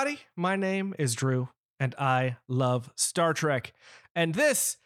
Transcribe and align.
Everybody. 0.00 0.22
My 0.34 0.56
name 0.56 0.94
is 0.98 1.14
Drew, 1.14 1.50
and 1.78 1.94
I 1.98 2.38
love 2.48 2.90
Star 2.96 3.34
Trek. 3.34 3.74
And 4.16 4.34
this 4.34 4.78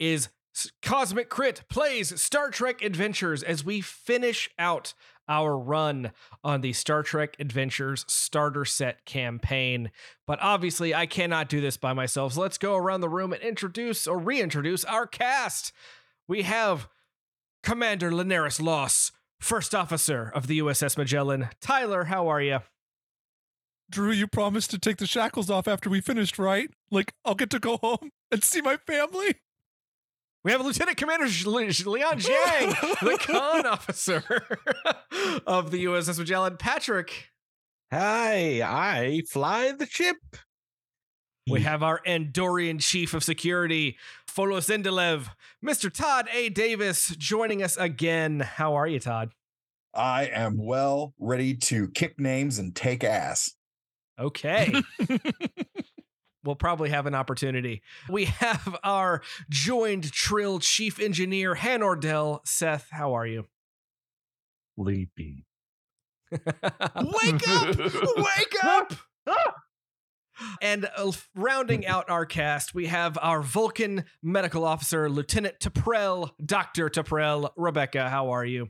is 0.00 0.28
Cosmic 0.82 1.28
Crit 1.28 1.62
Plays 1.70 2.20
Star 2.20 2.50
Trek 2.50 2.82
Adventures 2.82 3.44
as 3.44 3.64
we 3.64 3.80
finish 3.80 4.50
out 4.58 4.92
our 5.28 5.56
run 5.56 6.10
on 6.42 6.62
the 6.62 6.72
Star 6.72 7.04
Trek 7.04 7.36
Adventures 7.38 8.04
starter 8.08 8.64
set 8.64 9.04
campaign. 9.04 9.92
But 10.26 10.40
obviously, 10.42 10.92
I 10.92 11.06
cannot 11.06 11.48
do 11.48 11.60
this 11.60 11.76
by 11.76 11.92
myself. 11.92 12.32
So 12.32 12.40
let's 12.40 12.58
go 12.58 12.74
around 12.74 13.02
the 13.02 13.08
room 13.08 13.32
and 13.32 13.42
introduce 13.42 14.08
or 14.08 14.18
reintroduce 14.18 14.84
our 14.84 15.06
cast. 15.06 15.70
We 16.26 16.42
have 16.42 16.88
Commander 17.62 18.10
Linaris 18.10 18.60
Loss, 18.60 19.12
First 19.38 19.76
Officer 19.76 20.32
of 20.34 20.48
the 20.48 20.58
USS 20.58 20.98
Magellan. 20.98 21.50
Tyler, 21.60 22.06
how 22.06 22.26
are 22.26 22.42
you? 22.42 22.58
Drew, 23.90 24.10
you 24.10 24.26
promised 24.26 24.70
to 24.72 24.78
take 24.78 24.96
the 24.96 25.06
shackles 25.06 25.50
off 25.50 25.68
after 25.68 25.88
we 25.88 26.00
finished, 26.00 26.38
right? 26.38 26.70
Like, 26.90 27.14
I'll 27.24 27.34
get 27.34 27.50
to 27.50 27.58
go 27.58 27.76
home 27.76 28.10
and 28.32 28.42
see 28.42 28.60
my 28.60 28.76
family. 28.76 29.36
We 30.44 30.52
have 30.52 30.60
Lieutenant 30.60 30.96
Commander 30.96 31.28
Sh- 31.28 31.46
Le- 31.46 31.72
Sh- 31.72 31.86
Leon 31.86 32.20
Jiang, 32.20 33.00
the 33.00 33.18
con 33.26 33.66
officer 33.66 34.22
of 35.46 35.70
the 35.70 35.84
USS 35.84 36.18
Magellan. 36.18 36.56
Patrick, 36.56 37.30
Hi, 37.92 38.62
I 38.62 39.22
fly 39.28 39.70
the 39.70 39.86
ship. 39.86 40.16
we 41.48 41.60
hmm. 41.60 41.66
have 41.66 41.82
our 41.82 42.00
Andorian 42.06 42.80
Chief 42.80 43.14
of 43.14 43.22
Security, 43.22 43.96
Folos 44.28 44.68
Indelev, 44.68 45.28
Mr. 45.64 45.92
Todd 45.92 46.28
A. 46.32 46.48
Davis, 46.48 47.14
joining 47.16 47.62
us 47.62 47.76
again. 47.76 48.40
How 48.40 48.74
are 48.74 48.86
you, 48.86 48.98
Todd? 48.98 49.30
I 49.94 50.26
am 50.26 50.56
well 50.58 51.14
ready 51.18 51.54
to 51.54 51.88
kick 51.88 52.20
names 52.20 52.58
and 52.58 52.74
take 52.74 53.02
ass. 53.02 53.55
Okay. 54.18 54.72
we'll 56.44 56.56
probably 56.56 56.90
have 56.90 57.06
an 57.06 57.14
opportunity. 57.14 57.82
We 58.08 58.26
have 58.26 58.76
our 58.82 59.22
joined 59.50 60.12
Trill 60.12 60.58
Chief 60.60 60.98
Engineer, 61.00 61.54
Han 61.56 61.80
Ordell. 61.80 62.40
Seth, 62.46 62.88
how 62.90 63.14
are 63.14 63.26
you? 63.26 63.46
Sleepy. 64.78 65.44
Wake 66.30 67.48
up! 67.48 67.76
Wake 67.76 68.64
up! 68.64 68.94
And 70.60 70.88
uh, 70.96 71.12
rounding 71.34 71.86
out 71.86 72.10
our 72.10 72.26
cast, 72.26 72.74
we 72.74 72.86
have 72.86 73.16
our 73.20 73.42
Vulcan 73.42 74.04
medical 74.22 74.64
officer, 74.64 75.08
Lieutenant 75.08 75.60
Taprell, 75.60 76.30
Dr. 76.44 76.90
Taprell. 76.90 77.50
Rebecca, 77.56 78.08
how 78.08 78.30
are 78.30 78.44
you? 78.44 78.68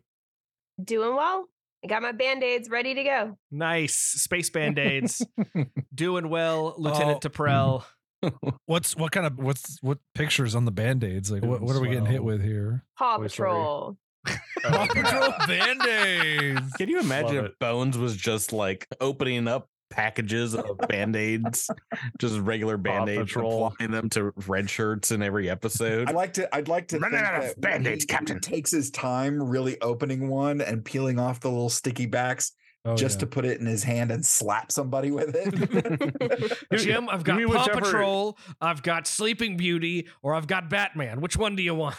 Doing 0.83 1.17
well. 1.17 1.49
I 1.87 1.89
got 1.89 2.03
my 2.03 2.11
band-aids 2.11 2.69
ready 2.69 2.95
to 2.95 3.05
go. 3.05 3.39
Nice. 3.53 3.95
Space 3.95 4.51
band 4.51 4.77
aids. 4.77 5.25
Doing 5.95 6.29
well, 6.29 6.75
Lieutenant 6.79 7.25
Oh. 7.25 7.29
Mm-hmm. 7.29 7.43
Taprell. 7.43 7.85
What's 8.67 8.97
what 8.97 9.13
kind 9.13 9.25
of 9.25 9.39
what's 9.39 9.79
what 9.83 9.99
pictures 10.17 10.57
on 10.57 10.65
the 10.65 10.73
band-aids? 10.73 11.31
Like 11.31 11.45
what, 11.45 11.61
what 11.61 11.77
are 11.77 11.81
we 11.81 11.89
getting 11.91 12.07
hit 12.07 12.25
with 12.25 12.43
here? 12.43 12.83
Paw 12.99 13.19
Toy 13.19 13.23
Patrol. 13.25 13.97
Paw 14.65 14.87
Patrol 14.87 15.33
band-aids. 15.47 16.73
Can 16.73 16.89
you 16.89 16.99
imagine 16.99 17.45
if. 17.45 17.59
Bones 17.61 17.97
was 17.97 18.17
just 18.17 18.53
like 18.53 18.89
opening 19.01 19.47
up 19.47 19.69
packages 19.91 20.55
of 20.57 20.79
band-aids, 20.89 21.71
just 22.19 22.39
regular 22.41 22.77
band-aids, 22.77 23.35
applying 23.37 23.91
them 23.91 24.09
to 24.11 24.33
red 24.47 24.69
shirts 24.71 25.11
in 25.11 25.23
every 25.23 25.49
episode? 25.51 26.09
I'd 26.09 26.15
like 26.15 26.35
to. 26.35 26.55
I'd 26.55 26.69
like 26.69 26.89
to. 26.89 26.99
Running 26.99 27.19
think 27.19 27.29
out 27.29 27.37
of 27.43 27.49
that 27.49 27.61
Band-Aids, 27.61 28.05
he- 28.05 28.09
Captain. 28.09 28.37
He 28.37 28.41
takes 28.41 28.71
his 28.71 28.91
time 28.91 29.43
really 29.43 29.81
opening 29.81 30.29
one 30.29 30.61
and 30.61 30.85
peeling 30.85 31.19
off 31.19 31.41
the 31.41 31.49
little 31.49 31.71
sticky 31.71 32.07
backs 32.07 32.53
Oh, 32.85 32.95
just 32.95 33.17
yeah. 33.17 33.21
to 33.21 33.27
put 33.27 33.45
it 33.45 33.59
in 33.59 33.67
his 33.67 33.83
hand 33.83 34.13
and 34.13 34.25
slap 34.25 34.71
somebody 34.71 35.11
with 35.11 35.35
it. 35.35 36.69
Jim, 36.79 37.09
I've 37.09 37.25
got 37.25 37.41
Paw 37.43 37.49
whichever- 37.49 37.81
Patrol, 37.81 38.39
I've 38.61 38.81
got 38.85 39.09
Sleeping 39.09 39.57
Beauty, 39.57 40.07
or 40.23 40.35
I've 40.37 40.47
got 40.47 40.71
Batman. 40.71 41.21
Which 41.21 41.37
one 41.37 41.57
do 41.57 41.65
you 41.65 41.75
want? 41.75 41.97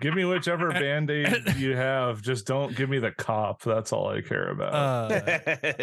Give 0.00 0.14
me 0.14 0.24
whichever 0.24 0.70
band 0.72 1.10
aid 1.10 1.54
you 1.56 1.76
have. 1.76 2.22
Just 2.22 2.46
don't 2.46 2.74
give 2.76 2.88
me 2.88 2.98
the 2.98 3.10
cop. 3.12 3.62
That's 3.62 3.92
all 3.92 4.08
I 4.08 4.20
care 4.20 4.48
about. 4.50 4.74
Uh, 4.74 5.20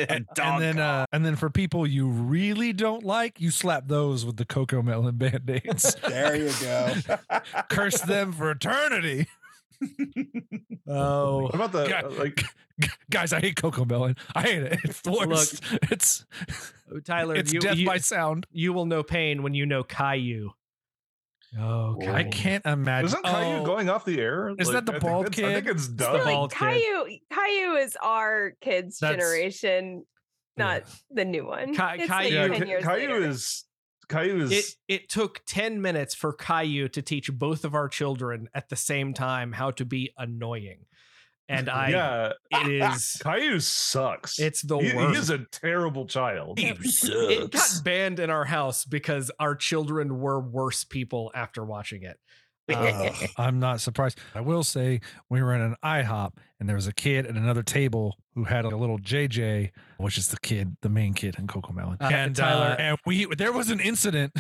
and, 0.10 0.26
and 0.42 0.62
then 0.62 0.80
uh, 0.80 1.06
and 1.12 1.26
then 1.26 1.36
for 1.36 1.50
people 1.50 1.86
you 1.88 2.08
really 2.08 2.74
don't 2.74 3.04
like, 3.04 3.40
you 3.40 3.52
slap 3.52 3.88
those 3.88 4.26
with 4.26 4.38
the 4.38 4.46
Cocomelon 4.46 5.18
band-aids. 5.18 5.96
there 6.08 6.36
you 6.36 6.52
go. 6.62 6.94
Curse 7.70 8.02
them 8.02 8.32
for 8.34 8.52
eternity. 8.52 9.28
Oh. 10.88 11.44
what 11.44 11.56
about 11.56 11.72
the 11.72 11.88
Yeah. 11.88 12.02
uh, 12.06 12.10
like? 12.12 12.44
Guys, 13.10 13.34
I 13.34 13.40
hate 13.42 13.56
Cocomelon. 13.56 14.18
I 14.36 14.42
hate 14.42 14.64
it. 14.64 14.80
It's 14.84 15.02
the 15.02 15.12
worst. 15.12 15.62
it's 15.84 16.26
Tyler, 17.06 17.36
it's 17.36 17.52
you, 17.54 17.60
death 17.60 17.78
you, 17.78 17.86
by 17.86 17.98
sound. 17.98 18.48
you 18.52 18.72
will 18.74 18.86
know 18.86 19.04
pain 19.04 19.44
when 19.44 19.54
you 19.54 19.66
know 19.66 19.84
Caillou. 19.84 20.52
Oh, 21.58 21.98
I 22.08 22.26
Oh. 22.26 22.30
can't 22.30 22.66
imagine. 22.66 23.06
Isn't 23.08 23.24
Caillou 23.26 23.62
oh, 23.62 23.66
going 23.66 23.90
off 23.90 24.06
the 24.06 24.20
air? 24.20 24.54
Is 24.60 24.70
that 24.72 24.86
the 24.86 24.92
I 24.94 25.00
think 25.00 25.04
bald 25.04 25.26
it's- 25.28 25.50
I 25.50 25.54
think 25.56 25.68
it's 25.68 25.88
the 25.88 25.94
done. 25.96 26.14
Like, 26.18 26.24
bald 26.26 26.52
kid. 26.52 26.58
Caillou, 26.60 27.18
Caillou 27.34 27.76
is 27.78 27.98
our 28.02 28.52
kids' 28.62 29.00
That's- 29.00 29.18
generation, 29.20 30.06
not 30.58 30.84
yeah. 30.86 30.94
the 31.12 31.26
new 31.26 31.46
one. 31.48 31.74
Ca- 31.76 31.96
It's 31.98 32.08
Caillou- 32.08 32.36
yeah, 32.36 32.42
like 32.44 32.52
10 32.52 32.62
Ca- 32.62 32.68
years 32.68 32.84
Caillou 32.84 33.14
later. 33.14 33.30
is 33.30 33.66
Caillou 34.10 34.42
is 34.42 34.52
It 34.52 34.66
it 34.88 35.10
took 35.10 35.42
10 35.46 35.82
minutes 35.82 36.14
for 36.16 36.34
Caillou 36.34 36.88
to 36.90 37.02
teach 37.02 37.32
both 37.32 37.64
of 37.64 37.74
our 37.76 37.88
children 37.88 38.50
at 38.56 38.70
the 38.70 38.76
same 38.76 39.14
time 39.14 39.54
how 39.54 39.72
to 39.72 39.86
be 39.86 40.12
annoying. 40.18 40.86
And 41.50 41.70
I 41.70 41.90
yeah. 41.90 42.32
it 42.52 42.72
is 42.72 43.20
Caillou 43.24 43.60
sucks. 43.60 44.40
it's 44.40 44.62
the 44.62 44.78
he, 44.78 44.90
he 44.92 45.18
is 45.18 45.30
a 45.30 45.40
terrible 45.52 46.06
child. 46.06 46.60
You 46.60 46.76
it 46.80 47.52
got 47.52 47.82
banned 47.84 48.20
in 48.20 48.30
our 48.30 48.46
house 48.46 48.86
because 48.86 49.32
our 49.40 49.56
children 49.56 50.20
were 50.20 50.40
worse 50.40 50.84
people 50.84 51.32
after 51.36 51.66
watching 51.66 52.04
it. 52.04 52.18
Uh, 52.70 53.12
I'm 53.36 53.60
not 53.60 53.82
surprised. 53.82 54.20
I 54.36 54.42
will 54.42 54.64
say 54.64 55.02
we 55.28 55.42
were 55.42 55.56
in 55.56 55.62
an 55.62 55.76
IHOP 55.84 56.34
and 56.60 56.70
there 56.70 56.76
was 56.76 56.86
a 56.86 56.94
kid 56.94 57.26
at 57.26 57.34
another 57.34 57.64
table 57.64 58.20
who 58.36 58.44
had 58.44 58.64
a 58.64 58.78
little 58.78 59.00
JJ, 59.00 59.72
which 59.98 60.20
is 60.20 60.28
the 60.28 60.40
kid, 60.40 60.78
the 60.84 60.90
main 60.90 61.16
kid 61.16 61.36
in 61.40 61.48
Cocomelon. 61.48 62.00
Uh, 62.00 62.10
and 62.14 62.36
Tyler- 62.36 62.76
uh, 62.78 62.82
and 62.82 62.98
we 63.08 63.26
there 63.26 63.52
was 63.52 63.72
an 63.72 63.80
incident. 63.80 64.34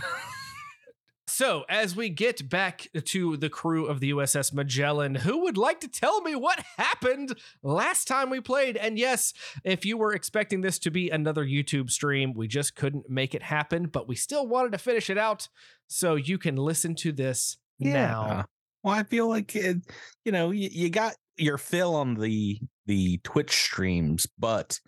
So, 1.29 1.63
as 1.69 1.95
we 1.95 2.09
get 2.09 2.49
back 2.49 2.87
to 3.05 3.37
the 3.37 3.49
crew 3.49 3.85
of 3.85 3.99
the 3.99 4.11
USS 4.11 4.51
Magellan, 4.51 5.15
who 5.15 5.43
would 5.43 5.57
like 5.57 5.79
to 5.81 5.87
tell 5.87 6.21
me 6.21 6.35
what 6.35 6.59
happened 6.77 7.37
last 7.61 8.07
time 8.07 8.29
we 8.29 8.41
played? 8.41 8.75
And 8.75 8.97
yes, 8.97 9.33
if 9.63 9.85
you 9.85 9.97
were 9.97 10.13
expecting 10.13 10.61
this 10.61 10.79
to 10.79 10.91
be 10.91 11.09
another 11.09 11.45
YouTube 11.45 11.91
stream, 11.91 12.33
we 12.33 12.47
just 12.47 12.75
couldn't 12.75 13.09
make 13.09 13.35
it 13.35 13.43
happen, 13.43 13.87
but 13.87 14.07
we 14.07 14.15
still 14.15 14.47
wanted 14.47 14.71
to 14.71 14.79
finish 14.79 15.09
it 15.09 15.17
out 15.17 15.47
so 15.87 16.15
you 16.15 16.37
can 16.37 16.55
listen 16.55 16.95
to 16.95 17.11
this 17.11 17.57
now. 17.79 18.45
Well, 18.83 18.95
I 18.95 19.03
feel 19.03 19.29
like 19.29 19.55
it, 19.55 19.77
you 20.25 20.31
know 20.31 20.51
you, 20.51 20.69
you 20.71 20.89
got 20.89 21.15
your 21.37 21.57
fill 21.57 21.95
on 21.95 22.15
the 22.15 22.59
the 22.85 23.19
Twitch 23.19 23.51
streams, 23.51 24.27
but 24.37 24.79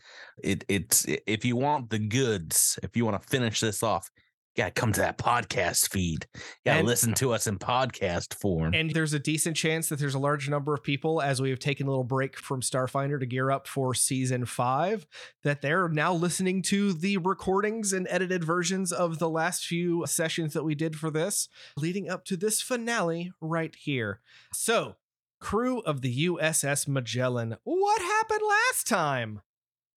it 0.44 0.66
it's 0.68 1.06
if 1.28 1.46
you 1.46 1.56
want 1.56 1.90
the 1.90 2.00
goods, 2.00 2.80
if 2.84 2.97
you 2.97 3.06
want 3.06 3.22
to 3.22 3.28
finish 3.28 3.59
this 3.59 3.84
off, 3.84 4.09
you 4.56 4.63
gotta 4.63 4.72
come 4.72 4.91
to 4.91 5.00
that 5.00 5.17
podcast 5.17 5.89
feed. 5.89 6.28
You 6.35 6.41
gotta 6.66 6.79
And- 6.79 6.88
listen 6.88 7.13
to 7.16 7.34
us 7.34 7.47
in 7.47 7.57
podcast 7.57 8.34
form. 8.34 8.73
And 8.73 8.91
there's 8.91 9.13
a 9.13 9.19
decent 9.19 9.56
chance 9.56 9.88
that 9.89 9.97
there's 10.00 10.13
a 10.13 10.19
large 10.19 10.50
number 10.50 10.73
of 10.73 10.84
people, 10.84 11.22
as 11.22 11.41
we 11.41 11.50
have 11.51 11.59
taken 11.59 11.88
a 11.88 11.89
little 11.89 12.03
break 12.03 12.38
from 12.38 12.62
Starfinder 12.62 13.19
to 13.19 13.25
gear 13.25 13.50
up 13.50 13.65
for 13.68 13.94
season 13.94 14.45
five, 14.45 15.07
that 15.44 15.62
they're 15.62 15.88
now 15.88 16.13
listening 16.13 16.62
to 16.63 16.92
the 16.92 17.18
recordings 17.18 17.94
and 17.94 18.07
edited 18.09 18.44
versions 18.44 18.92
of 18.92 19.19
the 19.19 19.30
last 19.30 19.65
few 19.65 20.06
sessions 20.06 20.54
that 20.54 20.63
we 20.65 20.75
did 20.75 20.97
for 20.97 21.09
this, 21.09 21.47
leading 21.77 22.09
up 22.09 22.25
to 22.25 22.36
this 22.36 22.62
finale 22.62 23.31
right 23.39 23.75
here. 23.75 24.19
So, 24.54 24.97
crew 25.39 25.80
of 25.80 26.01
the 26.01 26.25
USS 26.27 26.88
Magellan, 26.88 27.56
what 27.63 28.01
happened 28.01 28.42
last 28.47 28.86
time? 28.86 29.42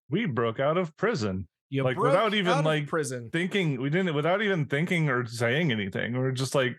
We 0.09 0.27
broke 0.27 0.61
out 0.61 0.79
of 0.79 0.97
prison. 0.97 1.49
You 1.75 1.83
Like, 1.83 1.97
broke 1.97 2.13
without 2.13 2.35
even, 2.35 2.53
out 2.53 2.65
like, 2.65 2.87
prison. 2.87 3.31
Thinking 3.33 3.81
we 3.81 3.91
didn't 3.91 4.15
without 4.15 4.41
even 4.43 4.67
thinking 4.67 5.09
or 5.09 5.27
saying 5.27 5.73
anything. 5.73 6.13
We 6.13 6.21
are 6.21 6.31
just 6.31 6.55
like 6.55 6.77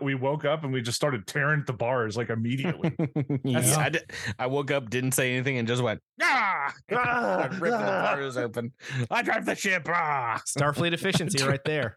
we 0.00 0.14
woke 0.14 0.44
up 0.44 0.62
and 0.62 0.72
we 0.72 0.82
just 0.82 0.94
started 0.94 1.26
tearing 1.26 1.62
at 1.62 1.66
the 1.66 1.72
bars 1.72 2.16
like 2.16 2.30
immediately. 2.30 2.94
yeah, 3.44 3.76
I, 3.76 3.88
did, 3.88 4.12
I 4.38 4.46
woke 4.46 4.70
up, 4.70 4.88
didn't 4.88 5.12
say 5.12 5.34
anything, 5.34 5.58
and 5.58 5.66
just 5.66 5.82
went 5.82 6.00
ah, 6.22 6.72
ah 6.92 7.48
ripping 7.54 7.70
the 7.80 7.92
ah." 7.92 8.14
bars 8.14 8.36
open. 8.36 8.72
I 9.10 9.22
drive 9.22 9.46
the 9.46 9.56
ship. 9.56 9.88
Ah. 9.88 10.40
Starfleet 10.46 10.92
efficiency 10.92 11.42
right 11.44 11.64
there. 11.64 11.96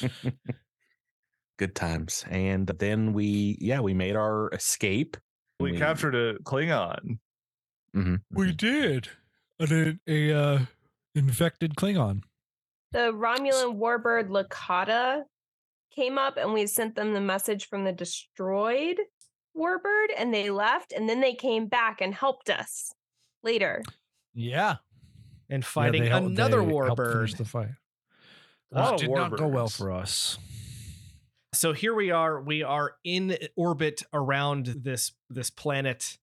Good 1.58 1.74
times, 1.74 2.24
and 2.30 2.68
then 2.68 3.12
we 3.14 3.58
yeah 3.60 3.80
we 3.80 3.94
made 3.94 4.14
our 4.14 4.48
escape. 4.52 5.16
we 5.58 5.76
captured 5.76 6.14
a 6.14 6.34
Klingon. 6.44 7.18
Mhm, 7.96 8.20
we 8.30 8.52
mhm. 8.52 8.56
did. 8.56 9.08
A, 9.58 9.98
a 10.06 10.32
uh, 10.32 10.58
infected 11.14 11.74
Klingon. 11.76 12.22
The 12.92 13.12
Romulan 13.12 13.78
warbird 13.78 14.28
Lakata 14.28 15.22
came 15.94 16.18
up 16.18 16.36
and 16.36 16.52
we 16.52 16.66
sent 16.66 16.94
them 16.94 17.12
the 17.14 17.20
message 17.20 17.68
from 17.68 17.84
the 17.84 17.92
destroyed 17.92 18.98
warbird 19.56 20.06
and 20.16 20.32
they 20.32 20.50
left 20.50 20.92
and 20.92 21.08
then 21.08 21.20
they 21.20 21.34
came 21.34 21.66
back 21.66 22.00
and 22.00 22.14
helped 22.14 22.50
us 22.50 22.92
later. 23.42 23.82
Yeah. 24.34 24.76
and 25.48 25.62
Yeah, 25.62 25.68
fighting 25.68 26.02
they 26.04 26.08
help- 26.08 26.24
another 26.26 26.64
they 26.64 26.72
helped 26.74 27.00
finish 27.00 27.34
warbird. 27.34 27.36
The 27.38 27.44
fight. 27.44 27.68
A 28.72 28.78
lot 28.80 28.92
Which 28.92 29.02
of 29.02 29.08
did 29.08 29.14
not 29.16 29.36
go 29.36 29.48
well 29.48 29.68
for 29.68 29.90
us. 29.90 30.38
So 31.52 31.72
here 31.72 31.92
we 31.94 32.12
are. 32.12 32.40
We 32.40 32.62
are 32.62 32.92
in 33.02 33.36
orbit 33.56 34.04
around 34.12 34.66
this 34.66 35.10
this 35.28 35.50
planet, 35.50 36.18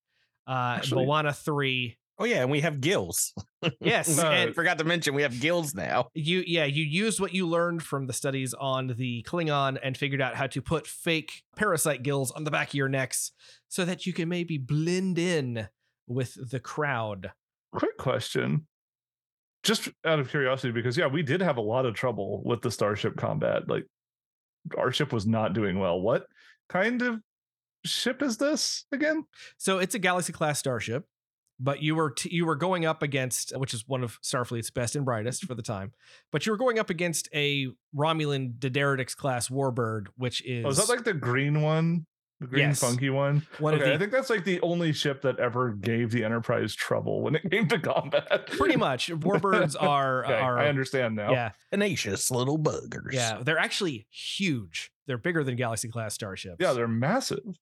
uh, 0.47 0.75
Actually- 0.77 1.05
Moana 1.05 1.33
three. 1.33 1.97
Oh 2.19 2.25
yeah, 2.25 2.41
and 2.41 2.49
we 2.49 2.61
have 2.61 2.81
gills. 2.81 3.33
Yes, 3.79 4.17
Uh, 4.23 4.27
and 4.27 4.55
Forgot 4.55 4.79
to 4.79 4.83
mention 4.83 5.13
we 5.13 5.21
have 5.21 5.39
gills 5.39 5.75
now. 5.75 6.07
you 6.13 6.43
yeah 6.47 6.65
you 6.65 6.83
used 6.83 7.19
what 7.19 7.33
you 7.33 7.47
learned 7.47 7.83
from 7.83 8.07
the 8.07 8.13
studies 8.13 8.53
on 8.55 8.95
the 8.97 9.23
Klingon 9.27 9.77
and 9.83 9.95
figured 9.95 10.21
out 10.21 10.35
how 10.35 10.47
to 10.47 10.61
put 10.61 10.87
fake 10.87 11.43
parasite 11.55 12.03
gills 12.03 12.31
on 12.31 12.43
the 12.43 12.51
back 12.51 12.69
of 12.69 12.73
your 12.73 12.89
necks 12.89 13.31
so 13.67 13.85
that 13.85 14.05
you 14.05 14.13
can 14.13 14.29
maybe 14.29 14.57
blend 14.57 15.19
in 15.19 15.67
with 16.07 16.49
the 16.49 16.59
crowd. 16.59 17.31
Quick 17.73 17.97
question. 17.97 18.65
Just 19.63 19.89
out 20.05 20.19
of 20.19 20.29
curiosity, 20.29 20.71
because 20.71 20.97
yeah, 20.97 21.07
we 21.07 21.21
did 21.23 21.41
have 21.41 21.57
a 21.57 21.61
lot 21.61 21.85
of 21.85 21.93
trouble 21.93 22.41
with 22.45 22.61
the 22.61 22.71
starship 22.71 23.17
combat. 23.17 23.67
Like 23.67 23.85
our 24.77 24.91
ship 24.91 25.11
was 25.11 25.27
not 25.27 25.53
doing 25.53 25.77
well. 25.79 25.99
What 25.99 26.25
kind 26.69 27.01
of 27.01 27.19
ship 27.85 28.21
is 28.21 28.37
this 28.37 28.85
again? 28.91 29.25
So 29.57 29.79
it's 29.79 29.95
a 29.95 29.99
Galaxy 29.99 30.31
class 30.31 30.57
starship, 30.59 31.05
but 31.59 31.81
you 31.81 31.95
were 31.95 32.11
t- 32.11 32.29
you 32.33 32.45
were 32.45 32.55
going 32.55 32.85
up 32.85 33.01
against 33.01 33.55
which 33.57 33.73
is 33.73 33.87
one 33.87 34.03
of 34.03 34.19
Starfleet's 34.21 34.69
best 34.69 34.95
and 34.95 35.03
brightest 35.05 35.45
for 35.45 35.55
the 35.55 35.63
time. 35.63 35.91
But 36.31 36.45
you 36.45 36.51
were 36.51 36.57
going 36.57 36.79
up 36.79 36.89
against 36.89 37.29
a 37.33 37.67
Romulan 37.95 38.59
D'deridex 38.59 39.15
class 39.15 39.49
warbird, 39.49 40.07
which 40.17 40.43
oh, 40.47 40.51
is, 40.51 40.65
Oh, 40.65 40.69
is 40.69 40.77
that 40.77 40.89
like 40.89 41.03
the 41.03 41.13
green 41.13 41.61
one? 41.61 42.05
The 42.39 42.45
green 42.45 42.67
Yes. 42.67 42.79
funky 42.81 43.09
one? 43.09 43.47
one 43.57 43.73
okay, 43.73 43.83
I 43.83 43.87
of 43.87 43.93
the 43.93 43.97
think 44.05 44.11
that's 44.11 44.29
like 44.29 44.43
the 44.45 44.61
only 44.61 44.93
ship 44.93 45.23
that 45.23 45.39
ever 45.39 45.71
gave 45.71 46.11
the 46.11 46.23
Enterprise 46.23 46.75
trouble 46.75 47.23
when 47.23 47.33
it 47.35 47.49
came 47.49 47.67
to 47.69 47.79
combat. 47.79 48.45
pretty 48.45 48.75
much 48.75 49.07
warbirds 49.09 49.75
are 49.79 50.23
Okay, 50.25 50.33
are 50.35 50.59
I 50.59 50.69
understand 50.69 51.15
now. 51.15 51.31
yeah 51.31 51.51
Tenacious 51.71 52.29
little 52.29 52.59
buggers. 52.59 53.13
yeah 53.13 53.39
they're 53.41 53.57
actually 53.57 54.05
huge. 54.11 54.91
They're 55.07 55.17
bigger 55.17 55.43
than 55.43 55.55
Galaxy 55.55 55.87
class 55.89 56.13
starships. 56.13 56.57
Yeah, 56.59 56.73
they're 56.73 56.87
massive. 56.87 57.57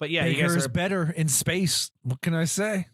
but 0.00 0.10
yeah, 0.10 0.24
you 0.24 0.34
Bigger 0.34 0.48
guys 0.48 0.56
is 0.56 0.66
are 0.66 0.70
better 0.70 1.12
in 1.16 1.28
space. 1.28 1.92
What 2.02 2.20
can 2.20 2.34
I 2.34 2.46
say? 2.46 2.86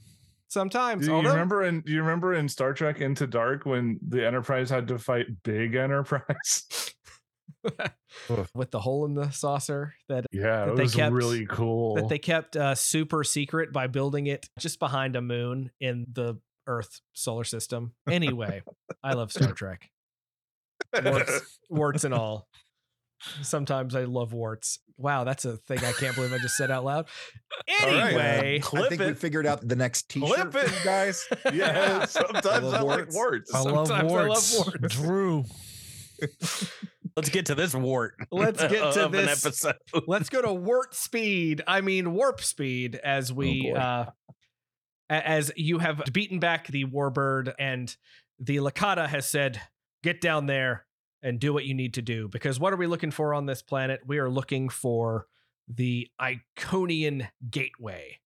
Sometimes. 0.48 1.02
Do 1.06 1.10
you 1.12 1.16
although- 1.16 1.30
remember 1.32 1.62
in 1.62 1.80
do 1.82 1.92
you 1.92 2.00
remember 2.02 2.34
in 2.34 2.48
Star 2.48 2.72
Trek 2.72 3.00
Into 3.00 3.26
Dark 3.26 3.66
when 3.66 3.98
the 4.06 4.26
Enterprise 4.26 4.70
had 4.70 4.88
to 4.88 4.98
fight 4.98 5.26
Big 5.44 5.74
Enterprise? 5.74 6.92
with 8.54 8.70
the 8.70 8.78
hole 8.80 9.04
in 9.06 9.14
the 9.14 9.30
saucer 9.30 9.94
that 10.08 10.24
yeah, 10.32 10.66
That 10.66 10.76
they 10.76 10.84
was 10.84 10.94
kept- 10.94 11.12
really 11.12 11.46
cool. 11.46 11.94
that 11.96 12.08
they 12.08 12.18
kept 12.18 12.56
uh, 12.56 12.74
super 12.74 13.24
secret 13.24 13.72
by 13.72 13.86
building 13.88 14.26
it 14.26 14.48
just 14.58 14.78
behind 14.78 15.16
a 15.16 15.20
moon 15.22 15.70
in 15.80 16.06
the 16.12 16.38
Earth 16.68 17.00
solar 17.12 17.44
system. 17.44 17.92
Anyway, 18.08 18.62
I 19.02 19.12
love 19.14 19.30
Star 19.32 19.52
Trek, 19.52 19.88
warts, 21.04 21.58
warts 21.70 22.04
and 22.04 22.12
all. 22.14 22.48
Sometimes 23.42 23.94
I 23.94 24.04
love 24.04 24.32
warts. 24.32 24.78
Wow, 24.98 25.24
that's 25.24 25.44
a 25.44 25.56
thing 25.58 25.78
I 25.84 25.92
can't 25.92 26.14
believe 26.14 26.32
I 26.32 26.38
just 26.38 26.56
said 26.56 26.70
out 26.70 26.84
loud. 26.84 27.06
All 27.82 27.86
right. 27.88 28.02
Anyway, 28.14 28.56
I 28.56 28.58
Clip 28.60 28.88
think 28.88 29.00
we 29.02 29.14
figured 29.14 29.46
out 29.46 29.66
the 29.66 29.76
next 29.76 30.08
T-shirt 30.08 30.50
Clip 30.52 30.64
it. 30.64 30.72
guys. 30.84 31.26
yeah, 31.52 32.04
sometimes 32.06 32.46
I 32.46 32.58
love 32.58 32.74
I, 32.74 32.80
like 32.82 33.12
warts. 33.12 33.14
warts. 33.14 33.54
I 33.54 33.60
love 33.60 33.88
Sometimes 33.88 34.12
I 34.12 34.16
love 34.16 34.26
warts. 34.26 34.54
warts. 34.56 34.94
Drew. 34.94 35.44
Let's 37.16 37.30
get 37.30 37.46
to 37.46 37.54
this 37.54 37.74
wart. 37.74 38.14
Let's 38.30 38.60
get 38.62 38.92
to 38.94 39.06
of 39.06 39.14
an 39.14 39.26
this. 39.26 39.44
episode. 39.44 39.74
let's 40.06 40.28
go 40.28 40.42
to 40.42 40.52
wart 40.52 40.94
speed. 40.94 41.62
I 41.66 41.80
mean 41.80 42.12
warp 42.12 42.42
speed 42.42 42.96
as 42.96 43.32
we 43.32 43.70
boy. 43.72 43.78
uh 43.78 44.06
as 45.08 45.50
you 45.56 45.78
have 45.78 46.02
beaten 46.12 46.40
back 46.40 46.66
the 46.68 46.84
warbird 46.84 47.54
and 47.58 47.94
the 48.38 48.56
Lakata 48.58 49.06
has 49.08 49.28
said, 49.30 49.60
"Get 50.02 50.20
down 50.20 50.44
there 50.46 50.85
and 51.26 51.40
do 51.40 51.52
what 51.52 51.64
you 51.64 51.74
need 51.74 51.92
to 51.94 52.02
do." 52.02 52.28
Because 52.28 52.58
what 52.60 52.72
are 52.72 52.76
we 52.76 52.86
looking 52.86 53.10
for 53.10 53.34
on 53.34 53.46
this 53.46 53.62
planet? 53.62 54.00
We 54.06 54.18
are 54.18 54.30
looking 54.30 54.68
for 54.68 55.26
the 55.68 56.08
Iconian 56.20 57.28
Gateway. 57.50 58.20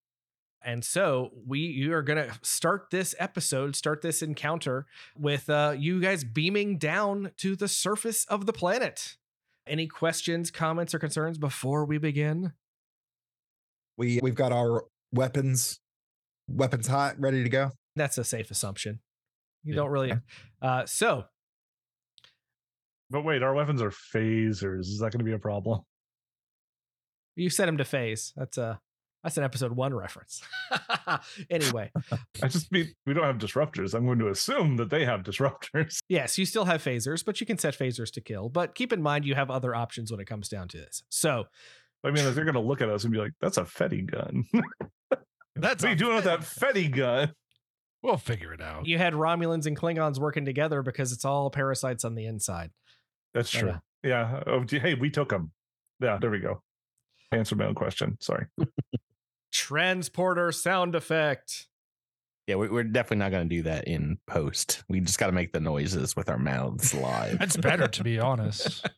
And 0.62 0.84
so 0.84 1.30
we 1.46 1.60
you 1.60 1.94
are 1.94 2.02
gonna 2.02 2.38
start 2.42 2.88
this 2.90 3.14
episode, 3.18 3.74
start 3.74 4.02
this 4.02 4.20
encounter 4.20 4.86
with 5.16 5.48
uh, 5.48 5.74
you 5.78 6.00
guys 6.00 6.22
beaming 6.22 6.76
down 6.76 7.32
to 7.38 7.56
the 7.56 7.66
surface 7.68 8.26
of 8.26 8.44
the 8.44 8.52
planet. 8.52 9.16
Any 9.66 9.86
questions, 9.86 10.50
comments, 10.50 10.94
or 10.94 10.98
concerns 10.98 11.38
before 11.38 11.84
we 11.86 11.96
begin? 11.96 12.52
We 13.96 14.20
we've 14.22 14.34
got 14.34 14.52
our 14.52 14.84
weapons, 15.12 15.80
weapons 16.48 16.86
hot, 16.88 17.18
ready 17.18 17.42
to 17.42 17.48
go. 17.48 17.70
That's 17.96 18.18
a 18.18 18.24
safe 18.24 18.50
assumption. 18.50 19.00
You 19.64 19.72
Yeah. 19.72 19.76
don't 19.76 19.90
really. 19.90 20.12
Uh, 20.60 20.84
so 20.86 21.24
But 23.10 23.24
wait, 23.24 23.42
our 23.42 23.54
weapons 23.54 23.82
are 23.82 23.90
phasers. 23.90 24.80
Is 24.80 24.98
that 25.00 25.10
going 25.12 25.18
to 25.18 25.24
be 25.24 25.32
a 25.32 25.38
problem? 25.38 25.80
you 27.36 27.48
set 27.50 27.68
him 27.68 27.78
to 27.78 27.84
phase. 27.84 28.32
That's 28.36 28.58
a 28.58 28.80
that's 29.22 29.36
an 29.36 29.44
episode 29.44 29.72
one 29.72 29.92
reference. 29.94 30.42
anyway, 31.50 31.90
I 32.42 32.48
just 32.48 32.70
mean 32.72 32.92
we 33.06 33.14
don't 33.14 33.24
have 33.24 33.38
disruptors. 33.38 33.94
I'm 33.94 34.06
going 34.06 34.18
to 34.18 34.28
assume 34.28 34.76
that 34.76 34.90
they 34.90 35.04
have 35.04 35.22
disruptors. 35.22 35.98
yes, 36.08 36.38
you 36.38 36.44
still 36.44 36.64
have 36.66 36.82
phasers, 36.82 37.24
but 37.24 37.40
you 37.40 37.46
can 37.46 37.58
set 37.58 37.78
phasers 37.78 38.10
to 38.12 38.20
kill. 38.20 38.48
But 38.48 38.74
keep 38.74 38.92
in 38.92 39.02
mind 39.02 39.24
you 39.24 39.34
have 39.34 39.50
other 39.50 39.74
options 39.74 40.10
when 40.10 40.20
it 40.20 40.26
comes 40.26 40.48
down 40.48 40.68
to 40.68 40.76
this. 40.78 41.02
So 41.08 41.44
I 42.04 42.10
mean, 42.10 42.24
they're 42.34 42.44
going 42.44 42.54
to 42.54 42.60
look 42.60 42.80
at 42.80 42.88
us 42.88 43.04
and 43.04 43.12
be 43.12 43.18
like, 43.18 43.32
"That's 43.40 43.58
a 43.58 43.64
Fetty 43.64 44.10
gun." 44.10 44.44
That's 45.56 45.82
what 45.82 45.84
are 45.84 45.88
you 45.88 45.94
a- 45.94 45.98
doing 45.98 46.14
with 46.16 46.24
that 46.24 46.40
Fetty 46.40 46.90
gun? 46.90 47.32
We'll 48.02 48.16
figure 48.16 48.54
it 48.54 48.62
out. 48.62 48.86
you 48.86 48.96
had 48.96 49.12
Romulans 49.12 49.66
and 49.66 49.78
Klingons 49.78 50.18
working 50.18 50.46
together 50.46 50.82
because 50.82 51.12
it's 51.12 51.24
all 51.26 51.50
parasites 51.50 52.02
on 52.04 52.14
the 52.14 52.24
inside. 52.24 52.70
That's 53.34 53.52
Yeah. 53.54 53.60
true. 53.60 53.74
Yeah. 54.02 54.42
Oh, 54.46 54.64
gee, 54.64 54.78
hey, 54.78 54.94
we 54.94 55.10
took 55.10 55.28
them. 55.28 55.52
Yeah, 56.00 56.18
there 56.20 56.30
we 56.30 56.38
go. 56.38 56.62
Answered 57.32 57.58
my 57.58 57.66
own 57.66 57.74
question. 57.74 58.16
Sorry. 58.20 58.46
Transporter 59.52 60.52
sound 60.52 60.94
effect. 60.94 61.66
Yeah, 62.46 62.56
we, 62.56 62.68
we're 62.68 62.84
definitely 62.84 63.18
not 63.18 63.30
going 63.30 63.48
to 63.48 63.54
do 63.56 63.62
that 63.62 63.86
in 63.86 64.18
post. 64.26 64.82
We 64.88 65.00
just 65.00 65.18
got 65.18 65.26
to 65.26 65.32
make 65.32 65.52
the 65.52 65.60
noises 65.60 66.16
with 66.16 66.28
our 66.28 66.38
mouths 66.38 66.94
live. 66.94 67.38
That's 67.38 67.56
better, 67.56 67.86
to 67.88 68.02
be 68.04 68.18
honest. 68.18 68.88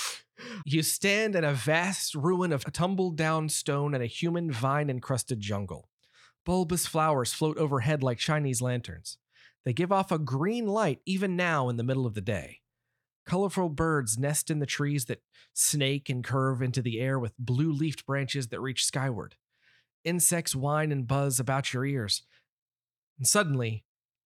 you 0.64 0.82
stand 0.82 1.36
in 1.36 1.44
a 1.44 1.52
vast 1.52 2.14
ruin 2.14 2.52
of 2.52 2.64
tumbled 2.72 3.16
down 3.16 3.48
stone 3.48 3.94
and 3.94 4.02
a 4.02 4.06
human 4.06 4.50
vine 4.50 4.90
encrusted 4.90 5.40
jungle. 5.40 5.88
Bulbous 6.44 6.86
flowers 6.86 7.32
float 7.32 7.58
overhead 7.58 8.02
like 8.02 8.18
Chinese 8.18 8.62
lanterns. 8.62 9.18
They 9.64 9.72
give 9.72 9.92
off 9.92 10.10
a 10.10 10.18
green 10.18 10.66
light 10.66 11.00
even 11.04 11.36
now 11.36 11.68
in 11.68 11.76
the 11.76 11.84
middle 11.84 12.06
of 12.06 12.14
the 12.14 12.20
day. 12.20 12.60
Colorful 13.28 13.68
birds 13.68 14.16
nest 14.16 14.50
in 14.50 14.58
the 14.58 14.64
trees 14.64 15.04
that 15.04 15.22
snake 15.52 16.08
and 16.08 16.24
curve 16.24 16.62
into 16.62 16.80
the 16.80 16.98
air 16.98 17.18
with 17.18 17.36
blue 17.38 17.70
leafed 17.70 18.06
branches 18.06 18.48
that 18.48 18.60
reach 18.60 18.86
skyward. 18.86 19.36
Insects 20.02 20.56
whine 20.56 20.90
and 20.90 21.06
buzz 21.06 21.38
about 21.38 21.74
your 21.74 21.84
ears. 21.84 22.22
And 23.18 23.26
suddenly, 23.26 23.84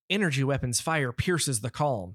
energy 0.09 0.44
weapons 0.44 0.80
fire 0.80 1.11
pierces 1.11 1.62
the 1.62 1.71
calm. 1.71 2.14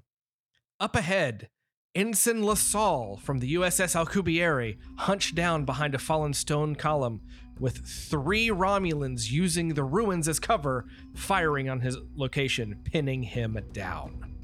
Up 0.80 0.96
ahead, 0.96 1.50
Ensign 1.94 2.42
LaSalle 2.42 3.18
from 3.22 3.40
the 3.40 3.54
USS 3.54 3.94
Alcubierre 3.94 4.78
hunched 4.96 5.34
down 5.34 5.66
behind 5.66 5.94
a 5.94 5.98
fallen 5.98 6.32
stone 6.32 6.74
column 6.74 7.20
with 7.60 7.86
three 7.86 8.48
Romulans 8.48 9.30
using 9.30 9.74
the 9.74 9.84
ruins 9.84 10.26
as 10.26 10.40
cover, 10.40 10.86
firing 11.14 11.68
on 11.68 11.80
his 11.80 11.98
location, 12.14 12.80
pinning 12.84 13.24
him 13.24 13.58
down. 13.72 14.37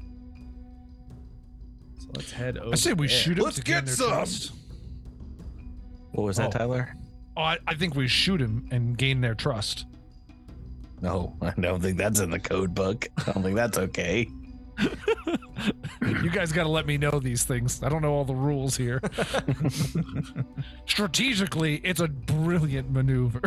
So 2.15 2.19
let's 2.19 2.31
head 2.31 2.57
over. 2.57 2.73
I 2.73 2.75
say 2.75 2.93
we 2.93 3.07
there. 3.07 3.17
shoot 3.17 3.37
him 3.37 3.43
Let's 3.43 3.57
to 3.57 3.63
get 3.63 3.85
their 3.85 3.95
some. 3.95 4.07
trust. 4.09 4.51
What 6.11 6.23
was 6.23 6.37
that, 6.37 6.47
Oh. 6.55 6.57
Tyler? 6.59 6.95
Oh, 7.37 7.41
I, 7.41 7.57
I 7.67 7.75
think 7.75 7.95
we 7.95 8.07
shoot 8.07 8.39
him 8.39 8.65
and 8.71 8.97
gain 8.97 9.19
their 9.19 9.35
trust. 9.35 9.85
No, 11.01 11.35
I 11.41 11.51
don't 11.59 11.81
think 11.81 11.97
that's 11.97 12.21
in 12.21 12.29
the 12.29 12.39
code 12.39 12.73
book. 12.73 13.07
I 13.17 13.31
don't 13.33 13.43
think 13.43 13.55
that's 13.57 13.77
okay. 13.77 14.29
you 16.01 16.29
guys 16.29 16.51
got 16.51 16.63
to 16.63 16.69
let 16.69 16.85
me 16.85 16.97
know 16.97 17.19
these 17.19 17.43
things. 17.43 17.81
I 17.83 17.89
don't 17.89 18.01
know 18.01 18.13
all 18.13 18.25
the 18.25 18.35
rules 18.35 18.77
here. 18.77 19.01
Strategically, 20.87 21.77
it's 21.83 21.99
a 21.99 22.07
brilliant 22.07 22.91
maneuver. 22.91 23.41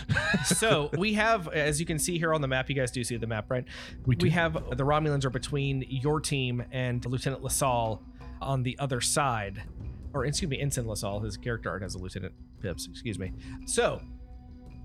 so 0.44 0.90
we 0.96 1.14
have, 1.14 1.48
as 1.48 1.80
you 1.80 1.86
can 1.86 1.98
see 1.98 2.18
here 2.18 2.34
on 2.34 2.40
the 2.40 2.48
map, 2.48 2.68
you 2.68 2.74
guys 2.74 2.90
do 2.90 3.04
see 3.04 3.16
the 3.16 3.26
map, 3.26 3.50
right? 3.50 3.64
We 4.06 4.16
do. 4.16 4.24
we 4.24 4.30
have 4.30 4.54
the 4.54 4.84
Romulans 4.84 5.24
are 5.24 5.30
between 5.30 5.84
your 5.88 6.20
team 6.20 6.64
and 6.72 7.04
Lieutenant 7.04 7.42
LaSalle 7.42 8.02
on 8.40 8.62
the 8.62 8.78
other 8.78 9.00
side. 9.00 9.62
Or 10.12 10.24
excuse 10.24 10.50
me, 10.50 10.60
Ensign 10.60 10.86
LaSalle. 10.86 11.20
His 11.20 11.36
character 11.36 11.70
art 11.70 11.82
has 11.82 11.94
a 11.94 11.98
Lieutenant 11.98 12.34
Pips, 12.60 12.88
excuse 12.90 13.18
me. 13.18 13.32
So 13.66 14.02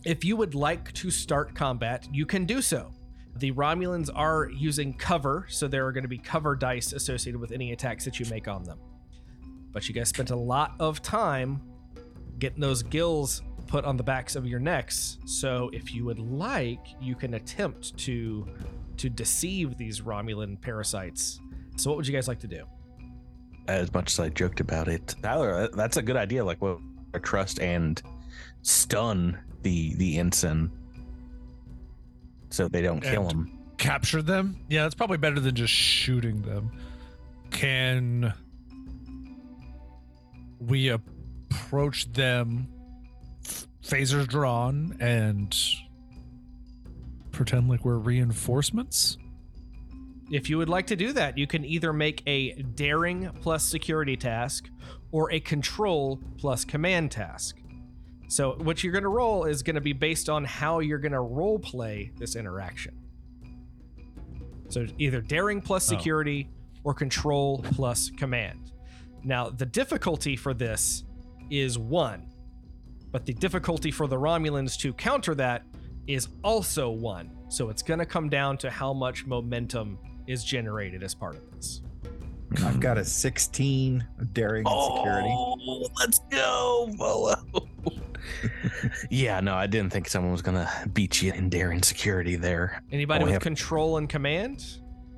if 0.06 0.24
you 0.24 0.38
would 0.38 0.56
like 0.56 0.94
to 0.94 1.10
start 1.10 1.56
combat, 1.56 2.08
you 2.12 2.26
can 2.26 2.46
do 2.46 2.62
so. 2.62 2.92
The 3.38 3.52
Romulans 3.52 4.10
are 4.14 4.50
using 4.50 4.94
cover, 4.94 5.46
so 5.50 5.68
there 5.68 5.86
are 5.86 5.92
going 5.92 6.04
to 6.04 6.10
be 6.10 6.18
cover 6.18 6.56
dice 6.56 6.94
associated 6.94 7.40
with 7.40 7.52
any 7.52 7.74
attacks 7.74 8.06
that 8.06 8.20
you 8.20 8.26
make 8.30 8.48
on 8.48 8.64
them. 8.64 8.80
But 9.74 9.90
you 9.90 9.94
guys 9.94 10.08
spent 10.08 10.30
a 10.30 10.36
lot 10.36 10.76
of 10.80 11.02
time 11.02 11.62
getting 12.40 12.62
those 12.62 12.82
gills 12.82 13.42
put 13.68 13.84
on 13.84 13.98
the 13.98 14.04
backs 14.04 14.36
of 14.36 14.46
your 14.46 14.60
necks. 14.60 15.18
So 15.26 15.70
if 15.74 15.94
you 15.94 16.06
would 16.06 16.20
like, 16.20 16.80
you 17.02 17.16
can 17.16 17.34
attempt 17.34 17.98
to 18.00 18.48
to 18.98 19.10
deceive 19.10 19.78
these 19.78 20.00
Romulan 20.00 20.60
parasites. 20.62 21.42
So, 21.76 21.90
what 21.90 21.98
would 21.98 22.08
you 22.08 22.14
guys 22.14 22.30
like 22.30 22.40
to 22.40 22.48
do? 22.48 22.64
As 23.68 23.94
much 23.94 24.14
as 24.14 24.20
I 24.20 24.30
joked 24.30 24.62
about 24.62 24.88
it, 24.88 25.16
Tyler, 25.22 25.68
that's 25.74 25.98
a 25.98 26.02
good 26.02 26.16
idea. 26.16 26.46
Like, 26.46 26.62
what 26.62 26.80
trust 27.22 27.60
and 27.60 28.02
stun 28.62 29.38
the 29.64 29.96
the 29.96 30.18
ensign 30.18 30.72
so 32.56 32.70
they 32.70 32.82
don't 32.82 33.02
kill 33.02 33.24
And- 33.24 33.32
him. 33.32 33.52
Capture 33.78 34.22
them? 34.22 34.58
Yeah, 34.70 34.84
that's 34.84 34.96
probably 34.96 35.18
better 35.18 35.40
than 35.42 35.54
just 35.54 35.74
shooting 35.74 36.42
them. 36.44 36.72
Can 37.52 38.34
we 40.60 40.88
approach 40.88 42.10
them, 42.14 42.70
f- 43.46 43.68
phasers 43.84 44.28
drawn, 44.30 44.96
and 45.02 45.54
pretend 47.34 47.68
like 47.68 47.84
we're 47.84 47.98
reinforcements? 47.98 49.18
If 50.32 50.50
you 50.50 50.58
would 50.58 50.70
like 50.70 50.88
to 50.88 50.96
do 50.96 51.12
that, 51.12 51.38
you 51.38 51.46
can 51.46 51.66
either 51.66 51.92
make 51.92 52.24
a 52.26 52.54
daring 52.62 53.30
plus 53.42 53.64
security 53.66 54.16
task 54.16 54.70
or 55.12 55.32
a 55.34 55.40
control 55.42 56.20
plus 56.38 56.64
command 56.64 57.12
task. 57.12 57.58
So, 58.28 58.54
what 58.58 58.84
you're 58.84 58.92
going 58.94 59.04
to 59.04 59.10
roll 59.10 59.46
is 59.46 59.62
going 59.64 59.76
to 59.76 59.82
be 59.82 59.94
based 59.94 60.30
on 60.30 60.44
how 60.46 60.80
you're 60.80 60.98
going 61.00 61.12
to 61.12 61.20
role 61.22 61.60
play 61.60 62.12
this 62.18 62.36
interaction. 62.36 62.98
So, 64.70 64.88
either 64.98 65.22
daring 65.22 65.62
plus 65.62 65.88
Oh. 65.92 65.96
security 65.96 66.50
or 66.84 66.94
control 66.94 67.64
plus 67.74 68.10
command. 68.18 68.72
Now, 69.24 69.50
the 69.50 69.66
difficulty 69.66 70.36
for 70.36 70.54
this 70.54 71.04
is 71.50 71.78
one, 71.78 72.28
but 73.12 73.26
the 73.26 73.34
difficulty 73.34 73.92
for 73.92 74.08
the 74.08 74.18
Romulans 74.18 74.78
to 74.80 74.94
counter 74.94 75.36
that 75.36 75.64
is 76.08 76.28
also 76.44 76.90
one. 76.90 77.32
So, 77.50 77.70
it's 77.70 77.84
going 77.84 78.00
to 78.00 78.06
come 78.06 78.28
down 78.30 78.58
to 78.60 78.70
how 78.72 78.92
much 78.94 79.26
momentum 79.26 80.00
is 80.28 80.44
generated 80.44 81.04
as 81.04 81.14
part 81.14 81.36
of 81.36 81.52
this. 81.56 81.82
I've 82.64 82.80
got 82.80 82.98
a 82.98 83.06
16 83.06 84.06
daring 84.34 84.66
and 84.68 84.96
security. 84.98 85.30
Oh, 85.32 85.88
let's 86.00 86.20
go, 86.32 86.90
Volo. 86.98 87.36
yeah, 89.10 89.40
no, 89.40 89.56
I 89.56 89.68
didn't 89.68 89.92
think 89.92 90.08
someone 90.10 90.32
was 90.32 90.42
gonna 90.42 90.70
beat 90.94 91.22
you 91.22 91.34
in 91.34 91.50
daring 91.50 91.82
security 91.84 92.36
there. 92.36 92.82
Anybody 92.92 93.24
we 93.24 93.26
with 93.26 93.34
have- 93.34 93.42
control 93.44 93.98
and 93.98 94.08
command? 94.10 94.66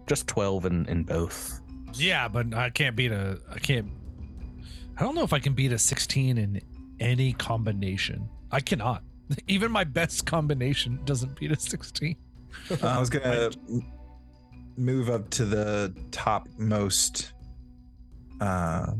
Just 0.07 0.27
twelve 0.27 0.65
in, 0.65 0.85
in 0.87 1.03
both. 1.03 1.59
Yeah, 1.93 2.27
but 2.27 2.53
I 2.53 2.69
can't 2.69 2.95
beat 2.95 3.11
a. 3.11 3.39
I 3.51 3.59
can't. 3.59 3.89
I 4.97 5.03
don't 5.03 5.15
know 5.15 5.23
if 5.23 5.33
I 5.33 5.39
can 5.39 5.53
beat 5.53 5.71
a 5.71 5.77
16 5.77 6.37
in 6.39 6.59
any 6.99 7.33
combination. 7.33 8.27
I 8.51 8.59
cannot. 8.61 9.03
Even 9.47 9.71
my 9.71 9.83
best 9.83 10.25
combination 10.25 10.99
doesn't 11.05 11.39
beat 11.39 11.51
a 11.51 11.59
16. 11.59 12.15
I 12.81 12.99
was 12.99 13.09
gonna 13.09 13.51
move 14.75 15.09
up 15.09 15.29
to 15.31 15.45
the 15.45 15.93
topmost 16.11 17.33
uh 18.41 18.91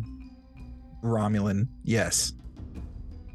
Romulan, 1.04 1.68
yes. 1.84 2.34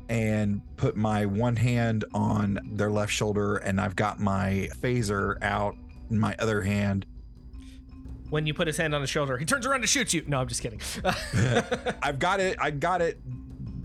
And 0.08 0.60
put 0.76 0.96
my 0.96 1.24
one 1.24 1.56
hand 1.56 2.04
on 2.12 2.58
their 2.72 2.90
left 2.90 3.12
shoulder 3.12 3.56
and 3.56 3.80
I've 3.80 3.96
got 3.96 4.20
my 4.20 4.68
phaser 4.80 5.42
out 5.42 5.76
in 6.10 6.18
my 6.18 6.34
other 6.38 6.60
hand. 6.62 7.06
When 8.28 8.46
you 8.46 8.54
put 8.54 8.66
his 8.66 8.76
hand 8.76 8.94
on 8.94 9.00
his 9.00 9.10
shoulder, 9.10 9.36
he 9.38 9.44
turns 9.44 9.66
around 9.66 9.82
to 9.82 9.86
shoot 9.86 10.12
you. 10.12 10.22
No, 10.26 10.40
I'm 10.40 10.48
just 10.48 10.62
kidding. 10.62 10.80
I've 12.02 12.18
got 12.18 12.40
it, 12.40 12.56
I 12.60 12.70
got 12.70 13.00
it 13.00 13.18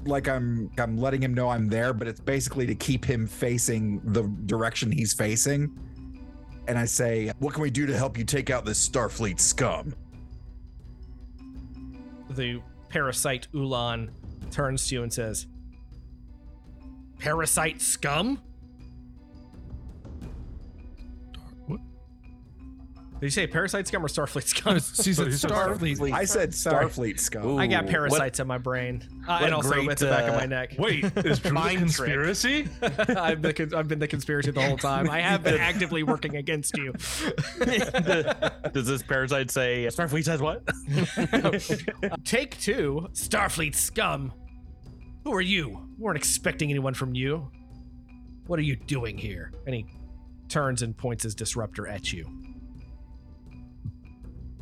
like 0.05 0.27
I'm 0.27 0.71
I'm 0.77 0.97
letting 0.97 1.21
him 1.21 1.33
know 1.33 1.49
I'm 1.49 1.67
there, 1.67 1.93
but 1.93 2.07
it's 2.07 2.21
basically 2.21 2.65
to 2.67 2.75
keep 2.75 3.05
him 3.05 3.27
facing 3.27 4.01
the 4.11 4.23
direction 4.45 4.91
he's 4.91 5.13
facing. 5.13 5.77
And 6.67 6.77
I 6.77 6.85
say, 6.85 7.31
What 7.39 7.53
can 7.53 7.61
we 7.61 7.69
do 7.69 7.85
to 7.85 7.95
help 7.95 8.17
you 8.17 8.23
take 8.23 8.49
out 8.49 8.65
this 8.65 8.87
Starfleet 8.87 9.39
scum? 9.39 9.93
the 12.37 12.61
parasite 12.89 13.47
Ulan 13.53 14.11
turns 14.51 14.87
to 14.87 14.95
you 14.95 15.03
and 15.03 15.11
says, 15.11 15.47
Parasite 17.19 17.81
scum? 17.81 18.41
What? 21.65 21.79
Did 23.19 23.25
you 23.25 23.29
say 23.31 23.47
parasite 23.47 23.87
scum 23.87 24.05
or 24.05 24.07
Starfleet 24.07 24.43
scum? 24.43 24.79
She 25.03 25.13
said 25.13 25.27
he 25.27 25.33
Starfleet. 25.33 26.11
I 26.13 26.25
said 26.25 26.51
Starfleet 26.51 27.19
scum. 27.19 27.47
Ooh, 27.47 27.57
I 27.57 27.65
got 27.65 27.85
what- 27.85 27.91
parasites 27.91 28.39
in 28.39 28.45
my 28.47 28.59
brain. 28.59 29.03
Uh, 29.27 29.39
and 29.41 29.53
also 29.53 29.71
great, 29.71 29.89
at 29.89 29.97
the 29.97 30.05
back 30.05 30.25
of 30.25 30.35
uh, 30.35 30.37
my 30.37 30.45
neck. 30.45 30.75
Wait, 30.77 31.03
is 31.03 31.11
Drew 31.39 31.49
the 31.49 31.53
Mind 31.53 31.79
conspiracy? 31.79 32.69
I've, 32.81 33.41
been, 33.41 33.73
I've 33.73 33.87
been 33.87 33.99
the 33.99 34.07
conspiracy 34.07 34.51
the 34.51 34.61
whole 34.61 34.77
time. 34.77 35.09
I 35.09 35.19
have 35.19 35.43
been 35.43 35.59
actively 35.59 36.03
working 36.03 36.35
against 36.37 36.77
you. 36.77 36.93
Does 38.73 38.85
this 38.87 39.01
parasite 39.03 39.49
say 39.51 39.85
Starfleet 39.87 40.23
says 40.23 40.39
what? 40.41 40.63
Take 42.23 42.57
two, 42.59 43.07
Starfleet 43.13 43.75
scum. 43.75 44.31
Who 45.27 45.33
are 45.33 45.41
you? 45.41 45.67
We 45.97 46.05
weren't 46.05 46.15
expecting 46.15 46.69
anyone 46.69 46.93
from 46.93 47.13
you. 47.13 47.51
What 48.45 48.59
are 48.59 48.63
you 48.63 48.77
doing 48.77 49.17
here? 49.17 49.51
And 49.65 49.75
he 49.75 49.85
turns 50.47 50.83
and 50.83 50.95
points 50.95 51.23
his 51.23 51.35
disruptor 51.35 51.85
at 51.85 52.13
you. 52.13 52.25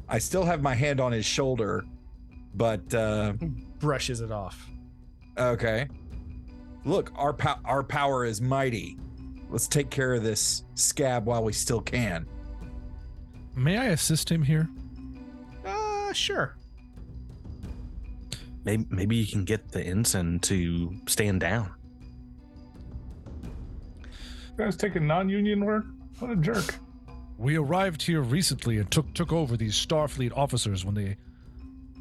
I 0.09 0.17
still 0.17 0.43
have 0.43 0.63
my 0.63 0.73
hand 0.73 0.99
on 0.99 1.11
his 1.11 1.23
shoulder, 1.23 1.85
but 2.55 2.91
uh 2.95 3.33
Brushes 3.77 4.21
it 4.21 4.31
off. 4.31 4.67
okay. 5.37 5.87
Look, 6.83 7.11
our 7.15 7.33
pow- 7.33 7.59
our 7.63 7.83
power 7.83 8.25
is 8.25 8.41
mighty. 8.41 8.97
Let's 9.51 9.67
take 9.67 9.91
care 9.91 10.15
of 10.15 10.23
this 10.23 10.63
scab 10.73 11.27
while 11.27 11.43
we 11.43 11.53
still 11.53 11.81
can. 11.81 12.25
May 13.55 13.77
I 13.77 13.85
assist 13.89 14.31
him 14.31 14.41
here? 14.41 14.67
Uh, 15.63 16.11
sure. 16.11 16.57
Maybe, 18.65 18.85
maybe 18.89 19.15
you 19.15 19.27
can 19.27 19.45
get 19.45 19.71
the 19.71 19.81
ensign 19.81 20.39
to 20.41 20.93
stand 21.07 21.39
down. 21.41 21.71
Guys 24.57 24.75
taking 24.75 25.05
non-union 25.05 25.63
work? 25.63 25.85
What 26.19 26.31
a 26.31 26.35
jerk. 26.35 26.75
We 27.37 27.57
arrived 27.57 28.01
here 28.01 28.21
recently 28.21 28.77
and 28.77 28.89
took 28.89 29.13
took 29.13 29.31
over 29.33 29.57
these 29.57 29.73
Starfleet 29.75 30.35
officers 30.35 30.85
when 30.85 30.95
they 30.95 31.17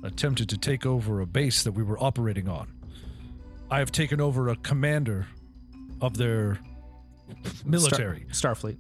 attempted 0.05 0.49
to 0.51 0.57
take 0.59 0.87
over 0.87 1.21
a 1.21 1.27
base 1.27 1.65
that 1.65 1.73
we 1.73 1.83
were 1.83 2.03
operating 2.03 2.49
on. 2.49 2.73
I 3.71 3.79
have 3.81 3.91
taken 3.91 4.21
over 4.21 4.49
a 4.51 4.57
commander 4.57 5.27
of 6.01 6.17
their 6.17 6.59
military. 7.65 8.27
Starfleet. 8.31 8.79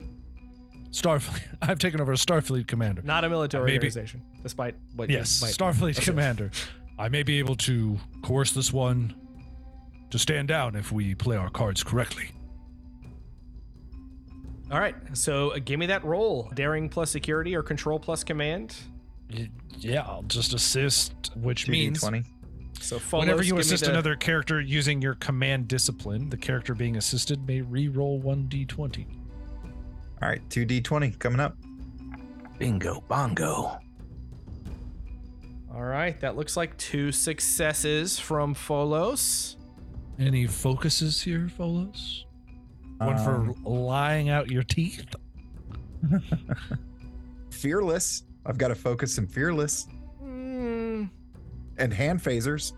Starfleet. 0.90 1.42
I've 1.62 1.80
taken 1.80 2.00
over 2.00 2.12
a 2.12 2.16
Starfleet 2.16 2.68
commander. 2.68 3.02
Not 3.02 3.24
a 3.24 3.28
military 3.28 3.64
Maybe- 3.64 3.74
organization, 3.88 4.22
despite 4.42 4.76
what 4.94 5.10
you 5.10 5.16
Yes, 5.16 5.42
might- 5.42 5.52
Starfleet 5.52 6.00
commander. 6.02 6.50
I 6.98 7.08
may 7.08 7.22
be 7.22 7.38
able 7.38 7.56
to 7.56 7.98
coerce 8.22 8.52
this 8.52 8.72
one 8.72 9.14
to 10.10 10.18
stand 10.18 10.48
down 10.48 10.76
if 10.76 10.92
we 10.92 11.14
play 11.14 11.36
our 11.36 11.50
cards 11.50 11.82
correctly. 11.82 12.30
All 14.70 14.80
right, 14.80 14.94
so 15.12 15.50
uh, 15.50 15.58
give 15.64 15.78
me 15.78 15.86
that 15.86 16.04
roll. 16.04 16.50
Daring 16.54 16.88
plus 16.88 17.10
security 17.10 17.54
or 17.54 17.62
control 17.62 17.98
plus 17.98 18.24
command. 18.24 18.74
Y- 19.32 19.50
Yeah, 19.78 20.02
I'll 20.02 20.22
just 20.22 20.54
assist, 20.54 21.12
which 21.36 21.68
means 21.68 22.00
2d20. 22.00 22.24
So 22.80 22.98
whenever 22.98 23.42
Folos, 23.42 23.46
you 23.46 23.54
me 23.54 23.60
assist 23.60 23.84
the- 23.84 23.90
another 23.90 24.14
character 24.16 24.60
using 24.60 25.02
your 25.02 25.14
command 25.16 25.68
discipline, 25.68 26.28
the 26.30 26.36
character 26.36 26.74
being 26.74 26.96
assisted 26.96 27.46
may 27.46 27.60
re-roll 27.60 28.20
1d20. 28.20 29.06
All 30.22 30.28
right, 30.28 30.40
2d20 30.48 31.18
coming 31.18 31.40
up. 31.40 31.56
Bingo, 32.58 33.02
bongo. 33.08 33.78
All 35.74 35.82
right, 35.82 36.18
that 36.20 36.36
looks 36.36 36.56
like 36.56 36.76
two 36.78 37.10
successes 37.10 38.18
from 38.18 38.54
Folos. 38.54 39.56
Any 40.18 40.46
focuses 40.46 41.20
here, 41.20 41.50
Folos? 41.58 42.24
One 42.98 43.18
Um, 43.18 43.54
for 43.64 43.68
lying 43.68 44.28
out 44.28 44.50
your 44.50 44.62
teeth? 44.62 45.04
fearless. 47.50 48.22
I've 48.46 48.58
got 48.58 48.68
to 48.68 48.74
focus 48.74 49.18
and 49.18 49.30
fearless 49.30 49.86
Hmm, 50.20 51.04
and 51.78 51.92
hand 51.92 52.22
phasers. 52.22 52.72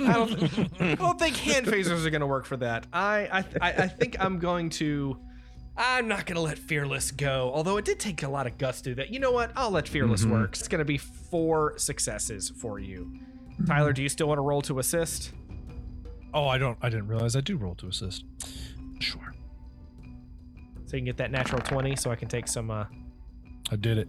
I 0.00 0.12
don't, 0.14 0.42
I 0.80 0.94
don't 0.96 1.18
think 1.18 1.36
hand 1.36 1.66
phasers 1.66 2.04
are 2.04 2.10
going 2.10 2.20
to 2.22 2.26
work 2.26 2.46
for 2.46 2.56
that. 2.58 2.86
I, 2.92 3.28
I, 3.30 3.44
I, 3.60 3.72
I 3.84 3.88
think 3.88 4.16
I'm 4.18 4.38
going 4.38 4.70
to. 4.70 5.18
I'm 5.76 6.06
not 6.06 6.26
going 6.26 6.34
to 6.36 6.42
let 6.42 6.58
Fearless 6.58 7.10
go. 7.10 7.50
Although 7.54 7.76
it 7.78 7.84
did 7.84 7.98
take 7.98 8.22
a 8.22 8.28
lot 8.28 8.46
of 8.46 8.58
guts 8.58 8.82
to 8.82 8.90
do 8.90 8.94
that. 8.96 9.10
You 9.10 9.20
know 9.20 9.32
what? 9.32 9.52
I'll 9.56 9.70
let 9.70 9.88
Fearless 9.88 10.24
Mhm. 10.24 10.30
work. 10.30 10.56
It's 10.58 10.68
going 10.68 10.80
to 10.80 10.84
be 10.84 10.98
four 10.98 11.78
successes 11.78 12.50
for 12.50 12.78
you. 12.78 13.10
Tyler, 13.66 13.92
do 13.92 14.02
you 14.02 14.08
still 14.08 14.28
want 14.28 14.38
to 14.38 14.42
roll 14.42 14.60
to 14.62 14.78
assist? 14.78 15.32
Oh, 16.34 16.46
I 16.46 16.58
don't. 16.58 16.76
I 16.82 16.88
didn't 16.90 17.08
realize 17.08 17.36
I 17.36 17.40
do 17.40 17.56
roll 17.56 17.74
to 17.76 17.88
assist. 17.88 18.24
Sure, 19.00 19.34
So 20.86 20.96
you 20.96 21.00
can 21.00 21.04
get 21.06 21.16
that 21.16 21.30
natural 21.30 21.60
20 21.60 21.96
so 21.96 22.10
I 22.10 22.16
can 22.16 22.28
take 22.28 22.46
some. 22.48 22.70
Uh, 22.70 22.84
I 23.70 23.76
did 23.76 23.98
it. 23.98 24.08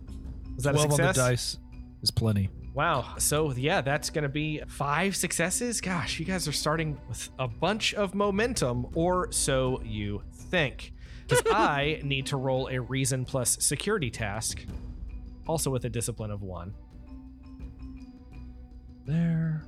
was 0.55 0.65
that 0.65 0.72
a 0.72 0.74
Twelve 0.77 0.91
on 1.00 1.08
the 1.08 1.13
dice 1.13 1.58
is 2.01 2.12
plenty. 2.12 2.50
Wow. 2.74 3.15
So 3.17 3.51
yeah, 3.53 3.82
that's 3.82 4.10
gonna 4.10 4.29
be 4.29 4.62
five 4.67 5.15
successes. 5.15 5.82
Gosh, 5.82 6.20
you 6.20 6.25
guys 6.25 6.48
are 6.48 6.51
starting 6.53 6.98
with 7.10 7.29
a 7.39 7.48
bunch 7.48 7.93
of 7.93 8.13
momentum, 8.15 8.88
or 8.96 9.32
so 9.32 9.82
you 9.84 10.22
think. 10.34 10.93
Because 11.27 11.44
I 11.51 12.00
need 12.03 12.25
to 12.27 12.38
roll 12.38 12.68
a 12.68 12.80
reason 12.80 13.25
plus 13.25 13.58
security 13.62 14.10
task, 14.10 14.65
also 15.48 15.70
with 15.70 15.86
a 15.86 15.89
discipline 15.89 16.32
of 16.32 16.42
one. 16.42 16.74
There. 19.06 19.65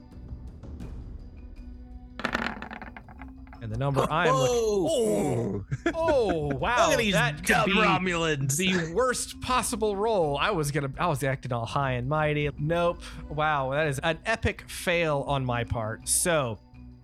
And 3.61 3.73
the 3.73 3.77
number 3.79 4.05
I'm 4.11 4.31
looking. 4.31 4.55
Whoa! 4.55 5.65
Oh. 5.87 5.91
Oh. 5.91 5.91
oh 5.95 6.55
wow! 6.55 6.85
Look 6.85 6.93
at 6.93 6.99
these 6.99 7.13
that 7.13 7.41
dumb 7.43 7.65
be 7.65 7.73
Romulans. 7.73 8.57
the 8.57 8.93
worst 8.93 9.41
possible 9.41 9.95
roll. 9.97 10.37
I 10.37 10.51
was 10.51 10.69
gonna. 10.69 10.91
I 10.99 11.07
was 11.07 11.23
acting 11.23 11.51
all 11.51 11.65
high 11.65 11.93
and 11.93 12.07
mighty. 12.07 12.47
Nope. 12.59 13.01
Wow, 13.27 13.71
that 13.71 13.87
is 13.87 13.99
an 14.03 14.19
epic 14.25 14.65
fail 14.67 15.25
on 15.27 15.43
my 15.43 15.63
part. 15.63 16.07
So 16.07 16.59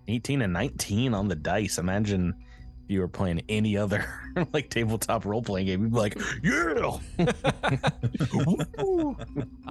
18 0.07 0.43
and 0.43 0.53
19 0.53 1.15
on 1.15 1.27
the 1.27 1.35
dice. 1.35 1.79
Imagine 1.79 2.35
if 2.35 2.40
you 2.91 2.99
were 2.99 3.07
playing 3.07 3.41
any 3.49 3.77
other 3.77 4.05
like 4.53 4.69
tabletop 4.69 5.25
role 5.25 5.41
playing 5.41 5.67
game. 5.67 5.81
You'd 5.81 5.91
be 5.93 5.97
like, 5.97 6.17
yeah. 6.43 6.97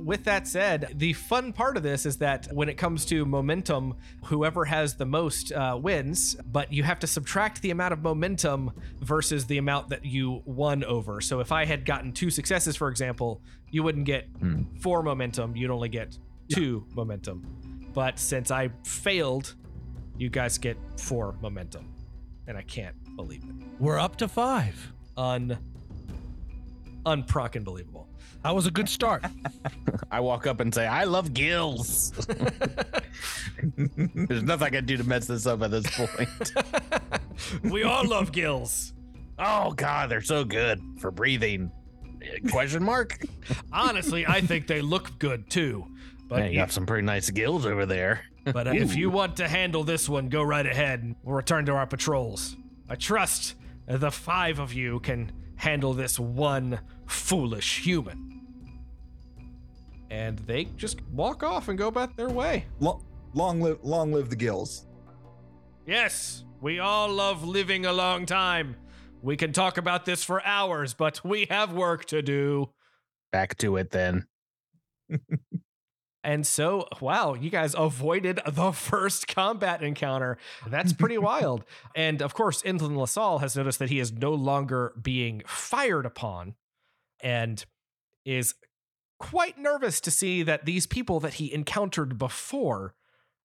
With 0.03 0.25
that 0.25 0.47
said, 0.47 0.95
the 0.97 1.13
fun 1.13 1.53
part 1.53 1.77
of 1.77 1.83
this 1.83 2.07
is 2.07 2.17
that 2.19 2.49
when 2.53 2.69
it 2.69 2.75
comes 2.77 3.05
to 3.07 3.25
momentum, 3.25 3.95
whoever 4.25 4.65
has 4.65 4.95
the 4.95 5.05
most 5.07 5.53
uh, 5.53 5.79
wins, 5.81 6.35
but 6.51 6.73
you 6.73 6.83
have 6.83 6.99
to 7.01 7.07
subtract 7.07 7.63
the 7.63 7.71
amount 7.71 7.93
of 7.93 8.03
momentum 8.03 8.73
versus 9.01 9.47
the 9.47 9.59
amount 9.59 9.89
that 9.91 10.05
you 10.05 10.43
won 10.45 10.83
over. 10.85 11.21
So 11.21 11.41
if 11.41 11.53
I 11.53 11.65
had 11.65 11.85
gotten 11.85 12.13
two 12.13 12.31
successes, 12.31 12.77
for 12.77 12.89
example, 12.89 13.41
you 13.71 13.83
wouldn't 13.83 14.07
get 14.07 14.27
Hmm. 14.41 14.63
four 14.81 15.03
momentum, 15.03 15.55
you'd 15.57 15.71
only 15.71 15.89
get 15.89 16.17
two 16.49 16.85
momentum. 16.95 17.45
But 17.93 18.19
since 18.19 18.51
I 18.51 18.71
failed, 18.85 19.55
you 20.17 20.31
guys 20.31 20.59
get 20.59 20.77
four 20.99 21.35
momentum. 21.41 21.87
And 22.47 22.57
I 22.57 22.63
can't 22.63 22.95
believe 23.21 23.43
it. 23.45 23.55
We're 23.79 23.99
up 23.99 24.17
to 24.17 24.29
five. 24.29 24.93
Un 25.17 25.59
unprockin' 27.05 27.65
believable. 27.65 28.09
That 28.43 28.55
was 28.55 28.67
a 28.67 28.71
good 28.71 28.89
start. 28.89 29.25
I 30.11 30.21
walk 30.21 30.47
up 30.47 30.61
and 30.61 30.75
say, 30.75 30.87
I 30.87 31.05
love 31.05 31.35
gills. 31.35 32.11
There's 33.77 34.43
nothing 34.43 34.67
I 34.67 34.71
can 34.71 34.87
do 34.87 34.97
to 34.97 35.05
mess 35.05 35.27
this 35.27 35.47
up 35.47 35.63
at 35.63 35.71
this 35.71 35.87
point. 35.91 36.53
we 37.73 37.83
all 37.83 38.07
love 38.07 38.33
gills. 38.33 38.95
oh 39.39 39.73
God, 39.73 40.11
they're 40.11 40.23
so 40.23 40.45
good 40.45 40.81
for 40.99 41.11
breathing. 41.11 41.71
Question 42.51 42.83
mark? 42.83 43.19
Honestly, 43.73 44.27
I 44.27 44.41
think 44.41 44.67
they 44.67 44.81
look 44.81 45.19
good 45.19 45.51
too. 45.51 45.87
But 46.29 46.43
Hey, 46.43 46.51
you 46.53 46.57
got 46.59 46.71
some 46.71 46.87
pretty 46.87 47.05
nice 47.05 47.29
gills 47.31 47.67
over 47.67 47.85
there. 47.87 48.23
but 48.45 48.69
uh, 48.69 48.73
if 48.73 48.97
you 48.97 49.11
want 49.11 49.37
to 49.39 49.49
handle 49.49 49.85
this 49.85 50.09
one, 50.09 50.29
go 50.29 50.43
right 50.43 50.65
ahead 50.67 51.03
and 51.03 51.17
we'll 51.23 51.37
return 51.37 51.67
to 51.67 51.73
our 51.73 51.87
patrols. 51.87 52.57
I 52.91 52.97
trust 52.97 53.55
the 53.87 54.11
five 54.11 54.59
of 54.59 54.75
you 54.75 54.99
can 54.99 55.31
handle 55.55 55.95
this 55.95 56.19
one 56.19 56.81
foolish 57.07 57.85
human. 57.85 58.43
And 60.11 60.41
they 60.41 60.65
just 60.77 61.01
walk 61.13 61.45
off 61.45 61.69
and 61.69 61.79
go 61.79 61.87
about 61.87 62.17
their 62.17 62.29
way. 62.29 62.65
Long, 62.81 63.05
long 63.33 63.61
live, 63.61 63.79
long 63.85 64.13
live 64.13 64.29
the 64.29 64.35
gills. 64.35 64.87
Yes, 65.87 66.45
we 66.61 66.81
all 66.81 67.09
love 67.09 67.45
living 67.45 67.87
a 67.87 67.93
long 67.93 68.27
time. 68.27 68.75
We 69.23 69.37
can 69.37 69.53
talk 69.53 69.79
about 69.79 70.05
this 70.05 70.25
for 70.25 70.45
hours, 70.45 70.93
but 70.93 71.25
we 71.25 71.47
have 71.49 71.73
work 71.73 72.07
to 72.07 72.23
do. 72.23 72.71
Back 73.31 73.57
to 73.59 73.77
it 73.77 73.91
then. 73.91 74.27
And 76.23 76.47
so, 76.47 76.87
wow, 77.01 77.35
you 77.35 77.49
guys 77.49 77.75
avoided 77.77 78.41
the 78.47 78.73
first 78.91 79.27
combat 79.27 79.83
encounter. 79.83 80.37
That's 80.67 80.93
pretty 80.93 81.17
wild. 81.33 81.65
And 81.97 82.21
of 82.21 82.35
course, 82.35 82.63
Inland 82.65 82.99
LaSalle 82.99 83.39
has 83.39 83.57
noticed 83.57 83.79
that 83.79 83.89
he 83.91 83.99
is 84.01 84.13
no 84.13 84.33
longer 84.35 84.93
being 85.01 85.43
fired 85.47 86.05
upon 86.05 86.55
and 87.23 87.65
is 88.27 88.55
quite 89.19 89.59
nervous 89.59 90.01
to 90.03 90.11
see 90.11 90.43
that 90.43 90.67
these 90.67 90.87
people 90.87 91.21
that 91.21 91.35
he 91.35 91.53
encountered 91.53 92.19
before 92.19 92.95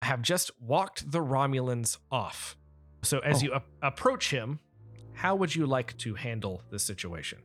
have 0.02 0.22
just 0.22 0.52
walked 0.62 1.12
the 1.12 1.20
Romulans 1.20 1.98
off. 2.12 2.58
So, 3.04 3.20
as 3.20 3.42
Oh. 3.42 3.46
you 3.46 3.54
a- 3.54 3.64
approach 3.88 4.32
him, 4.32 4.60
how 5.14 5.36
would 5.36 5.56
you 5.56 5.66
like 5.66 5.98
to 6.00 6.16
handle 6.16 6.62
this 6.72 6.84
situation? 6.84 7.40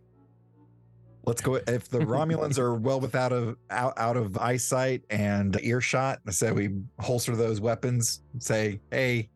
Let's 1.27 1.43
go. 1.43 1.57
If 1.57 1.89
the 1.89 1.99
Romulans 1.99 2.59
are 2.59 2.75
well 2.75 2.99
without 2.99 3.33
of 3.33 3.57
out, 3.69 3.95
out 3.99 4.17
of 4.17 4.39
eyesight 4.39 5.03
and 5.11 5.59
earshot, 5.63 6.21
I 6.27 6.31
say 6.31 6.51
we 6.51 6.71
holster 6.99 7.37
those 7.37 7.61
weapons. 7.61 8.23
Say, 8.39 8.81
hey, 8.91 9.29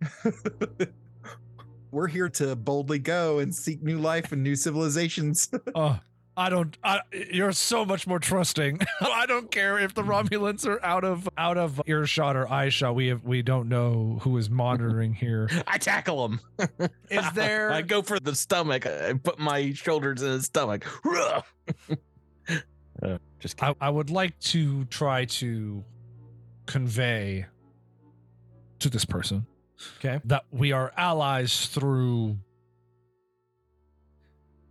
we're 1.90 2.08
here 2.08 2.28
to 2.30 2.56
boldly 2.56 2.98
go 2.98 3.38
and 3.38 3.54
seek 3.54 3.82
new 3.82 3.98
life 3.98 4.32
and 4.32 4.42
new 4.42 4.56
civilizations. 4.56 5.48
Oh, 5.74 5.98
I 6.36 6.48
don't. 6.48 6.76
I, 6.82 7.00
you're 7.30 7.52
so 7.52 7.84
much 7.84 8.06
more 8.06 8.18
trusting. 8.18 8.80
I 9.00 9.24
don't 9.26 9.50
care 9.50 9.78
if 9.78 9.94
the 9.94 10.02
Romulans 10.02 10.66
are 10.66 10.84
out 10.84 11.04
of 11.04 11.28
out 11.38 11.56
of 11.56 11.80
earshot 11.86 12.34
or 12.34 12.46
eyeshot. 12.46 12.94
We 12.94 13.06
have 13.08 13.22
we 13.24 13.42
don't 13.42 13.68
know 13.68 14.18
who 14.22 14.36
is 14.38 14.50
monitoring 14.50 15.14
here. 15.24 15.48
I 15.66 15.78
tackle 15.78 16.24
him. 16.26 16.40
Is 17.10 17.24
there? 17.34 17.70
I 17.70 17.82
go 17.82 18.02
for 18.02 18.18
the 18.18 18.34
stomach. 18.34 18.84
I 18.86 19.12
put 19.14 19.38
my 19.38 19.72
shoulders 19.74 20.22
in 20.22 20.32
his 20.32 20.46
stomach. 20.46 20.84
Uh, 23.02 23.18
just. 23.38 23.62
I, 23.62 23.74
I 23.80 23.90
would 23.90 24.10
like 24.10 24.38
to 24.40 24.84
try 24.86 25.24
to 25.26 25.84
convey 26.66 27.46
to 28.78 28.88
this 28.88 29.04
person 29.04 29.46
Okay. 29.98 30.20
that 30.24 30.44
we 30.50 30.72
are 30.72 30.92
allies 30.96 31.66
through. 31.66 32.38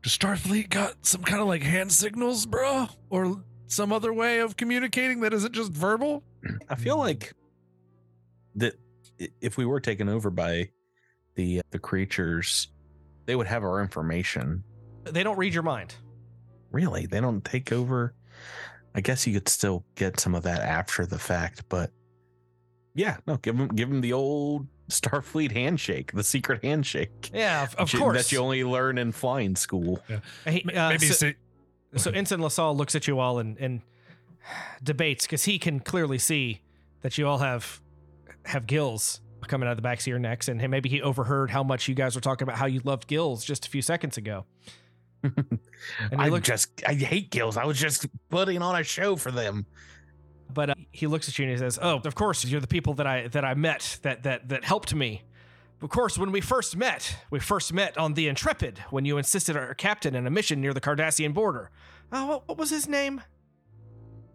Does 0.03 0.17
Starfleet 0.17 0.69
got 0.69 1.05
some 1.05 1.23
kind 1.23 1.41
of 1.41 1.47
like 1.47 1.63
hand 1.63 1.91
signals, 1.91 2.45
bro, 2.45 2.87
or 3.09 3.41
some 3.67 3.93
other 3.93 4.13
way 4.13 4.39
of 4.39 4.57
communicating 4.57 5.21
that 5.21 5.33
isn't 5.33 5.53
just 5.53 5.71
verbal? 5.71 6.23
I 6.69 6.75
feel 6.75 6.97
like 6.97 7.33
that 8.55 8.75
if 9.39 9.57
we 9.57 9.65
were 9.65 9.79
taken 9.79 10.09
over 10.09 10.29
by 10.29 10.69
the 11.35 11.59
uh, 11.59 11.63
the 11.71 11.79
creatures, 11.79 12.67
they 13.25 13.37
would 13.37 13.47
have 13.47 13.63
our 13.63 13.81
information. 13.81 14.63
They 15.05 15.23
don't 15.23 15.37
read 15.37 15.53
your 15.53 15.63
mind. 15.63 15.95
Really, 16.71 17.05
they 17.05 17.21
don't 17.21 17.43
take 17.43 17.71
over. 17.71 18.13
I 18.93 18.99
guess 18.99 19.25
you 19.25 19.33
could 19.33 19.47
still 19.47 19.85
get 19.95 20.19
some 20.19 20.35
of 20.35 20.43
that 20.43 20.61
after 20.61 21.05
the 21.05 21.17
fact, 21.17 21.63
but 21.69 21.91
yeah, 22.93 23.17
no, 23.25 23.37
give 23.37 23.57
them 23.57 23.69
give 23.69 23.89
them 23.89 24.01
the 24.01 24.11
old 24.11 24.67
Starfleet 24.89 25.51
handshake, 25.51 26.11
the 26.11 26.23
secret 26.23 26.63
handshake. 26.63 27.31
Yeah, 27.33 27.63
of, 27.63 27.75
of 27.75 27.87
that 27.87 27.93
you- 27.93 27.99
course. 27.99 28.17
that 28.17 28.31
you 28.31 28.39
only 28.39 28.63
learn 28.63 28.97
in 28.97 29.11
flying 29.11 29.55
school. 29.55 30.01
He- 30.47 30.63
Ma- 30.65 30.87
uh, 30.87 30.89
Maybe 30.89 31.05
so- 31.07 31.13
say, 31.13 31.35
So 31.95 32.11
Ensign 32.11 32.41
LaSalle 32.41 32.75
looks 32.75 32.95
at 32.95 33.07
you 33.07 33.19
all 33.19 33.39
and, 33.39 33.57
and 33.59 33.81
debates 34.83 35.25
because 35.25 35.45
he 35.45 35.57
can 35.59 35.79
clearly 35.79 36.17
see 36.17 36.61
that 37.01 37.17
you 37.17 37.27
all 37.27 37.37
have 37.39 37.79
have 38.45 38.67
gills 38.67 39.21
coming 39.47 39.67
out 39.67 39.71
of 39.71 39.77
the 39.77 39.81
backs 39.83 40.03
of 40.03 40.07
your 40.07 40.19
necks, 40.19 40.47
and 40.47 40.59
maybe 40.69 40.89
he 40.89 41.01
overheard 41.01 41.49
how 41.49 41.63
much 41.63 41.87
you 41.87 41.95
guys 41.95 42.15
were 42.15 42.21
talking 42.21 42.43
about 42.45 42.57
how 42.57 42.65
you 42.65 42.81
loved 42.83 43.07
gills 43.07 43.43
just 43.43 43.65
a 43.65 43.69
few 43.69 43.81
seconds 43.81 44.17
ago. 44.17 44.45
And 46.11 46.21
I 46.21 46.29
looks, 46.29 46.47
just 46.47 46.81
I 46.87 46.93
hate 46.93 47.29
gills. 47.29 47.57
I 47.57 47.65
was 47.65 47.77
just 47.77 48.05
putting 48.29 48.61
on 48.61 48.79
a 48.79 48.83
show 48.83 49.15
for 49.17 49.31
them. 49.31 49.65
But 50.51 50.71
uh, 50.71 50.75
he 50.91 51.07
looks 51.07 51.27
at 51.27 51.37
you 51.37 51.43
and 51.43 51.51
he 51.51 51.57
says, 51.57 51.77
"Oh, 51.81 52.01
of 52.03 52.15
course, 52.15 52.45
you're 52.45 52.61
the 52.61 52.67
people 52.67 52.93
that 52.95 53.07
I 53.07 53.27
that 53.27 53.45
I 53.45 53.53
met 53.53 53.99
that 54.01 54.23
that 54.23 54.49
that 54.49 54.63
helped 54.63 54.93
me." 54.93 55.23
Of 55.81 55.89
course, 55.89 56.17
when 56.17 56.31
we 56.31 56.39
first 56.39 56.77
met, 56.77 57.17
we 57.29 57.41
first 57.41 57.73
met 57.73 57.97
on 57.97 58.13
the 58.13 58.29
Intrepid 58.29 58.79
when 58.89 59.03
you 59.03 59.17
insisted 59.17 59.57
our 59.57 59.73
captain 59.73 60.15
in 60.15 60.25
a 60.25 60.29
mission 60.29 60.61
near 60.61 60.73
the 60.73 60.79
Cardassian 60.79 61.33
border. 61.33 61.71
Oh, 62.09 62.25
what, 62.25 62.47
what 62.47 62.57
was 62.57 62.69
his 62.69 62.87
name? 62.87 63.21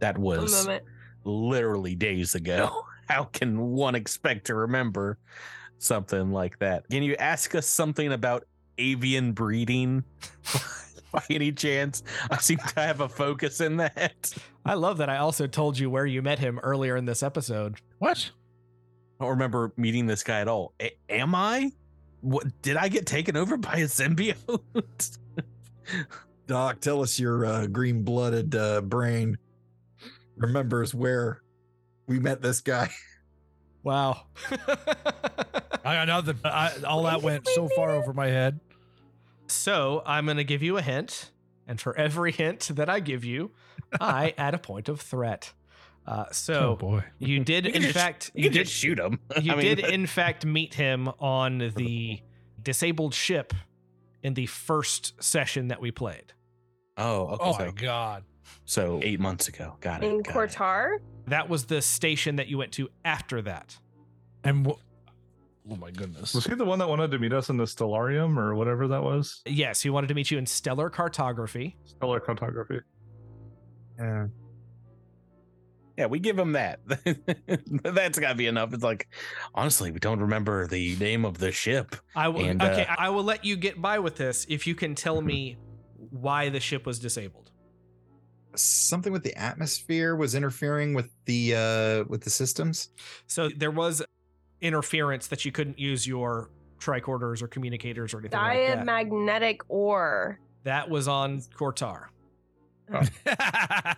That 0.01 0.19
was 0.19 0.69
literally 1.25 1.95
days 1.95 2.35
ago. 2.35 2.85
How 3.09 3.25
can 3.25 3.59
one 3.59 3.95
expect 3.95 4.49
to 4.49 4.55
remember 4.55 5.19
something 5.79 6.33
like 6.33 6.59
that? 6.59 6.89
Can 6.91 7.03
you 7.03 7.17
ask 7.17 7.55
us 7.55 7.67
something 7.67 8.13
about 8.13 8.45
avian 8.77 9.33
breeding 9.33 10.05
by 11.13 11.23
any 11.31 11.53
chance? 11.53 12.03
I 12.31 12.39
seem 12.39 12.59
to 12.59 12.81
have 12.81 13.01
a 13.01 13.09
focus 13.09 13.61
in 13.61 13.79
that. 13.79 14.33
I 14.65 14.75
love 14.75 14.99
that 14.99 15.09
I 15.09 15.19
also 15.19 15.47
told 15.47 15.79
you 15.79 15.91
where 15.91 16.07
you 16.07 16.23
met 16.23 16.39
him 16.39 16.59
earlier 16.61 16.97
in 16.97 17.05
this 17.05 17.23
episode. 17.23 17.77
what? 17.99 18.31
I 19.21 19.25
don't 19.25 19.31
remember 19.31 19.73
meeting 19.77 20.07
this 20.07 20.23
guy 20.23 20.41
at 20.41 20.49
all. 20.49 20.75
A- 20.81 20.97
am 21.09 21.35
I? 21.35 21.73
What 22.21 22.63
did 22.63 22.77
I 22.77 22.89
get 22.89 23.07
taken 23.07 23.37
over 23.37 23.57
by 23.57 23.75
a 23.79 23.87
symbiote? 23.87 25.19
Doc, 26.47 26.81
tell 26.81 27.03
us 27.03 27.19
your 27.19 27.45
uh, 27.45 27.67
green 27.67 28.03
blooded 28.03 28.55
uh, 28.55 28.81
brain 28.81 29.39
remembers 30.37 30.95
where 30.95 31.43
we 32.07 32.19
met 32.19 32.43
this 32.43 32.61
guy. 32.61 32.91
Wow. 33.85 34.25
I 35.85 36.05
know 36.05 36.21
that 36.21 36.37
I, 36.45 36.73
all 36.87 37.05
that 37.05 37.23
went 37.23 37.49
so 37.49 37.69
far 37.75 37.91
over 37.91 38.13
my 38.13 38.27
head. 38.27 38.61
So 39.49 40.03
I'm 40.07 40.25
going 40.27 40.37
to 40.37 40.45
give 40.45 40.63
you 40.63 40.77
a 40.77 40.83
hint. 40.83 41.31
And 41.67 41.79
for 41.81 41.95
every 41.99 42.33
hint 42.33 42.71
that 42.75 42.89
I 42.89 43.01
give 43.01 43.25
you, 43.25 43.51
I 44.01 44.33
add 44.39 44.55
a 44.55 44.59
point 44.59 44.89
of 44.89 45.01
threat. 45.01 45.53
Uh, 46.07 46.25
oh 46.27 46.33
so 46.33 46.77
boy. 46.77 47.05
you 47.19 47.41
did, 47.45 47.67
You 47.67 47.73
in 47.73 47.83
just- 47.83 47.95
fact, 47.95 48.31
You, 48.35 48.45
you 48.45 48.51
did, 48.51 48.65
just 48.67 48.73
shoot 48.77 48.99
him. 48.99 49.21
you 49.43 49.53
I 49.53 49.57
mean, 49.57 49.77
did, 49.77 49.81
in 49.81 50.07
fact, 50.07 50.47
meet 50.47 50.73
him 50.75 51.09
on 51.21 51.73
the 51.77 52.21
disabled 52.63 53.13
ship 53.15 53.53
in 54.23 54.33
the 54.35 54.47
first 54.47 55.23
session 55.23 55.69
that 55.69 55.81
we 55.81 55.91
played. 55.91 56.33
Oh, 56.97 57.27
okay. 57.29 57.37
Oh 57.45 57.53
so, 57.53 57.65
my 57.67 57.71
god. 57.73 58.25
so 58.65 59.01
eight 59.03 59.21
months 59.21 59.49
ago. 59.49 59.77
Got 59.81 60.03
it. 60.03 60.07
In 60.11 60.23
got 60.23 60.31
it. 60.31 60.51
Kortar? 60.51 60.99
That 61.27 61.49
was 61.51 61.67
the 61.67 61.83
station 61.83 62.37
that 62.37 62.49
you 62.49 62.57
went 62.59 62.73
to 62.73 62.89
after 63.05 63.43
that. 63.43 63.79
And 64.43 64.67
wh- 64.67 64.79
oh 65.71 65.77
my 65.77 65.91
goodness. 65.91 66.35
Was 66.35 66.45
he 66.45 66.55
the 66.55 66.65
one 66.65 66.79
that 66.79 66.89
wanted 66.89 67.11
to 67.11 67.19
meet 67.19 67.33
us 67.33 67.49
in 67.49 67.57
the 67.57 67.65
Stellarium 67.65 68.37
or 68.37 68.55
whatever 68.55 68.89
that 68.89 69.03
was? 69.03 69.43
Yes, 69.47 69.81
he 69.81 69.91
wanted 69.91 70.09
to 70.09 70.15
meet 70.15 70.31
you 70.31 70.39
in 70.39 70.47
stellar 70.47 70.91
cartography. 70.91 71.77
Stellar 71.85 72.21
cartography. 72.21 72.81
Yeah. 73.99 74.27
Yeah, 75.99 76.07
we 76.07 76.21
give 76.21 76.39
him 76.39 76.53
that. 76.53 76.79
That's 77.83 78.21
got 78.21 78.29
to 78.29 78.35
be 78.37 78.47
enough. 78.47 78.73
It's 78.73 78.85
like, 78.85 79.09
honestly, 79.53 79.91
we 79.91 79.99
don't 79.99 80.21
remember 80.21 80.69
the 80.69 80.95
name 80.97 81.25
of 81.25 81.39
the 81.39 81.51
ship. 81.51 81.97
I 82.15 82.29
will 82.29 82.45
And, 82.45 82.63
okay, 82.63 82.87
uh, 82.87 82.95
I 82.97 83.11
will 83.11 83.25
let 83.25 83.45
you 83.45 83.57
get 83.57 83.83
by 83.83 83.99
with 83.99 84.15
this 84.15 84.47
if 84.49 84.65
you 84.65 84.77
can 84.77 84.95
tell 84.95 85.21
me 85.21 85.57
why 86.11 86.51
the 86.51 86.61
ship 86.61 86.87
was 86.87 87.01
disabled. 87.01 87.51
Something 88.55 89.13
with 89.13 89.25
the 89.25 89.35
atmosphere 89.35 90.15
was 90.15 90.37
interfering 90.37 90.95
with 90.95 91.11
the 91.27 91.55
uh 91.55 92.05
with 92.09 92.23
the 92.23 92.31
systems. 92.31 92.91
So 93.27 93.49
there 93.49 93.71
was 93.71 94.03
interference 94.61 95.27
that 95.29 95.45
you 95.45 95.53
couldn't 95.53 95.79
use 95.79 96.07
your 96.07 96.51
tricorders 96.81 97.43
or 97.43 97.49
communicators 97.49 98.15
or 98.15 98.19
anything 98.21 98.39
like 98.39 98.57
that. 98.67 98.87
Diamagnetic 98.87 99.61
ore. 99.69 100.39
That 100.65 100.89
was 100.91 101.09
on 101.09 101.41
Kortar. 101.57 102.07
Oh. 102.93 103.03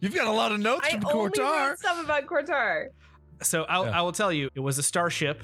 You've 0.00 0.14
got 0.14 0.26
a 0.26 0.32
lot 0.32 0.52
of 0.52 0.58
notes 0.60 0.86
I 0.86 0.92
from 0.92 1.06
only 1.06 1.30
Kortar. 1.30 1.68
read 1.70 1.78
stuff 1.78 2.02
about 2.04 2.26
Kortar. 2.26 2.86
So 3.42 3.64
I'll, 3.64 3.84
Yeah. 3.84 3.98
I 3.98 4.02
will 4.02 4.12
tell 4.12 4.32
you, 4.32 4.48
it 4.54 4.60
was 4.60 4.78
a 4.78 4.82
starship. 4.82 5.42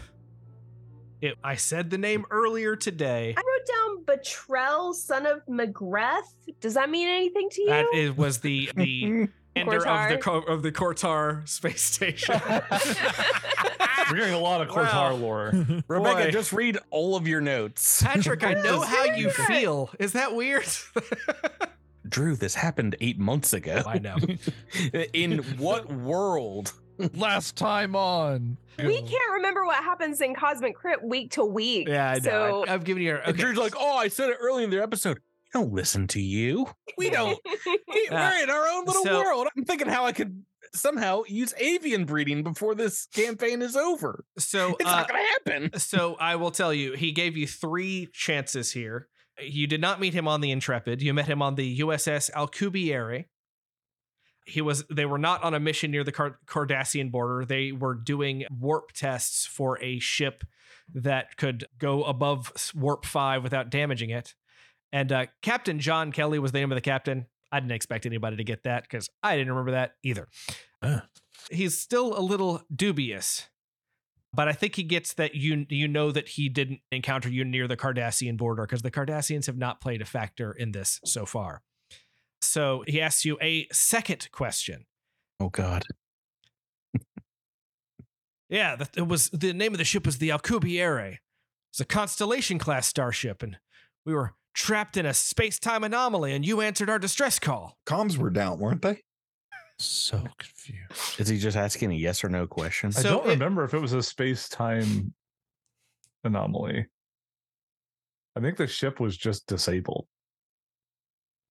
It, 1.20 1.34
I 1.42 1.56
said 1.56 1.90
the 1.90 1.98
name 1.98 2.24
earlier 2.30 2.76
today. 2.76 3.34
I 3.36 3.40
wrote 3.40 3.66
down 3.66 4.04
Betrell, 4.18 4.94
son 4.94 5.26
of 5.26 5.44
McGrath. 5.46 6.22
Does 6.60 6.74
that 6.74 6.90
mean 6.90 7.08
anything 7.08 7.48
to 7.50 7.62
you? 7.62 7.68
That 7.68 7.86
it 7.92 8.16
was 8.16 8.38
the 8.38 8.70
the 8.76 9.28
ender 9.60 9.76
of 9.76 9.82
the 10.08 10.16
Kortar. 10.16 10.20
Co- 10.20 10.40
of 10.40 10.62
the 10.62 10.72
Kortar 10.72 11.48
space 11.48 11.82
station. 11.82 12.40
We're 14.10 14.16
hearing 14.16 14.34
a 14.34 14.38
lot 14.38 14.62
of 14.62 14.68
Kortar 14.68 14.92
Wow. 15.12 15.14
lore. 15.16 15.46
Rebecca, 15.88 16.24
Boy. 16.26 16.30
just 16.30 16.52
read 16.52 16.78
all 16.90 17.14
of 17.16 17.28
your 17.28 17.40
notes. 17.42 18.02
Patrick, 18.02 18.42
I 18.42 18.54
know 18.62 18.80
how 18.80 19.04
you 19.04 19.26
Yes. 19.26 19.46
feel. 19.46 19.90
Is 19.98 20.12
that 20.12 20.34
weird? 20.34 20.66
Drew, 22.08 22.34
this 22.36 22.54
happened 22.54 22.96
eight 23.02 23.18
months 23.18 23.52
ago. 23.52 23.82
Oh, 23.84 23.88
I 23.90 23.98
know. 23.98 24.16
In 25.12 25.38
what 25.58 25.92
world? 25.92 26.72
Last 27.14 27.54
time 27.56 27.94
on. 27.94 28.56
we 28.78 29.02
can't 29.02 29.32
remember 29.34 29.64
what 29.66 29.76
happens 29.84 30.20
in 30.22 30.34
Cosmic 30.34 30.74
Crit 30.74 31.02
week 31.04 31.32
to 31.32 31.44
week. 31.44 31.86
Yeah, 31.86 32.10
I 32.10 32.14
know. 32.14 32.20
So 32.20 32.64
I, 32.66 32.70
have 32.70 32.84
given 32.84 33.02
you. 33.02 33.16
And 33.16 33.28
Okay. 33.34 33.42
Drew's 33.42 33.58
like, 33.58 33.74
oh, 33.78 33.96
I 33.96 34.08
said 34.08 34.30
it 34.30 34.38
early 34.40 34.64
in 34.64 34.70
the 34.70 34.82
episode. 34.82 35.20
We 35.54 35.60
don't 35.60 35.72
listen 35.72 36.06
to 36.08 36.20
you. 36.20 36.66
We 36.96 37.10
don't. 37.10 37.38
We, 37.44 37.78
Uh, 38.10 38.14
we're 38.14 38.42
in 38.42 38.48
our 38.50 38.66
own 38.68 38.84
little 38.86 39.02
so- 39.04 39.18
world. 39.22 39.48
I'm 39.56 39.64
thinking 39.64 39.88
how 39.88 40.06
I 40.06 40.12
could 40.12 40.42
somehow 40.74 41.22
use 41.26 41.52
avian 41.58 42.04
breeding 42.06 42.42
before 42.42 42.74
this 42.74 43.06
campaign 43.14 43.60
is 43.62 43.76
over. 43.76 44.24
So 44.38 44.76
It's 44.80 44.88
uh, 44.88 44.96
not 44.96 45.08
going 45.08 45.20
to 45.22 45.28
happen. 45.52 45.78
so 45.80 46.16
I 46.20 46.36
will 46.36 46.50
tell 46.50 46.72
you, 46.72 46.92
he 46.92 47.12
gave 47.12 47.36
you 47.36 47.46
three 47.46 48.08
chances 48.12 48.72
here. 48.72 49.08
You 49.42 49.66
did 49.66 49.80
not 49.82 50.00
meet 50.00 50.14
him 50.14 50.26
on 50.26 50.40
the 50.40 50.50
Intrepid. 50.50 51.02
You 51.02 51.12
met 51.14 51.26
him 51.26 51.42
on 51.42 51.54
the 51.54 51.80
USS 51.80 52.30
Alcubierre. 52.32 53.26
He 54.46 54.62
was. 54.62 54.84
They 54.90 55.04
were 55.04 55.18
not 55.18 55.42
on 55.44 55.52
a 55.54 55.60
mission 55.60 55.90
near 55.90 56.04
the 56.04 56.12
Car- 56.12 56.38
Cardassian 56.46 57.10
border. 57.10 57.44
They 57.44 57.70
were 57.72 57.94
doing 57.94 58.44
warp 58.50 58.92
tests 58.92 59.46
for 59.46 59.78
a 59.82 59.98
ship 59.98 60.42
that 60.94 61.36
could 61.36 61.66
go 61.78 62.02
above 62.04 62.50
warp 62.74 63.04
five 63.04 63.42
without 63.42 63.68
damaging 63.70 64.08
it. 64.10 64.34
And 64.92 65.12
uh, 65.12 65.26
Captain 65.42 65.78
John 65.78 66.12
Kelly 66.12 66.38
was 66.38 66.52
the 66.52 66.58
name 66.58 66.72
of 66.72 66.76
the 66.76 66.82
captain. 66.82 67.26
I 67.50 67.60
didn't 67.60 67.72
expect 67.72 68.06
anybody 68.06 68.36
to 68.36 68.44
get 68.44 68.64
that 68.64 68.82
because 68.82 69.08
I 69.22 69.36
didn't 69.36 69.52
remember 69.52 69.72
that 69.72 69.92
either. 70.02 70.28
Ah. 70.82 71.06
He's 71.50 71.78
still 71.78 72.18
a 72.18 72.20
little 72.20 72.62
dubious 72.74 73.48
but 74.34 74.46
I 74.46 74.52
think 74.52 74.76
he 74.76 74.82
gets 74.82 75.14
that 75.14 75.34
you 75.34 75.66
you 75.70 75.88
know 75.88 76.12
that 76.12 76.28
he 76.28 76.48
didn't 76.48 76.80
encounter 76.92 77.28
you 77.28 77.44
near 77.44 77.66
the 77.66 77.76
Cardassian 77.76 78.36
border 78.36 78.64
because 78.64 78.82
the 78.82 78.90
Cardassians 78.90 79.46
have 79.46 79.56
not 79.56 79.80
played 79.80 80.02
a 80.02 80.04
factor 80.04 80.52
in 80.52 80.72
this 80.72 81.00
so 81.04 81.24
far. 81.24 81.62
So 82.40 82.84
he 82.86 83.00
asks 83.00 83.24
you 83.24 83.38
a 83.40 83.66
second 83.72 84.28
question. 84.32 84.86
Oh, 85.40 85.48
God. 85.48 85.84
Yeah, 88.50 88.76
that 88.76 88.96
it 88.96 89.06
was 89.06 89.28
the 89.28 89.52
name 89.52 89.74
of 89.74 89.78
the 89.78 89.84
ship 89.84 90.06
was 90.06 90.16
the 90.16 90.30
Alcubierre. 90.30 91.18
It's 91.70 91.80
a 91.80 91.84
Constellation 91.84 92.58
class 92.58 92.86
starship, 92.86 93.42
and 93.42 93.58
we 94.06 94.14
were 94.14 94.32
trapped 94.58 94.96
in 94.96 95.06
a 95.06 95.14
space 95.14 95.58
time 95.60 95.84
anomaly, 95.84 96.32
and 96.34 96.44
you 96.44 96.60
answered 96.60 96.90
our 96.90 96.98
distress 96.98 97.38
call. 97.38 97.76
Comms 97.86 98.16
were 98.18 98.28
down, 98.30 98.58
weren't 98.58 98.82
they? 98.82 99.00
So 99.78 100.24
confused. 100.38 101.20
Is 101.20 101.28
he 101.28 101.38
just 101.38 101.56
asking 101.56 101.92
a 101.92 101.94
yes 101.94 102.24
or 102.24 102.28
no 102.28 102.46
question? 102.48 102.90
I 102.96 103.02
don't 103.02 103.24
it- 103.26 103.30
remember 103.30 103.62
if 103.64 103.72
it 103.72 103.78
was 103.78 103.92
a 103.92 104.02
space 104.02 104.48
time 104.48 105.14
anomaly. 106.24 106.86
I 108.36 108.40
think 108.40 108.56
the 108.56 108.66
ship 108.66 108.98
was 109.00 109.16
just 109.16 109.46
disabled. 109.46 110.06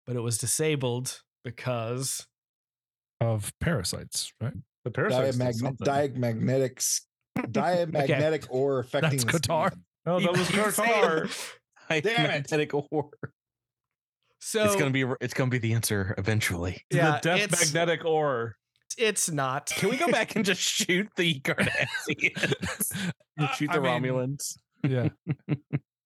But 0.05 0.15
it 0.17 0.21
was 0.21 0.37
disabled 0.37 1.21
because 1.45 2.27
Of 3.21 3.51
parasites, 3.61 4.31
right? 4.41 4.53
The 4.83 4.91
parasites. 4.91 5.37
did 5.37 5.45
Diamagn- 5.47 5.55
something. 5.55 5.87
diamagnetics 5.87 7.01
diamagnetic 7.51 8.45
ore 8.49 8.79
affecting 8.79 9.19
That's 9.19 9.23
Kortar. 9.25 9.67
skin. 9.71 9.83
no, 10.05 10.19
that 10.19 10.31
was 10.31 10.47
Kortar. 10.49 11.51
I 11.89 12.00
Damn 12.02 12.26
it. 12.26 12.28
magnetic 12.30 12.73
ore. 12.73 13.10
so 14.39 14.63
it's 14.63 14.76
gonna 14.76 14.91
be. 14.91 15.06
It's 15.21 15.34
gonna 15.34 15.50
be 15.52 15.58
the 15.60 15.73
answer 15.73 16.13
eventually. 16.17 16.84
yeah, 16.91 17.19
the 17.21 17.38
death 17.38 17.52
magnetic 17.52 18.06
ore. 18.06 18.56
it's 18.97 19.30
not. 19.30 19.67
Can 19.67 19.89
we 19.89 19.97
go 19.97 20.08
back 20.10 20.36
and 20.36 20.45
just 20.45 20.62
shoot 20.86 21.08
the 21.15 21.39
Cardassians? 21.41 23.12
Shoot 23.56 23.69
I 23.69 23.76
the 23.76 23.82
mean, 23.82 24.02
Romulans? 24.04 24.58
Yeah. 24.84 25.10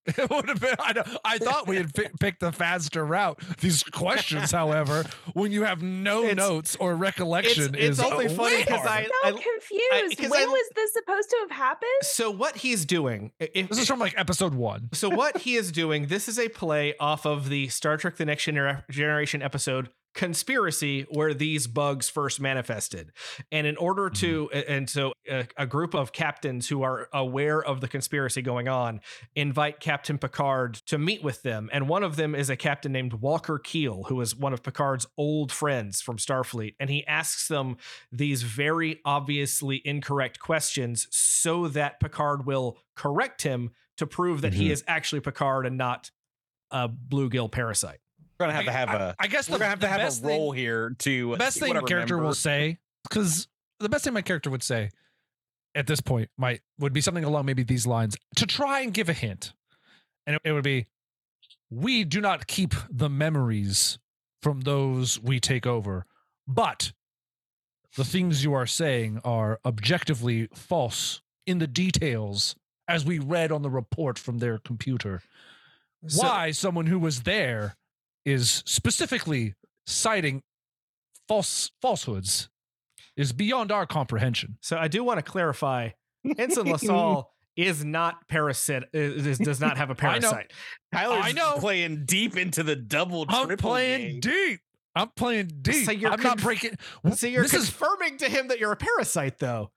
It 0.07 0.29
would 0.29 0.49
have 0.49 0.59
been. 0.59 0.75
I, 0.79 0.93
know, 0.93 1.03
I 1.23 1.37
thought 1.37 1.67
we 1.67 1.75
had 1.77 1.93
pi- 1.93 2.09
picked 2.19 2.39
the 2.39 2.51
faster 2.51 3.05
route. 3.05 3.39
These 3.59 3.83
questions, 3.83 4.51
however, 4.61 5.05
when 5.33 5.51
you 5.51 5.63
have 5.63 5.81
no 5.83 6.23
It's- 6.23 6.35
notes 6.35 6.75
or 6.79 6.95
recollection, 6.95 7.75
it's 7.75 7.99
is 7.99 7.99
only 7.99 8.27
funny 8.27 8.55
way 8.57 8.63
'cause 8.63 8.79
harder. 8.81 9.07
I- 9.23 9.29
so 9.31 9.37
confused. 9.37 10.17
'cause 10.19 10.29
when 10.31 10.41
I- 10.41 10.51
was 10.51 10.69
this 10.75 10.93
supposed 10.93 11.29
to 11.29 11.37
have 11.41 11.51
happened? 11.51 11.89
So 12.01 12.31
what 12.31 12.57
he's 12.57 12.85
doing, 12.85 13.31
if, 13.39 13.69
This 13.69 13.77
is 13.79 13.87
from 13.87 13.99
like 13.99 14.15
episode 14.17 14.53
one. 14.55 14.89
so 14.93 15.07
what 15.09 15.37
he 15.39 15.55
is 15.55 15.71
doing, 15.71 16.07
this 16.07 16.27
is 16.27 16.39
a 16.39 16.49
play 16.49 16.95
off 16.99 17.25
of 17.25 17.49
the 17.49 17.67
Star 17.69 17.97
Trek: 17.97 18.17
The 18.17 18.25
Next 18.25 18.45
Gener- 18.45 18.83
Generation 18.89 19.41
episode 19.43 19.89
"Conspiracy," 20.13 21.03
where 21.09 21.33
these 21.33 21.67
bugs 21.67 22.09
first 22.09 22.39
manifested. 22.39 23.11
And 23.51 23.65
in 23.67 23.77
order 23.77 24.09
to, 24.09 24.49
and 24.51 24.89
so 24.89 25.13
a, 25.29 25.47
a 25.57 25.65
group 25.65 25.93
of 25.93 26.11
captains 26.11 26.69
who 26.69 26.83
are 26.83 27.07
aware 27.13 27.63
of 27.63 27.81
the 27.81 27.87
conspiracy 27.87 28.41
going 28.41 28.67
on 28.67 29.01
invite 29.35 29.79
Captain 29.79 30.17
Picard 30.17 30.75
to 30.87 30.97
meet 30.97 31.23
with 31.23 31.41
them. 31.43 31.69
And 31.71 31.87
one 31.87 32.03
of 32.03 32.15
them 32.15 32.35
is 32.35 32.49
a 32.49 32.55
captain 32.55 32.91
named 32.91 33.13
Walker 33.13 33.57
Keel, 33.57 34.03
who 34.03 34.19
is 34.21 34.35
one 34.35 34.53
of 34.53 34.63
Picard's 34.63 35.05
old 35.17 35.51
friends 35.51 36.01
from 36.01 36.17
Starfleet. 36.17 36.75
And 36.79 36.89
he 36.89 37.05
asks 37.07 37.47
them 37.47 37.77
these 38.11 38.43
very 38.43 38.99
obviously 39.05 39.81
incorrect 39.85 40.39
questions 40.39 41.07
so 41.11 41.67
that 41.69 41.99
Picard 41.99 42.45
will 42.45 42.77
correct 42.95 43.43
him 43.43 43.71
to 43.97 44.07
prove 44.07 44.41
that 44.41 44.53
he 44.53 44.67
Mhm. 44.67 44.71
is 44.71 44.83
actually 44.87 45.21
Picard 45.21 45.65
and 45.65 45.77
not 45.77 46.11
a 46.71 46.87
bluegill 46.89 47.51
parasite. 47.51 47.99
We're 48.41 48.47
gonna 48.47 48.57
have 48.57 48.65
to 48.65 48.71
have 48.71 48.89
I, 48.89 48.93
a. 49.09 49.15
I 49.19 49.27
guess 49.27 49.49
We're 49.49 49.55
the, 49.55 49.59
gonna 49.59 49.69
have 49.69 49.79
to 49.81 49.87
have 49.87 50.01
a 50.01 50.27
role 50.27 50.51
thing, 50.51 50.59
here 50.59 50.95
to. 50.99 51.31
The 51.31 51.37
best 51.37 51.59
thing 51.59 51.69
what 51.69 51.77
a 51.77 51.85
I 51.85 51.87
character 51.87 52.17
will 52.17 52.33
say, 52.33 52.79
because 53.03 53.47
the 53.79 53.89
best 53.89 54.03
thing 54.03 54.13
my 54.13 54.21
character 54.21 54.49
would 54.49 54.63
say 54.63 54.89
at 55.75 55.87
this 55.87 56.01
point 56.01 56.29
might 56.37 56.61
would 56.79 56.93
be 56.93 57.01
something 57.01 57.23
along 57.23 57.45
maybe 57.45 57.63
these 57.63 57.85
lines 57.85 58.17
to 58.37 58.45
try 58.45 58.81
and 58.81 58.93
give 58.93 59.09
a 59.09 59.13
hint, 59.13 59.53
and 60.25 60.35
it, 60.35 60.41
it 60.43 60.51
would 60.53 60.63
be, 60.63 60.87
"We 61.69 62.03
do 62.03 62.19
not 62.19 62.47
keep 62.47 62.73
the 62.89 63.09
memories 63.09 63.99
from 64.41 64.61
those 64.61 65.19
we 65.19 65.39
take 65.39 65.67
over, 65.67 66.05
but 66.47 66.93
the 67.95 68.05
things 68.05 68.43
you 68.43 68.53
are 68.53 68.65
saying 68.65 69.21
are 69.23 69.59
objectively 69.63 70.47
false 70.53 71.21
in 71.45 71.59
the 71.59 71.67
details." 71.67 72.55
As 72.87 73.05
we 73.05 73.19
read 73.19 73.53
on 73.53 73.61
the 73.61 73.69
report 73.69 74.19
from 74.19 74.39
their 74.39 74.57
computer, 74.57 75.21
So- 76.07 76.23
why 76.23 76.51
someone 76.51 76.87
who 76.87 76.99
was 76.99 77.21
there 77.21 77.77
is 78.25 78.63
specifically 78.65 79.55
citing 79.85 80.41
false 81.27 81.71
falsehoods 81.81 82.49
is 83.17 83.33
beyond 83.33 83.71
our 83.71 83.85
comprehension. 83.85 84.57
So 84.61 84.77
I 84.77 84.87
do 84.87 85.03
want 85.03 85.17
to 85.17 85.23
clarify 85.23 85.89
Ensign 86.37 86.65
LaSalle 86.71 87.29
is 87.57 87.83
not 87.83 88.27
parasite 88.29 88.83
is, 88.93 89.27
is- 89.27 89.37
does 89.37 89.59
not 89.59 89.77
have 89.77 89.89
a 89.89 89.93
I 90.05 90.19
know. 90.19 90.29
parasite. 90.29 90.51
Tyler's 90.93 91.25
I 91.25 91.31
know. 91.33 91.57
playing 91.57 92.05
deep 92.05 92.37
into 92.37 92.63
the 92.63 92.75
double. 92.75 93.25
I'm 93.29 93.57
playing 93.57 94.19
game. 94.19 94.19
deep. 94.21 94.59
I'm 94.95 95.09
playing 95.15 95.51
deep. 95.61 95.85
So 95.85 95.91
you're 95.91 96.11
I'm 96.11 96.21
not 96.21 96.33
conf- 96.37 96.43
breaking. 96.43 96.77
So 97.15 97.27
you're 97.27 97.43
this 97.43 97.53
is 97.53 97.69
confirming 97.69 98.17
to 98.17 98.29
him 98.29 98.49
that 98.49 98.59
you're 98.59 98.71
a 98.73 98.77
parasite 98.77 99.39
though. 99.39 99.71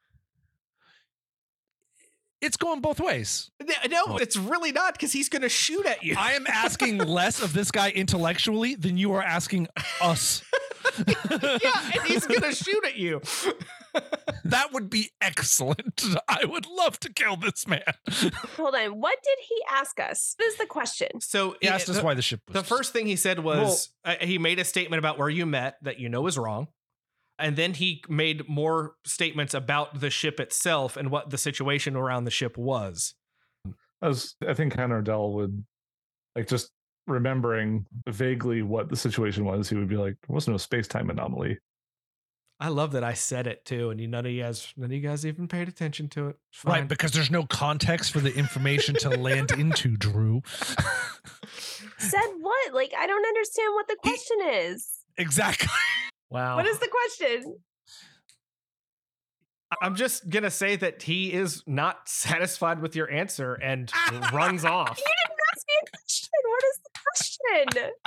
It's 2.44 2.58
going 2.58 2.80
both 2.82 3.00
ways. 3.00 3.50
No, 3.88 4.18
it's 4.18 4.36
really 4.36 4.70
not 4.70 4.92
because 4.92 5.12
he's 5.12 5.30
going 5.30 5.42
to 5.42 5.48
shoot 5.48 5.86
at 5.86 6.02
you. 6.02 6.14
I 6.18 6.32
am 6.32 6.46
asking 6.46 6.98
less 7.06 7.42
of 7.42 7.54
this 7.54 7.70
guy 7.70 7.88
intellectually 7.90 8.74
than 8.74 8.98
you 8.98 9.14
are 9.14 9.22
asking 9.22 9.68
us. 10.02 10.42
yeah, 11.06 11.90
and 11.94 12.02
he's 12.06 12.26
going 12.26 12.42
to 12.42 12.52
shoot 12.52 12.84
at 12.84 12.96
you. 12.96 13.22
that 14.44 14.74
would 14.74 14.90
be 14.90 15.12
excellent. 15.22 16.04
I 16.28 16.44
would 16.44 16.66
love 16.66 17.00
to 17.00 17.12
kill 17.12 17.36
this 17.36 17.66
man. 17.66 17.82
Hold 18.56 18.74
on. 18.74 19.00
What 19.00 19.16
did 19.24 19.38
he 19.48 19.56
ask 19.72 19.98
us? 19.98 20.34
What 20.36 20.46
is 20.46 20.56
the 20.56 20.66
question? 20.66 21.20
So 21.20 21.52
He 21.62 21.68
yeah, 21.68 21.76
asked 21.76 21.88
us 21.88 21.96
the, 21.96 22.04
why 22.04 22.12
the 22.12 22.20
ship 22.22 22.40
was. 22.46 22.54
the 22.54 22.62
first 22.64 22.92
thing 22.92 23.06
he 23.06 23.16
said 23.16 23.38
was 23.38 23.88
uh, 24.04 24.16
he 24.20 24.36
made 24.36 24.58
a 24.58 24.64
statement 24.64 24.98
about 24.98 25.18
where 25.18 25.30
you 25.30 25.46
met 25.46 25.76
that 25.80 25.98
you 25.98 26.10
know 26.10 26.26
is 26.26 26.36
wrong. 26.36 26.68
And 27.38 27.56
then 27.56 27.74
he 27.74 28.02
made 28.08 28.48
more 28.48 28.94
statements 29.04 29.54
about 29.54 30.00
the 30.00 30.10
ship 30.10 30.38
itself 30.38 30.96
and 30.96 31.10
what 31.10 31.30
the 31.30 31.38
situation 31.38 31.96
around 31.96 32.24
the 32.24 32.30
ship 32.30 32.56
was. 32.56 33.14
As 34.02 34.34
I 34.46 34.54
think 34.54 34.74
Han 34.76 34.90
Ordell 34.90 35.32
would 35.34 35.64
like 36.36 36.46
just 36.48 36.70
remembering 37.06 37.86
vaguely 38.08 38.62
what 38.62 38.88
the 38.88 38.96
situation 38.96 39.44
was, 39.44 39.68
he 39.68 39.76
would 39.76 39.88
be 39.88 39.96
like, 39.96 40.16
there 40.26 40.34
was 40.34 40.46
no 40.46 40.56
space 40.56 40.86
time 40.86 41.10
anomaly. 41.10 41.58
I 42.60 42.68
love 42.68 42.92
that 42.92 43.02
I 43.02 43.14
said 43.14 43.48
it 43.48 43.64
too, 43.64 43.90
and 43.90 44.00
you 44.00 44.06
none 44.06 44.24
of 44.26 44.30
you 44.32 44.42
guys, 44.42 44.72
none 44.76 44.86
of 44.86 44.92
you 44.92 45.00
guys 45.00 45.26
even 45.26 45.48
paid 45.48 45.68
attention 45.68 46.08
to 46.10 46.28
it. 46.28 46.36
It's 46.52 46.64
Right, 46.64 46.86
because 46.86 47.10
there's 47.10 47.30
no 47.30 47.44
context 47.46 48.12
for 48.12 48.20
the 48.20 48.32
information 48.32 48.94
to 49.00 49.10
land 49.10 49.50
into, 49.58 49.96
Drew. 49.96 50.40
Said 51.98 52.20
what? 52.40 52.72
Like, 52.74 52.92
I 52.96 53.06
don't 53.08 53.26
understand 53.26 53.74
what 53.74 53.88
the 53.88 53.96
He- 54.04 54.08
question 54.10 54.36
is. 54.70 54.88
exactly. 55.18 55.68
Wow. 56.34 56.56
What 56.56 56.66
is 56.66 56.78
the 56.78 56.88
question? 56.88 57.56
I'm 59.82 59.96
just 59.96 60.28
gonna 60.30 60.50
say 60.50 60.76
that 60.76 61.02
he 61.02 61.32
is 61.32 61.62
not 61.66 61.96
satisfied 62.08 62.80
with 62.80 62.94
your 62.94 63.10
answer 63.10 63.54
and 63.54 63.90
runs 64.32 64.64
off. 64.64 64.98
You 64.98 65.04
didn't 65.04 65.40
ask 65.52 65.66
me 65.66 65.74
a 65.82 65.90
question. 65.96 66.30
What 66.46 66.64
is 66.64 66.80
the 66.84 67.00
question? 67.74 67.92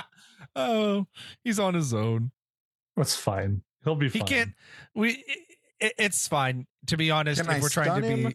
Oh, 0.56 1.06
he's 1.44 1.60
on 1.60 1.74
his 1.74 1.92
own. 1.92 2.30
That's 2.96 3.14
fine. 3.14 3.62
He'll 3.84 3.94
be 3.96 4.08
He 4.08 4.18
fine. 4.20 4.28
can't. 4.28 4.50
We. 4.94 5.22
It, 5.78 5.92
it's 5.98 6.26
fine. 6.26 6.66
To 6.86 6.96
be 6.96 7.10
honest, 7.12 7.40
Can 7.42 7.50
if 7.50 7.56
I 7.56 7.60
we're 7.60 7.68
trying 7.68 7.94
to 8.02 8.08
be. 8.08 8.22
him? 8.22 8.32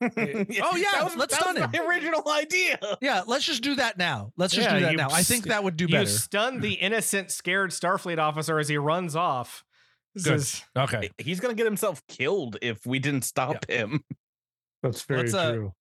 Oh, 0.02 0.76
yeah, 0.76 0.90
that 0.94 1.04
was, 1.04 1.16
let's 1.16 1.34
that 1.34 1.40
stun 1.42 1.54
was 1.56 1.64
him. 1.64 1.70
my 1.72 1.78
original 1.86 2.22
idea. 2.30 2.78
Yeah, 3.00 3.22
let's 3.26 3.44
just 3.44 3.62
do 3.62 3.74
that 3.76 3.98
now. 3.98 4.32
Let's 4.36 4.54
just 4.54 4.68
Yeah, 4.68 4.78
do 4.78 4.84
that 4.86 4.96
now. 4.96 5.08
I 5.10 5.20
s- 5.20 5.28
think 5.28 5.44
that 5.46 5.62
would 5.64 5.76
do 5.76 5.84
You 5.84 5.88
better. 5.88 6.02
You 6.02 6.06
stun 6.16 6.60
the 6.60 6.72
innocent, 6.74 7.30
scared 7.30 7.70
Starfleet 7.70 8.18
officer 8.18 8.58
as 8.58 8.68
he 8.68 8.76
runs 8.78 9.14
off. 9.16 9.64
This 10.14 10.62
Good. 10.74 10.82
Okay. 10.82 11.10
He's 11.18 11.38
gonna 11.40 11.54
get 11.54 11.66
himself 11.66 12.04
killed 12.08 12.56
if 12.62 12.84
we 12.86 12.98
didn't 12.98 13.22
stop 13.22 13.68
him. 13.70 14.02
That's 14.82 15.02
very 15.02 15.22
Let's, 15.22 15.34
uh, 15.34 15.52
true. 15.52 15.72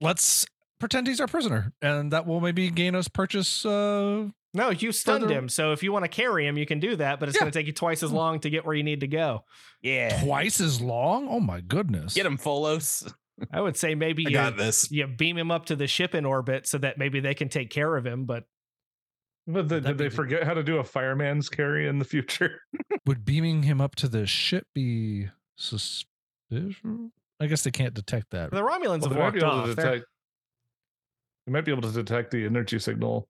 Let's 0.00 0.46
pretend 0.80 1.06
he's 1.06 1.20
our 1.20 1.26
prisoner, 1.26 1.72
and 1.80 2.12
that 2.12 2.26
will 2.26 2.40
maybe 2.40 2.70
gain 2.70 2.94
us 2.94 3.08
purchase. 3.08 3.64
Uh, 3.64 4.28
no, 4.54 4.70
you 4.70 4.92
stunned 4.92 5.22
Further- 5.24 5.34
him. 5.34 5.48
So 5.48 5.72
if 5.72 5.82
you 5.82 5.92
want 5.92 6.04
to 6.04 6.08
carry 6.08 6.46
him, 6.46 6.56
you 6.58 6.66
can 6.66 6.80
do 6.80 6.96
that, 6.96 7.20
but 7.20 7.28
it's 7.28 7.36
Yeah. 7.36 7.42
going 7.42 7.52
to 7.52 7.58
take 7.58 7.66
you 7.66 7.72
twice 7.72 8.02
as 8.02 8.10
long 8.12 8.40
to 8.40 8.50
get 8.50 8.64
where 8.66 8.74
you 8.74 8.82
need 8.82 9.00
to 9.00 9.06
go. 9.06 9.44
Yeah. 9.82 10.22
twice 10.22 10.60
as 10.60 10.80
long. 10.80 11.28
Oh 11.28 11.38
my 11.40 11.60
goodness. 11.60 12.14
Get 12.14 12.26
him, 12.26 12.36
Folos. 12.38 13.12
I 13.52 13.60
would 13.60 13.76
say 13.76 13.94
maybe 13.94 14.26
I 14.26 14.30
you, 14.30 14.36
got 14.36 14.56
this. 14.56 14.90
you 14.90 15.06
beam 15.06 15.36
him 15.38 15.50
up 15.50 15.66
to 15.66 15.76
the 15.76 15.86
ship 15.86 16.14
in 16.14 16.24
orbit 16.24 16.66
so 16.66 16.78
that 16.78 16.98
maybe 16.98 17.20
they 17.20 17.34
can 17.34 17.48
take 17.48 17.70
care 17.70 17.96
of 17.96 18.04
him. 18.06 18.24
But 18.24 18.44
But 19.46 19.68
the, 19.68 19.80
did 19.80 19.98
they 19.98 20.08
forget 20.08 20.44
how 20.44 20.54
to 20.54 20.62
do 20.62 20.78
a 20.78 20.84
fireman's 20.84 21.48
carry 21.48 21.86
in 21.88 21.98
the 21.98 22.04
future? 22.04 22.60
Would 23.06 23.24
beaming 23.24 23.62
him 23.62 23.80
up 23.80 23.94
to 23.96 24.08
the 24.08 24.26
ship 24.26 24.66
be 24.74 25.28
suspicious? 25.56 26.06
I 27.40 27.46
guess 27.46 27.62
they 27.62 27.70
can't 27.70 27.94
detect 27.94 28.30
that. 28.30 28.50
the 28.50 28.62
Romulans 28.62 29.02
Well, 29.02 29.10
have 29.10 29.12
they 29.14 29.18
might 29.20 29.30
be 29.34 29.40
walked 29.40 29.42
able 29.42 29.50
off. 29.50 29.66
to 29.66 29.74
detect. 29.74 30.04
They 31.46 31.52
might 31.52 31.64
be 31.64 31.72
able 31.72 31.82
to 31.82 31.92
detect 31.92 32.30
the 32.32 32.44
energy 32.44 32.78
signal. 32.78 33.28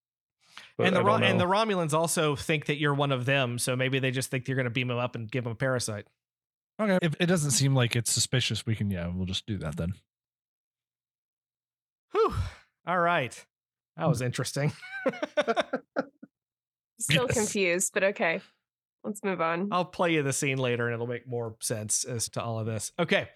and 0.79 0.97
the 0.97 1.01
I 1.01 1.03
Ro- 1.03 1.15
and 1.17 1.39
the. 1.39 1.45
Romulans 1.45 1.93
also 1.93 2.35
think 2.35 2.67
that 2.67 2.79
you're 2.79 2.95
one 2.95 3.13
of 3.13 3.27
them, 3.27 3.59
so 3.59 3.77
maybe 3.77 3.99
they 3.99 4.11
just 4.11 4.31
think 4.31 4.49
you're 4.49 4.57
going 4.57 4.65
to 4.65 4.71
beam 4.71 4.91
him 4.91 4.97
up 4.99 5.15
and 5.15 5.31
give 5.31 5.45
him 5.47 5.53
a 5.53 5.57
parasite. 5.57 6.07
Okay. 6.81 6.99
If 7.03 7.15
it 7.19 7.27
doesn't 7.27 7.51
seem 7.53 7.75
like 7.75 7.97
it's 7.97 8.13
suspicious, 8.13 8.65
we 8.65 8.77
can, 8.77 8.91
yeah, 8.91 9.09
we'll 9.13 9.27
just 9.27 9.47
do 9.47 9.59
that 9.59 9.77
then. 9.77 9.95
Whew. 12.13 12.33
All 12.87 12.99
right, 12.99 13.33
that 13.97 14.05
mm. 14.05 14.09
was 14.09 14.23
interesting. 14.23 14.73
Still 17.01 17.27
Yes. 17.29 17.35
confused, 17.35 17.91
but 17.95 18.03
okay. 18.03 18.41
Let's 19.05 19.23
move 19.23 19.41
on. 19.41 19.69
I'll 19.71 19.85
play 19.85 20.15
you 20.15 20.23
the 20.23 20.33
scene 20.33 20.59
later 20.59 20.87
and 20.87 20.95
it'll 20.95 21.07
make 21.07 21.29
more 21.29 21.57
sense 21.61 22.05
as 22.05 22.29
to 22.31 22.43
all 22.43 22.59
of 22.59 22.67
this. 22.67 22.93
Okay. 22.99 23.29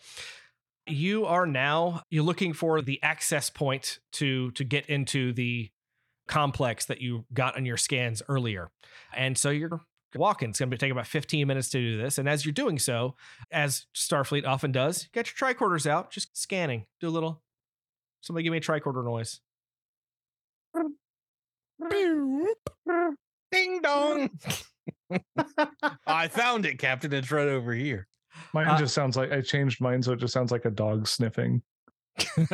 You 0.86 1.26
are 1.26 1.46
now 1.46 2.02
you're 2.10 2.24
looking 2.24 2.52
for 2.52 2.82
the 2.82 3.00
access 3.02 3.50
point 3.50 4.00
to 4.14 4.50
to 4.52 4.64
get 4.64 4.86
into 4.86 5.32
the 5.32 5.70
complex 6.26 6.86
that 6.86 7.00
you 7.00 7.24
got 7.32 7.56
on 7.56 7.64
your 7.64 7.76
scans 7.76 8.22
earlier. 8.28 8.70
And 9.14 9.38
so 9.38 9.50
you're 9.50 9.80
walking. 10.18 10.50
It's 10.50 10.58
going 10.58 10.70
to 10.70 10.76
take 10.76 10.92
about 10.92 11.06
15 11.06 11.46
minutes 11.46 11.68
to 11.70 11.78
do 11.78 11.96
this. 12.00 12.18
And 12.18 12.28
as 12.28 12.44
you're 12.44 12.52
doing 12.52 12.78
so, 12.78 13.14
as 13.50 13.86
Starfleet 13.94 14.46
often 14.46 14.72
does, 14.72 15.08
get 15.12 15.26
your 15.28 15.48
tricorders 15.54 15.86
out, 15.86 16.10
just 16.10 16.36
scanning. 16.36 16.86
Do 17.00 17.08
a 17.08 17.10
little 17.10 17.42
somebody 18.20 18.44
give 18.44 18.52
me 18.52 18.58
a 18.58 18.60
tricorder 18.60 19.04
noise. 19.04 19.40
Ding 23.50 23.82
dong. 23.82 24.30
I 26.06 26.28
found 26.28 26.64
it, 26.66 26.78
Captain. 26.78 27.12
It's 27.12 27.30
right 27.30 27.48
over 27.48 27.72
here. 27.72 28.08
Mine 28.54 28.66
Uh, 28.68 28.78
just 28.78 28.94
sounds 28.94 29.16
like 29.16 29.30
I 29.30 29.40
changed 29.42 29.80
mine, 29.80 30.02
so 30.02 30.12
it 30.12 30.20
just 30.20 30.32
sounds 30.32 30.50
like 30.50 30.64
a 30.64 30.70
dog 30.70 31.06
sniffing. 31.06 31.62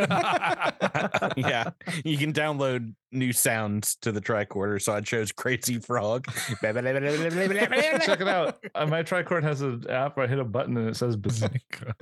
yeah, 1.36 1.70
you 2.04 2.16
can 2.16 2.32
download 2.32 2.94
new 3.12 3.32
sounds 3.32 3.96
to 4.02 4.12
the 4.12 4.20
tricorder. 4.20 4.80
So 4.80 4.92
I 4.92 5.00
chose 5.00 5.32
Crazy 5.32 5.78
Frog. 5.78 6.26
Check 8.04 8.20
it 8.20 8.28
out. 8.28 8.58
Uh, 8.74 8.86
my 8.86 9.02
tricord 9.02 9.42
has 9.42 9.62
an 9.62 9.84
app. 9.88 10.16
Where 10.16 10.26
I 10.26 10.28
hit 10.28 10.38
a 10.38 10.44
button 10.44 10.76
and 10.76 10.88
it 10.88 10.96
says. 10.96 11.16
bzz. 11.16 11.50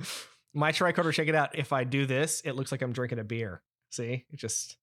My 0.53 0.71
tricorder, 0.71 1.13
check 1.13 1.27
it 1.27 1.35
out. 1.35 1.55
If 1.55 1.71
I 1.71 1.83
do 1.83 2.07
this, 2.07 2.41
it 2.43 2.53
looks 2.53 2.71
like 2.71 2.81
I'm 2.81 2.91
drinking 2.91 3.19
a 3.19 3.23
beer. 3.23 3.61
See? 3.91 4.25
It 4.31 4.37
just 4.37 4.77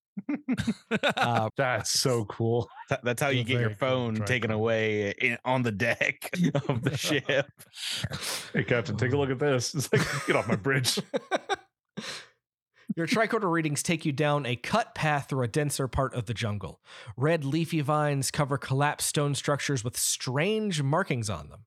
uh, 1.16 1.48
That's 1.56 1.90
so 1.90 2.24
cool. 2.26 2.68
Th- 2.88 3.00
That's 3.02 3.20
how 3.20 3.28
you 3.28 3.42
get 3.44 3.60
your 3.60 3.70
very 3.70 3.74
cool 3.74 3.88
phone 3.88 4.14
taken 4.24 4.50
away 4.50 5.14
in, 5.20 5.38
on 5.44 5.62
the 5.62 5.72
deck 5.72 6.30
of 6.68 6.82
the 6.82 6.96
ship. 6.96 7.46
Hey, 8.52 8.64
Captain, 8.64 8.96
take 8.96 9.12
a 9.12 9.16
look 9.16 9.30
at 9.30 9.38
this. 9.38 9.74
It's 9.74 9.92
like 9.92 10.02
get 10.26 10.36
off 10.36 10.46
my 10.46 10.56
bridge. 10.56 10.98
Your 12.96 13.06
tricorder 13.08 13.50
readings 13.50 13.82
take 13.82 14.04
you 14.04 14.12
down 14.12 14.46
a 14.46 14.54
cut 14.54 14.94
path 14.94 15.28
through 15.28 15.42
a 15.42 15.48
denser 15.48 15.88
part 15.88 16.14
of 16.14 16.26
the 16.26 16.34
jungle. 16.34 16.80
Red 17.16 17.44
leafy 17.44 17.80
vines 17.80 18.30
cover 18.30 18.56
collapsed 18.56 19.08
stone 19.08 19.34
structures 19.34 19.82
with 19.82 19.96
strange 19.96 20.82
markings 20.82 21.28
on 21.28 21.48
them. 21.48 21.64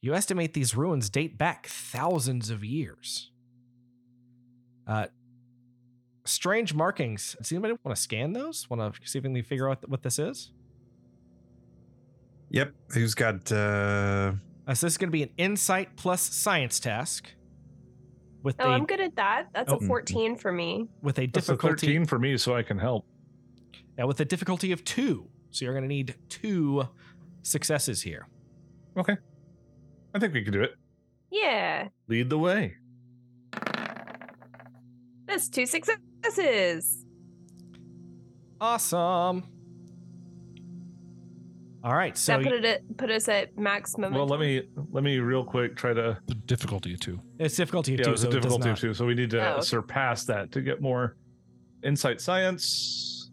You 0.00 0.14
estimate 0.14 0.54
these 0.54 0.76
ruins 0.76 1.10
date 1.10 1.38
back 1.38 1.66
thousands 1.66 2.50
of 2.50 2.62
years. 2.62 3.32
Uh, 4.86 5.06
strange 6.24 6.74
markings. 6.74 7.34
Does 7.38 7.50
anybody 7.50 7.74
want 7.82 7.96
to 7.96 8.00
scan 8.02 8.32
those? 8.32 8.68
Want 8.70 8.94
to 8.94 9.08
see 9.08 9.18
if 9.18 9.22
they 9.24 9.30
can 9.30 9.42
figure 9.42 9.68
out 9.68 9.88
what 9.88 10.02
this 10.02 10.18
is? 10.18 10.52
Yep. 12.50 12.74
Who's 12.92 13.14
got 13.14 13.50
uh 13.50 14.34
Uh, 14.66 14.74
so 14.74 14.86
this 14.86 14.94
is 14.94 14.98
going 14.98 15.08
to 15.08 15.12
be 15.12 15.22
an 15.22 15.30
insight 15.36 15.96
plus 15.96 16.22
science 16.22 16.78
task 16.78 17.32
with 18.44 18.56
Oh, 18.60 18.68
a 18.68 18.72
I'm 18.72 18.84
good 18.86 19.00
at 19.00 19.16
that. 19.16 19.48
That's 19.52 19.72
Oh. 19.72 19.76
a 19.76 19.80
14 19.80 20.36
for 20.36 20.52
me. 20.52 20.86
with 21.02 21.18
a 21.18 21.26
That's 21.26 21.48
a 21.48 21.52
difficulty 21.52 21.86
13 21.88 22.04
for 22.06 22.18
me, 22.20 22.36
so 22.36 22.54
I 22.54 22.62
can 22.62 22.78
help. 22.78 23.04
yeah, 23.98 24.04
with 24.04 24.20
a 24.20 24.24
difficulty 24.24 24.70
of 24.70 24.84
two. 24.84 25.28
So 25.50 25.64
you're 25.64 25.74
going 25.74 25.82
to 25.84 25.88
need 25.88 26.14
two 26.28 26.84
successes 27.42 28.02
here. 28.02 28.28
Okay. 28.96 29.16
I 30.14 30.18
think 30.18 30.34
we 30.34 30.42
can 30.44 30.52
do 30.52 30.62
it. 30.62 30.74
Yeah. 31.30 31.88
Lead 32.08 32.28
the 32.30 32.38
way. 32.38 32.76
That's 35.26 35.48
two 35.48 35.66
successes. 35.66 37.04
Awesome. 38.60 39.44
All 41.84 41.94
right, 41.94 42.16
so 42.16 42.32
that 42.38 42.42
put 42.42 42.52
it 42.52 42.64
at, 42.64 42.96
put 42.96 43.10
us 43.10 43.28
at 43.28 43.58
maximum. 43.58 44.14
Well, 44.14 44.26
let 44.26 44.40
me 44.40 44.62
let 44.90 45.04
me 45.04 45.18
real 45.18 45.44
quick 45.44 45.76
try 45.76 45.92
to. 45.92 46.18
the 46.26 46.34
difficulty 46.34 46.96
too. 46.96 47.20
it's 47.38 47.56
difficulty 47.56 47.92
of 47.94 48.00
Yeah, 48.00 48.04
two. 48.04 48.10
it 48.10 48.12
was 48.12 48.20
so 48.22 48.26
a 48.28 48.30
it 48.30 48.32
does 48.32 48.42
difficulty 48.42 48.68
not- 48.70 48.72
of 48.72 48.80
two, 48.80 48.94
so 48.94 49.04
we 49.04 49.14
need 49.14 49.30
to 49.30 49.46
Oh, 49.46 49.52
okay. 49.56 49.60
surpass 49.62 50.24
that 50.24 50.50
to 50.52 50.62
get 50.62 50.80
more 50.80 51.16
insight 51.84 52.22
science. 52.22 53.30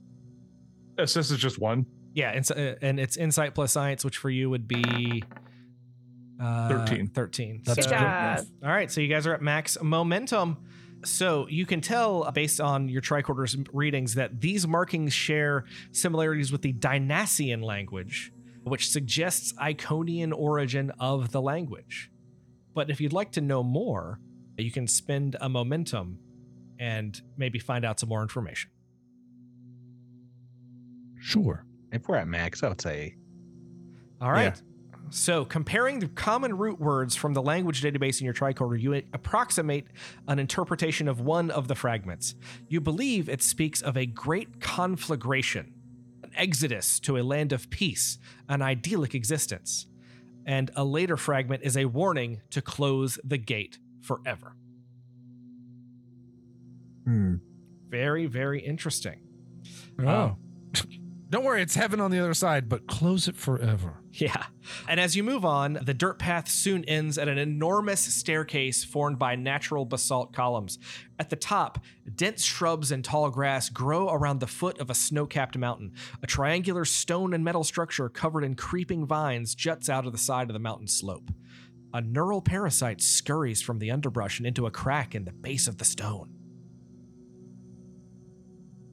Assist 0.98 1.32
is 1.32 1.38
just 1.38 1.60
one. 1.60 1.86
Yeah, 2.14 2.32
and, 2.32 2.52
uh, 2.52 2.76
and 2.82 3.00
it's 3.00 3.16
insight 3.16 3.56
plus 3.56 3.72
science, 3.72 4.04
which 4.04 4.18
for 4.18 4.30
you 4.30 4.50
would 4.50 4.68
be 4.68 5.24
uh, 6.42 6.68
13. 6.68 7.08
Thirteen. 7.08 7.62
That's 7.64 7.78
Good 7.78 7.84
So- 7.86 7.90
good 7.92 8.00
job. 8.00 8.40
All 8.64 8.70
right, 8.70 8.92
so 8.92 9.00
you 9.00 9.08
guys 9.08 9.26
are 9.28 9.34
at 9.34 9.42
max 9.42 9.78
momentum. 9.82 10.58
So 11.06 11.48
you 11.50 11.66
can 11.66 11.80
tell 11.82 12.26
uh, 12.26 12.32
based 12.32 12.60
on 12.62 12.90
your 12.90 13.02
tricorder's 13.02 13.56
readings 13.74 14.16
that 14.16 14.42
these 14.42 14.68
markings 14.68 15.14
share 15.14 15.64
similarities 15.94 16.52
with 16.52 16.62
the 16.62 16.74
Dinasian 16.74 17.64
language, 17.64 18.32
which 18.64 18.90
suggests 18.90 19.54
Iconian 19.54 20.34
origin 20.34 20.92
of 21.00 21.32
the 21.32 21.42
language. 21.42 22.12
But 22.74 22.90
if 22.90 23.02
you'd 23.02 23.14
like 23.14 23.32
to 23.34 23.42
know 23.42 23.64
more, 23.64 24.20
you 24.58 24.72
can 24.72 24.88
spend 24.88 25.36
a 25.42 25.50
momentum 25.50 26.20
and 26.80 27.20
maybe 27.38 27.60
find 27.60 27.86
out 27.86 28.00
some 28.00 28.10
more 28.10 28.22
information. 28.22 28.72
Sure. 31.20 31.66
If 31.92 32.08
we're 32.08 32.16
at 32.16 32.28
max, 32.28 32.64
I 32.64 32.70
would 32.70 32.82
say 32.82 33.16
All 34.22 34.32
right. 34.32 34.60
So, 35.10 35.44
comparing 35.44 36.00
the 36.00 36.08
common 36.08 36.58
root 36.58 36.80
words 36.80 37.18
from 37.18 37.34
the 37.34 37.42
language 37.42 37.82
database 37.82 38.22
in 38.22 38.26
your 38.26 38.34
tricorder, 38.34 38.80
you 38.80 38.94
approximate 38.94 39.88
an 40.28 40.40
interpretation 40.40 41.10
of 41.10 41.20
one 41.20 41.52
of 41.52 41.68
the 41.68 41.76
fragments. 41.76 42.36
You 42.70 42.80
believe 42.80 43.28
it 43.28 43.44
speaks 43.44 43.82
of 43.82 43.98
a 43.98 44.06
great 44.06 44.62
conflagration, 44.62 45.74
an 46.32 46.40
exodus 46.40 47.00
to 47.02 47.18
a 47.18 47.24
land 47.24 47.52
of 47.52 47.70
peace, 47.70 48.18
an 48.48 48.62
idyllic 48.62 49.16
existence. 49.16 49.88
And 50.46 50.72
a 50.76 50.84
later 50.84 51.18
fragment 51.18 51.64
is 51.64 51.78
a 51.78 51.86
warning 51.86 52.42
to 52.52 52.62
close 52.62 53.20
the 53.24 53.38
gate 53.38 53.78
forever. 54.02 54.56
Hmm. 57.06 57.36
Very, 57.90 58.26
very 58.26 58.62
interesting. 58.62 59.22
Oh. 60.00 60.38
Don't 61.32 61.46
worry, 61.46 61.62
it's 61.62 61.76
heaven 61.76 62.02
on 62.02 62.12
the 62.12 62.20
other 62.20 62.34
side, 62.34 62.68
but 62.68 62.88
close 62.88 63.30
it 63.30 63.38
forever. 63.38 64.04
Yeah. 64.12 64.48
And 64.90 65.00
as 65.00 65.16
you 65.16 65.24
move 65.24 65.46
on, 65.46 65.80
the 65.82 65.94
dirt 65.94 66.20
path 66.20 66.50
soon 66.50 66.84
ends 66.84 67.18
at 67.18 67.30
an 67.30 67.38
enormous 67.38 68.02
staircase 68.02 68.84
formed 68.84 69.18
by 69.18 69.38
natural 69.38 69.86
basalt 69.86 70.34
columns. 70.34 70.78
At 71.20 71.30
the 71.30 71.38
top, 71.38 71.80
dense 72.16 72.44
shrubs 72.44 72.92
and 72.92 73.02
tall 73.02 73.30
grass 73.30 73.70
grow 73.70 74.10
around 74.10 74.42
the 74.42 74.48
foot 74.48 74.78
of 74.80 74.90
a 74.90 74.94
snow 74.94 75.26
capped 75.26 75.58
mountain. 75.58 75.94
A 76.22 76.28
triangular 76.28 76.84
stone 76.84 77.34
and 77.34 77.46
metal 77.46 77.64
structure 77.64 78.10
covered 78.10 78.44
in 78.44 78.56
creeping 78.56 79.06
vines 79.06 79.56
juts 79.56 79.88
out 79.88 80.06
of 80.06 80.12
the 80.12 80.18
side 80.18 80.50
of 80.50 80.54
the 80.54 80.60
mountain 80.60 80.90
slope. 80.90 81.32
A 81.94 82.02
neural 82.02 82.42
parasite 82.42 83.00
scurries 83.00 83.62
from 83.62 83.80
the 83.80 83.90
underbrush 83.90 84.40
and 84.40 84.48
into 84.48 84.66
a 84.66 84.72
crack 84.72 85.16
in 85.16 85.24
the 85.24 85.32
base 85.32 85.70
of 85.70 85.78
the 85.78 85.86
stone. 85.86 86.34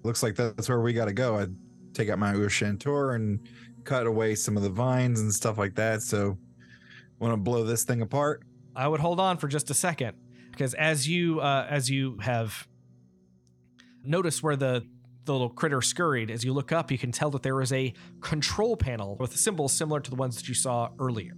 Looks 0.05 0.23
like 0.23 0.37
that's 0.37 0.69
where 0.69 0.81
we 0.81 0.93
got 0.93 1.07
to 1.07 1.13
go. 1.13 1.37
I'd 1.37 1.57
take 1.99 2.09
out 2.09 2.19
my 2.19 2.33
Ushantor 2.33 3.15
and 3.15 3.41
cut 3.85 4.07
away 4.07 4.35
some 4.35 4.57
of 4.57 4.63
the 4.63 4.71
vines 4.71 5.21
and 5.21 5.33
stuff 5.33 5.59
like 5.59 5.75
that. 5.75 6.03
So, 6.03 6.39
want 7.19 7.33
to 7.33 7.37
blow 7.37 7.65
this 7.65 7.85
thing 7.85 8.01
apart? 8.01 8.43
I 8.77 8.87
would 8.87 9.01
hold 9.01 9.19
on 9.19 9.39
for 9.39 9.49
just 9.49 9.71
a 9.71 9.75
second 9.75 10.17
because 10.53 10.75
as 10.75 11.09
you 11.09 11.41
uh, 11.41 11.67
as 11.69 11.91
you 11.91 12.19
have 12.19 12.69
noticed 14.05 14.43
where 14.43 14.57
the 14.57 14.87
the 15.25 15.33
little 15.33 15.51
critter 15.51 15.83
scurried, 15.83 16.31
as 16.31 16.43
you 16.43 16.55
look 16.55 16.73
up, 16.73 16.91
you 16.91 16.97
can 16.97 17.13
tell 17.13 17.31
that 17.31 17.43
there 17.43 17.61
is 17.61 17.73
a 17.73 17.93
control 18.23 18.77
panel 18.77 19.17
with 19.17 19.37
symbols 19.37 19.75
similar 19.75 20.01
to 20.01 20.09
the 20.09 20.17
ones 20.17 20.37
that 20.37 20.49
you 20.49 20.55
saw 20.55 20.89
earlier. 20.99 21.37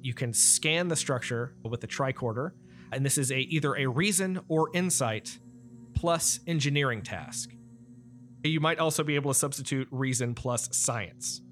You 0.00 0.14
can 0.14 0.32
scan 0.32 0.88
the 0.88 0.96
structure 0.96 1.54
with 1.62 1.82
the 1.82 1.86
tricorder, 1.86 2.52
and 2.90 3.04
this 3.04 3.18
is 3.18 3.30
a 3.30 3.38
either 3.38 3.76
a 3.76 3.86
reason 3.86 4.40
or 4.48 4.70
insight 4.72 5.38
plus 5.94 6.40
engineering 6.46 7.02
task. 7.02 7.50
You 8.44 8.60
might 8.60 8.78
also 8.78 9.04
be 9.04 9.14
able 9.14 9.32
to 9.32 9.38
substitute 9.38 9.88
reason 9.90 10.34
plus 10.34 10.68
science. 10.72 11.42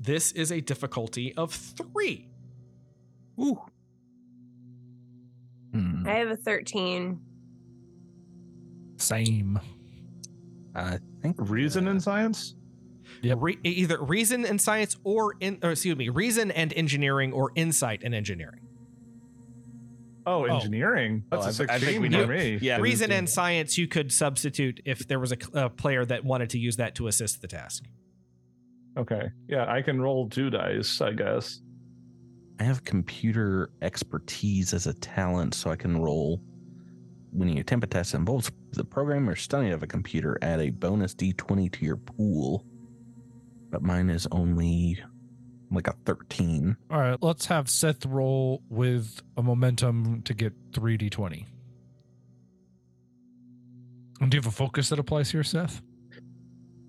This 0.00 0.32
is 0.32 0.50
a 0.52 0.60
difficulty 0.60 1.34
of 1.36 1.52
three. 1.52 2.28
Ooh. 3.40 3.60
Hmm. 5.72 6.06
I 6.06 6.14
have 6.14 6.28
a 6.28 6.36
13. 6.36 7.20
Same. 8.96 9.60
I 10.74 10.98
think 11.22 11.36
Reason 11.38 11.86
uh, 11.88 11.92
in 11.92 12.00
science? 12.00 12.54
Yep. 13.22 13.38
Re- 13.40 13.58
either 13.62 14.02
reason 14.02 14.44
and 14.44 14.60
science 14.60 14.96
or 15.04 15.34
in 15.40 15.58
or 15.62 15.72
excuse 15.72 15.96
me 15.96 16.08
reason 16.08 16.50
and 16.50 16.72
engineering 16.74 17.32
or 17.32 17.52
insight 17.54 18.02
and 18.02 18.14
engineering 18.14 18.63
Oh, 20.26 20.42
oh, 20.42 20.54
engineering. 20.56 21.24
Oh, 21.30 21.42
That's 21.42 21.60
I- 21.60 21.64
a 21.64 21.66
I 21.66 21.78
think 21.78 22.00
16 22.00 22.02
we 22.02 22.10
for 22.10 22.26
me. 22.26 22.58
Yeah. 22.62 22.78
reason 22.78 23.12
and 23.12 23.28
science 23.28 23.76
you 23.76 23.86
could 23.86 24.10
substitute 24.10 24.80
if 24.84 25.06
there 25.06 25.20
was 25.20 25.32
a, 25.32 25.36
a 25.54 25.68
player 25.70 26.04
that 26.06 26.24
wanted 26.24 26.50
to 26.50 26.58
use 26.58 26.76
that 26.76 26.94
to 26.96 27.06
assist 27.08 27.40
the 27.42 27.48
task 27.48 27.84
Okay. 28.96 29.28
Yeah, 29.48 29.70
I 29.70 29.82
can 29.82 30.00
roll 30.00 30.28
two 30.28 30.50
dice, 30.50 31.00
I 31.00 31.10
guess. 31.12 31.60
I 32.60 32.62
have 32.62 32.84
computer 32.84 33.70
expertise 33.82 34.72
as 34.72 34.86
a 34.86 34.94
talent, 34.94 35.54
so 35.54 35.68
I 35.70 35.74
can 35.76 36.00
roll. 36.00 36.40
Winning 37.32 37.58
a 37.58 37.64
temper 37.64 37.88
test 37.88 38.14
involves 38.14 38.52
the 38.70 38.84
programming 38.84 39.28
or 39.28 39.34
study 39.34 39.70
of 39.70 39.82
a 39.82 39.86
computer. 39.88 40.38
Add 40.42 40.60
a 40.60 40.70
bonus 40.70 41.12
d20 41.16 41.72
to 41.72 41.84
your 41.84 41.96
pool, 41.96 42.64
but 43.70 43.82
mine 43.82 44.08
is 44.08 44.28
only 44.30 45.02
like 45.70 45.88
a 45.88 45.92
13. 46.04 46.76
All 46.90 47.00
right, 47.00 47.18
let's 47.20 47.46
have 47.46 47.68
Seth 47.68 48.06
roll 48.06 48.62
with 48.68 49.22
a 49.36 49.42
momentum 49.42 50.22
to 50.22 50.34
get 50.34 50.52
3d20. 50.72 51.46
And 54.20 54.30
do 54.30 54.36
you 54.36 54.40
have 54.40 54.46
a 54.46 54.54
focus 54.54 54.88
that 54.90 54.98
applies 54.98 55.30
here, 55.30 55.42
Seth? 55.42 55.82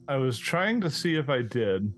I 0.07 0.17
was 0.17 0.37
trying 0.37 0.81
to 0.81 0.89
see 0.91 1.15
if 1.15 1.29
I 1.29 1.41
did. 1.41 1.91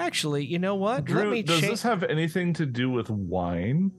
actually 0.00 0.44
you 0.44 0.58
know 0.58 0.74
what 0.74 0.96
let 0.96 1.06
Drew, 1.06 1.30
me 1.30 1.42
does 1.42 1.60
change 1.60 1.70
this 1.70 1.82
have 1.82 2.02
anything 2.02 2.52
to 2.54 2.66
do 2.66 2.90
with 2.90 3.10
wine? 3.10 3.92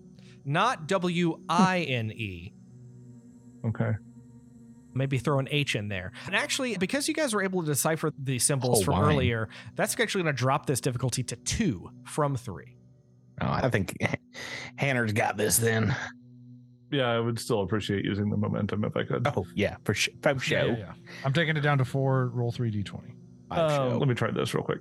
not 0.45 0.87
w-i-n-e 0.87 2.53
Okay. 3.65 3.91
Maybe 4.93 5.17
throw 5.17 5.39
an 5.39 5.47
h 5.51 5.75
in 5.75 5.87
there 5.87 6.11
and 6.25 6.35
actually 6.35 6.75
because 6.77 7.07
you 7.07 7.13
guys 7.13 7.33
were 7.33 7.43
able 7.43 7.61
to 7.61 7.67
decipher 7.67 8.11
the 8.17 8.39
symbols 8.39 8.81
Oh, 8.81 8.85
from 8.85 8.93
wine. 8.95 9.13
earlier 9.15 9.49
that's 9.75 9.99
actually 9.99 10.23
going 10.23 10.35
to 10.35 10.39
drop 10.39 10.65
this 10.65 10.81
difficulty 10.81 11.23
to 11.23 11.35
two 11.37 11.89
from 12.05 12.35
three 12.35 12.75
Oh, 13.41 13.47
I 13.47 13.69
think 13.69 13.95
Hannard's 14.75 15.13
got 15.13 15.37
this 15.37 15.57
then. 15.57 15.95
Yeah, 16.91 17.07
I 17.07 17.19
would 17.21 17.39
still 17.39 17.61
appreciate 17.61 18.03
using 18.03 18.29
the 18.29 18.35
momentum 18.35 18.83
if 18.83 18.97
I 18.97 19.03
could. 19.03 19.25
Oh, 19.33 19.45
yeah, 19.55 19.77
for 19.85 19.93
sure. 19.93 20.13
For 20.21 20.37
show. 20.39 20.65
Yeah, 20.65 20.77
yeah. 20.77 20.93
I'm 21.23 21.31
taking 21.31 21.55
it 21.55 21.61
down 21.61 21.77
to 21.77 21.85
four. 21.85 22.29
Roll 22.33 22.51
3d20. 22.51 22.83
For 23.47 23.53
Um, 23.53 23.97
let 23.99 24.09
me 24.09 24.13
try 24.15 24.29
this 24.31 24.53
real 24.53 24.63
quick. 24.65 24.79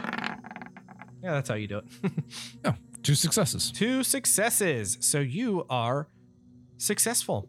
yeah 0.00 1.32
that's 1.32 1.48
how 1.48 1.54
you 1.54 1.66
do 1.68 1.78
it 1.78 2.74
Two 3.02 3.14
successes. 3.14 3.70
two 3.70 4.02
successes 4.02 4.96
so 5.00 5.20
you 5.20 5.64
are 5.68 6.08
successful 6.78 7.48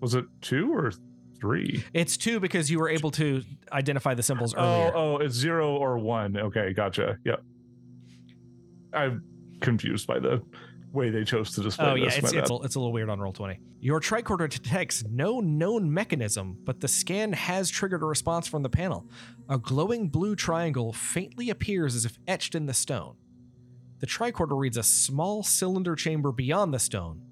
Was 0.00 0.14
it 0.14 0.24
two 0.40 0.72
or 0.74 0.92
three? 1.40 1.84
It's 1.94 2.16
two 2.16 2.40
because 2.40 2.70
you 2.70 2.78
were 2.78 2.88
able 2.88 3.10
to 3.12 3.42
identify 3.72 4.14
the 4.14 4.22
symbols 4.22 4.54
Oh, 4.56 4.60
earlier. 4.62 4.92
oh, 4.96 5.14
oh, 5.14 5.16
it's 5.18 5.34
zero 5.34 5.76
or 5.76 5.98
one. 5.98 6.36
Okay, 6.36 6.72
gotcha. 6.72 7.18
Yep. 7.24 7.42
I'm 8.92 9.22
confused 9.60 10.06
by 10.06 10.18
the 10.18 10.42
way 10.92 11.10
they 11.10 11.24
chose 11.24 11.52
to 11.52 11.62
display 11.62 11.86
Oh, 11.90 11.94
yeah, 11.94 12.06
this. 12.06 12.18
it's, 12.18 12.32
it's, 12.32 12.50
a, 12.50 12.54
it's 12.62 12.74
a 12.74 12.78
little 12.78 12.92
weird 12.92 13.10
on 13.10 13.18
Roll20. 13.18 13.58
Your 13.80 14.00
tricorder 14.00 14.48
detects 14.48 15.04
no 15.10 15.40
known 15.40 15.92
mechanism, 15.92 16.56
but 16.64 16.80
the 16.80 16.88
scan 16.88 17.32
has 17.34 17.68
triggered 17.68 18.02
a 18.02 18.06
response 18.06 18.46
from 18.48 18.62
the 18.62 18.70
panel. 18.70 19.06
A 19.48 19.58
glowing 19.58 20.08
blue 20.08 20.34
triangle 20.36 20.92
faintly 20.92 21.50
appears 21.50 21.94
as 21.94 22.04
if 22.06 22.18
etched 22.26 22.54
in 22.54 22.66
the 22.66 22.74
stone. 22.74 23.16
The 23.98 24.06
tricorder 24.06 24.58
reads 24.58 24.76
a 24.76 24.82
small 24.82 25.42
cylinder 25.42 25.96
chamber 25.96 26.32
beyond 26.32 26.72
the 26.72 26.78
stone, 26.78 27.22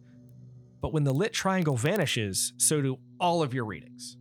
but 0.85 0.93
when 0.93 1.05
the 1.05 1.15
lit 1.15 1.33
triangle 1.33 1.79
vanishes, 1.79 2.53
so 2.59 2.83
do 2.83 2.99
all 3.19 3.43
of 3.43 3.55
your 3.55 3.65
readings. 3.65 4.19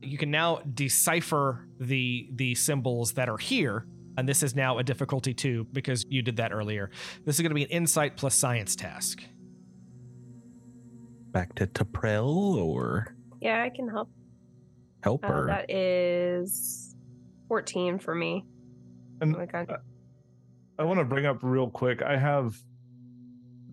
You 0.00 0.16
can 0.16 0.30
now 0.30 0.60
decipher 0.74 1.66
the 1.80 2.28
the 2.32 2.54
symbols 2.54 3.14
that 3.14 3.28
are 3.28 3.36
here, 3.36 3.88
and 4.16 4.28
this 4.28 4.44
is 4.44 4.54
now 4.54 4.78
a 4.78 4.84
difficulty 4.84 5.34
two 5.34 5.66
because 5.72 6.06
you 6.08 6.22
did 6.22 6.36
that 6.36 6.52
earlier. 6.52 6.92
This 7.24 7.34
is 7.34 7.40
going 7.40 7.50
to 7.50 7.54
be 7.56 7.64
an 7.64 7.70
insight 7.70 8.16
plus 8.16 8.36
science 8.36 8.76
task. 8.76 9.24
Back 11.32 11.56
to 11.56 11.66
Taprel 11.66 12.54
or 12.64 13.16
Yeah, 13.40 13.60
I 13.60 13.70
can 13.70 13.88
help. 13.88 14.06
Uh, 14.06 15.02
Helper. 15.02 15.46
that 15.48 15.68
is 15.68 16.94
14 17.48 17.98
for 17.98 18.14
me. 18.14 18.44
And 19.20 19.34
Oh 19.34 19.38
my 19.40 19.46
God. 19.46 19.66
I 20.78 20.84
want 20.84 21.00
to 21.00 21.04
bring 21.04 21.26
up 21.26 21.38
real 21.42 21.68
quick. 21.68 22.02
I 22.02 22.16
have 22.16 22.54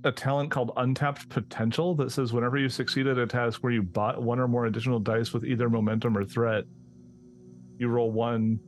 a 0.04 0.12
talent 0.12 0.50
called 0.52 0.72
Untapped 0.78 1.28
Potential 1.30 1.94
that 1.96 2.12
says 2.12 2.32
whenever 2.32 2.58
you 2.58 2.70
succeed 2.70 3.06
at 3.08 3.18
a 3.18 3.28
task 3.28 3.62
where 3.64 3.74
you 3.74 3.84
bought 3.84 4.22
one 4.22 4.40
or 4.40 4.48
more 4.48 4.66
additional 4.66 5.00
dice 5.00 5.34
with 5.34 5.44
either 5.44 5.70
momentum 5.70 6.18
or 6.18 6.24
threat, 6.24 6.64
you 7.78 7.88
roll 7.90 8.12
one. 8.12 8.60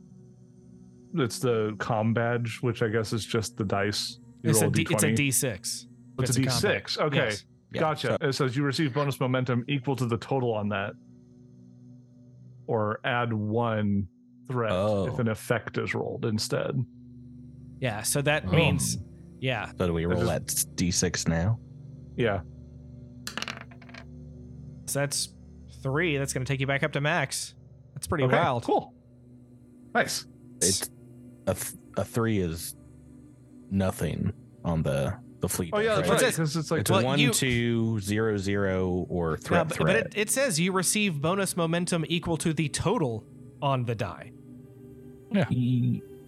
It's 1.14 1.38
the 1.38 1.74
com 1.78 2.12
badge, 2.14 2.58
which 2.62 2.82
I 2.82 2.88
guess 2.88 3.12
is 3.12 3.24
just 3.24 3.56
the 3.56 3.64
dice. 3.64 4.18
You 4.42 4.50
It's 4.50 4.60
a, 4.60 4.64
roll 4.64 4.70
D, 4.70 4.82
it's 4.90 5.02
a 5.02 5.06
D20. 5.08 5.16
D6. 5.16 5.54
It's 5.54 5.86
It's 6.18 6.36
a 6.38 6.40
a 6.42 6.44
combat. 6.46 6.84
D6. 6.84 6.98
Okay. 6.98 7.16
Yes. 7.16 7.44
Yeah, 7.74 7.80
Gotcha. 7.80 8.18
so- 8.20 8.28
it 8.28 8.32
says 8.34 8.56
you 8.56 8.62
receive 8.64 8.92
bonus 8.92 9.18
momentum 9.20 9.64
equal 9.68 9.96
to 9.96 10.06
the 10.06 10.18
total 10.18 10.52
on 10.52 10.68
that, 10.70 10.92
or 12.66 13.00
add 13.04 13.32
one 13.32 14.08
threat 14.50 14.72
Oh. 14.72 15.06
if 15.06 15.18
an 15.18 15.28
effect 15.28 15.78
is 15.78 15.94
rolled 15.94 16.24
instead. 16.26 16.84
Yeah, 17.80 18.02
so 18.02 18.20
that 18.22 18.44
Oh. 18.48 18.52
means, 18.52 18.98
yeah. 19.42 19.70
so 19.76 19.86
do 19.88 19.92
we 19.92 20.06
roll 20.06 20.24
just- 20.24 20.68
that 20.76 20.76
d6 20.76 21.28
now? 21.28 21.58
Yeah. 22.16 22.40
So 24.86 25.00
that's 25.00 25.34
three. 25.82 26.16
That's 26.18 26.32
going 26.32 26.44
to 26.44 26.52
take 26.52 26.60
you 26.60 26.66
back 26.66 26.82
up 26.82 26.92
to 26.92 27.00
max. 27.00 27.54
That's 27.94 28.06
pretty 28.06 28.24
Okay, 28.24 28.36
wild. 28.36 28.64
Cool. 28.64 28.94
Nice. 29.94 30.26
It's 30.60 30.90
a, 31.46 31.54
th- 31.54 31.74
a 31.96 32.04
three 32.04 32.38
is 32.38 32.76
nothing 33.70 34.32
on 34.64 34.82
the 34.82 35.14
the 35.40 35.48
fleet. 35.48 35.70
Oh 35.72 35.80
yeah, 35.80 35.96
does, 35.96 35.98
that's 35.98 36.08
right? 36.10 36.22
right. 36.22 36.28
It 36.28 36.36
Because 36.36 36.56
it's 36.56 36.70
like 36.70 36.80
It's 36.82 36.90
Well, 36.90 37.02
one, 37.04 37.18
you- 37.18 37.32
two, 37.32 37.98
zero, 38.00 38.36
zero, 38.36 39.06
or 39.08 39.32
Yeah, 39.32 39.36
threat, 39.48 39.68
but, 39.68 39.76
threat. 39.76 40.04
but 40.04 40.14
it, 40.16 40.20
it 40.22 40.30
says 40.30 40.60
you 40.60 40.70
receive 40.72 41.20
bonus 41.20 41.56
momentum 41.56 42.04
equal 42.08 42.36
to 42.38 42.52
the 42.52 42.68
total 42.68 43.24
on 43.60 43.84
the 43.84 43.94
die, 43.96 44.32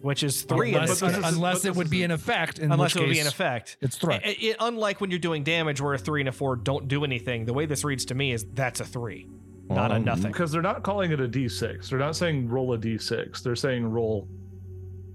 which 0.04 0.22
is 0.22 0.42
three. 0.42 0.74
unless, 0.74 0.90
this 0.90 1.00
this 1.00 1.14
case. 1.16 1.18
is- 1.26 1.34
unless 1.34 1.62
but 1.62 1.68
it 1.70 1.76
would 1.76 1.88
be 1.88 2.02
a- 2.02 2.04
in 2.04 2.10
effect. 2.10 2.58
In 2.58 2.70
unless 2.70 2.94
it 2.94 3.00
would 3.00 3.08
be 3.10 3.18
in 3.20 3.26
effect. 3.26 3.78
It's 3.80 3.96
threat. 3.96 4.20
It- 4.24 4.42
it- 4.42 4.56
unlike 4.60 5.00
when 5.00 5.10
you're 5.10 5.18
doing 5.18 5.42
damage, 5.44 5.80
where 5.80 5.94
a 5.94 5.98
three 5.98 6.20
and 6.20 6.28
a 6.28 6.32
four 6.32 6.56
don't 6.56 6.88
do 6.88 7.04
anything. 7.04 7.46
The 7.46 7.54
way 7.54 7.64
this 7.64 7.84
reads 7.84 8.04
to 8.06 8.14
me 8.14 8.32
is 8.32 8.44
that's 8.52 8.80
a 8.80 8.84
three, 8.84 9.26
not 9.70 9.90
a 9.90 9.94
Um, 9.94 10.04
nothing. 10.04 10.30
because 10.30 10.52
they're 10.52 10.60
not 10.60 10.82
calling 10.82 11.10
it 11.10 11.20
a 11.20 11.26
d6. 11.28 11.88
They're 11.88 11.98
not 11.98 12.16
saying 12.16 12.48
roll 12.48 12.74
a 12.74 12.78
d6. 12.78 13.42
They're 13.42 13.56
saying 13.56 13.86
roll 13.86 14.28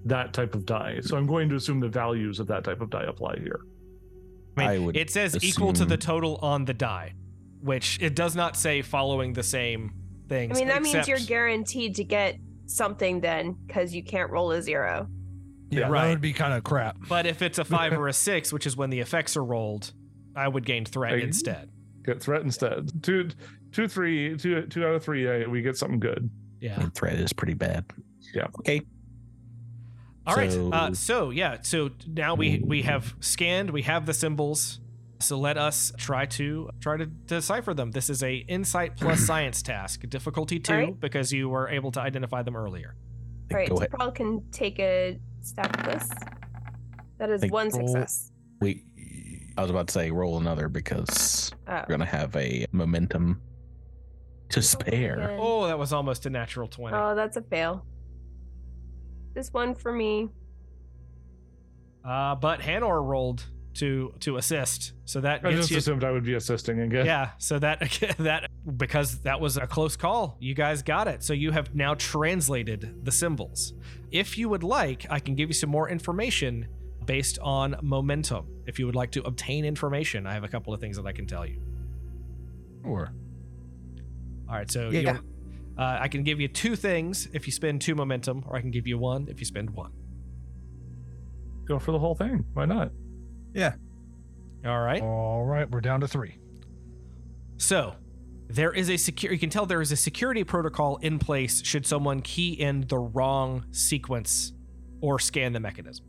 that 0.05 0.33
type 0.33 0.55
of 0.55 0.65
die. 0.65 1.01
So 1.01 1.17
I'm 1.17 1.27
going 1.27 1.49
to 1.49 1.55
assume 1.55 1.79
the 1.81 1.87
values 1.87 2.39
of 2.39 2.47
that 2.47 2.63
type 2.63 2.81
of 2.81 2.89
die 2.89 3.03
apply 3.03 3.37
here. 3.39 3.59
I 4.57 4.59
mean, 4.61 4.69
I 4.69 4.77
would 4.79 4.97
it 4.97 5.11
says 5.11 5.37
equal 5.43 5.71
to 5.73 5.85
the 5.85 5.97
total 5.97 6.37
on 6.37 6.65
the 6.65 6.73
die, 6.73 7.13
which 7.61 7.99
it 8.01 8.15
does 8.15 8.35
not 8.35 8.57
say 8.57 8.81
following 8.81 9.33
the 9.33 9.43
same 9.43 9.91
things. 10.27 10.57
I 10.57 10.59
mean, 10.59 10.69
that 10.69 10.81
means 10.81 11.07
you're 11.07 11.19
guaranteed 11.19 11.95
to 11.95 12.03
get 12.03 12.37
something 12.69 13.19
then 13.21 13.55
because 13.67 13.93
you 13.93 14.03
can't 14.03 14.29
roll 14.31 14.51
a 14.51 14.61
zero. 14.61 15.07
yeah, 15.69 15.87
right. 15.87 16.03
that 16.05 16.09
would 16.11 16.21
be 16.21 16.33
kind 16.33 16.53
of 16.53 16.63
crap. 16.63 16.97
But 17.07 17.25
if 17.25 17.41
it's 17.41 17.57
a 17.59 17.65
five 17.77 17.93
or 17.93 18.07
a 18.07 18.13
six, 18.13 18.51
which 18.53 18.65
is 18.67 18.77
when 18.77 18.89
the 18.89 18.99
effects 18.99 19.35
are 19.37 19.43
rolled, 19.43 19.91
I 20.35 20.47
would 20.47 20.65
gain 20.65 20.85
threat 20.85 21.13
Like- 21.13 21.23
instead. 21.23 21.69
Get 22.05 22.21
threat 22.23 22.41
instead. 22.43 23.03
Two, 23.03 23.29
two, 23.71 23.87
three, 23.87 24.35
two, 24.37 24.65
two 24.67 24.85
out 24.85 24.95
of 24.95 25.03
three. 25.03 25.27
uh, 25.27 25.49
We 25.49 25.61
get 25.61 25.77
something 25.77 25.99
good. 25.99 26.29
Yeah. 26.61 26.89
threat 26.95 27.13
is 27.15 27.33
pretty 27.33 27.53
bad. 27.53 27.85
Yeah. 28.33 28.47
Okay. 28.59 28.81
All 30.25 30.35
right. 30.35 30.51
So- 30.51 30.71
Uh, 30.71 30.93
so 30.93 31.29
yeah. 31.29 31.57
So 31.61 31.89
now 32.07 32.35
we 32.35 32.59
we 32.65 32.83
have 32.83 33.15
scanned. 33.19 33.69
We 33.71 33.81
have 33.83 34.05
the 34.05 34.13
symbols. 34.13 34.79
So 35.21 35.37
let 35.37 35.57
us 35.57 35.91
try 35.97 36.25
to 36.27 36.69
try 36.79 36.95
to 36.97 37.05
decipher 37.05 37.73
them. 37.73 37.91
This 37.91 38.09
is 38.09 38.23
a 38.23 38.35
insight 38.35 38.95
plus 38.95 39.19
science 39.25 39.61
task, 39.61 40.07
difficulty 40.07 40.59
two, 40.59 40.73
All 40.73 40.79
right. 40.79 40.99
because 40.99 41.33
you 41.33 41.49
were 41.49 41.67
able 41.67 41.91
to 41.91 41.99
identify 42.01 42.41
them 42.41 42.55
earlier. 42.55 42.95
All 43.51 43.57
right, 43.57 43.67
Go 43.69 43.75
ahead. 43.77 43.91
Paul 43.91 44.11
can 44.11 44.43
take 44.51 44.79
a 44.79 45.19
stab 45.41 45.75
at 45.77 45.85
this. 45.85 46.09
That 47.17 47.29
is 47.31 47.43
one 47.51 47.67
roll- 47.69 47.87
success. 47.87 48.31
Wait, 48.61 48.85
I 49.57 49.61
was 49.61 49.69
about 49.69 49.87
to 49.87 49.93
say 49.93 50.09
roll 50.09 50.37
another 50.37 50.69
because 50.69 51.51
Oh. 51.67 51.73
we're 51.87 51.97
gonna 51.97 52.05
have 52.05 52.33
a 52.37 52.65
momentum 52.71 53.41
to 54.49 54.61
spare. 54.61 55.15
again. 55.15 55.37
Oh, 55.41 55.67
that 55.67 55.77
was 55.77 55.91
almost 55.91 56.25
a 56.27 56.29
natural 56.29 56.67
twenty. 56.69 56.95
Oh, 56.95 57.13
that's 57.13 57.35
a 57.35 57.41
fail. 57.41 57.85
This 59.33 59.51
one 59.51 59.75
for 59.75 59.91
me. 59.91 60.29
Uh, 62.05 62.35
but 62.35 62.61
Hanor 62.61 63.03
rolled 63.03 63.43
to 63.79 64.13
to 64.21 64.37
assist, 64.37 64.93
so 65.05 65.19
that 65.21 65.45
I 65.45 65.49
gets 65.51 65.61
just 65.61 65.71
you. 65.71 65.77
assumed 65.77 66.03
I 66.03 66.11
would 66.11 66.23
be 66.23 66.35
assisting 66.35 66.79
again. 66.81 67.05
Yeah, 67.05 67.31
so 67.37 67.59
that 67.59 67.79
that 68.19 68.49
because 68.77 69.19
that 69.21 69.39
was 69.41 69.57
a 69.57 69.67
close 69.67 69.95
call, 69.95 70.37
you 70.39 70.53
guys 70.53 70.81
got 70.83 71.07
it. 71.07 71.23
So 71.23 71.33
you 71.33 71.51
have 71.51 71.73
now 71.75 71.93
translated 71.95 73.03
the 73.03 73.11
symbols. 73.11 73.73
If 74.11 74.37
you 74.37 74.49
would 74.49 74.63
like, 74.63 75.05
I 75.09 75.19
can 75.19 75.35
give 75.35 75.49
you 75.49 75.53
some 75.53 75.69
more 75.69 75.89
information 75.89 76.67
based 77.05 77.39
on 77.41 77.75
momentum. 77.81 78.47
If 78.67 78.79
you 78.79 78.85
would 78.85 78.95
like 78.95 79.11
to 79.11 79.23
obtain 79.23 79.65
information, 79.65 80.25
I 80.27 80.33
have 80.33 80.43
a 80.43 80.47
couple 80.47 80.73
of 80.73 80.79
things 80.79 80.95
that 80.97 81.05
I 81.05 81.11
can 81.11 81.25
tell 81.25 81.45
you. 81.45 81.61
Or 82.83 83.11
All 84.47 84.55
right, 84.55 84.69
so 84.71 84.89
Yeah. 84.89 84.99
you'll- 84.99 85.19
uh, 85.77 85.97
I 86.01 86.07
can 86.09 86.23
give 86.23 86.39
you 86.41 86.47
two 86.49 86.75
things 86.75 87.29
if 87.33 87.47
you 87.47 87.53
spend 87.53 87.81
two 87.81 87.95
momentum, 87.95 88.43
or 88.47 88.55
I 88.57 88.61
can 88.61 88.71
give 88.71 88.85
you 88.87 88.97
one 88.97 89.27
if 89.29 89.39
you 89.39 89.45
spend 89.45 89.69
one. 89.69 89.91
Go 91.65 91.79
for 91.79 91.91
the 91.91 91.99
whole 91.99 92.15
thing. 92.15 92.43
Why 92.53 92.65
not? 92.65 92.91
All 94.65 94.79
right. 94.81 95.01
All 95.01 95.45
right, 95.45 95.69
we're 95.69 95.81
down 95.81 96.01
to 96.01 96.07
three. 96.07 96.37
So 97.57 97.95
there 98.47 98.73
is 98.73 98.89
a 98.89 98.97
secure. 98.97 99.31
You 99.31 99.39
can 99.39 99.49
tell 99.49 99.65
there 99.65 99.81
is 99.81 99.91
a 99.91 99.97
security 99.97 100.43
protocol 100.43 100.97
in 100.97 101.19
place 101.19 101.63
should 101.63 101.85
someone 101.85 102.21
key 102.21 102.53
in 102.53 102.85
the 102.87 102.97
wrong 102.97 103.65
sequence 103.71 104.53
or 105.01 105.19
scan 105.19 105.53
the 105.53 105.59
mechanism. 105.59 106.05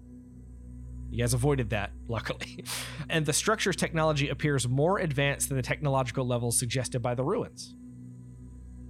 You 1.10 1.18
guys 1.18 1.34
avoided 1.34 1.70
that, 1.70 1.90
luckily. 2.08 2.64
and 3.08 3.26
the 3.26 3.32
structure's 3.32 3.76
technology 3.76 4.28
appears 4.28 4.68
more 4.68 4.98
advanced 4.98 5.48
than 5.48 5.56
the 5.56 5.62
technological 5.62 6.26
levels 6.26 6.58
suggested 6.58 7.00
by 7.00 7.14
the 7.14 7.24
ruins. 7.24 7.74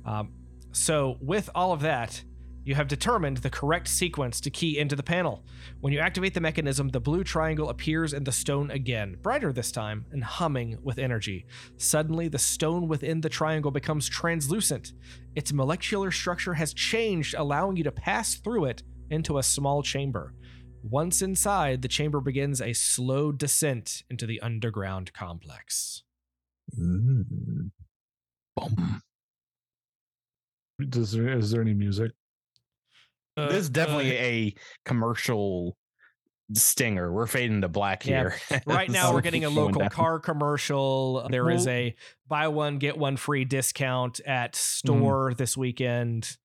Um, 0.04 0.32
so, 0.72 1.16
with 1.20 1.50
all 1.54 1.72
of 1.72 1.80
that, 1.80 2.22
you 2.70 2.76
have 2.76 2.86
determined 2.86 3.38
the 3.38 3.50
correct 3.50 3.88
sequence 3.88 4.40
to 4.40 4.48
key 4.48 4.78
into 4.78 4.94
the 4.94 5.02
panel. 5.02 5.42
When 5.80 5.92
you 5.92 5.98
activate 5.98 6.34
the 6.34 6.40
mechanism, 6.40 6.90
the 6.90 7.00
blue 7.00 7.24
triangle 7.24 7.68
appears 7.68 8.12
in 8.12 8.22
the 8.22 8.30
stone 8.30 8.70
again, 8.70 9.16
brighter 9.22 9.52
this 9.52 9.72
time 9.72 10.06
and 10.12 10.22
humming 10.22 10.78
with 10.80 11.00
energy. 11.00 11.46
Suddenly, 11.78 12.28
the 12.28 12.38
stone 12.38 12.86
within 12.86 13.22
the 13.22 13.28
triangle 13.28 13.72
becomes 13.72 14.08
translucent. 14.08 14.92
Its 15.34 15.52
molecular 15.52 16.12
structure 16.12 16.54
has 16.54 16.72
changed, 16.72 17.34
allowing 17.36 17.76
you 17.76 17.82
to 17.82 17.90
pass 17.90 18.36
through 18.36 18.66
it 18.66 18.84
into 19.10 19.38
a 19.38 19.42
small 19.42 19.82
chamber. 19.82 20.32
Once 20.84 21.22
inside, 21.22 21.82
the 21.82 21.88
chamber 21.88 22.20
begins 22.20 22.60
a 22.60 22.72
slow 22.72 23.32
descent 23.32 24.04
into 24.08 24.26
the 24.26 24.40
underground 24.42 25.12
complex. 25.12 26.04
Mm. 26.78 27.72
boom. 28.54 29.02
Does 30.88 31.10
there, 31.10 31.36
is 31.36 31.50
there 31.50 31.62
any 31.62 31.74
music? 31.74 32.12
Uh, 33.36 33.48
this 33.48 33.58
is 33.62 33.70
definitely 33.70 34.18
uh, 34.18 34.22
a 34.22 34.54
commercial 34.84 35.76
stinger. 36.52 37.12
We're 37.12 37.26
fading 37.26 37.60
to 37.60 37.68
black 37.68 38.04
Yeah. 38.06 38.30
here. 38.48 38.62
Right 38.66 38.90
now, 38.90 39.06
So 39.08 39.14
we're 39.14 39.20
getting 39.20 39.44
a 39.44 39.50
local 39.50 39.88
car 39.88 40.18
commercial. 40.18 41.26
There 41.30 41.48
is 41.50 41.66
Well- 41.66 41.74
a 41.74 41.94
buy 42.28 42.48
one, 42.48 42.78
get 42.78 42.96
one 42.98 43.16
free 43.16 43.44
discount 43.44 44.20
at 44.26 44.56
store 44.56 45.32
this 45.34 45.56
weekend. 45.56 46.36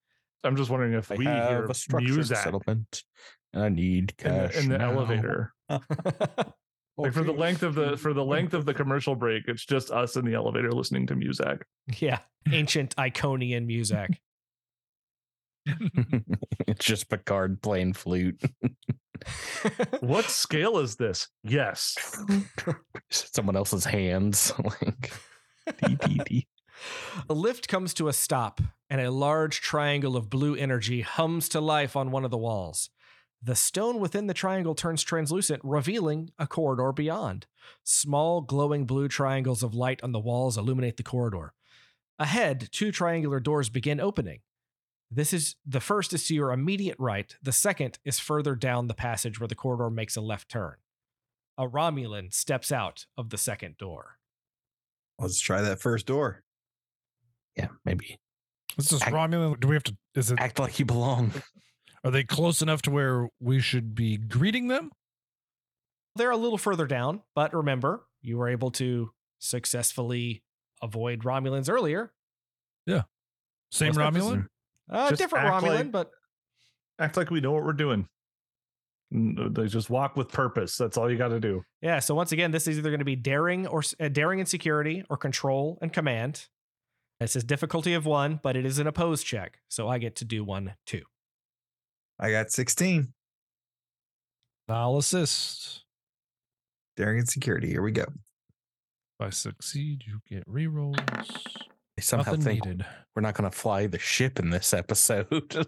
I'm 0.43 0.55
just 0.55 0.69
wondering 0.69 0.93
if 0.93 1.11
I 1.11 1.15
we 1.15 1.25
have 1.25 1.49
hear 1.49 1.65
a 1.65 1.73
structured 1.73 2.13
music 2.13 2.37
settlement, 2.37 3.03
and 3.51 3.63
I 3.63 3.69
need 3.69 4.13
in 4.19 4.29
cash 4.31 4.53
the, 4.53 4.59
in 4.61 4.69
the 4.69 4.79
elevator. 4.81 5.53
Like 6.97 7.11
for 7.11 7.25
the 7.25 7.33
length 7.33 7.61
of 7.61 7.75
the 7.75 7.97
for 7.97 8.13
the 8.13 8.23
length 8.23 8.53
of 8.53 8.63
the 8.65 8.73
commercial 8.73 9.15
break, 9.15 9.49
it's 9.49 9.65
just 9.65 9.91
us 9.91 10.15
in 10.15 10.23
the 10.23 10.33
elevator 10.33 10.71
listening 10.71 11.05
to 11.07 11.15
music. 11.15 11.65
yeah, 11.97 12.19
ancient 12.53 12.95
Iconian 12.95 13.65
music. 13.65 14.21
it's 16.67 16.85
just 16.85 17.09
Picard 17.09 17.61
playing 17.61 17.93
flute. 17.93 18.41
What 20.01 20.25
scale 20.25 20.77
is 20.77 20.97
this? 20.97 21.29
Yes. 21.43 21.95
Someone 23.09 23.55
else's 23.55 23.85
hands. 23.85 24.51
like 24.59 25.11
dee, 25.87 25.95
dee, 25.95 26.21
dee. 26.25 26.47
A 27.29 27.33
lift 27.33 27.67
comes 27.67 27.93
to 27.95 28.09
a 28.09 28.13
stop, 28.13 28.59
and 28.89 28.99
a 29.01 29.09
large 29.09 29.61
triangle 29.61 30.17
of 30.17 30.29
blue 30.29 30.55
energy 30.55 31.01
hums 31.01 31.49
to 31.49 31.61
life 31.61 31.95
on 31.95 32.11
one 32.11 32.25
of 32.25 32.29
the 32.29 32.37
walls. 32.37 32.89
The 33.41 33.55
stone 33.55 33.99
within 33.99 34.27
the 34.27 34.33
triangle 34.33 34.75
turns 34.75 35.01
translucent, 35.01 35.61
revealing 35.63 36.29
a 36.37 36.45
corridor 36.45 36.91
beyond. 36.91 37.47
Small, 37.83 38.41
glowing 38.41 38.85
blue 38.85 39.07
triangles 39.07 39.63
of 39.63 39.73
light 39.73 40.03
on 40.03 40.11
the 40.11 40.19
walls 40.19 40.57
illuminate 40.57 40.97
the 40.97 41.03
corridor. 41.03 41.53
Ahead, 42.19 42.69
two 42.71 42.91
triangular 42.91 43.39
doors 43.39 43.69
begin 43.69 43.99
opening. 43.99 44.39
This 45.15 45.31
is 45.31 45.55
the 45.65 45.79
first 45.79 46.11
is 46.11 46.27
to 46.27 46.35
your 46.35 46.51
immediate 46.51 46.97
right, 46.99 47.33
the 47.41 47.53
second 47.53 47.99
is 48.03 48.19
further 48.19 48.53
down 48.53 48.87
the 48.87 48.93
passage 48.93 49.39
where 49.39 49.47
the 49.47 49.55
corridor 49.55 49.89
makes 49.89 50.17
a 50.17 50.21
left 50.21 50.49
turn. 50.49 50.75
A 51.57 51.65
Romulan 51.69 52.33
steps 52.33 52.69
out 52.69 53.05
of 53.17 53.29
the 53.29 53.37
second 53.37 53.77
door. 53.77 54.17
Let's 55.17 55.39
try 55.39 55.61
that 55.61 55.79
first 55.79 56.05
door. 56.05 56.43
Yeah, 57.55 57.69
maybe 57.85 58.19
This 58.75 58.91
is 58.91 59.01
Act- 59.01 59.13
Romulan. 59.13 59.57
Do 59.61 59.69
we 59.69 59.75
have 59.75 59.83
to? 59.85 59.95
Is 60.15 60.31
it? 60.31 60.39
act 60.39 60.59
like 60.59 60.79
you 60.79 60.85
belong. 60.85 61.31
Are 62.03 62.11
they 62.11 62.25
close 62.25 62.61
enough 62.61 62.81
to 62.81 62.91
where 62.91 63.29
we 63.39 63.61
should 63.61 63.95
be 63.95 64.17
greeting 64.17 64.67
them? 64.67 64.91
They're 66.17 66.31
a 66.31 66.37
little 66.37 66.57
further 66.57 66.87
down, 66.87 67.21
but 67.35 67.53
remember, 67.53 68.05
you 68.21 68.37
were 68.37 68.49
able 68.49 68.71
to 68.71 69.11
successfully 69.39 70.43
avoid 70.81 71.21
Romulans 71.21 71.69
earlier. 71.69 72.11
Yeah. 72.85 73.03
Same 73.71 73.93
What's 73.93 73.97
that? 73.97 74.13
Romulan. 74.13 74.47
Uh, 74.89 75.09
Just 75.09 75.21
different 75.21 75.45
act 75.45 75.63
Romulan, 75.63 75.75
like- 75.75 75.91
but 75.91 76.11
Act 76.99 77.17
like 77.17 77.29
we 77.29 77.41
know 77.41 77.51
what 77.51 77.63
we're 77.63 77.73
doing. 77.73 78.07
They 79.11 79.67
just 79.67 79.89
walk 79.89 80.15
with 80.15 80.29
purpose. 80.29 80.77
That's 80.77 80.97
all 80.97 81.11
you 81.11 81.17
got 81.17 81.27
to 81.29 81.39
do. 81.39 81.63
yeah. 81.81 81.99
So 81.99 82.15
once 82.15 82.31
again, 82.31 82.51
this 82.51 82.67
is 82.67 82.77
either 82.77 82.89
going 82.89 82.99
to 82.99 83.05
be 83.05 83.15
daring 83.15 83.67
or 83.67 83.83
uh, 83.99 84.07
daring 84.07 84.39
and 84.39 84.47
security, 84.49 85.03
or 85.09 85.17
control 85.17 85.77
and 85.81 85.91
command. 85.93 86.47
It 87.19 87.29
says 87.29 87.43
difficulty 87.43 87.93
of 87.93 88.05
one, 88.05 88.39
but 88.41 88.55
it 88.57 88.65
is 88.65 88.79
an 88.79 88.87
opposed 88.87 89.25
check, 89.25 89.59
so 89.69 89.87
I 89.87 89.99
get 89.99 90.15
to 90.17 90.25
do 90.25 90.43
one 90.43 90.75
too. 90.85 91.03
I 92.19 92.31
got 92.31 92.51
16. 92.51 93.13
I'll 94.67 94.97
assist. 94.97 95.83
Daring 96.97 97.19
and 97.19 97.29
security. 97.29 97.67
Here 97.69 97.81
we 97.81 97.91
go. 97.91 98.03
If 98.03 99.27
I 99.27 99.29
succeed, 99.29 100.03
you 100.07 100.19
get 100.29 100.47
rerolls. 100.47 100.97
I 101.97 102.01
somehow 102.01 102.31
Nothing 102.31 102.43
think 102.43 102.65
needed. 102.65 102.85
we're 103.15 103.21
not 103.21 103.35
going 103.35 103.49
to 103.49 103.55
fly 103.57 103.87
the 103.87 103.99
ship 103.99 104.39
in 104.39 104.49
this 104.49 104.73
episode. 104.83 105.67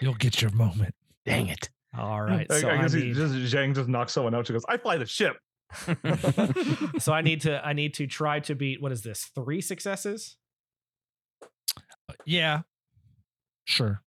You'll 0.00 0.14
get 0.14 0.42
your 0.42 0.50
moment. 0.52 0.94
Dang 1.24 1.48
it. 1.48 1.70
All 1.96 2.20
right. 2.22 2.46
I, 2.50 2.60
so 2.60 2.68
I 2.68 2.74
I 2.78 2.82
guess 2.82 2.92
he 2.92 3.04
need- 3.04 3.14
just 3.14 3.34
Zhang 3.54 3.74
just 3.74 3.88
knocks 3.88 4.12
someone 4.12 4.34
out. 4.34 4.46
She 4.46 4.52
goes, 4.52 4.64
"I 4.68 4.76
fly 4.76 4.96
the 4.98 5.06
ship." 5.06 5.36
so 6.98 7.12
I 7.12 7.20
need 7.22 7.40
to 7.42 7.64
I 7.66 7.72
need 7.72 7.94
to 7.94 8.06
try 8.06 8.40
to 8.40 8.54
beat 8.54 8.82
what 8.82 8.92
is 8.92 9.02
this? 9.02 9.30
Three 9.34 9.60
successes? 9.60 10.36
Uh, 12.08 12.14
yeah. 12.26 12.62
Sure. 13.64 14.02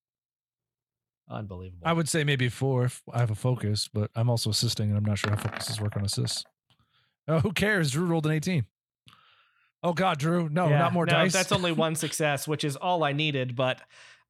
Unbelievable. 1.29 1.81
I 1.85 1.93
would 1.93 2.07
say 2.07 2.23
maybe 2.23 2.47
four 2.49 2.85
if 2.85 3.01
I 3.11 3.19
have 3.19 3.31
a 3.31 3.35
focus, 3.35 3.89
but 3.91 4.11
I'm 4.15 4.29
also 4.29 4.49
assisting 4.51 4.89
and 4.89 4.97
I'm 4.97 5.03
not 5.05 5.17
sure 5.17 5.31
how 5.31 5.37
focuses 5.37 5.81
work 5.81 5.97
on 5.97 6.05
assists. 6.05 6.45
Oh, 7.27 7.39
who 7.39 7.51
cares? 7.51 7.91
Drew 7.91 8.05
rolled 8.05 8.25
an 8.27 8.31
18. 8.33 8.65
Oh 9.83 9.93
God, 9.93 10.17
Drew. 10.19 10.49
No, 10.49 10.67
Yeah, 10.69 10.79
not 10.79 10.93
more 10.93 11.05
no, 11.05 11.11
dice. 11.13 11.33
That's 11.33 11.51
only 11.51 11.71
one 11.71 11.95
success, 12.05 12.47
which 12.47 12.63
is 12.63 12.75
all 12.75 13.03
I 13.03 13.13
needed, 13.13 13.55
but 13.55 13.81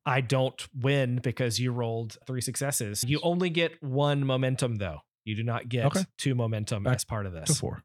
I 0.05 0.21
don't 0.21 0.65
win 0.73 1.19
because 1.21 1.59
you 1.59 1.71
rolled 1.71 2.17
three 2.27 2.41
successes. 2.41 3.03
You 3.07 3.19
only 3.23 3.49
get 3.49 3.81
one 3.81 4.25
momentum 4.25 4.75
though. 4.75 4.99
You 5.25 5.35
do 5.35 5.43
not 5.43 5.67
get 5.69 5.85
Okay. 5.87 6.05
two 6.17 6.35
momentum 6.35 6.83
Back 6.83 6.95
as 6.95 7.05
part 7.05 7.25
of 7.25 7.33
to 7.33 7.39
this. 7.41 7.59
four. 7.59 7.83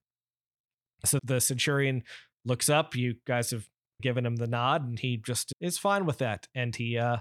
So 1.05 1.19
the 1.25 1.41
centurion 1.41 2.05
looks 2.45 2.69
up. 2.69 2.95
You 2.95 3.17
guys 3.27 3.51
have 3.51 3.67
given 4.01 4.25
him 4.25 4.37
the 4.37 4.47
nod, 4.47 4.85
and 4.87 4.99
he 4.99 5.17
just 5.17 5.53
is 5.61 5.79
fine 5.79 6.07
with 6.07 6.19
that. 6.19 6.47
And 6.55 6.75
he 6.77 6.97
uh, 6.99 7.19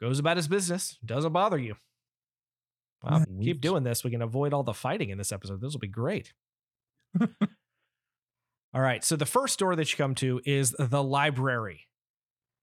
goes 0.00 0.18
about 0.18 0.36
his 0.36 0.48
business. 0.48 0.98
Doesn't 1.04 1.32
bother 1.32 1.58
you. 1.58 1.76
Well, 3.02 3.24
keep 3.42 3.60
doing 3.60 3.82
this. 3.84 4.02
We 4.02 4.10
can 4.10 4.22
avoid 4.22 4.52
all 4.52 4.62
the 4.62 4.72
fighting 4.74 5.10
in 5.10 5.18
this 5.18 5.30
episode. 5.30 5.60
This 5.60 5.72
will 5.72 5.80
be 5.80 5.86
great. 5.88 6.32
all 8.74 8.80
right. 8.80 9.04
So 9.04 9.14
the 9.14 9.26
first 9.26 9.58
door 9.58 9.76
that 9.76 9.92
you 9.92 9.96
come 9.96 10.14
to 10.16 10.40
is 10.44 10.74
the 10.78 11.02
library. 11.02 11.86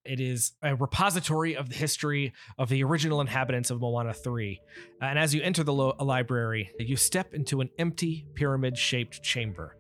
It 0.04 0.20
is 0.20 0.54
a 0.62 0.76
repository 0.76 1.56
of 1.56 1.70
the 1.70 1.76
history 1.76 2.34
of 2.58 2.70
the 2.70 2.84
original 2.84 3.22
inhabitants 3.22 3.70
of 3.70 3.80
Moana 3.80 4.14
3. 4.14 4.60
And 5.00 5.18
as 5.18 5.34
you 5.34 5.42
enter 5.42 5.64
the 5.64 5.74
lo- 5.74 5.96
uh, 5.98 6.04
library, 6.04 6.72
you 6.80 6.98
step 6.98 7.34
into 7.34 7.62
an 7.62 7.70
empty 7.78 8.26
pyramid 8.34 8.78
shaped 8.78 9.22
chamber. 9.24 9.78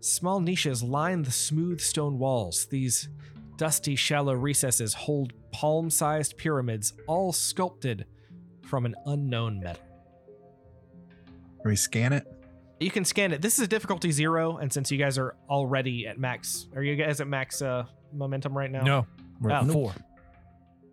Small 0.00 0.40
niches 0.40 0.82
line 0.82 1.22
the 1.22 1.30
smooth 1.30 1.80
stone 1.80 2.18
walls. 2.18 2.66
These 2.66 3.08
dusty, 3.56 3.94
shallow 3.94 4.34
recesses 4.34 4.92
hold 4.92 5.32
palm 5.52 5.88
sized 5.88 6.36
pyramids, 6.36 6.92
all 7.06 7.32
sculpted 7.32 8.06
from 8.66 8.86
an 8.86 8.96
unknown 9.06 9.60
metal. 9.60 9.82
Can 11.62 11.68
we 11.68 11.76
scan 11.76 12.12
it? 12.12 12.26
You 12.80 12.90
can 12.90 13.04
scan 13.04 13.32
it. 13.32 13.42
This 13.42 13.58
is 13.58 13.64
a 13.64 13.68
difficulty 13.68 14.10
zero, 14.10 14.56
and 14.56 14.72
since 14.72 14.90
you 14.90 14.96
guys 14.96 15.18
are 15.18 15.36
already 15.50 16.06
at 16.06 16.18
max, 16.18 16.66
are 16.74 16.82
you 16.82 16.96
guys 16.96 17.20
at 17.20 17.28
max 17.28 17.60
uh, 17.60 17.84
momentum 18.12 18.56
right 18.56 18.70
now? 18.70 18.82
No, 18.82 19.06
we're 19.40 19.50
at 19.50 19.64
Oh. 19.64 19.72
four. 19.72 19.92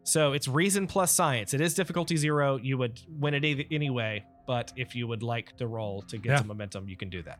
So 0.03 0.33
it's 0.33 0.47
reason 0.49 0.88
plus 0.88 1.11
science. 1.11 1.53
It 1.53 1.61
is 1.61 1.73
difficulty 1.73 2.17
zero. 2.17 2.57
You 2.57 2.77
would 2.77 2.99
win 3.07 3.33
it 3.33 3.43
either- 3.45 3.63
anyway, 3.71 4.25
but 4.45 4.71
if 4.75 4.95
you 4.95 5.07
would 5.07 5.23
like 5.23 5.55
to 5.57 5.67
roll 5.67 6.01
to 6.03 6.17
get 6.17 6.29
Yeah. 6.31 6.38
some 6.39 6.47
momentum, 6.47 6.88
you 6.89 6.97
can 6.97 7.09
do 7.09 7.21
that. 7.23 7.39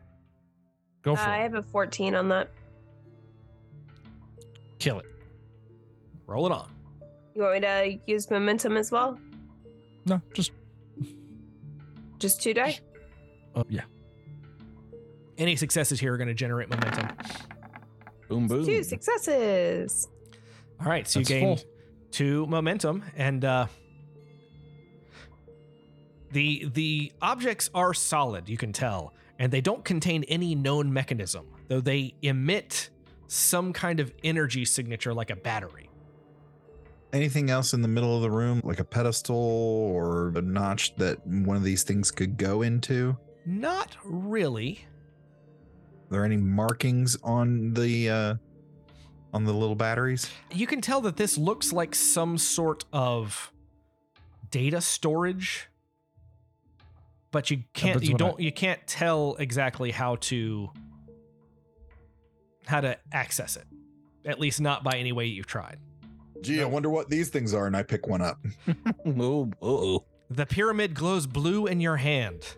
Go 1.02 1.12
Uh, 1.12 1.16
for 1.16 1.22
I 1.30 1.38
it. 1.40 1.42
have 1.42 1.54
a 1.54 1.62
14 1.62 2.14
on 2.14 2.28
that. 2.30 2.50
Kill 4.78 4.98
it. 5.00 5.06
Roll 6.26 6.46
it 6.46 6.52
on. 6.52 6.70
You 7.34 7.42
want 7.42 7.54
me 7.54 7.60
to 7.60 7.98
use 8.06 8.30
momentum 8.30 8.76
as 8.76 8.90
well? 8.90 9.18
No, 10.06 10.20
just 10.34 10.52
Just 12.18 12.42
two 12.42 12.52
die? 12.54 12.78
uh, 13.54 13.64
yeah. 13.68 13.82
Any 15.38 15.54
successes 15.54 16.00
here 16.00 16.12
are 16.12 16.16
going 16.16 16.28
to 16.28 16.34
generate 16.34 16.68
momentum. 16.68 17.08
boom, 18.28 18.48
boom. 18.48 18.66
Two 18.66 18.82
successes. 18.82 20.08
All 20.80 20.86
right, 20.88 21.06
so 21.06 21.20
That's 21.20 21.30
you 21.30 21.40
gained 21.40 21.60
full. 21.60 21.68
two 22.10 22.46
momentum, 22.46 23.04
and 23.16 23.44
uh, 23.44 23.66
the 26.32 26.68
the 26.74 27.12
objects 27.22 27.70
are 27.74 27.94
solid. 27.94 28.48
You 28.48 28.56
can 28.56 28.72
tell, 28.72 29.14
and 29.38 29.52
they 29.52 29.60
don't 29.60 29.84
contain 29.84 30.24
any 30.24 30.54
known 30.54 30.92
mechanism, 30.92 31.46
though 31.68 31.80
they 31.80 32.14
emit 32.22 32.90
some 33.28 33.72
kind 33.72 34.00
of 34.00 34.12
energy 34.24 34.64
signature, 34.64 35.14
like 35.14 35.30
a 35.30 35.36
battery. 35.36 35.88
Anything 37.12 37.48
else 37.48 37.72
in 37.72 37.80
the 37.82 37.88
middle 37.88 38.14
of 38.16 38.22
the 38.22 38.30
room, 38.30 38.60
like 38.64 38.80
a 38.80 38.84
pedestal 38.84 39.36
or 39.36 40.32
a 40.34 40.42
notch 40.42 40.94
that 40.96 41.24
one 41.26 41.56
of 41.56 41.62
these 41.62 41.82
things 41.82 42.10
could 42.10 42.36
go 42.36 42.62
into? 42.62 43.16
Not 43.46 43.96
really. 44.04 44.84
Are 46.08 46.12
there 46.12 46.24
any 46.24 46.36
markings 46.36 47.18
on 47.22 47.74
the 47.74 48.10
uh 48.10 48.34
on 49.34 49.44
the 49.44 49.52
little 49.52 49.74
batteries? 49.74 50.30
You 50.52 50.66
can 50.66 50.80
tell 50.80 51.00
that 51.02 51.16
this 51.16 51.36
looks 51.36 51.72
like 51.72 51.94
some 51.94 52.38
sort 52.38 52.84
of 52.92 53.52
data 54.50 54.80
storage, 54.80 55.68
but 57.30 57.50
you 57.50 57.62
can't. 57.74 58.02
You 58.02 58.14
don't. 58.14 58.40
You 58.40 58.52
can't 58.52 58.80
tell 58.86 59.36
exactly 59.38 59.90
how 59.90 60.16
to 60.16 60.70
how 62.66 62.80
to 62.80 62.96
access 63.12 63.56
it. 63.56 63.64
At 64.24 64.40
least 64.40 64.60
not 64.60 64.82
by 64.84 64.96
any 64.98 65.12
way 65.12 65.26
you've 65.26 65.46
tried. 65.46 65.78
Gee, 66.40 66.62
I 66.62 66.66
wonder 66.66 66.88
what 66.88 67.08
these 67.10 67.28
things 67.30 67.52
are, 67.52 67.66
and 67.66 67.76
I 67.76 67.82
pick 67.82 68.06
one 68.06 68.22
up. 68.22 68.38
Oh, 69.06 69.50
oh. 69.62 70.04
The 70.30 70.46
pyramid 70.46 70.94
glows 70.94 71.26
blue 71.26 71.66
in 71.66 71.80
your 71.80 71.96
hand. 71.96 72.56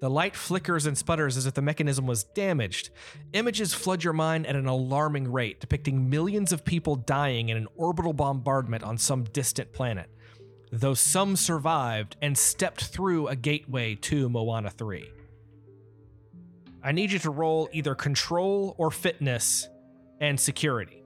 The 0.00 0.08
light 0.08 0.36
flickers 0.36 0.86
and 0.86 0.96
sputters 0.96 1.36
as 1.36 1.46
if 1.46 1.54
the 1.54 1.62
mechanism 1.62 2.06
was 2.06 2.22
damaged. 2.22 2.90
Images 3.32 3.74
flood 3.74 4.04
your 4.04 4.12
mind 4.12 4.46
at 4.46 4.54
an 4.54 4.66
alarming 4.66 5.32
rate, 5.32 5.60
depicting 5.60 6.08
millions 6.08 6.52
of 6.52 6.64
people 6.64 6.94
dying 6.94 7.48
in 7.48 7.56
an 7.56 7.66
orbital 7.76 8.12
bombardment 8.12 8.84
on 8.84 8.96
some 8.96 9.24
distant 9.24 9.72
planet. 9.72 10.08
Though 10.70 10.94
some 10.94 11.34
survived 11.34 12.16
and 12.22 12.38
stepped 12.38 12.84
through 12.84 13.28
a 13.28 13.34
gateway 13.34 13.96
to 13.96 14.28
Moana 14.28 14.70
3. 14.70 15.10
I 16.82 16.92
need 16.92 17.10
you 17.10 17.18
to 17.20 17.30
roll 17.30 17.68
either 17.72 17.96
control 17.96 18.76
or 18.78 18.92
fitness 18.92 19.68
and 20.20 20.38
security. 20.38 21.02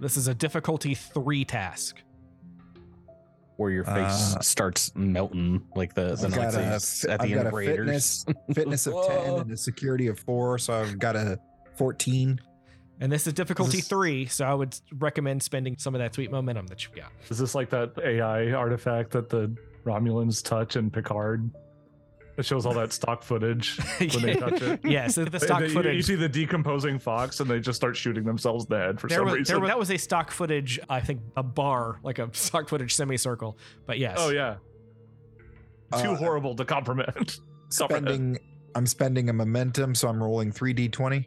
This 0.00 0.16
is 0.16 0.28
a 0.28 0.34
difficulty 0.34 0.94
3 0.94 1.44
task. 1.44 2.02
Where 3.56 3.70
your 3.70 3.84
face 3.84 4.34
Uh, 4.36 4.40
starts 4.40 4.92
melting 4.94 5.62
like 5.74 5.94
the, 5.94 6.14
the 6.14 6.26
I've 6.26 6.54
a, 6.54 6.58
at 6.74 6.82
the 6.82 7.12
I've 7.12 7.20
end 7.22 7.34
got 7.34 7.46
of 7.46 7.52
a 7.52 7.56
Raiders. 7.56 8.24
fitness, 8.24 8.26
fitness 8.54 8.86
of 8.86 8.94
10 9.06 9.18
and 9.40 9.50
a 9.52 9.56
security 9.56 10.08
of 10.08 10.18
4, 10.20 10.58
so 10.58 10.74
I've 10.74 10.98
got 10.98 11.16
a 11.16 11.38
14. 11.76 12.38
And 13.00 13.10
this 13.12 13.26
is 13.26 13.32
difficulty 13.32 13.78
This- 13.78 13.88
three, 13.88 14.26
so 14.26 14.44
I 14.44 14.52
would 14.54 14.78
recommend 14.98 15.42
spending 15.42 15.76
some 15.78 15.94
of 15.94 16.00
that 16.00 16.14
sweet 16.14 16.30
momentum 16.30 16.66
that 16.66 16.84
you've 16.84 16.94
got. 16.94 17.12
Is 17.30 17.38
this 17.38 17.54
like 17.54 17.70
that 17.70 17.92
AI 18.02 18.52
artifact 18.52 19.10
that 19.12 19.28
the 19.30 19.54
Romulans 19.84 20.42
touch 20.44 20.76
in 20.76 20.90
Picard? 20.90 21.50
It 22.36 22.44
shows 22.44 22.66
all 22.66 22.74
that 22.74 22.92
stock 22.92 23.22
footage 23.22 23.78
when 23.98 24.22
they 24.22 24.34
touch 24.34 24.60
it. 24.60 24.80
yes, 24.84 25.14
the, 25.14 25.24
the 25.24 25.40
stock 25.40 25.60
they- 25.60 25.68
you- 25.68 25.90
You, 25.90 26.02
see 26.02 26.16
the 26.16 26.28
decomposing 26.28 26.98
fox, 26.98 27.40
and 27.40 27.48
they 27.50 27.60
just 27.60 27.76
start 27.76 27.96
shooting 27.96 28.24
themselves 28.24 28.64
in 28.66 28.70
the 28.70 28.78
head 28.78 29.00
for 29.00 29.08
there 29.08 29.18
some 29.18 29.24
was, 29.26 29.34
reason. 29.34 29.58
there, 29.60 29.66
that 29.68 29.78
was 29.78 29.90
a 29.90 29.96
stock 29.96 30.30
footage, 30.30 30.78
I 30.90 31.00
think, 31.00 31.22
a 31.36 31.42
bar, 31.42 31.98
like 32.02 32.18
a 32.18 32.28
stock 32.34 32.68
footage 32.68 32.94
semicircle. 32.94 33.56
But 33.86 33.98
yes. 33.98 34.16
oh 34.20 34.28
yeah, 34.30 34.56
too 35.92 36.10
Uh, 36.10 36.14
horrible 36.16 36.54
to 36.56 36.64
comprehend. 36.66 37.06
comprehend. 37.16 38.06
Spending 38.08 38.38
I'm 38.74 38.86
spending 38.86 39.30
a 39.30 39.32
momentum, 39.32 39.94
so 39.94 40.06
I'm 40.08 40.22
rolling 40.22 40.52
3d20. 40.52 41.24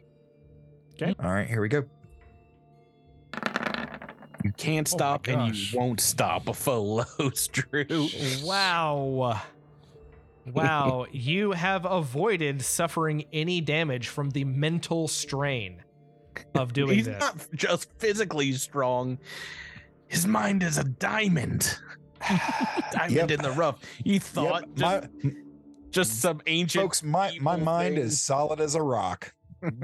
Okay. 0.94 1.14
All 1.18 1.32
right, 1.32 1.48
here 1.48 1.60
we 1.60 1.68
go. 1.68 1.82
You 4.44 4.52
can't 4.56 4.88
Oh 4.92 4.96
stop 4.96 5.26
and 5.28 5.54
you 5.54 5.78
won't 5.78 6.00
stop 6.00 6.48
a 6.48 6.54
full 6.54 6.96
load, 7.18 7.38
Drew. 7.52 8.08
Wow. 8.44 9.40
Wow. 10.46 11.06
you 11.12 11.52
have 11.52 11.84
avoided 11.84 12.62
suffering 12.62 13.24
any 13.32 13.60
damage 13.60 14.08
from 14.08 14.30
the 14.30 14.44
mental 14.44 15.08
strain 15.08 15.82
of 16.54 16.72
doing 16.72 16.96
He's 16.96 17.06
this. 17.06 17.18
not 17.20 17.46
just 17.54 17.88
physically 17.98 18.52
strong. 18.52 19.18
His 20.08 20.26
mind 20.26 20.62
is 20.62 20.78
a 20.78 20.84
diamond. 20.84 21.78
diamond 22.92 23.12
Yep. 23.12 23.30
in 23.30 23.42
the 23.42 23.52
rough. 23.52 23.80
He 24.04 24.18
thought 24.18 24.64
Yep, 24.76 24.76
just, 24.76 25.24
my, 25.24 25.32
just 25.90 26.12
mm. 26.12 26.14
some 26.16 26.40
ancient 26.46 26.82
folks, 26.82 27.02
my, 27.02 27.28
my 27.40 27.54
evil 27.54 27.64
mind 27.64 27.94
thing. 27.96 28.04
is 28.04 28.20
solid 28.20 28.60
as 28.60 28.74
a 28.74 28.82
rock. 28.82 29.32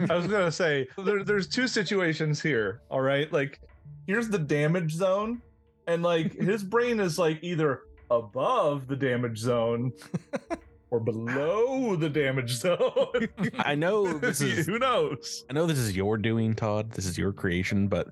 I 0.08 0.14
was 0.16 0.26
gonna 0.26 0.50
say 0.50 0.88
there, 0.96 1.22
there's 1.22 1.46
two 1.48 1.68
situations 1.68 2.40
here. 2.40 2.80
All 2.90 3.02
right, 3.02 3.30
like 3.30 3.60
here's 4.06 4.28
the 4.30 4.38
damage 4.38 4.92
zone, 4.92 5.42
and 5.86 6.02
like 6.02 6.32
his 6.34 6.62
brain 6.64 6.98
is 6.98 7.18
like 7.18 7.38
either 7.42 7.82
above 8.10 8.86
the 8.86 8.96
damage 8.96 9.38
zone 9.38 9.92
or 10.90 11.00
below 11.00 11.96
the 11.96 12.08
damage 12.08 12.52
zone. 12.52 13.28
I 13.58 13.74
know 13.74 14.12
this 14.18 14.40
is 14.40 14.66
Who 14.66 14.78
knows? 14.78 15.44
I 15.50 15.52
know 15.52 15.66
this 15.66 15.78
is 15.78 15.96
your 15.96 16.16
doing, 16.16 16.54
Todd. 16.54 16.92
This 16.92 17.06
is 17.06 17.18
your 17.18 17.32
creation, 17.32 17.88
but 17.88 18.08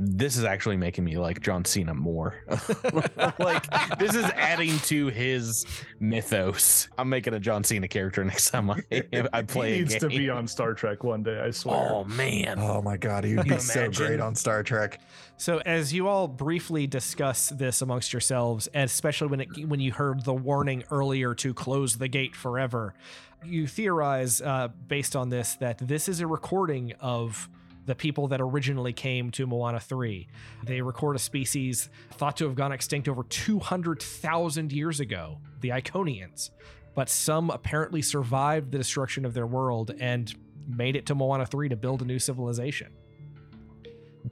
this 0.00 0.36
is 0.36 0.44
actually 0.44 0.76
making 0.76 1.04
me 1.04 1.18
like 1.18 1.40
John 1.40 1.64
Cena 1.64 1.92
more. 1.92 2.36
like 3.38 3.98
this 3.98 4.14
is 4.14 4.24
adding 4.36 4.78
to 4.80 5.08
his 5.08 5.66
mythos. 5.98 6.88
I'm 6.96 7.08
making 7.08 7.34
a 7.34 7.40
John 7.40 7.64
Cena 7.64 7.88
character 7.88 8.24
next 8.24 8.50
time 8.50 8.70
I, 8.70 8.82
I 9.32 9.42
play. 9.42 9.74
he 9.74 9.78
a 9.80 9.82
needs 9.82 9.96
to 9.96 10.08
be 10.08 10.30
on 10.30 10.46
Star 10.46 10.72
Trek 10.74 11.02
one 11.02 11.24
day. 11.24 11.40
I 11.40 11.50
swear. 11.50 11.90
Oh 11.92 12.04
man. 12.04 12.60
Oh 12.60 12.80
my 12.80 12.96
god, 12.96 13.24
he 13.24 13.34
would 13.34 13.48
be 13.48 13.58
so 13.58 13.90
great 13.90 14.20
on 14.20 14.36
Star 14.36 14.62
Trek. 14.62 15.00
So 15.36 15.58
as 15.58 15.92
you 15.92 16.06
all 16.06 16.28
briefly 16.28 16.86
discuss 16.86 17.48
this 17.48 17.82
amongst 17.82 18.12
yourselves, 18.12 18.68
and 18.68 18.84
especially 18.84 19.28
when 19.28 19.40
it 19.40 19.66
when 19.66 19.80
you 19.80 19.92
heard 19.92 20.24
the 20.24 20.34
warning 20.34 20.84
earlier 20.92 21.34
to 21.36 21.52
close 21.52 21.96
the 21.96 22.08
gate 22.08 22.36
forever, 22.36 22.94
you 23.44 23.66
theorize 23.66 24.40
uh, 24.40 24.68
based 24.86 25.16
on 25.16 25.30
this 25.30 25.54
that 25.56 25.78
this 25.78 26.08
is 26.08 26.20
a 26.20 26.26
recording 26.26 26.92
of 27.00 27.48
the 27.88 27.94
people 27.94 28.28
that 28.28 28.38
originally 28.38 28.92
came 28.92 29.30
to 29.30 29.46
Moana 29.46 29.80
3. 29.80 30.28
They 30.62 30.82
record 30.82 31.16
a 31.16 31.18
species 31.18 31.88
thought 32.12 32.36
to 32.36 32.44
have 32.44 32.54
gone 32.54 32.70
extinct 32.70 33.08
over 33.08 33.22
200,000 33.22 34.72
years 34.74 35.00
ago, 35.00 35.38
the 35.62 35.70
Iconians. 35.70 36.50
But 36.94 37.08
some 37.08 37.48
apparently 37.48 38.02
survived 38.02 38.72
the 38.72 38.78
destruction 38.78 39.24
of 39.24 39.32
their 39.32 39.46
world 39.46 39.92
and 39.98 40.32
made 40.68 40.96
it 40.96 41.06
to 41.06 41.14
Moana 41.14 41.46
3 41.46 41.70
to 41.70 41.76
build 41.76 42.02
a 42.02 42.04
new 42.04 42.18
civilization. 42.18 42.92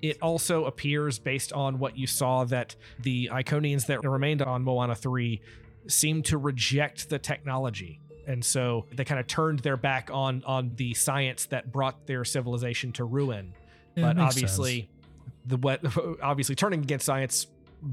It 0.02 0.20
also 0.20 0.66
appears, 0.66 1.18
based 1.18 1.54
on 1.54 1.78
what 1.78 1.96
you 1.96 2.06
saw, 2.06 2.44
that 2.44 2.76
the 3.00 3.30
Iconians 3.32 3.86
that 3.86 4.04
remained 4.04 4.42
on 4.42 4.64
Moana 4.64 4.94
3 4.94 5.40
seemed 5.88 6.26
to 6.26 6.36
reject 6.36 7.08
the 7.08 7.18
technology. 7.18 8.00
And 8.26 8.44
so 8.44 8.86
they 8.92 9.04
kind 9.04 9.20
of 9.20 9.26
turned 9.26 9.60
their 9.60 9.76
back 9.76 10.10
on 10.12 10.42
on 10.44 10.72
the 10.76 10.94
science 10.94 11.46
that 11.46 11.70
brought 11.70 12.06
their 12.06 12.24
civilization 12.24 12.92
to 12.92 13.04
ruin. 13.04 13.54
Yeah, 13.94 14.12
but 14.12 14.18
obviously, 14.20 14.88
the 15.46 15.56
what 15.56 15.80
obviously 16.22 16.54
turning 16.54 16.82
against 16.82 17.06
science 17.06 17.46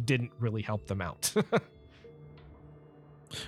didn't 0.05 0.31
really 0.39 0.61
help 0.61 0.87
them 0.87 1.01
out 1.01 1.33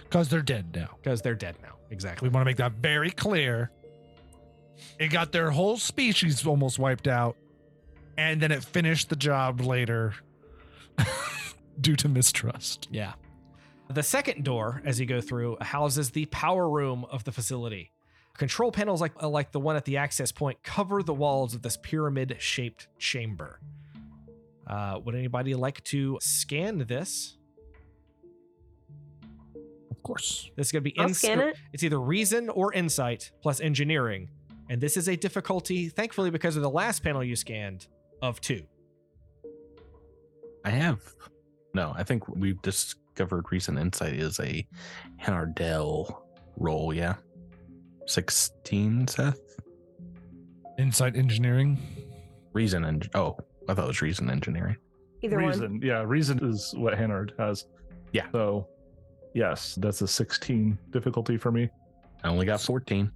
because 0.03 0.29
they're 0.29 0.41
dead 0.41 0.75
now. 0.75 0.89
because 1.01 1.21
they're 1.21 1.35
dead 1.35 1.55
now. 1.61 1.75
Exactly. 1.89 2.27
We 2.27 2.33
want 2.33 2.43
to 2.43 2.45
make 2.45 2.57
that 2.57 2.73
very 2.73 3.11
clear. 3.11 3.71
It 4.99 5.07
got 5.07 5.31
their 5.31 5.51
whole 5.51 5.77
species 5.77 6.45
almost 6.45 6.77
wiped 6.79 7.07
out, 7.07 7.35
and 8.17 8.41
then 8.41 8.51
it 8.51 8.63
finished 8.63 9.09
the 9.09 9.15
job 9.15 9.61
later 9.61 10.13
due 11.81 11.95
to 11.95 12.09
mistrust. 12.09 12.87
Yeah. 12.91 13.13
The 13.89 14.03
second 14.03 14.43
door, 14.43 14.81
as 14.83 14.99
you 14.99 15.05
go 15.05 15.21
through, 15.21 15.57
houses 15.61 16.09
the 16.09 16.25
power 16.25 16.69
room 16.69 17.05
of 17.11 17.23
the 17.23 17.31
facility. 17.31 17.91
Control 18.35 18.71
panels 18.71 18.99
like 18.99 19.13
uh, 19.23 19.29
like 19.29 19.51
the 19.51 19.59
one 19.59 19.75
at 19.77 19.85
the 19.85 19.97
access 19.97 20.31
point 20.31 20.61
cover 20.63 21.01
the 21.01 21.13
walls 21.13 21.53
of 21.53 21.61
this 21.61 21.77
pyramid-shaped 21.77 22.87
chamber. 22.97 23.61
Uh, 24.67 24.99
would 25.05 25.15
anybody 25.15 25.53
like 25.53 25.81
to 25.85 26.17
scan 26.19 26.79
this? 26.79 27.37
Of 29.91 30.03
course. 30.03 30.49
This 30.57 30.67
is 30.67 30.71
going 30.71 30.83
to 30.83 30.91
be 30.91 30.97
I'll 30.97 31.07
ins- 31.07 31.19
scan 31.19 31.39
it. 31.39 31.55
It's 31.71 31.83
either 31.83 32.01
reason 32.01 32.49
or 32.49 32.73
insight 32.73 33.31
plus 33.41 33.61
engineering, 33.61 34.29
and 34.69 34.81
this 34.81 34.97
is 34.97 35.07
a 35.07 35.15
difficulty, 35.15 35.87
thankfully, 35.87 36.31
because 36.31 36.57
of 36.57 36.63
the 36.63 36.69
last 36.69 37.03
panel 37.03 37.23
you 37.23 37.35
scanned 37.35 37.87
of 38.21 38.41
two. 38.41 38.63
I 40.65 40.71
have. 40.71 41.01
No, 41.73 41.93
I 41.95 42.03
think 42.03 42.27
we've 42.27 42.61
discovered 43.15 43.45
recent 43.51 43.79
insight 43.79 44.13
is 44.13 44.39
a 44.39 44.65
Han 45.19 45.33
Ordell 45.33 46.21
roll. 46.57 46.93
Yeah, 46.93 47.15
sixteen. 48.07 49.07
Seth. 49.07 49.39
Insight 50.77 51.15
engineering. 51.15 51.79
Reason 52.53 52.83
and 52.83 53.09
oh, 53.15 53.37
I 53.69 53.73
thought 53.73 53.85
it 53.85 53.87
was 53.87 54.01
reason 54.01 54.29
engineering. 54.29 54.75
Either 55.21 55.37
one. 55.37 55.47
reason. 55.47 55.81
Yeah, 55.81 56.03
reason 56.05 56.39
is 56.43 56.73
what 56.75 56.97
Hannard 56.97 57.33
has. 57.39 57.67
Yeah. 58.11 58.27
So, 58.31 58.67
yes, 59.33 59.75
that's 59.75 60.01
a 60.01 60.07
16 60.07 60.77
difficulty 60.91 61.37
for 61.37 61.51
me. 61.51 61.69
I 62.23 62.27
only 62.27 62.45
got 62.45 62.61
fourteen. 62.61 63.11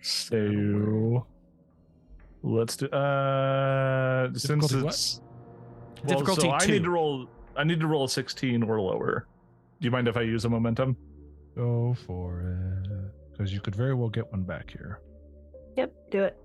So, 0.00 1.26
let's 2.42 2.76
do. 2.76 2.86
Uh, 2.88 4.28
since 4.34 4.42
Difficulty 4.46 4.82
what? 4.82 4.94
it's 4.94 5.20
well, 6.04 6.18
Difficulty 6.18 6.42
so 6.42 6.50
I 6.52 6.66
need 6.66 6.84
to 6.84 6.90
roll. 6.90 7.28
I 7.56 7.64
need 7.64 7.80
to 7.80 7.86
roll 7.86 8.04
a 8.04 8.08
16 8.08 8.62
or 8.62 8.80
lower. 8.80 9.26
Do 9.80 9.84
you 9.86 9.90
mind 9.90 10.08
if 10.08 10.16
I 10.16 10.22
use 10.22 10.44
a 10.44 10.48
momentum? 10.48 10.96
Go 11.56 11.96
for 12.06 12.40
it. 12.40 13.32
Because 13.32 13.52
you 13.52 13.60
could 13.60 13.74
very 13.74 13.94
well 13.94 14.08
get 14.08 14.30
one 14.32 14.42
back 14.42 14.70
here. 14.70 15.00
Yep, 15.76 15.92
do 16.10 16.22
it. 16.24 16.36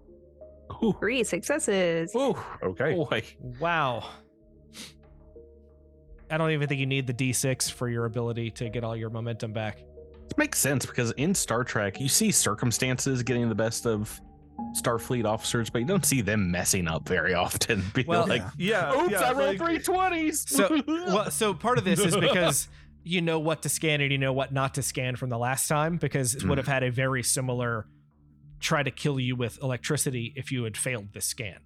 Ooh. 0.84 0.93
Three 0.99 1.24
successes. 1.24 2.14
Ooh, 2.16 2.36
Okay. 2.64 2.93
boy. 2.95 3.24
Wow. 3.59 4.09
I 6.30 6.38
don't 6.38 6.51
even 6.51 6.68
think 6.68 6.80
you 6.80 6.86
need 6.86 7.07
the 7.07 7.14
D6 7.14 7.72
for 7.72 7.89
your 7.89 8.05
ability 8.05 8.51
to 8.51 8.70
get 8.70 8.84
all 8.84 8.95
your 8.95 9.09
momentum 9.09 9.51
back. 9.51 9.80
It 10.30 10.38
makes 10.38 10.59
sense 10.59 10.86
because 10.86 11.12
in 11.18 11.36
Star 11.36 11.66
Trek, 11.66 11.99
you 11.99 12.07
see 12.07 12.32
circumstances 12.32 13.22
getting 13.22 13.49
the 13.49 13.55
best 13.55 13.86
of 13.86 14.20
Starfleet 14.74 15.26
officers, 15.26 15.70
but 15.70 15.80
you 15.80 15.88
don't 15.88 16.05
see 16.05 16.22
them 16.22 16.51
messing 16.51 16.88
up 16.88 17.07
very 17.07 17.34
often. 17.34 17.84
Being 17.93 18.07
Well, 18.07 18.28
like, 18.28 18.43
Yeah. 18.57 18.93
oops, 18.95 19.12
yeah, 19.12 19.20
I 19.22 19.34
rolled 19.34 19.59
like- 19.59 19.59
three 19.59 19.80
twenties. 19.80 20.45
So, 20.49 20.82
well, 20.88 21.32
so 21.32 21.53
part 21.53 21.78
of 21.78 21.84
this 21.84 21.99
is 21.99 22.16
because 22.20 22.68
you 23.03 23.22
know 23.22 23.39
what 23.39 23.64
to 23.64 23.70
scan 23.70 24.01
and 24.01 24.12
you 24.12 24.18
know 24.18 24.34
what 24.34 24.53
not 24.53 24.76
to 24.76 24.84
scan 24.84 25.16
from 25.16 25.30
the 25.30 25.38
last 25.38 25.68
time 25.68 25.97
because 25.97 26.36
it 26.36 26.43
would 26.45 26.57
have 26.57 26.68
hmm. 26.68 26.72
had 26.72 26.84
a 26.84 26.91
very 26.91 27.24
similar 27.24 27.88
try 28.59 28.84
to 28.84 28.91
kill 28.91 29.20
you 29.20 29.36
with 29.36 29.57
electricity 29.62 30.34
if 30.36 30.51
you 30.51 30.64
had 30.64 30.78
failed 30.78 31.07
this 31.14 31.26
scan. 31.26 31.57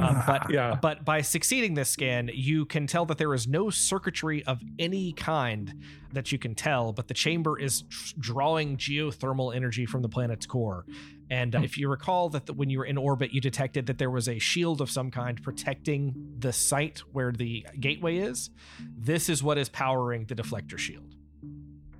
Um, 0.00 0.22
but 0.26 0.50
Yeah. 0.50 0.78
but 0.80 1.04
by 1.04 1.20
succeeding 1.20 1.74
this 1.74 1.90
scan, 1.90 2.30
you 2.32 2.64
can 2.64 2.86
tell 2.86 3.04
that 3.06 3.18
there 3.18 3.34
is 3.34 3.46
no 3.46 3.70
circuitry 3.70 4.44
of 4.44 4.60
any 4.78 5.12
kind 5.12 5.82
that 6.12 6.32
you 6.32 6.38
can 6.38 6.54
tell, 6.54 6.92
but 6.92 7.08
the 7.08 7.14
chamber 7.14 7.58
is 7.58 7.82
tr- 7.82 8.14
drawing 8.18 8.76
geothermal 8.76 9.54
energy 9.54 9.86
from 9.86 10.02
the 10.02 10.08
planet's 10.08 10.46
core. 10.46 10.84
And 11.30 11.54
uh, 11.56 11.60
if 11.62 11.78
you 11.78 11.88
recall 11.88 12.28
that 12.30 12.46
the, 12.46 12.52
when 12.52 12.68
you 12.68 12.78
were 12.78 12.84
in 12.84 12.98
orbit, 12.98 13.32
you 13.32 13.40
detected 13.40 13.86
that 13.86 13.96
there 13.98 14.10
was 14.10 14.28
a 14.28 14.38
shield 14.38 14.80
of 14.82 14.90
some 14.90 15.10
kind 15.10 15.42
protecting 15.42 16.14
the 16.38 16.52
site 16.52 16.98
where 17.12 17.32
the 17.32 17.66
gateway 17.80 18.18
is. 18.18 18.50
This 18.98 19.28
is 19.28 19.42
what 19.42 19.56
is 19.56 19.68
powering 19.70 20.26
the 20.26 20.34
deflector 20.34 20.78
shield. 20.78 21.14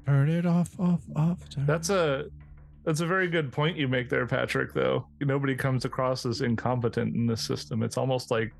Turn 0.05 0.29
it 0.29 0.45
off, 0.45 0.79
off, 0.79 1.01
off. 1.17 1.49
Turn 1.49 1.65
That's 1.65 1.89
a 1.89 2.27
that's 2.85 3.01
a 3.01 3.07
very 3.07 3.29
good 3.29 3.53
point 3.53 3.77
you 3.77 3.89
make 3.89 4.09
there, 4.09 4.27
Patrick. 4.27 4.73
Though 4.73 5.07
nobody 5.21 5.55
comes 5.55 5.85
across 5.85 6.27
as 6.27 6.41
incompetent 6.41 7.15
in 7.15 7.27
this 7.27 7.43
system. 7.43 7.83
It's 7.83 7.97
almost 7.97 8.31
like 8.31 8.53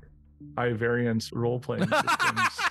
high 0.57 0.73
variance 0.73 1.31
role 1.33 1.59
playing 1.59 1.87
systems 1.89 2.63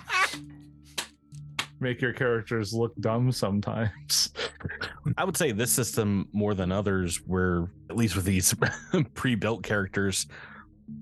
make 1.83 2.01
your 2.01 2.13
characters 2.13 2.73
look 2.73 2.95
dumb 3.01 3.33
sometimes. 3.33 4.33
I 5.19 5.25
would 5.25 5.37
say 5.37 5.53
this 5.53 5.73
system 5.73 6.29
more 6.33 6.55
than 6.55 6.73
others, 6.73 7.17
where 7.27 7.71
at 7.91 7.97
least 7.97 8.17
with 8.17 8.25
these 8.25 8.55
pre-built 9.15 9.63
characters, 9.63 10.27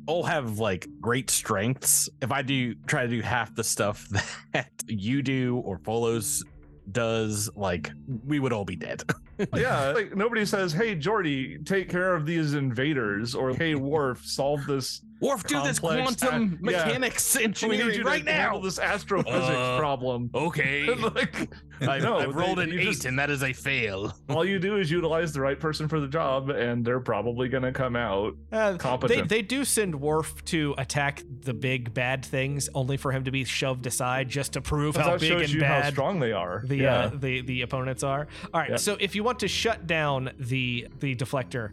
all 0.07 0.25
have 0.25 0.59
like 0.59 0.89
great 1.01 1.31
strengths. 1.31 2.09
If 2.23 2.33
I 2.33 2.43
do 2.43 2.75
try 2.87 3.03
to 3.03 3.09
do 3.09 3.21
half 3.21 3.55
the 3.55 3.65
stuff 3.65 4.09
that 4.53 4.71
you 4.89 5.23
do 5.23 5.59
or 5.59 5.79
Folos 5.79 6.43
does, 6.91 7.51
like 7.55 7.91
we 8.27 8.41
would 8.41 8.53
all 8.53 8.65
be 8.65 8.77
dead. 8.77 9.05
yeah, 9.55 9.91
like 9.91 10.15
nobody 10.15 10.45
says, 10.45 10.73
"Hey, 10.73 10.97
Geordi, 10.97 11.65
take 11.65 11.89
care 11.89 12.15
of 12.15 12.27
these 12.27 12.55
invaders," 12.55 13.35
or 13.35 13.55
"Hey, 13.55 13.75
Worf, 13.75 14.25
solve 14.25 14.67
this." 14.67 15.03
Worf, 15.21 15.45
do 15.45 15.63
this 15.63 15.79
quantum 15.79 16.59
a- 16.67 16.71
yeah. 16.73 16.85
mechanics 16.85 17.35
We 17.37 17.41
need 17.41 17.45
engineering 17.47 17.95
you 17.99 18.03
right 18.05 18.25
to 18.25 18.33
handle 18.33 18.59
now. 18.61 18.65
this 18.65 18.79
astrophysics 18.79 19.37
Uh, 19.39 19.79
problem. 19.79 20.31
Okay. 20.35 20.87
like, 20.95 21.49
I, 21.83 21.99
No, 21.99 22.19
I've 22.19 22.35
rolled 22.35 22.59
they- 22.59 22.63
an 22.65 22.73
eight, 22.79 22.85
just- 22.85 23.05
and 23.05 23.19
that 23.19 23.29
is 23.31 23.43
a 23.43 23.53
fail. 23.53 24.15
all 24.31 24.45
you 24.45 24.59
do 24.59 24.77
is 24.79 24.91
utilize 24.91 25.33
the 25.33 25.41
right 25.41 25.59
person 25.61 25.89
for 25.89 26.01
the 26.01 26.09
job, 26.09 26.49
and 26.51 26.85
they're 26.85 27.01
probably 27.01 27.49
going 27.49 27.63
to 27.63 27.73
come 27.73 27.97
out 27.97 28.35
Uh, 28.51 28.73
they, 28.73 28.79
competent. 28.79 29.29
they 29.29 29.43
do 29.43 29.65
send 29.65 29.95
Worf 30.01 30.45
to 30.47 30.75
attack 30.79 31.23
the 31.43 31.53
big 31.55 31.93
bad 31.95 32.25
things, 32.25 32.69
only 32.75 32.97
for 32.97 33.13
him 33.13 33.25
to 33.25 33.31
be 33.31 33.45
shoved 33.45 33.87
aside 33.87 34.29
just 34.29 34.55
to 34.55 34.61
prove 34.63 34.97
how 34.97 35.19
big 35.19 35.29
shows 35.29 35.43
and 35.43 35.53
you 35.53 35.65
how 35.65 35.81
bad 35.81 35.93
strong 35.93 36.19
they 36.21 36.33
are. 36.33 36.63
the 36.67 36.77
yeah. 36.77 36.99
uh, 37.05 37.11
the 37.15 37.43
the 37.43 37.63
opponents 37.63 38.03
are. 38.03 38.27
All 38.55 38.61
right, 38.61 38.71
Yeah. 38.71 38.77
so 38.77 38.97
if 39.01 39.15
you 39.15 39.23
want 39.23 39.39
to 39.41 39.49
shut 39.49 39.87
down 39.87 40.31
the 40.39 40.87
the 41.01 41.15
deflector, 41.17 41.71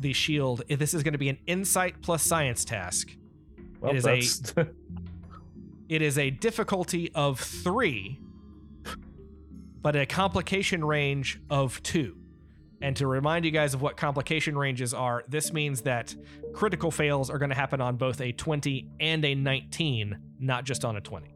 the 0.00 0.12
shield, 0.12 0.62
eh, 0.70 0.76
this 0.76 0.94
is 0.94 1.02
going 1.02 1.12
to 1.12 1.18
be 1.18 1.28
an 1.28 1.38
insight 1.46 2.00
plus 2.02 2.22
science 2.22 2.64
task. 2.64 3.16
well, 3.80 3.92
it 3.92 4.04
is 4.04 4.52
a- 4.56 4.66
It 5.88 6.02
is 6.02 6.18
a 6.18 6.30
difficulty 6.30 7.12
of 7.14 7.38
three, 7.38 8.18
but 9.82 9.94
a 9.94 10.04
complication 10.04 10.84
range 10.84 11.40
of 11.48 11.80
two. 11.84 12.16
And 12.82 12.96
to 12.96 13.06
remind 13.06 13.44
you 13.44 13.52
guys 13.52 13.72
of 13.72 13.82
what 13.82 13.96
complication 13.96 14.58
ranges 14.58 14.92
are, 14.92 15.22
this 15.28 15.52
means 15.52 15.82
that 15.82 16.14
critical 16.52 16.90
fails 16.90 17.30
are 17.30 17.38
going 17.38 17.50
to 17.50 17.54
happen 17.56 17.80
on 17.80 17.96
both 17.96 18.20
a 18.20 18.32
20 18.32 18.88
and 18.98 19.24
a 19.24 19.34
19, 19.36 20.18
not 20.40 20.64
just 20.64 20.84
on 20.84 20.96
a 20.96 21.00
20. 21.00 21.32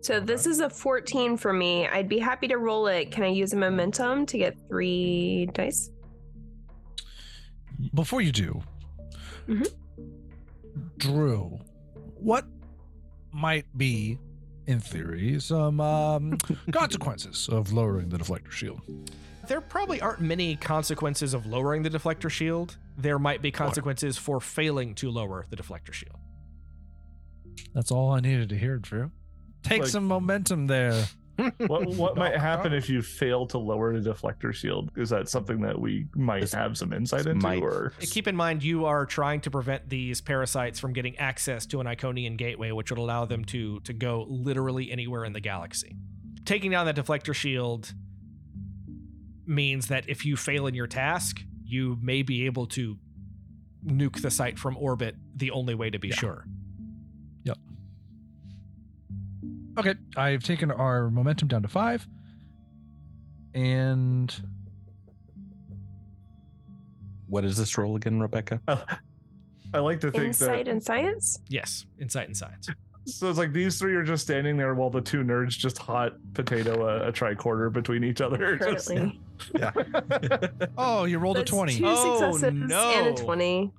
So 0.00 0.20
this 0.20 0.46
is 0.46 0.60
a 0.60 0.70
14 0.70 1.36
for 1.36 1.52
me. 1.52 1.88
I'd 1.88 2.08
be 2.08 2.20
happy 2.20 2.46
to 2.48 2.58
roll 2.58 2.86
it. 2.86 3.10
Can 3.10 3.24
I 3.24 3.28
use 3.28 3.52
a 3.52 3.56
momentum 3.56 4.24
to 4.26 4.38
get 4.38 4.56
three 4.68 5.48
dice? 5.52 5.90
Before 7.94 8.20
you 8.20 8.32
do, 8.32 8.60
Mhm. 9.46 9.66
Drew, 10.98 11.58
what 12.20 12.44
might 13.32 13.66
be, 13.76 14.18
in 14.66 14.80
theory, 14.80 15.38
some 15.40 15.80
um, 15.80 16.36
consequences 16.72 17.48
of 17.48 17.72
lowering 17.72 18.08
the 18.08 18.18
deflector 18.18 18.50
shield? 18.50 18.80
There 19.46 19.60
probably 19.60 20.00
aren't 20.00 20.20
many 20.20 20.56
consequences 20.56 21.32
of 21.34 21.46
lowering 21.46 21.82
the 21.82 21.90
deflector 21.90 22.28
shield. 22.30 22.76
There 22.98 23.18
might 23.18 23.40
be 23.40 23.50
consequences 23.50 24.18
for 24.18 24.40
failing 24.40 24.94
to 24.96 25.10
lower 25.10 25.46
the 25.48 25.56
deflector 25.56 25.92
shield. 25.92 26.16
That's 27.74 27.90
all 27.90 28.10
I 28.10 28.20
needed 28.20 28.48
to 28.50 28.58
hear, 28.58 28.76
Drew. 28.78 29.10
Take 29.62 29.82
Like- 29.82 29.88
some 29.90 30.04
momentum 30.06 30.66
there. 30.66 31.06
What 31.66 31.86
what 31.86 32.16
might 32.16 32.36
happen 32.36 32.72
if 32.72 32.88
you 32.90 33.00
fail 33.02 33.46
to 33.48 33.58
lower 33.58 33.98
the 33.98 34.10
deflector 34.12 34.52
shield? 34.52 34.90
Is 34.96 35.10
that 35.10 35.28
something 35.28 35.60
that 35.60 35.80
we 35.80 36.06
might 36.14 36.40
This- 36.40 36.52
have 36.54 36.76
some 36.76 36.92
insight 36.92 37.26
into? 37.26 37.46
might- 37.46 37.62
Or 37.62 37.92
Keep 38.00 38.26
in 38.28 38.34
mind, 38.36 38.62
you 38.64 38.84
are 38.86 39.06
trying 39.06 39.40
to 39.42 39.50
prevent 39.50 39.88
these 39.88 40.20
parasites 40.20 40.80
from 40.80 40.92
getting 40.92 41.16
access 41.18 41.64
to 41.66 41.80
an 41.80 41.86
Iconian 41.86 42.36
gateway, 42.36 42.72
which 42.72 42.90
would 42.90 42.98
allow 42.98 43.24
them 43.24 43.44
to 43.46 43.80
to 43.80 43.92
go 43.92 44.26
literally 44.28 44.90
anywhere 44.90 45.24
in 45.24 45.32
the 45.32 45.40
galaxy. 45.40 45.96
Taking 46.44 46.70
down 46.72 46.86
that 46.86 46.96
deflector 46.96 47.34
shield 47.34 47.92
means 49.46 49.86
that 49.88 50.08
if 50.08 50.24
you 50.26 50.36
fail 50.36 50.66
in 50.66 50.74
your 50.74 50.86
task, 50.86 51.42
you 51.64 51.98
may 52.02 52.22
be 52.22 52.46
able 52.46 52.66
to 52.66 52.98
nuke 53.84 54.20
the 54.22 54.30
site 54.30 54.58
from 54.58 54.76
orbit. 54.76 55.14
The 55.36 55.50
only 55.52 55.74
way 55.74 55.88
to 55.90 55.98
be 55.98 56.08
Yeah. 56.08 56.14
sure. 56.16 56.46
Okay, 59.78 59.94
I've 60.16 60.42
taken 60.42 60.70
our 60.70 61.08
momentum 61.10 61.48
down 61.48 61.62
to 61.62 61.68
five. 61.68 62.06
And 63.54 64.34
What 67.28 67.44
is 67.44 67.56
this 67.56 67.76
roll 67.78 67.96
again, 67.96 68.20
Rebecca? 68.20 68.60
I 69.74 69.78
like 69.80 70.00
to 70.00 70.10
think 70.10 70.14
that. 70.14 70.26
Insight 70.26 70.64
that 70.64 70.70
and 70.70 70.82
science. 70.82 71.38
Yes, 71.48 71.86
insight 72.00 72.26
and 72.26 72.36
science. 72.36 72.68
so 73.04 73.28
it's 73.28 73.38
like 73.38 73.52
these 73.52 73.78
three 73.78 73.94
are 73.94 74.02
just 74.02 74.22
standing 74.24 74.56
there 74.56 74.74
while 74.74 74.90
the 74.90 75.00
two 75.00 75.22
nerds 75.22 75.50
just 75.50 75.78
hot 75.78 76.14
potato 76.34 76.86
a, 76.88 77.08
a 77.08 77.12
tricorder 77.12 77.72
between 77.72 78.02
each 78.02 78.20
other. 78.20 78.56
Just- 78.58 78.88
Currently, 78.88 79.20
oh, 80.78 81.04
you 81.04 81.18
rolled 81.18 81.36
That's 81.36 81.50
a 81.50 81.54
twenty. 81.54 81.76
Two 81.78 81.84
Oh, 81.86 82.18
successes 82.18 82.42
and 82.42 82.68
no. 82.68 83.12
a 83.12 83.14
twenty. 83.14 83.72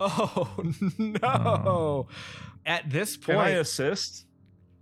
Oh 0.00 0.50
no! 0.98 2.06
Hmm. 2.10 2.14
At 2.66 2.90
this 2.90 3.16
point. 3.16 3.26
Can 3.26 3.36
I 3.38 3.44
point, 3.50 3.58
assist? 3.60 4.26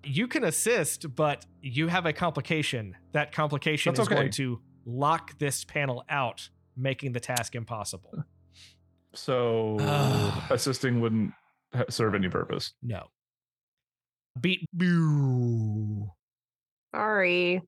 You 0.06 0.28
can 0.28 0.44
assist, 0.44 1.14
but 1.14 1.44
you 1.60 1.88
have 1.88 2.06
a 2.06 2.12
complication. 2.12 2.96
That 3.12 3.32
complication 3.32 3.94
That's 3.94 4.08
is 4.08 4.08
going 4.08 4.30
to 4.32 4.60
lock 4.84 5.38
this 5.38 5.64
panel 5.64 6.04
out, 6.08 6.48
making 6.76 7.12
the 7.12 7.20
task 7.20 7.54
impossible. 7.54 8.24
So 9.14 9.76
assisting 10.50 11.00
wouldn't 11.00 11.32
serve 11.88 12.14
any 12.14 12.28
purpose. 12.28 12.72
No. 12.82 13.04
Beat 14.40 14.66
boo. 14.72 16.10
Sorry. 16.94 17.62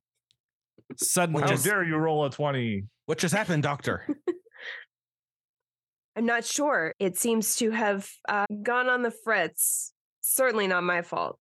Suddenly, 0.97 1.43
How 1.43 1.57
dare 1.57 1.85
you 1.85 1.97
roll 1.97 2.25
a 2.25 2.31
20? 2.31 2.85
What 3.07 3.19
just 3.19 3.35
happened, 3.35 3.63
Doctor? 3.63 4.07
I'm 6.17 6.27
not 6.27 6.45
sure. 6.45 6.95
It 6.99 7.17
seems 7.17 7.57
to 7.57 7.71
have 7.71 8.09
uh, 8.29 8.47
gone 8.63 8.89
on 8.89 9.03
the 9.03 9.11
fritz. 9.11 9.93
Certainly 10.21 10.67
not 10.67 10.83
my 10.83 11.03
fault. 11.03 11.39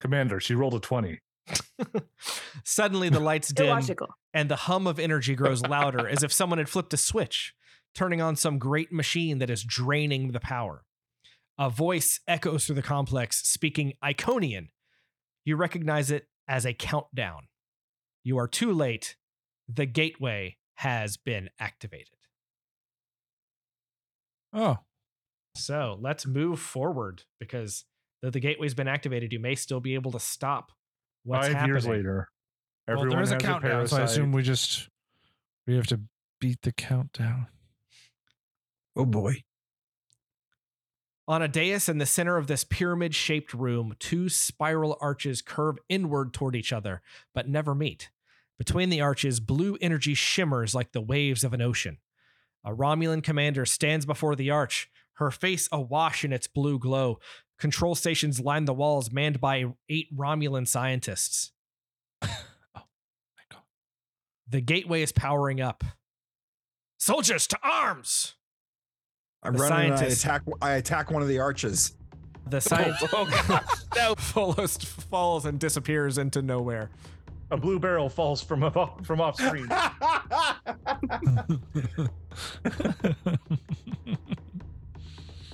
Commander, 0.00 0.40
she 0.40 0.54
rolled 0.54 0.74
a 0.74 0.80
20. 0.80 1.18
suddenly 2.64 3.08
the 3.08 3.20
lights 3.20 3.48
dim 3.52 3.66
Illogical. 3.66 4.08
and 4.32 4.48
the 4.50 4.56
hum 4.56 4.86
of 4.86 4.98
energy 4.98 5.34
grows 5.34 5.62
louder 5.62 6.08
as 6.08 6.22
if 6.22 6.32
someone 6.32 6.58
had 6.58 6.68
flipped 6.68 6.94
a 6.94 6.96
switch, 6.96 7.54
turning 7.94 8.20
on 8.20 8.36
some 8.36 8.58
great 8.58 8.92
machine 8.92 9.38
that 9.38 9.50
is 9.50 9.64
draining 9.64 10.32
the 10.32 10.40
power. 10.40 10.84
A 11.58 11.68
voice 11.68 12.20
echoes 12.28 12.64
through 12.66 12.76
the 12.76 12.82
complex, 12.82 13.42
speaking 13.48 13.94
Iconian. 14.02 14.68
You 15.44 15.56
recognize 15.56 16.10
it 16.10 16.26
as 16.48 16.64
a 16.64 16.72
countdown. 16.72 17.48
You 18.24 18.38
are 18.38 18.48
too 18.48 18.72
late. 18.72 19.16
The 19.68 19.86
gateway 19.86 20.56
has 20.76 21.16
been 21.16 21.50
activated. 21.58 22.16
Oh, 24.52 24.78
So 25.56 25.96
let's 26.00 26.26
move 26.26 26.58
forward 26.60 27.24
because 27.38 27.84
though 28.22 28.30
the 28.30 28.40
gateway's 28.40 28.74
been 28.74 28.88
activated, 28.88 29.32
you 29.32 29.38
may 29.40 29.54
still 29.54 29.80
be 29.80 29.94
able 29.94 30.12
to 30.12 30.20
stop 30.20 30.72
what's 31.24 31.46
Five 31.46 31.54
happening. 31.54 31.74
years 31.74 31.86
later. 31.86 32.28
well, 32.86 32.96
Everyone 32.98 33.16
there 33.16 33.22
is 33.22 33.30
a 33.30 33.34
has 33.34 33.42
countdown, 33.42 33.88
so 33.88 33.96
I 33.98 34.02
assume 34.02 34.32
we 34.32 34.42
just 34.42 34.88
we 35.66 35.76
have 35.76 35.86
to 35.88 36.00
beat 36.40 36.62
the 36.62 36.72
countdown. 36.72 37.46
Oh 38.96 39.04
boy. 39.04 39.44
On 41.28 41.42
a 41.42 41.48
dais 41.48 41.88
in 41.88 41.98
the 41.98 42.06
center 42.06 42.36
of 42.36 42.48
this 42.48 42.64
pyramid 42.64 43.14
shaped 43.14 43.54
room, 43.54 43.94
two 44.00 44.28
spiral 44.28 44.98
arches 45.00 45.42
curve 45.42 45.78
inward 45.88 46.32
toward 46.34 46.56
each 46.56 46.72
other, 46.72 47.02
but 47.32 47.48
never 47.48 47.72
meet. 47.72 48.10
Between 48.58 48.90
the 48.90 49.00
arches, 49.00 49.38
blue 49.38 49.78
energy 49.80 50.14
shimmers 50.14 50.74
like 50.74 50.90
the 50.90 51.00
waves 51.00 51.44
of 51.44 51.54
an 51.54 51.62
ocean. 51.62 51.98
A 52.64 52.74
Romulan 52.74 53.22
commander 53.22 53.64
stands 53.64 54.04
before 54.04 54.34
the 54.34 54.50
arch, 54.50 54.90
her 55.14 55.30
face 55.30 55.68
awash 55.70 56.24
in 56.24 56.32
its 56.32 56.48
blue 56.48 56.78
glow. 56.80 57.20
Control 57.60 57.94
stations 57.94 58.40
line 58.40 58.64
the 58.64 58.72
walls, 58.72 59.12
manned 59.12 59.38
by 59.38 59.66
eight 59.90 60.08
Romulan 60.16 60.66
scientists. 60.66 61.52
Oh 62.74 62.82
my 63.36 63.42
God. 63.50 63.62
The 64.48 64.60
gateway 64.62 65.02
is 65.02 65.12
powering 65.12 65.60
up. 65.60 65.84
Soldiers 66.98 67.46
to 67.48 67.58
arms! 67.62 68.34
I 69.42 69.50
The 69.50 69.58
run 69.58 69.72
and 69.72 69.94
I 69.94 70.04
attack. 70.04 70.42
I 70.62 70.72
attack 70.72 71.10
one 71.10 71.20
of 71.22 71.28
the 71.28 71.38
arches. 71.38 71.96
The 72.48 72.60
scientist 72.60 73.12
oh, 73.12 73.26
oh 73.26 73.46
gosh, 73.46 73.66
no. 73.94 74.14
Folos 74.16 74.82
falls 74.84 75.44
and 75.44 75.58
disappears 75.58 76.16
into 76.18 76.40
nowhere. 76.40 76.90
A 77.50 77.56
blue 77.56 77.78
barrel 77.78 78.08
falls 78.08 78.42
from 78.42 78.64
off, 78.64 79.04
from 79.04 79.20
off 79.20 79.36
screen. 79.36 79.68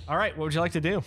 All 0.09 0.17
right, 0.17 0.37
what 0.37 0.45
would 0.45 0.55
you 0.55 0.61
like 0.61 0.73
to 0.73 0.81
do? 0.81 1.03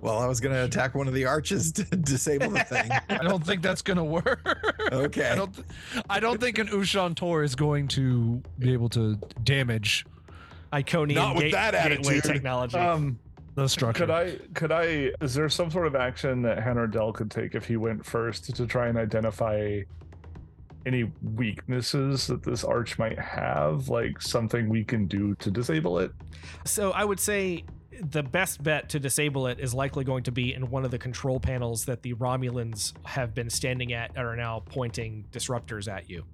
Well, 0.00 0.18
I 0.18 0.26
was 0.26 0.38
going 0.40 0.54
to 0.54 0.64
attack 0.64 0.94
one 0.94 1.08
of 1.08 1.14
the 1.14 1.24
arches 1.24 1.72
to 1.72 1.82
disable 1.96 2.50
the 2.50 2.64
thing. 2.64 2.90
I 3.08 3.18
don't 3.24 3.44
think 3.44 3.62
that's 3.62 3.80
gonna 3.82 4.04
work. 4.04 4.40
Okay. 4.92 5.30
I 5.30 5.34
don't. 5.34 5.54
Th- 5.54 5.66
I 6.10 6.20
don't 6.20 6.40
think 6.40 6.58
an 6.58 6.68
Ushan 6.68 7.14
Tor 7.16 7.42
is 7.42 7.54
going 7.54 7.88
to 7.88 8.42
be 8.58 8.72
able 8.74 8.90
to 8.90 9.16
damage 9.42 10.04
Iconian 10.72 11.14
Not 11.14 11.34
with 11.36 11.44
gate- 11.44 11.52
that 11.52 11.72
gateway 11.72 12.18
attitude. 12.18 12.22
technology. 12.34 12.76
Um, 12.76 13.18
the 13.54 13.66
structure. 13.68 14.02
could 14.04 14.10
I? 14.10 14.36
Could 14.52 14.72
I? 14.72 15.12
Is 15.22 15.32
there 15.34 15.48
some 15.48 15.70
sort 15.70 15.86
of 15.86 15.96
action 15.96 16.42
that 16.42 16.62
Han 16.62 16.76
Ordell 16.76 17.14
could 17.14 17.30
take 17.30 17.54
if 17.54 17.64
he 17.64 17.76
went 17.76 18.04
first 18.04 18.54
to 18.54 18.66
try 18.66 18.88
and 18.88 18.98
identify 18.98 19.80
any 20.86 21.10
weaknesses 21.34 22.26
that 22.26 22.42
this 22.42 22.62
arch 22.64 22.98
might 22.98 23.18
have? 23.18 23.88
Like 23.88 24.20
something 24.20 24.68
we 24.68 24.84
can 24.84 25.06
do 25.06 25.34
to 25.36 25.50
disable 25.50 25.98
it? 25.98 26.12
so 26.66 26.90
I 26.90 27.04
would 27.04 27.20
say 27.20 27.64
the 28.02 28.22
best 28.22 28.62
bet 28.62 28.88
to 28.90 28.98
disable 29.00 29.46
it 29.46 29.58
is 29.60 29.74
likely 29.74 30.04
going 30.04 30.24
to 30.24 30.32
be 30.32 30.52
in 30.54 30.70
one 30.70 30.84
of 30.84 30.90
the 30.90 30.98
control 30.98 31.38
panels 31.40 31.84
that 31.86 32.02
the 32.02 32.14
Romulans 32.14 32.92
have 33.06 33.34
been 33.34 33.48
standing 33.50 33.92
at 33.92 34.10
and 34.16 34.26
are 34.26 34.36
now 34.36 34.62
pointing 34.66 35.24
disruptors 35.32 35.86
at 35.92 36.08
you. 36.10 36.24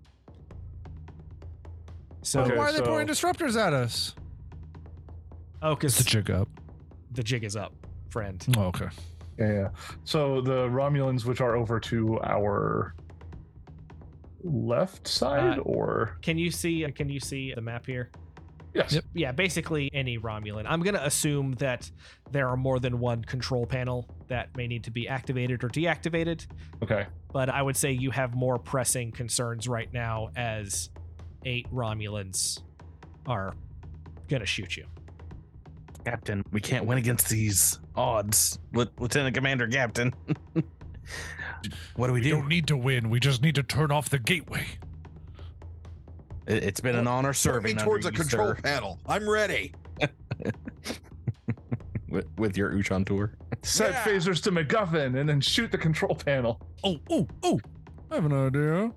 So, 2.23 2.41
Okay, 2.43 2.57
Why 2.57 2.69
are 2.69 2.73
they 2.73 2.79
so- 2.79 2.85
pointing 2.87 3.09
disruptors 3.15 3.57
at 3.57 3.73
us? 3.73 4.15
oh, 5.63 5.73
It's 5.73 5.79
because 5.81 5.99
the 5.99 6.05
jig 6.05 6.31
up. 6.31 6.49
the 7.13 7.23
jig 7.23 7.45
is 7.45 7.57
up, 7.57 7.73
friend. 8.11 8.45
Oh, 8.57 8.65
okay. 8.65 8.89
Yeah, 9.39 9.53
yeah. 9.53 9.69
So 10.05 10.41
the 10.43 10.69
Romulans, 10.69 11.25
which 11.25 11.41
are 11.41 11.57
over 11.57 11.81
to 11.81 12.21
our 12.23 12.95
left 14.45 15.09
side, 15.09 15.59
Uh, 15.59 15.63
or 15.63 16.19
Can 16.23 16.37
you 16.39 16.51
see? 16.51 16.87
Can 16.93 17.09
you 17.09 17.21
see 17.21 17.55
the 17.55 17.61
map 17.63 17.87
here? 17.87 18.11
Yes, 18.75 18.93
Yep. 18.93 19.05
Yeah, 19.15 19.33
basically 19.33 19.91
any 19.93 20.19
Romulan. 20.19 20.65
I'm 20.69 20.83
going 20.83 20.95
to 20.95 21.05
assume 21.05 21.53
that 21.55 21.91
there 22.31 22.49
are 22.49 22.57
more 22.57 22.79
than 22.79 22.99
one 23.01 23.25
control 23.25 23.67
panel 23.67 24.09
that 24.29 24.57
may 24.57 24.67
need 24.67 24.85
to 24.85 24.91
be 24.91 25.09
activated 25.09 25.65
or 25.65 25.69
deactivated, 25.69 26.47
okay. 26.83 27.07
but 27.33 27.49
I 27.49 27.63
would 27.63 27.77
say 27.77 27.93
you 27.93 28.11
have 28.11 28.35
more 28.35 28.59
pressing 28.59 29.13
concerns 29.13 29.69
right 29.69 29.93
now 29.93 30.31
as 30.37 30.91
eight 31.45 31.71
Romulans 31.73 32.61
are 33.27 33.55
going 34.29 34.41
to 34.41 34.47
shoot 34.47 34.77
you. 34.77 34.87
Captain, 36.05 36.45
we 36.51 36.61
can't 36.61 36.87
win 36.87 36.99
against 36.99 37.29
these 37.29 37.79
odds. 37.95 38.59
Lit- 38.73 38.99
Lieutenant 38.99 39.35
Commander 39.35 39.69
Captain. 39.69 40.15
what 41.97 42.07
do 42.07 42.13
we 42.13 42.21
We 42.21 42.21
do? 42.23 42.35
We 42.37 42.41
don't 42.41 42.49
need 42.49 42.67
to 42.69 42.77
win. 42.77 43.11
We 43.11 43.21
just 43.21 43.43
need 43.43 43.55
to 43.57 43.63
turn 43.63 43.91
off 43.91 44.09
the 44.09 44.19
gateway. 44.19 44.67
It- 46.51 46.65
It's 46.65 46.81
been 46.81 46.97
an 46.97 47.07
uh, 47.07 47.11
honor 47.13 47.29
Turn 47.29 47.35
serving 47.35 47.77
me 47.77 47.83
towards 47.83 48.07
a 48.07 48.11
you, 48.11 48.17
control 48.19 48.49
sir, 48.49 48.55
panel. 48.63 48.99
I'm 49.07 49.29
ready. 49.29 49.73
with, 52.09 52.27
with 52.39 52.57
your 52.57 52.73
Ushantor. 52.73 53.33
Set 53.63 53.93
Yeah. 53.93 54.05
phasers 54.05 54.43
to 54.43 54.51
MacGuffin 54.53 55.19
and 55.19 55.29
then 55.29 55.41
shoot 55.41 55.71
the 55.71 55.79
control 55.79 56.15
panel. 56.15 56.61
Oh, 56.83 56.99
oh, 57.11 57.29
oh! 57.43 57.61
I 58.11 58.15
have 58.17 58.25
an 58.25 58.33
idea. 58.33 58.91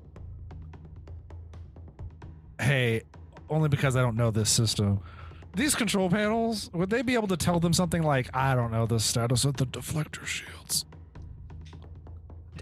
Hey, 2.60 3.02
only 3.50 3.70
because 3.70 3.96
I 3.96 4.02
don't 4.02 4.16
know 4.16 4.32
this 4.32 4.50
system. 4.50 5.00
these 5.56 5.76
control 5.76 6.10
panels, 6.10 6.70
would 6.74 6.90
they 6.90 7.02
be 7.04 7.14
able 7.14 7.28
to 7.28 7.38
tell 7.38 7.60
them 7.60 7.74
something 7.74 8.02
like, 8.02 8.30
I 8.36 8.56
don't 8.56 8.72
know, 8.72 8.86
the 8.88 9.00
status 9.00 9.46
of 9.46 9.58
the 9.58 9.66
deflector 9.68 10.26
shields? 10.26 10.86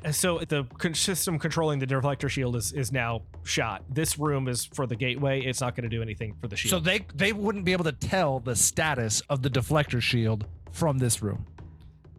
Uh, 0.03 0.11
so 0.11 0.39
the 0.39 0.65
system 0.93 1.37
controlling 1.39 1.79
the 1.79 1.85
deflector 1.87 2.27
shield 2.29 2.55
is 2.55 2.73
is 2.73 2.91
now 2.91 3.21
shot. 3.43 3.83
This 3.89 4.17
room 4.19 4.47
is 4.47 4.65
for 4.65 4.85
the 4.87 4.95
gateway. 4.95 5.41
It's 5.41 5.61
not 5.61 5.75
going 5.75 5.89
to 5.89 5.95
do 5.95 6.01
anything 6.01 6.35
for 6.41 6.47
the 6.47 6.55
shield. 6.55 6.69
So 6.71 6.79
they 6.79 7.05
they 7.15 7.33
wouldn't 7.33 7.65
be 7.65 7.71
able 7.71 7.85
to 7.85 7.91
tell 7.91 8.39
the 8.39 8.55
status 8.55 9.21
of 9.29 9.41
the 9.41 9.49
deflector 9.49 10.01
shield 10.01 10.45
from 10.71 10.97
this 10.97 11.21
room. 11.21 11.45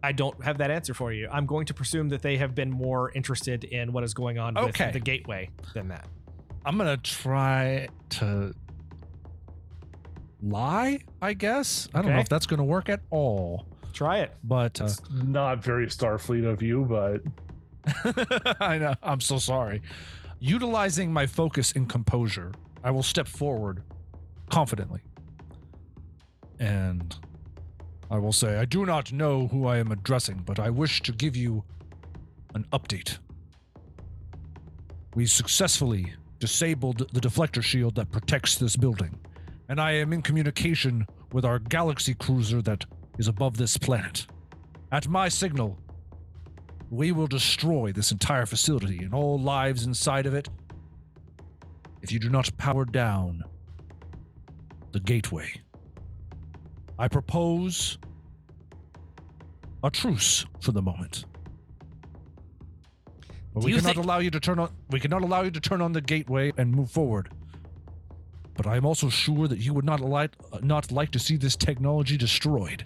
I 0.05 0.11
don't 0.11 0.43
have 0.43 0.57
that 0.57 0.69
answer 0.69 0.93
for 0.93 1.13
you. 1.13 1.29
I'm 1.31 1.45
going 1.45 1.65
to 1.67 1.73
presume 1.73 2.09
that 2.09 2.21
they 2.21 2.35
have 2.37 2.53
been 2.53 2.69
more 2.69 3.11
interested 3.13 3.63
in 3.63 3.93
what 3.93 4.03
is 4.03 4.13
going 4.13 4.37
on 4.37 4.57
Okay. 4.57 4.85
with 4.87 4.93
the 4.93 4.99
gateway 4.99 5.49
than 5.73 5.87
that. 5.87 6.07
I'm 6.65 6.77
gonna 6.77 6.97
try 6.97 7.87
to 8.11 8.53
lie, 10.41 10.99
I 11.21 11.33
guess. 11.33 11.87
I 11.93 12.01
don't 12.01 12.11
know 12.11 12.19
if 12.19 12.29
that's 12.29 12.45
gonna 12.45 12.63
work 12.63 12.89
at 12.89 13.01
all, 13.09 13.65
Try 13.93 14.19
it. 14.19 14.33
but 14.43 14.79
uh, 14.81 14.85
It's 14.85 15.01
not 15.11 15.63
very 15.63 15.87
Starfleet 15.87 16.45
of 16.45 16.61
you, 16.61 16.85
but 16.85 17.21
I 18.61 18.77
know. 18.77 18.95
I'm 19.03 19.19
so 19.21 19.37
sorry. 19.37 19.81
Utilizing 20.45 21.13
my 21.13 21.25
focus 21.25 21.71
and 21.71 21.87
composure, 21.87 22.51
I 22.83 22.91
will 22.91 23.01
step 23.01 23.29
forward 23.29 23.81
confidently. 24.49 24.99
And 26.59 27.15
I 28.11 28.17
will 28.17 28.33
say, 28.33 28.57
I 28.57 28.65
do 28.65 28.85
not 28.85 29.13
know 29.13 29.47
who 29.47 29.67
I 29.67 29.77
am 29.77 29.89
addressing, 29.93 30.39
but 30.39 30.59
I 30.59 30.69
wish 30.69 31.01
to 31.03 31.13
give 31.13 31.37
you 31.37 31.63
an 32.55 32.65
update. 32.73 33.19
We 35.15 35.27
successfully 35.27 36.13
disabled 36.39 37.09
the 37.13 37.21
deflector 37.21 37.63
shield 37.63 37.95
that 37.95 38.11
protects 38.11 38.57
this 38.57 38.75
building, 38.75 39.17
and 39.69 39.79
I 39.79 39.93
am 39.93 40.11
in 40.11 40.21
communication 40.21 41.07
with 41.31 41.45
our 41.45 41.57
galaxy 41.57 42.15
cruiser 42.15 42.61
that 42.63 42.83
is 43.17 43.29
above 43.29 43.55
this 43.55 43.77
planet. 43.77 44.27
At 44.91 45.07
my 45.07 45.29
signal, 45.29 45.79
we 46.89 47.11
will 47.11 47.27
destroy 47.27 47.91
this 47.91 48.11
entire 48.11 48.45
facility 48.45 48.99
and 48.99 49.13
all 49.13 49.39
lives 49.39 49.85
inside 49.85 50.25
of 50.25 50.33
it 50.33 50.49
if 52.01 52.11
you 52.11 52.19
do 52.19 52.29
not 52.29 52.55
power 52.57 52.85
down 52.85 53.43
the 54.91 54.99
gateway. 54.99 55.51
I 56.99 57.07
propose 57.07 57.97
a 59.83 59.89
truce 59.89 60.45
for 60.61 60.71
the 60.71 60.81
moment. 60.81 61.25
But 63.53 63.63
we 63.63 63.71
cannot 63.73 63.95
think- 63.95 64.05
allow 64.05 64.19
you 64.19 64.31
to 64.31 64.39
turn 64.39 64.59
on 64.59 64.71
we 64.89 64.99
cannot 64.99 65.21
allow 65.21 65.41
you 65.41 65.51
to 65.51 65.59
turn 65.59 65.81
on 65.81 65.93
the 65.93 66.01
gateway 66.01 66.53
and 66.57 66.71
move 66.71 66.91
forward. 66.91 67.29
But 68.55 68.67
I 68.67 68.77
am 68.77 68.85
also 68.85 69.09
sure 69.09 69.47
that 69.47 69.59
you 69.59 69.73
would 69.73 69.85
not 69.85 69.99
like 69.99 70.35
not 70.63 70.91
like 70.91 71.11
to 71.11 71.19
see 71.19 71.37
this 71.37 71.55
technology 71.55 72.17
destroyed. 72.17 72.85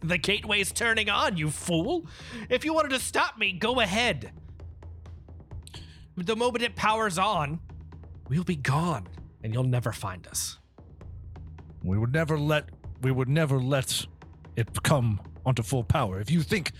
The 0.00 0.18
gateway's 0.18 0.72
turning 0.72 1.08
on, 1.08 1.36
you 1.36 1.50
fool. 1.50 2.06
If 2.48 2.64
you 2.64 2.74
wanted 2.74 2.90
to 2.90 3.00
stop 3.00 3.38
me, 3.38 3.52
go 3.52 3.80
ahead. 3.80 4.32
The 6.16 6.36
moment 6.36 6.64
it 6.64 6.76
powers 6.76 7.18
on, 7.18 7.60
we'll 8.28 8.44
be 8.44 8.56
gone 8.56 9.06
and 9.42 9.52
you'll 9.52 9.64
never 9.64 9.92
find 9.92 10.26
us. 10.26 10.58
We 11.82 11.98
would 11.98 12.12
never 12.12 12.38
let 12.38 12.70
we 13.02 13.12
would 13.12 13.28
never 13.28 13.60
let 13.60 14.06
it 14.56 14.82
come 14.82 15.20
onto 15.44 15.62
full 15.62 15.84
power. 15.84 16.18
If 16.18 16.30
you 16.30 16.42
think 16.42 16.72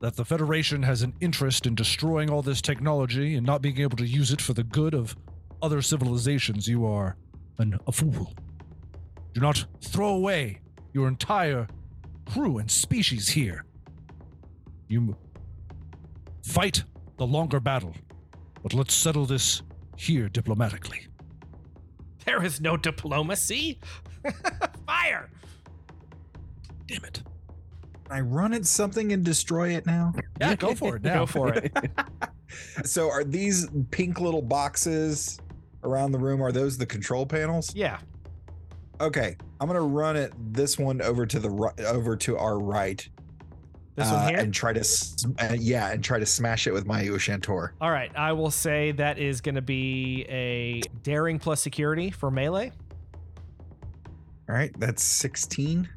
that 0.00 0.16
the 0.16 0.24
Federation 0.24 0.82
has 0.82 1.02
an 1.02 1.14
interest 1.20 1.66
in 1.66 1.74
destroying 1.74 2.30
all 2.30 2.42
this 2.42 2.60
technology 2.60 3.34
and 3.34 3.46
not 3.46 3.62
being 3.62 3.80
able 3.80 3.96
to 3.96 4.06
use 4.06 4.30
it 4.30 4.40
for 4.40 4.52
the 4.52 4.62
good 4.62 4.94
of 4.94 5.16
other 5.62 5.80
civilizations, 5.80 6.68
you 6.68 6.84
are 6.84 7.16
an, 7.58 7.78
a 7.86 7.92
fool. 7.92 8.32
Do 9.32 9.40
not 9.40 9.64
throw 9.80 10.08
away 10.08 10.60
your 10.92 11.08
entire 11.08 11.66
crew 12.26 12.58
and 12.58 12.70
species 12.70 13.28
here. 13.28 13.64
You 14.88 15.16
fight 16.44 16.84
the 17.18 17.26
longer 17.26 17.60
battle, 17.60 17.94
but 18.62 18.74
let's 18.74 18.94
settle 18.94 19.26
this 19.26 19.62
here 19.96 20.28
diplomatically. 20.28 21.06
There 22.24 22.42
is 22.44 22.60
no 22.60 22.76
diplomacy. 22.76 23.80
Fire! 24.86 25.30
Damn 26.86 27.04
it. 27.04 27.22
Can 28.04 28.16
I 28.16 28.20
run 28.20 28.52
at 28.52 28.66
something 28.66 29.12
and 29.12 29.24
destroy 29.24 29.70
it 29.70 29.86
now? 29.86 30.12
Yeah, 30.40 30.54
go 30.56 30.74
for 30.74 30.96
it 30.96 31.02
now. 31.04 31.20
Go 31.20 31.26
for 31.26 31.54
it. 31.54 31.72
So 32.84 33.08
are 33.10 33.24
these 33.24 33.66
pink 33.92 34.20
little 34.20 34.42
boxes 34.42 35.40
around 35.84 36.12
the 36.12 36.18
room? 36.18 36.42
Are 36.42 36.52
those 36.52 36.76
the 36.76 36.84
control 36.84 37.24
panels? 37.24 37.74
Yeah. 37.74 37.98
Okay, 39.00 39.36
I'm 39.60 39.66
gonna 39.66 39.80
run 39.80 40.16
it. 40.16 40.32
This 40.52 40.78
one 40.78 41.02
over 41.02 41.26
to 41.26 41.38
the 41.40 41.50
right, 41.50 41.78
over 41.80 42.16
to 42.18 42.36
our 42.38 42.58
right, 42.58 43.06
This 43.96 44.08
uh, 44.08 44.12
one 44.14 44.28
here? 44.28 44.38
and 44.38 44.54
try 44.54 44.72
to, 44.72 44.80
s- 44.80 45.26
uh, 45.40 45.56
yeah, 45.58 45.90
and 45.90 46.04
try 46.04 46.18
to 46.18 46.26
smash 46.26 46.66
it 46.66 46.72
with 46.72 46.86
my 46.86 47.02
Ushantor. 47.04 47.70
All 47.80 47.90
right. 47.90 48.12
I 48.16 48.32
will 48.32 48.50
say 48.50 48.92
that 48.92 49.18
is 49.18 49.40
going 49.40 49.56
to 49.56 49.62
be 49.62 50.24
a 50.28 50.82
daring 51.02 51.38
plus 51.38 51.60
security 51.60 52.10
for 52.10 52.30
melee. 52.30 52.70
All 54.48 54.54
right, 54.54 54.72
that's 54.78 55.02
16. 55.02 55.88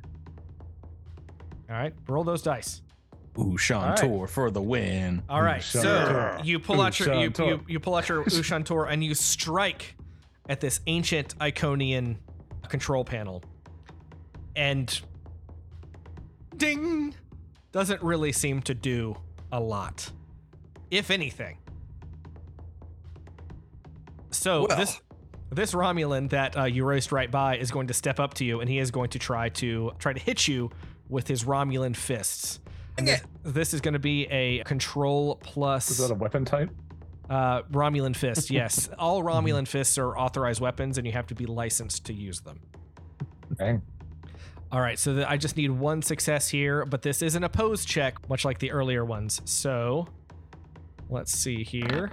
All 1.69 1.75
right. 1.75 1.93
Roll 2.07 2.23
those 2.23 2.41
dice. 2.41 2.81
Ooh, 3.37 3.57
Sean 3.57 3.89
right. 3.89 4.29
For 4.29 4.49
the 4.49 4.61
win. 4.61 5.21
All 5.29 5.41
right. 5.41 5.61
Ushantor. 5.61 6.37
So 6.39 6.43
you 6.43 6.57
pull 6.59 6.79
out 6.81 6.97
your 6.99 7.13
you, 7.15 7.29
Ushantor. 7.31 7.47
you, 7.47 7.61
you 7.67 7.79
pull 7.79 7.95
out 7.95 8.07
your 8.07 8.23
Ushantor 8.23 8.89
and 8.89 9.03
you 9.03 9.13
strike 9.13 9.95
at 10.47 10.61
this 10.61 10.79
ancient 10.87 11.37
Iconian 11.39 12.15
control 12.65 13.03
panel. 13.03 13.43
And 14.55 15.01
ding 16.57 17.13
doesn't 17.71 18.01
really 18.01 18.31
seem 18.31 18.61
to 18.63 18.73
do 18.73 19.17
a 19.51 19.59
lot. 19.59 20.11
If 20.91 21.11
anything. 21.11 21.57
So 24.31 24.67
Well. 24.67 24.77
this 24.77 25.01
this 25.51 25.73
Romulan 25.73 26.29
that 26.29 26.57
uh, 26.57 26.63
you 26.65 26.83
raced 26.85 27.11
right 27.11 27.31
by 27.31 27.57
is 27.57 27.71
going 27.71 27.87
to 27.87 27.93
step 27.93 28.19
up 28.19 28.33
to 28.35 28.45
you 28.45 28.59
and 28.59 28.69
he 28.69 28.79
is 28.79 28.91
going 28.91 29.09
to 29.11 29.19
try 29.19 29.49
to 29.49 29.91
try 29.99 30.13
to 30.13 30.19
hit 30.19 30.47
you 30.47 30.71
with 31.07 31.27
his 31.27 31.43
Romulan 31.43 31.95
fists. 31.95 32.59
And 32.97 33.07
this, 33.07 33.21
this 33.43 33.73
is 33.73 33.81
going 33.81 33.93
to 33.93 33.99
be 33.99 34.25
a 34.27 34.63
control 34.63 35.35
plus 35.41 35.91
is 35.91 35.97
that 35.97 36.11
a 36.11 36.15
weapon 36.15 36.45
type? 36.45 36.69
Uh, 37.29 37.63
Romulan 37.63 38.15
fist. 38.15 38.49
Yes, 38.55 38.89
all 38.99 39.23
Romulan 39.23 39.67
fists 39.67 39.97
are 39.97 40.17
authorized 40.17 40.61
weapons, 40.61 40.97
and 40.97 41.05
you 41.05 41.13
have 41.13 41.27
to 41.27 41.35
be 41.35 41.45
licensed 41.45 42.05
to 42.05 42.13
use 42.13 42.41
them. 42.41 42.59
Dang. 43.57 43.81
All 44.71 44.81
right, 44.81 44.97
so 44.97 45.13
th- 45.13 45.27
I 45.27 45.37
just 45.37 45.57
need 45.57 45.71
one 45.71 46.01
success 46.01 46.49
here, 46.49 46.85
but 46.85 47.01
this 47.01 47.21
is 47.21 47.35
an 47.35 47.43
opposed 47.43 47.87
check, 47.87 48.27
much 48.29 48.43
like 48.43 48.59
the 48.59 48.71
earlier 48.71 49.05
ones. 49.05 49.41
So 49.45 50.07
let's 51.09 51.31
see 51.31 51.63
here. 51.63 52.11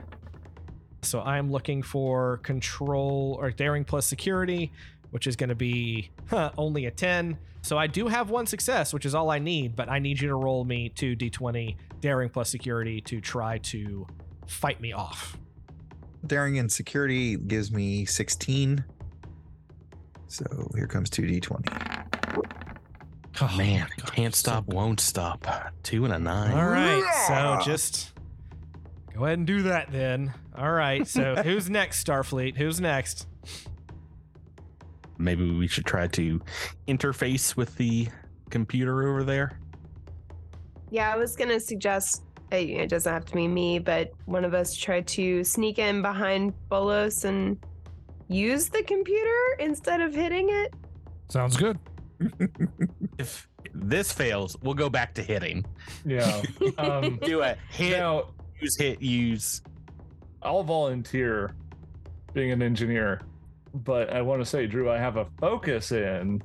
So 1.02 1.20
I'm 1.22 1.50
looking 1.50 1.82
for 1.82 2.36
control 2.38 3.36
or 3.40 3.50
daring 3.50 3.84
plus 3.84 4.06
security, 4.06 4.70
which 5.10 5.26
is 5.26 5.34
going 5.34 5.48
to 5.48 5.56
be 5.56 6.10
huh, 6.28 6.52
only 6.56 6.86
a 6.86 6.90
10. 6.90 7.36
So 7.62 7.78
I 7.78 7.86
do 7.86 8.06
have 8.06 8.30
one 8.30 8.46
success, 8.46 8.92
which 8.92 9.06
is 9.06 9.14
all 9.14 9.30
I 9.30 9.38
need, 9.38 9.74
but 9.74 9.88
I 9.88 9.98
need 9.98 10.20
you 10.20 10.28
to 10.28 10.34
roll 10.34 10.64
me 10.64 10.88
two 10.88 11.16
d20 11.16 11.76
daring 12.00 12.28
plus 12.28 12.48
security 12.48 13.00
to 13.02 13.20
try 13.20 13.58
to 13.58 14.06
fight 14.46 14.80
me 14.80 14.92
off. 14.92 15.36
Daring 16.26 16.58
and 16.58 16.70
security 16.70 17.36
gives 17.36 17.72
me 17.72 18.04
16. 18.04 18.84
So 20.28 20.70
here 20.74 20.86
comes 20.86 21.10
2d20. 21.10 22.06
Oh, 23.40 23.56
Man, 23.56 23.88
can't 24.06 24.34
stop, 24.34 24.66
good. 24.66 24.74
won't 24.74 25.00
stop. 25.00 25.46
Two 25.82 26.04
and 26.04 26.14
a 26.14 26.18
nine. 26.18 26.52
All 26.52 26.68
right, 26.68 27.02
so 27.26 27.58
just 27.64 28.12
go 29.14 29.24
ahead 29.24 29.38
and 29.38 29.46
do 29.46 29.62
that 29.62 29.90
then. 29.90 30.32
All 30.56 30.70
right, 30.70 31.06
so 31.08 31.34
who's 31.44 31.68
next, 31.68 32.06
Starfleet? 32.06 32.56
Who's 32.56 32.80
next? 32.80 33.26
Maybe 35.18 35.50
we 35.50 35.66
should 35.66 35.86
try 35.86 36.06
to 36.08 36.40
interface 36.86 37.56
with 37.56 37.76
the 37.76 38.08
computer 38.50 39.08
over 39.08 39.24
there. 39.24 39.58
Yeah, 40.90 41.12
I 41.12 41.16
was 41.16 41.34
gonna 41.36 41.58
suggest 41.60 42.22
uh, 42.31 42.31
it 42.52 42.88
doesn't 42.88 43.12
have 43.12 43.24
to 43.26 43.34
be 43.34 43.48
me, 43.48 43.78
but 43.78 44.12
one 44.26 44.44
of 44.44 44.54
us 44.54 44.74
try 44.74 45.00
to 45.00 45.44
sneak 45.44 45.78
in 45.78 46.02
behind 46.02 46.52
Bolos 46.68 47.24
and 47.24 47.58
use 48.28 48.68
the 48.68 48.82
computer 48.82 49.56
instead 49.58 50.00
of 50.00 50.14
hitting 50.14 50.48
it. 50.50 50.74
Sounds 51.28 51.56
good. 51.56 51.78
If 53.18 53.48
this 53.74 54.12
fails, 54.12 54.56
we'll 54.62 54.74
go 54.74 54.88
back 54.88 55.14
to 55.14 55.22
hitting. 55.22 55.64
Yeah. 56.04 56.42
Um, 56.78 57.16
Do 57.24 57.42
a 57.42 57.56
hit, 57.70 57.98
now, 57.98 58.28
use, 58.60 58.76
hit, 58.76 59.00
use. 59.02 59.62
I'll 60.42 60.62
volunteer 60.62 61.54
being 62.32 62.50
an 62.50 62.62
engineer, 62.62 63.22
but 63.74 64.12
I 64.12 64.22
want 64.22 64.40
to 64.40 64.46
say, 64.46 64.66
Drew, 64.66 64.90
I 64.90 64.98
have 64.98 65.16
a 65.16 65.26
focus 65.38 65.92
in 65.92 66.42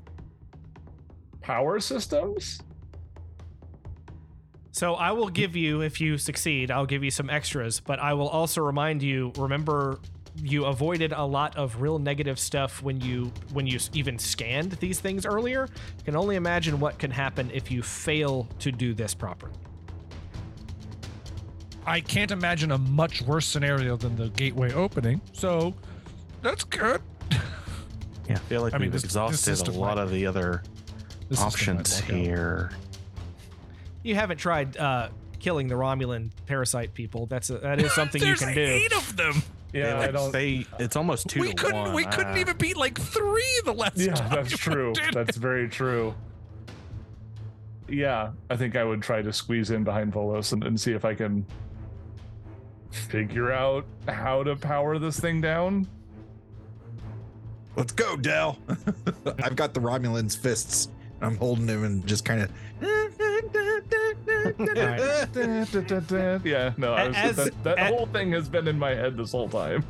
power 1.41 1.79
systems. 1.79 2.61
So 4.77 4.93
I 4.93 5.11
will 5.11 5.29
give 5.29 5.55
you, 5.55 5.81
if 5.81 5.99
you 5.99 6.19
succeed, 6.19 6.69
I'll 6.69 6.85
give 6.85 7.03
you 7.03 7.09
some 7.09 7.31
extras, 7.31 7.79
but 7.79 7.97
I 7.97 8.13
will 8.13 8.29
also 8.29 8.61
remind 8.61 9.01
you 9.01 9.31
remember 9.35 9.97
you 10.39 10.65
avoided 10.65 11.13
a 11.13 11.23
lot 11.25 11.57
of 11.57 11.81
real 11.81 11.97
negative 11.97 12.37
stuff 12.37 12.83
when 12.83 13.01
you 13.01 13.31
when 13.53 13.65
you 13.65 13.79
even 13.93 14.19
scanned 14.19 14.73
these 14.73 14.99
things 14.99 15.25
earlier. 15.25 15.67
You 15.97 16.03
can 16.05 16.15
only 16.15 16.35
imagine 16.35 16.79
what 16.79 16.99
can 16.99 17.09
happen 17.09 17.49
if 17.55 17.71
you 17.71 17.81
fail 17.81 18.47
to 18.59 18.71
do 18.71 18.93
this 18.93 19.15
properly. 19.15 19.55
I 21.87 21.99
can't 21.99 22.29
imagine 22.29 22.71
a 22.71 22.77
much 22.77 23.23
worse 23.23 23.47
scenario 23.47 23.97
than 23.97 24.15
the 24.15 24.29
gateway 24.29 24.71
opening. 24.73 25.21
So 25.33 25.73
that's 26.43 26.63
good. 26.63 27.01
Yeah, 28.29 28.35
I 28.35 28.35
feel 28.35 28.61
like 28.61 28.75
I 28.75 28.77
mean, 28.77 28.91
we've 28.91 28.91
this- 28.91 29.01
this 29.01 29.09
exhausted 29.09 29.37
system 29.39 29.73
a 29.73 29.79
lot 29.79 29.97
of 29.97 30.11
the 30.11 30.27
other 30.27 30.61
This 31.29 31.39
system 31.39 31.77
might 31.77 31.81
options 31.87 32.01
work 32.03 32.11
here. 32.11 32.71
You 34.03 34.15
haven't 34.15 34.37
tried 34.37 34.77
uh, 34.77 35.09
killing 35.39 35.67
the 35.67 35.75
Romulan 35.75 36.31
parasite 36.45 36.93
people. 36.93 37.25
That's 37.25 37.49
a, 37.49 37.57
that 37.59 37.81
is 37.81 37.93
something 37.93 38.21
you 38.23 38.35
can 38.35 38.53
do. 38.53 38.61
eight 38.61 38.93
of 38.93 39.15
them. 39.17 39.41
Yeah, 39.73 39.99
they, 39.99 40.05
I 40.07 40.11
don't. 40.11 40.31
they 40.31 40.65
it's 40.79 40.95
almost 40.95 41.27
two 41.27 41.41
we 41.41 41.49
to 41.49 41.55
couldn't. 41.55 41.77
one. 41.77 41.93
We 41.93 42.05
couldn't 42.05 42.35
Ah. 42.35 42.39
even 42.39 42.55
beat 42.57 42.77
like 42.77 42.97
three 42.99 43.61
the 43.65 43.73
last 43.73 43.97
yeah, 43.97 44.13
time. 44.13 44.29
that's 44.29 44.57
true. 44.57 44.93
did 44.95 45.13
That's 45.13 45.35
very 45.37 45.67
true. 45.67 46.13
Yeah, 47.89 48.31
I 48.49 48.55
think 48.55 48.75
I 48.75 48.83
would 48.83 49.01
try 49.01 49.21
to 49.21 49.31
squeeze 49.33 49.71
in 49.71 49.83
behind 49.83 50.13
Volos 50.13 50.53
and, 50.53 50.63
and 50.63 50.79
see 50.79 50.93
if 50.93 51.05
I 51.05 51.13
can 51.13 51.45
figure 52.91 53.51
out 53.51 53.85
how 54.07 54.43
to 54.43 54.55
power 54.55 54.97
this 54.99 55.19
thing 55.19 55.41
down. 55.41 55.87
Let's 57.75 57.91
go, 57.93 58.15
Dell. 58.17 58.57
I've 59.43 59.55
got 59.55 59.73
the 59.73 59.79
Romulan's 59.79 60.35
fists. 60.35 60.89
I'm 61.21 61.37
holding 61.37 61.67
him 61.67 61.83
and 61.83 62.05
just 62.07 62.25
kind 62.25 62.41
of. 62.41 62.51
Yeah, 66.45 66.73
no, 66.77 66.93
I 66.93 67.07
was, 67.07 67.17
As- 67.17 67.35
that, 67.35 67.63
that 67.63 67.79
a- 67.79 67.85
whole 67.85 68.05
thing 68.07 68.31
has 68.31 68.49
been 68.49 68.67
in 68.67 68.77
my 68.79 68.93
head 68.95 69.17
this 69.17 69.31
whole 69.31 69.49
time. 69.49 69.83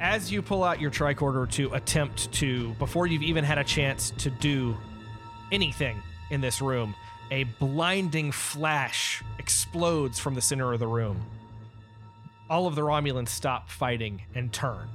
As 0.00 0.30
you 0.30 0.42
pull 0.42 0.62
out 0.62 0.80
your 0.80 0.90
tricorder 0.90 1.50
to 1.52 1.72
attempt 1.74 2.30
to, 2.34 2.72
before 2.74 3.06
you've 3.06 3.22
even 3.22 3.44
had 3.44 3.58
a 3.58 3.64
chance 3.64 4.10
to 4.18 4.30
do 4.30 4.76
anything 5.50 6.00
in 6.30 6.40
this 6.40 6.60
room, 6.60 6.94
a 7.30 7.44
blinding 7.44 8.30
flash 8.32 9.22
explodes 9.38 10.18
from 10.18 10.34
the 10.34 10.40
center 10.40 10.72
of 10.72 10.78
the 10.78 10.86
room. 10.86 11.20
All 12.48 12.66
of 12.66 12.74
the 12.74 12.82
Romulans 12.82 13.28
stop 13.28 13.68
fighting 13.70 14.22
and 14.34 14.52
turn. 14.52 14.88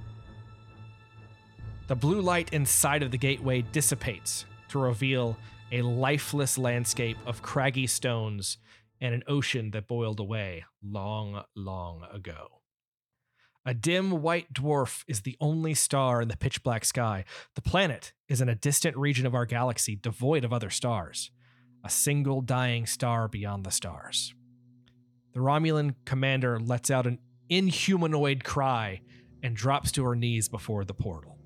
The 1.87 1.95
blue 1.95 2.21
light 2.21 2.53
inside 2.53 3.03
of 3.03 3.11
the 3.11 3.17
gateway 3.17 3.61
dissipates 3.61 4.45
to 4.69 4.79
reveal 4.79 5.37
a 5.73 5.81
lifeless 5.81 6.55
landscape 6.59 7.17
of 7.25 7.41
craggy 7.41 7.87
stones 7.87 8.59
and 9.01 9.15
an 9.15 9.23
ocean 9.27 9.71
that 9.71 9.87
boiled 9.87 10.19
away 10.19 10.63
long, 10.83 11.43
long 11.55 12.05
ago. 12.13 12.61
A 13.65 13.73
dim 13.73 14.21
white 14.21 14.53
dwarf 14.53 15.03
is 15.07 15.21
the 15.21 15.35
only 15.41 15.73
star 15.73 16.21
in 16.21 16.27
the 16.27 16.37
pitch 16.37 16.61
black 16.61 16.85
sky. 16.85 17.25
The 17.55 17.61
planet 17.61 18.13
is 18.29 18.39
in 18.39 18.49
a 18.49 18.55
distant 18.55 18.95
region 18.95 19.25
of 19.25 19.33
our 19.33 19.47
galaxy 19.47 19.95
devoid 19.95 20.45
of 20.45 20.53
other 20.53 20.69
stars, 20.69 21.31
a 21.83 21.89
single 21.89 22.41
dying 22.41 22.85
star 22.85 23.27
beyond 23.27 23.65
the 23.65 23.71
stars. 23.71 24.35
The 25.33 25.39
Romulan 25.39 25.95
commander 26.05 26.59
lets 26.59 26.91
out 26.91 27.07
an 27.07 27.17
inhumanoid 27.49 28.43
cry 28.43 29.01
and 29.41 29.55
drops 29.55 29.91
to 29.93 30.03
her 30.03 30.15
knees 30.15 30.49
before 30.49 30.85
the 30.85 30.93
portal. 30.93 31.39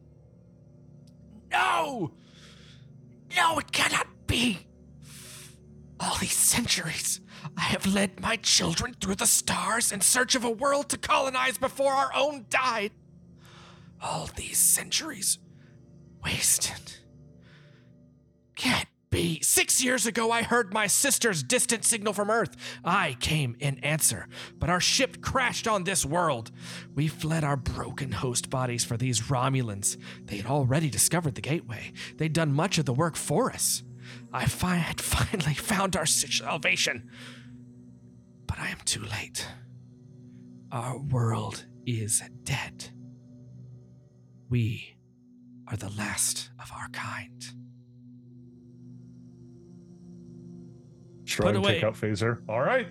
No! 1.49 2.11
No, 3.35 3.59
it 3.59 3.71
cannot 3.71 4.07
be! 4.27 4.59
All 5.99 6.15
these 6.17 6.35
centuries, 6.35 7.21
I 7.55 7.61
have 7.61 7.85
led 7.85 8.19
my 8.19 8.35
children 8.37 8.95
through 8.99 9.15
the 9.15 9.25
stars 9.25 9.91
in 9.91 10.01
search 10.01 10.35
of 10.35 10.43
a 10.43 10.49
world 10.51 10.89
to 10.89 10.97
colonize 10.97 11.57
before 11.57 11.93
our 11.93 12.13
own 12.13 12.45
died. 12.49 12.91
All 14.01 14.29
these 14.35 14.59
centuries 14.59 15.39
wasted. 16.23 16.97
Can't 18.55 18.87
be. 19.09 19.39
Six 19.41 19.83
years 19.83 20.05
ago, 20.05 20.31
I 20.31 20.43
heard 20.43 20.73
my 20.73 20.85
sister's 20.85 21.41
distant 21.41 21.83
signal 21.83 22.13
from 22.13 22.29
Earth. 22.29 22.55
I 22.83 23.15
came 23.19 23.55
in 23.59 23.79
answer, 23.79 24.27
but 24.59 24.69
our 24.69 24.81
ship 24.81 25.21
crashed 25.21 25.67
on 25.67 25.83
this 25.83 26.05
world. 26.05 26.51
We 26.93 27.07
fled 27.07 27.43
our 27.43 27.57
broken 27.57 28.11
host 28.11 28.49
bodies 28.49 28.83
for 28.83 28.97
these 28.97 29.21
Romulans. 29.21 29.97
They 30.25 30.37
had 30.37 30.45
already 30.45 30.89
discovered 30.89 31.35
the 31.35 31.41
gateway, 31.41 31.93
they'd 32.17 32.33
done 32.33 32.53
much 32.53 32.77
of 32.77 32.85
the 32.85 32.93
work 32.93 33.15
for 33.15 33.51
us. 33.51 33.83
I 34.37 34.45
fi- 34.45 34.75
had 34.75 35.01
finally 35.01 35.53
found 35.55 35.95
our 35.95 36.05
salvation. 36.05 37.09
But 38.45 38.59
I 38.59 38.69
am 38.69 38.77
too 38.85 39.01
late. 39.01 39.47
Our 40.71 40.99
world 40.99 41.65
is 41.87 42.21
dead. 42.43 42.91
We 44.47 44.95
are 45.67 45.75
the 45.75 45.89
last 45.89 46.51
of 46.61 46.71
our 46.71 46.87
kind. 46.89 47.43
Shrug, 51.25 51.55
away. 51.55 51.73
take 51.75 51.83
out 51.83 51.95
phaser. 51.95 52.41
All 52.47 52.61
right. 52.61 52.87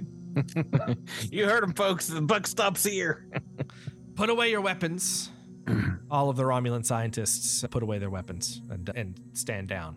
you 1.31 1.47
heard 1.47 1.63
him, 1.63 1.75
folks. 1.75 2.09
The 2.09 2.23
buck 2.23 2.49
stops 2.49 2.83
here. 2.83 3.29
Put 4.17 4.31
away 4.31 4.51
your 4.51 4.63
weapons. 4.63 5.31
All 6.11 6.29
of 6.29 6.37
the 6.37 6.43
Romulan 6.43 6.85
scientists 6.85 7.65
put 7.71 7.83
away 7.83 7.99
their 7.99 8.09
weapons 8.09 8.63
and, 8.71 8.89
and 8.95 9.21
stand 9.33 9.67
down. 9.69 9.97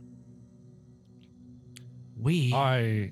We 2.20 2.54
I 2.54 3.12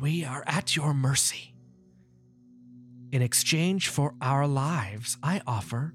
We 0.00 0.24
are 0.24 0.42
at 0.46 0.74
your 0.74 0.92
mercy. 0.92 1.54
In 3.12 3.22
exchange 3.22 3.88
for 3.88 4.14
our 4.20 4.46
lives, 4.48 5.16
I 5.22 5.40
offer 5.46 5.94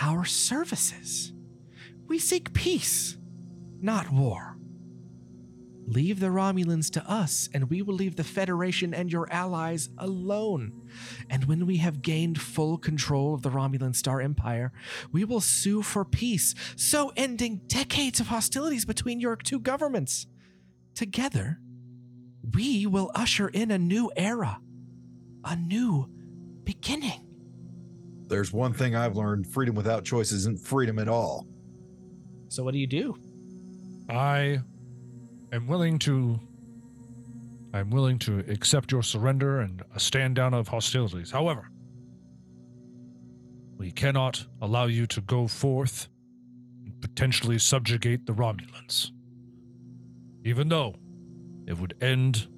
our 0.00 0.24
services. 0.24 1.32
We 2.06 2.20
seek 2.20 2.52
peace, 2.52 3.18
not 3.80 4.12
war. 4.12 4.56
Leave 5.88 6.20
the 6.20 6.28
Romulans 6.28 6.88
to 6.92 7.10
us, 7.10 7.48
and 7.52 7.68
we 7.68 7.82
will 7.82 7.94
leave 7.94 8.14
the 8.14 8.22
Federation 8.22 8.94
and 8.94 9.10
your 9.10 9.26
allies 9.32 9.88
alone. 9.98 10.72
And 11.28 11.46
when 11.46 11.66
we 11.66 11.78
have 11.78 12.02
gained 12.02 12.40
full 12.40 12.78
control 12.78 13.34
of 13.34 13.42
the 13.42 13.50
Romulan 13.50 13.96
Star 13.96 14.20
Empire, 14.20 14.72
we 15.10 15.24
will 15.24 15.40
sue 15.40 15.82
for 15.82 16.04
peace, 16.04 16.54
so 16.76 17.12
ending 17.16 17.62
decades 17.66 18.20
of 18.20 18.28
hostilities 18.28 18.84
between 18.84 19.18
your 19.18 19.34
two 19.34 19.58
governments. 19.58 20.28
Together, 20.94 21.60
we 22.54 22.86
will 22.86 23.10
usher 23.14 23.48
in 23.48 23.70
a 23.70 23.78
new 23.78 24.10
era, 24.16 24.60
a 25.44 25.56
new 25.56 26.08
beginning. 26.64 27.26
There's 28.26 28.52
one 28.52 28.72
thing 28.72 28.94
I've 28.94 29.16
learned 29.16 29.46
freedom 29.46 29.74
without 29.74 30.04
choice 30.04 30.32
isn't 30.32 30.60
freedom 30.60 30.98
at 30.98 31.08
all. 31.08 31.46
So, 32.48 32.62
what 32.62 32.72
do 32.72 32.78
you 32.78 32.86
do? 32.86 33.16
I 34.08 34.60
am 35.52 35.66
willing 35.66 35.98
to 36.00 36.38
I'm 37.72 37.90
willing 37.90 38.18
to 38.20 38.40
accept 38.48 38.90
your 38.90 39.02
surrender 39.02 39.60
and 39.60 39.82
a 39.94 40.00
stand 40.00 40.34
down 40.34 40.54
of 40.54 40.68
hostilities. 40.68 41.30
However, 41.30 41.70
we 43.76 43.92
cannot 43.92 44.44
allow 44.60 44.86
you 44.86 45.06
to 45.06 45.20
go 45.20 45.46
forth 45.46 46.08
and 46.84 47.00
potentially 47.00 47.58
subjugate 47.58 48.26
the 48.26 48.32
Romulans. 48.32 49.12
Even 50.44 50.68
though 50.68 50.94
it 51.66 51.78
would 51.78 51.94
end 52.00 52.48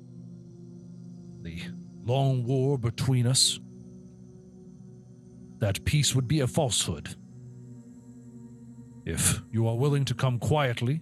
the 1.42 1.60
long 2.04 2.44
war 2.44 2.78
between 2.78 3.26
us, 3.26 3.58
that 5.58 5.84
peace 5.84 6.14
would 6.14 6.28
be 6.28 6.40
a 6.40 6.46
falsehood. 6.46 7.14
If 9.04 9.42
you 9.50 9.66
are 9.66 9.76
willing 9.76 10.04
to 10.06 10.14
come 10.14 10.38
quietly, 10.38 11.00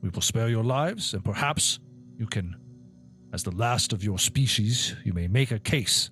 we 0.00 0.08
will 0.08 0.22
spare 0.22 0.48
your 0.48 0.64
lives, 0.64 1.12
and 1.12 1.24
perhaps 1.24 1.78
you 2.16 2.26
can, 2.26 2.56
as 3.32 3.42
the 3.42 3.50
last 3.50 3.92
of 3.92 4.02
your 4.02 4.18
species, 4.18 4.94
you 5.04 5.12
may 5.12 5.28
make 5.28 5.50
a 5.50 5.58
case 5.58 6.10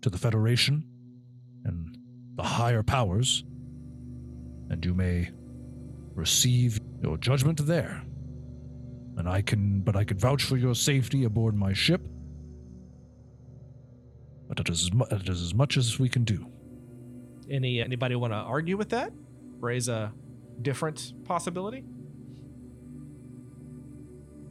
to 0.00 0.08
the 0.08 0.18
Federation 0.18 0.84
and 1.64 1.98
the 2.36 2.42
higher 2.42 2.82
powers, 2.82 3.44
and 4.70 4.84
you 4.84 4.94
may 4.94 5.30
receive 6.14 6.80
your 7.02 7.18
judgment 7.18 7.66
there. 7.66 8.02
And 9.16 9.28
I 9.28 9.42
can, 9.42 9.80
but 9.80 9.96
I 9.96 10.04
can 10.04 10.18
vouch 10.18 10.42
for 10.44 10.56
your 10.56 10.74
safety 10.74 11.24
aboard 11.24 11.54
my 11.54 11.72
ship. 11.72 12.00
But 14.48 14.60
it 14.60 14.68
is, 14.68 14.84
as 14.84 14.92
mu- 14.92 15.06
it 15.10 15.28
is 15.28 15.40
as 15.42 15.54
much 15.54 15.76
as 15.76 15.98
we 15.98 16.08
can 16.08 16.24
do. 16.24 16.46
Any 17.48 17.80
anybody 17.80 18.14
want 18.16 18.32
to 18.32 18.38
argue 18.38 18.76
with 18.76 18.90
that? 18.90 19.12
Raise 19.60 19.88
a 19.88 20.12
different 20.62 21.12
possibility? 21.24 21.84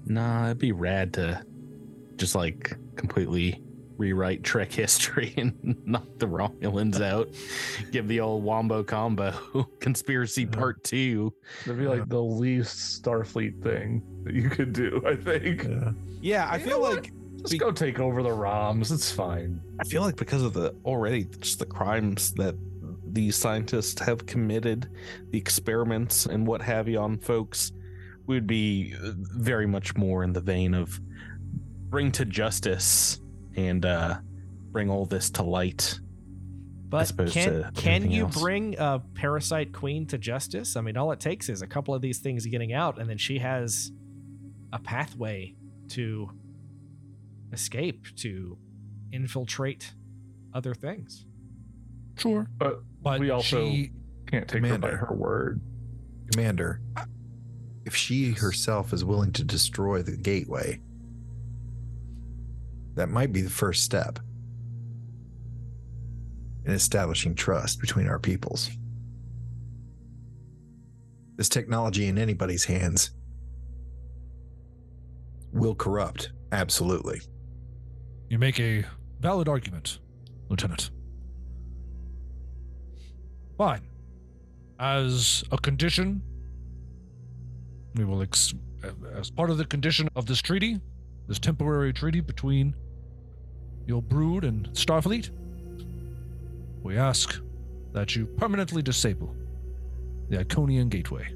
Nah, 0.06 0.46
it'd 0.46 0.60
be 0.60 0.72
rad 0.72 1.14
to 1.14 1.44
just 2.18 2.36
like 2.36 2.76
completely 2.96 3.62
rewrite 4.04 4.44
Trek 4.44 4.72
history 4.72 5.34
and 5.38 5.82
knock 5.86 6.06
the 6.18 6.26
Romulans 6.26 7.00
out. 7.02 7.30
Give 7.92 8.08
the 8.08 8.20
old 8.20 8.44
Wombo 8.44 8.84
combo 8.84 9.32
conspiracy 9.80 10.46
part 10.46 10.84
two. 10.84 11.34
That'd 11.66 11.80
be 11.80 11.88
like 11.88 12.10
the 12.10 12.22
least 12.22 13.02
Starfleet 13.02 13.64
thing 13.64 14.04
that 14.24 14.34
you 14.34 14.50
could 14.50 14.74
do, 14.74 15.02
I 15.08 15.16
think. 15.16 15.66
Yeah, 16.22 16.50
I 16.52 16.58
You 16.58 16.66
feel 16.66 16.82
like 16.82 17.12
Just 17.38 17.58
go 17.60 17.72
take 17.72 18.00
over 18.00 18.22
the 18.22 18.30
ROMs. 18.30 18.92
It's 18.92 19.12
fine. 19.12 19.62
I 19.80 19.86
feel 19.86 20.02
like 20.02 20.18
because 20.18 20.44
of 20.44 20.54
the 20.54 20.76
already 20.84 21.26
just 21.40 21.60
the 21.60 21.66
crimes 21.66 22.34
that 22.34 22.56
these 23.06 23.36
scientists 23.38 24.02
have 24.02 24.26
committed, 24.26 24.90
the 25.30 25.38
experiments 25.38 26.26
and 26.26 26.46
what 26.46 26.62
have 26.62 26.90
you 26.90 27.00
on 27.00 27.20
folks, 27.20 27.72
we'd 28.28 28.48
be 28.48 28.96
uh, 29.02 29.12
very 29.16 29.68
much 29.68 29.96
more 29.96 30.24
in 30.24 30.34
the 30.34 30.42
vein 30.42 30.74
of 30.74 31.00
bring 31.90 32.12
to 32.12 32.26
justice 32.26 33.20
and 33.56 33.86
uh 33.86 34.18
bring 34.72 34.90
all 34.90 35.06
this 35.06 35.30
to 35.32 35.44
light. 35.44 36.00
But 36.90 37.12
can 37.32 37.72
can 37.76 38.12
you 38.12 38.26
else. 38.26 38.40
bring 38.40 38.76
a 38.78 39.02
parasite 39.16 39.74
queen 39.74 40.06
to 40.08 40.18
justice? 40.18 40.76
I 40.76 40.82
mean, 40.82 40.96
all 40.96 41.12
it 41.12 41.20
takes 41.20 41.50
is 41.50 41.62
a 41.64 41.68
couple 41.68 41.96
of 41.96 42.02
these 42.02 42.20
things 42.20 42.46
getting 42.46 42.72
out, 42.74 43.00
and 43.00 43.10
then 43.10 43.18
she 43.18 43.40
has 43.40 43.92
a 44.72 44.78
pathway 44.80 45.56
to 45.90 46.30
escape 47.52 48.06
to 48.18 48.58
infiltrate 49.12 49.94
other 50.54 50.74
things. 50.74 51.26
Sure. 52.18 52.48
But 52.58 52.82
But 53.02 53.20
We 53.20 53.30
also- 53.32 53.66
she, 53.70 53.92
can't 54.28 54.48
take 54.48 54.64
her 54.66 54.78
by 54.78 54.92
her 54.92 55.14
word. 55.14 55.62
Commander, 56.32 56.82
if 57.86 57.96
she 57.96 58.32
herself 58.32 58.94
is 58.94 59.04
willing 59.04 59.32
to 59.34 59.44
destroy 59.44 60.02
the 60.02 60.16
gateway, 60.16 60.80
that 62.96 63.10
might 63.10 63.32
be 63.34 63.42
the 63.42 63.50
first 63.50 63.84
step 63.84 64.20
in 66.66 66.72
establishing 66.72 67.36
trust 67.36 67.80
between 67.82 68.08
our 68.08 68.20
peoples. 68.20 68.70
This 71.36 71.50
technology 71.50 72.08
in 72.08 72.18
anybody's 72.18 72.64
hands 72.64 73.12
will 75.52 75.76
corrupt, 75.76 76.32
absolutely. 76.52 77.22
you 78.30 78.40
make 78.40 78.60
a 78.60 78.86
valid 79.20 79.48
argument, 79.48 80.00
Lieutenant. 80.50 80.92
Fine. 83.58 83.82
As 84.80 85.44
a 85.52 85.58
condition, 85.58 86.22
we 87.96 88.04
will, 88.04 88.22
ex- 88.22 88.54
as 89.16 89.30
part 89.30 89.50
of 89.50 89.58
the 89.58 89.66
condition 89.66 90.10
of 90.16 90.26
this 90.26 90.42
treaty, 90.42 90.80
this 91.28 91.40
temporary 91.40 91.94
treaty 91.94 92.22
between 92.22 92.76
your 93.86 94.02
brood 94.02 94.44
and 94.44 94.70
Starfleet, 94.74 95.30
we 96.82 96.98
ask 96.98 97.40
that 97.94 98.16
you 98.16 98.26
permanently 98.26 98.82
disable 98.82 99.36
the 100.30 100.44
Iconian 100.44 100.90
Gateway. 100.90 101.34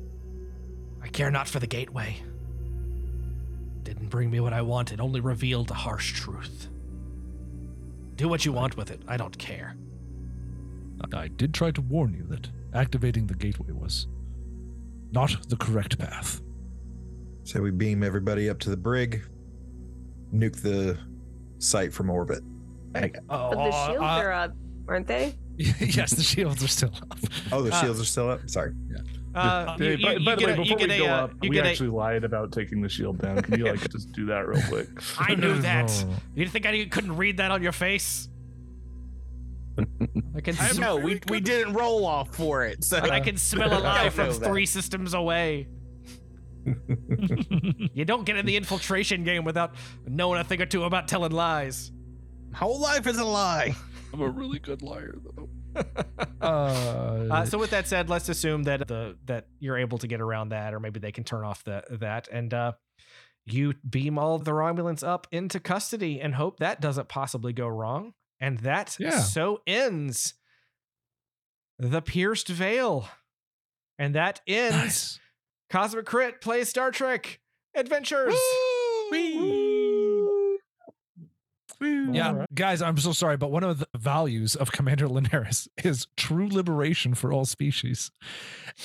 I 1.02 1.08
care 1.08 1.32
not 1.32 1.48
for 1.48 1.60
the 1.60 1.68
gateway. 1.68 2.18
Didn't 3.84 4.10
bring 4.10 4.30
me 4.30 4.40
what 4.40 4.54
I 4.54 4.62
wanted, 4.62 5.00
only 5.00 5.20
revealed 5.20 5.72
a 5.72 5.76
harsh 5.76 6.14
truth. 6.14 6.68
Do 8.16 8.28
what 8.28 8.46
you 8.46 8.52
want 8.52 8.76
with 8.76 8.92
it. 8.92 9.02
I 9.08 9.18
don't 9.18 9.38
care. 9.38 9.76
I 11.14 11.28
did 11.28 11.54
try 11.54 11.72
to 11.72 11.82
warn 11.82 12.14
you 12.14 12.24
that 12.30 12.50
activating 12.74 13.28
the 13.28 13.36
gateway 13.36 13.72
was 13.72 14.08
not 15.12 15.48
the 15.48 15.56
correct 15.56 15.98
path. 15.98 16.42
So 17.44 17.62
we 17.62 17.72
beam 17.72 18.04
everybody 18.04 18.50
up 18.50 18.60
to 18.60 18.70
the 18.70 18.78
brig, 18.78 19.24
nuke 20.34 20.62
the 20.62 20.98
site 21.60 21.94
from 21.94 22.10
orbit. 22.10 22.44
But 22.94 23.12
the 23.30 23.72
shields 23.88 24.02
are 24.02 24.32
up, 24.32 24.54
aren't 24.88 25.08
they? 25.08 25.36
yes, 25.58 26.12
the 26.12 26.24
shields 26.24 26.64
are 26.64 26.68
still 26.68 26.92
up. 27.12 27.18
Oh, 27.52 27.62
the 27.62 27.74
Uh, 27.74 27.82
shields 27.82 28.00
are 28.02 28.06
still 28.06 28.30
up? 28.32 28.50
Sorry. 28.50 28.74
Uh, 29.36 29.78
Hey, 29.78 29.96
you, 29.96 30.04
by, 30.06 30.14
you- 30.14 30.26
by 30.26 30.32
you 30.32 30.38
the 30.38 30.46
way, 30.46 30.52
a- 30.52 30.56
you 30.56 30.64
before 30.64 30.78
we 30.78 30.84
a, 30.94 30.98
go 30.98 31.06
uh, 31.06 31.10
up, 31.10 31.32
you 31.44 31.50
we 31.50 31.56
get 31.56 31.66
a- 31.66 31.70
actually 31.70 31.90
lied 31.90 32.24
about 32.24 32.52
taking 32.52 32.82
the 32.82 32.90
shield 32.90 33.20
down. 33.20 33.42
Can 33.42 33.60
you 33.60 33.66
like 33.66 33.88
just 33.92 34.12
do 34.14 34.26
that 34.28 34.48
real 34.48 34.62
quick? 34.68 34.88
I 35.20 35.36
knew 35.36 35.56
that. 35.62 35.88
No. 36.08 36.14
You 36.36 36.48
think 36.48 36.66
I 36.66 36.86
couldn't 36.86 37.16
read 37.18 37.38
that 37.38 37.52
on 37.52 37.62
your 37.62 37.72
face? 37.72 38.30
I 40.36 40.42
can. 40.42 40.56
I 40.60 40.72
know 40.74 40.96
we, 40.96 41.22
we 41.30 41.40
didn't 41.40 41.74
roll 41.74 42.04
off 42.06 42.36
for 42.36 42.66
it. 42.66 42.84
So 42.84 42.98
I 42.98 43.20
can 43.20 43.38
smell 43.38 43.72
a 43.72 43.76
I 43.76 43.80
lie 43.80 44.02
don't 44.10 44.12
from 44.12 44.32
three 44.32 44.66
systems 44.66 45.14
away. 45.14 45.68
You 47.94 48.06
don't 48.06 48.26
get 48.26 48.38
in 48.38 48.46
the 48.46 48.56
infiltration 48.58 49.24
game 49.24 49.44
without 49.44 49.76
knowing 50.06 50.40
a 50.40 50.44
thing 50.44 50.62
or 50.62 50.66
two 50.66 50.84
about 50.84 51.08
telling 51.08 51.32
lies. 51.32 51.92
My 52.52 52.58
whole 52.60 52.80
life 52.80 53.08
is 53.08 53.18
a 53.18 53.26
lie. 53.26 53.76
I'm 54.14 54.22
a 54.22 54.30
really 54.30 54.60
good 54.60 54.82
liar, 54.82 55.16
though. 55.36 55.50
uh, 56.42 56.46
Uh, 57.32 57.46
so 57.46 57.58
with 57.58 57.72
that 57.72 57.88
said, 57.88 58.10
let's 58.10 58.30
assume 58.30 58.64
that 58.64 58.88
the 58.88 59.18
that 59.26 59.48
you're 59.60 59.78
able 59.78 59.98
to 60.00 60.08
get 60.08 60.22
around 60.22 60.50
that, 60.50 60.74
or 60.74 60.80
maybe 60.80 61.00
they 61.00 61.12
can 61.12 61.24
turn 61.24 61.44
off 61.44 61.64
the 61.64 61.84
that, 61.90 62.28
and 62.32 62.54
uh, 62.54 62.72
you 63.46 63.74
beam 63.88 64.18
all 64.18 64.40
the 64.40 64.52
Romulans 64.52 65.06
up 65.08 65.28
into 65.32 65.60
custody 65.60 66.20
and 66.22 66.36
hope 66.36 66.60
that 66.60 66.82
doesn't 66.82 67.10
possibly 67.10 67.54
go 67.54 67.68
wrong. 67.68 68.14
And 68.40 68.60
that 68.60 68.96
Yeah. 69.00 69.20
so 69.20 69.62
ends 69.68 70.36
the 71.80 72.02
pierced 72.02 72.48
veil, 72.48 73.08
and 74.00 74.16
that 74.16 74.42
ends 74.48 74.74
nice. 74.76 75.20
Cosmic 75.70 76.06
Crit 76.06 76.42
plays 76.42 76.70
Star 76.70 76.92
Trek 76.92 77.40
Adventures. 77.76 78.36
Yeah, 81.80 82.30
Alright. 82.30 82.48
guys, 82.56 82.82
I'm 82.82 82.98
so 82.98 83.12
sorry, 83.12 83.38
but 83.38 83.52
one 83.52 83.64
of 83.64 83.78
the 83.78 83.88
values 83.96 84.56
of 84.56 84.72
Commander 84.72 85.08
Linares 85.08 85.68
is 85.84 86.08
true 86.18 86.48
liberation 86.48 87.14
for 87.14 87.32
all 87.32 87.46
species. 87.46 88.10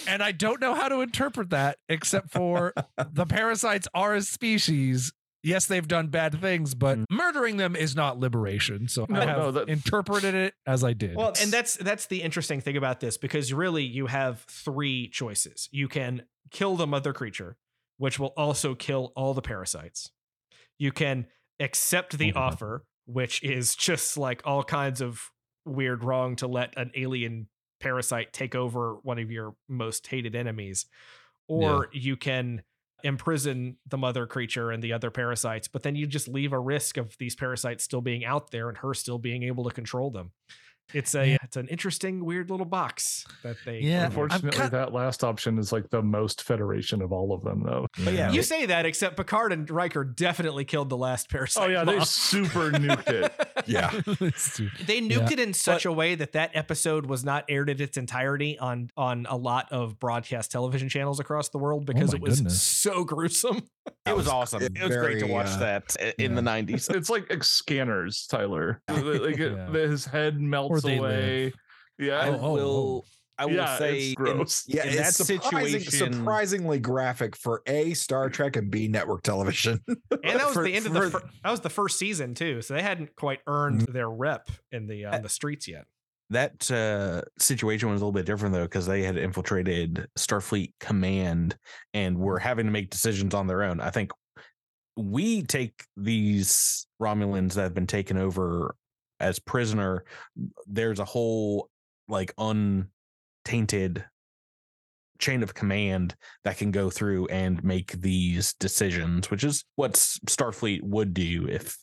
And 0.06 0.22
I 0.22 0.32
don't 0.32 0.60
know 0.60 0.74
how 0.74 0.88
to 0.88 1.00
interpret 1.00 1.50
that 1.50 1.78
except 1.88 2.30
for 2.30 2.74
the 3.12 3.24
parasites 3.24 3.88
are 3.94 4.14
a 4.14 4.22
species. 4.22 5.12
Yes, 5.42 5.66
they've 5.66 5.86
done 5.88 6.06
bad 6.08 6.40
things, 6.40 6.74
but 6.74 7.00
murdering 7.10 7.56
them 7.56 7.74
is 7.74 7.96
not 7.96 8.18
liberation. 8.18 8.86
So 8.88 9.06
No, 9.08 9.20
I 9.20 9.26
have 9.26 9.38
no, 9.38 9.50
that- 9.50 9.68
interpreted 9.68 10.34
it 10.34 10.54
as 10.66 10.84
I 10.84 10.92
did. 10.92 11.16
Well, 11.16 11.32
and 11.40 11.50
that's 11.50 11.76
that's 11.76 12.06
the 12.06 12.22
interesting 12.22 12.60
thing 12.60 12.76
about 12.76 13.00
this 13.00 13.16
because 13.18 13.52
really 13.52 13.82
you 13.84 14.06
have 14.06 14.40
three 14.48 15.08
choices. 15.08 15.68
You 15.72 15.88
can 15.88 16.22
kill 16.50 16.76
the 16.76 16.86
mother 16.86 17.12
creature, 17.12 17.56
which 17.98 18.18
will 18.18 18.32
also 18.36 18.74
kill 18.74 19.12
all 19.16 19.34
the 19.34 19.42
parasites. 19.42 20.12
You 20.78 20.92
can 20.92 21.26
accept 21.58 22.18
the 22.18 22.32
Mhm. 22.32 22.36
offer, 22.36 22.84
which 23.06 23.42
is 23.42 23.74
just 23.74 24.16
like 24.16 24.42
all 24.44 24.62
kinds 24.62 25.00
of 25.00 25.30
weird 25.64 26.04
wrong 26.04 26.36
to 26.36 26.46
let 26.46 26.76
an 26.76 26.90
alien 26.94 27.48
parasite 27.80 28.32
take 28.32 28.54
over 28.54 28.94
one 29.02 29.18
of 29.18 29.30
your 29.30 29.56
most 29.68 30.06
hated 30.06 30.34
enemies. 30.36 30.86
Or 31.48 31.88
you 31.92 32.16
can 32.16 32.62
imprison 33.02 33.76
the 33.86 33.98
mother 33.98 34.26
creature 34.26 34.70
and 34.70 34.82
the 34.82 34.92
other 34.92 35.10
parasites, 35.10 35.68
but 35.68 35.82
then 35.82 35.94
you 35.94 36.06
just 36.06 36.28
leave 36.28 36.52
a 36.52 36.58
risk 36.58 36.96
of 36.96 37.16
these 37.18 37.34
parasites 37.34 37.84
still 37.84 38.00
being 38.00 38.24
out 38.24 38.50
there 38.50 38.68
and 38.68 38.78
her 38.78 38.94
still 38.94 39.18
being 39.18 39.42
able 39.42 39.64
to 39.64 39.74
control 39.74 40.10
them. 40.10 40.32
It's 40.94 41.14
a 41.14 41.26
Yeah. 41.26 41.36
it's 41.42 41.56
an 41.56 41.68
interesting 41.68 42.24
weird 42.24 42.50
little 42.50 42.66
box 42.66 43.24
that 43.42 43.56
they 43.64 43.80
Yeah, 43.80 44.06
Unfortunately, 44.06 44.50
kind- 44.50 44.70
that 44.72 44.92
last 44.92 45.24
option 45.24 45.58
is 45.58 45.72
like 45.72 45.90
the 45.90 46.02
most 46.02 46.42
Federation 46.42 47.02
of 47.02 47.12
all 47.12 47.32
of 47.32 47.42
them, 47.44 47.62
though. 47.64 47.86
But 48.04 48.14
yeah, 48.14 48.30
You 48.32 48.42
say 48.42 48.66
that, 48.66 48.86
except 48.86 49.16
Picard 49.16 49.52
and 49.52 49.68
Riker 49.70 50.04
definitely 50.04 50.64
killed 50.64 50.88
the 50.88 50.96
last 50.96 51.28
parasite. 51.30 51.68
Oh 51.68 51.70
yeah, 51.72 51.84
they 51.84 52.00
super 52.00 52.70
nuked 52.70 53.08
it. 53.08 53.32
Yeah. 53.66 53.90
They 54.86 55.00
nuked 55.00 55.10
Yeah. 55.10 55.32
it 55.32 55.38
in 55.40 55.52
such 55.54 55.84
a 55.84 55.92
way 55.92 56.14
that 56.16 56.32
that 56.32 56.50
episode 56.54 57.06
was 57.06 57.24
not 57.24 57.44
aired 57.48 57.70
in 57.70 57.80
its 57.80 57.96
entirety 57.96 58.58
on 58.58 58.90
on 58.96 59.26
a 59.28 59.36
lot 59.36 59.70
of 59.70 59.98
broadcast 60.00 60.50
television 60.50 60.88
channels 60.88 61.20
across 61.20 61.48
the 61.50 61.58
world 61.58 61.82
oh 61.88 61.92
because 61.92 62.12
my 62.12 62.16
it 62.16 62.22
was 62.22 62.36
goodness. 62.40 62.60
so 62.62 63.04
gruesome. 63.04 63.62
It 64.06 64.14
was 64.14 64.16
was 64.24 64.28
awesome. 64.28 64.62
it 64.62 64.72
It 64.76 64.88
was 64.88 64.96
great 64.96 65.18
to 65.20 65.26
watch 65.26 65.46
uh, 65.48 65.58
that 65.58 65.96
in 66.18 66.30
yeah. 66.32 66.34
the 66.36 66.42
nineties. 66.42 66.88
It's 66.88 67.10
like 67.10 67.42
scanners, 67.44 68.26
Tyler. 68.28 68.80
Like 68.88 69.38
it- 69.38 69.52
Yeah. 69.52 69.70
his 69.70 70.04
head 70.04 70.40
melts 70.40 70.84
away. 70.84 71.44
live. 71.46 71.52
Yeah, 71.98 72.18
I 72.20 72.28
Oh, 72.28 72.38
oh, 72.40 72.52
will. 72.54 73.04
I 73.38 73.46
will 73.46 73.54
yeah, 73.54 73.78
say, 73.78 73.98
it's 73.98 74.08
in- 74.08 74.14
gross. 74.14 74.64
Yeah, 74.68 74.82
in 74.82 74.88
it's 74.90 74.96
that 74.98 75.14
surprising, 75.26 75.80
situation, 75.80 76.12
surprisingly 76.12 76.78
graphic 76.78 77.34
for 77.34 77.62
A, 77.66 77.94
Star 77.94 78.28
Trek, 78.28 78.56
and 78.56 78.70
B, 78.70 78.86
network 78.88 79.22
television. 79.22 79.80
And 79.88 80.38
that 80.38 80.44
was 80.46 80.54
For- 80.54 80.62
the 80.64 80.74
end 80.74 80.86
of 80.86 80.92
the 80.92 81.00
for- 81.00 81.20
fir- 81.20 81.28
that 81.42 81.50
was 81.50 81.60
the 81.60 81.70
first 81.70 81.98
season 81.98 82.34
too, 82.34 82.62
so 82.62 82.74
they 82.74 82.82
hadn't 82.82 83.16
quite 83.16 83.40
earned 83.46 83.80
Mm-hmm. 83.82 83.92
their 83.92 84.08
rep 84.10 84.48
in 84.70 84.86
the 84.86 85.06
uh, 85.06 85.18
the 85.18 85.28
streets 85.28 85.66
yet. 85.66 85.86
That 86.32 86.70
uh, 86.70 87.22
situation 87.38 87.90
was 87.90 88.00
a 88.00 88.04
little 88.04 88.12
bit 88.12 88.26
different 88.26 88.54
though 88.54 88.64
because 88.64 88.86
they 88.86 89.02
had 89.02 89.16
infiltrated 89.16 90.06
Starfleet 90.18 90.72
Command 90.80 91.56
and 91.94 92.18
were 92.18 92.38
having 92.38 92.66
to 92.66 92.72
make 92.72 92.90
decisions 92.90 93.34
on 93.34 93.46
their 93.46 93.62
own. 93.62 93.80
I 93.80 93.90
think 93.90 94.12
we 94.96 95.42
take 95.42 95.84
these 95.96 96.86
Romulans 97.00 97.54
that 97.54 97.62
have 97.62 97.74
been 97.74 97.86
taken 97.86 98.16
over 98.16 98.74
as 99.20 99.38
prisoner. 99.38 100.04
There's 100.66 100.98
a 100.98 101.04
whole 101.04 101.68
like 102.08 102.34
untainted 102.38 104.04
chain 105.18 105.42
of 105.42 105.54
command 105.54 106.16
that 106.44 106.58
can 106.58 106.70
go 106.70 106.90
through 106.90 107.26
and 107.28 107.62
make 107.62 107.92
these 107.92 108.54
decisions, 108.54 109.30
which 109.30 109.44
is 109.44 109.64
what 109.76 109.92
Starfleet 109.92 110.82
would 110.82 111.14
do 111.14 111.46
if 111.48 111.76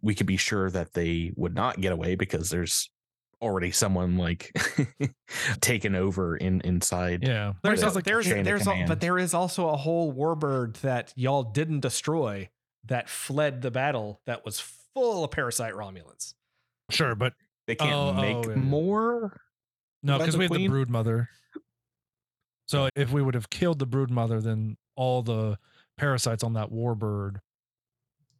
we 0.00 0.14
could 0.14 0.26
be 0.26 0.36
sure 0.36 0.70
that 0.70 0.92
they 0.92 1.32
would 1.36 1.54
not 1.54 1.80
get 1.80 1.92
away 1.92 2.14
because 2.14 2.50
there's 2.50 2.88
already 3.40 3.70
someone 3.70 4.16
like 4.16 4.52
taken 5.60 5.94
over 5.94 6.36
in 6.36 6.60
inside. 6.62 7.22
yeah. 7.26 7.52
There's 7.62 7.80
Sounds 7.80 7.92
a, 7.94 7.96
like 7.98 8.04
there's 8.04 8.26
chain 8.26 8.44
there's 8.44 8.66
a, 8.66 8.84
but 8.86 9.00
there 9.00 9.18
is 9.18 9.34
also 9.34 9.68
a 9.68 9.76
whole 9.76 10.12
warbird 10.12 10.78
that 10.80 11.12
y'all 11.16 11.42
didn't 11.44 11.80
destroy 11.80 12.48
that 12.86 13.08
fled 13.08 13.62
the 13.62 13.70
battle 13.70 14.20
that 14.26 14.44
was 14.44 14.60
full 14.94 15.24
of 15.24 15.30
parasite 15.30 15.74
Romulans. 15.74 16.34
Sure, 16.90 17.14
but 17.14 17.34
They 17.66 17.74
can't 17.74 17.92
Oh, 17.92 18.08
oh 18.10 18.12
make 18.14 18.36
oh, 18.36 18.42
yeah, 18.42 18.48
yeah. 18.56 18.60
more. 18.62 19.40
no, 20.02 20.18
because 20.18 20.34
the 20.34 20.38
we 20.38 20.44
had 20.46 20.52
the 20.52 20.68
brood 20.68 20.88
mother. 20.90 21.28
So 22.66 22.88
if 22.96 23.12
we 23.12 23.22
would 23.22 23.34
have 23.34 23.50
killed 23.50 23.78
the 23.78 23.86
brood 23.86 24.10
mother, 24.10 24.40
then 24.40 24.76
all 24.96 25.22
the 25.22 25.58
parasites 25.96 26.42
on 26.42 26.54
that 26.54 26.70
warbird. 26.70 27.36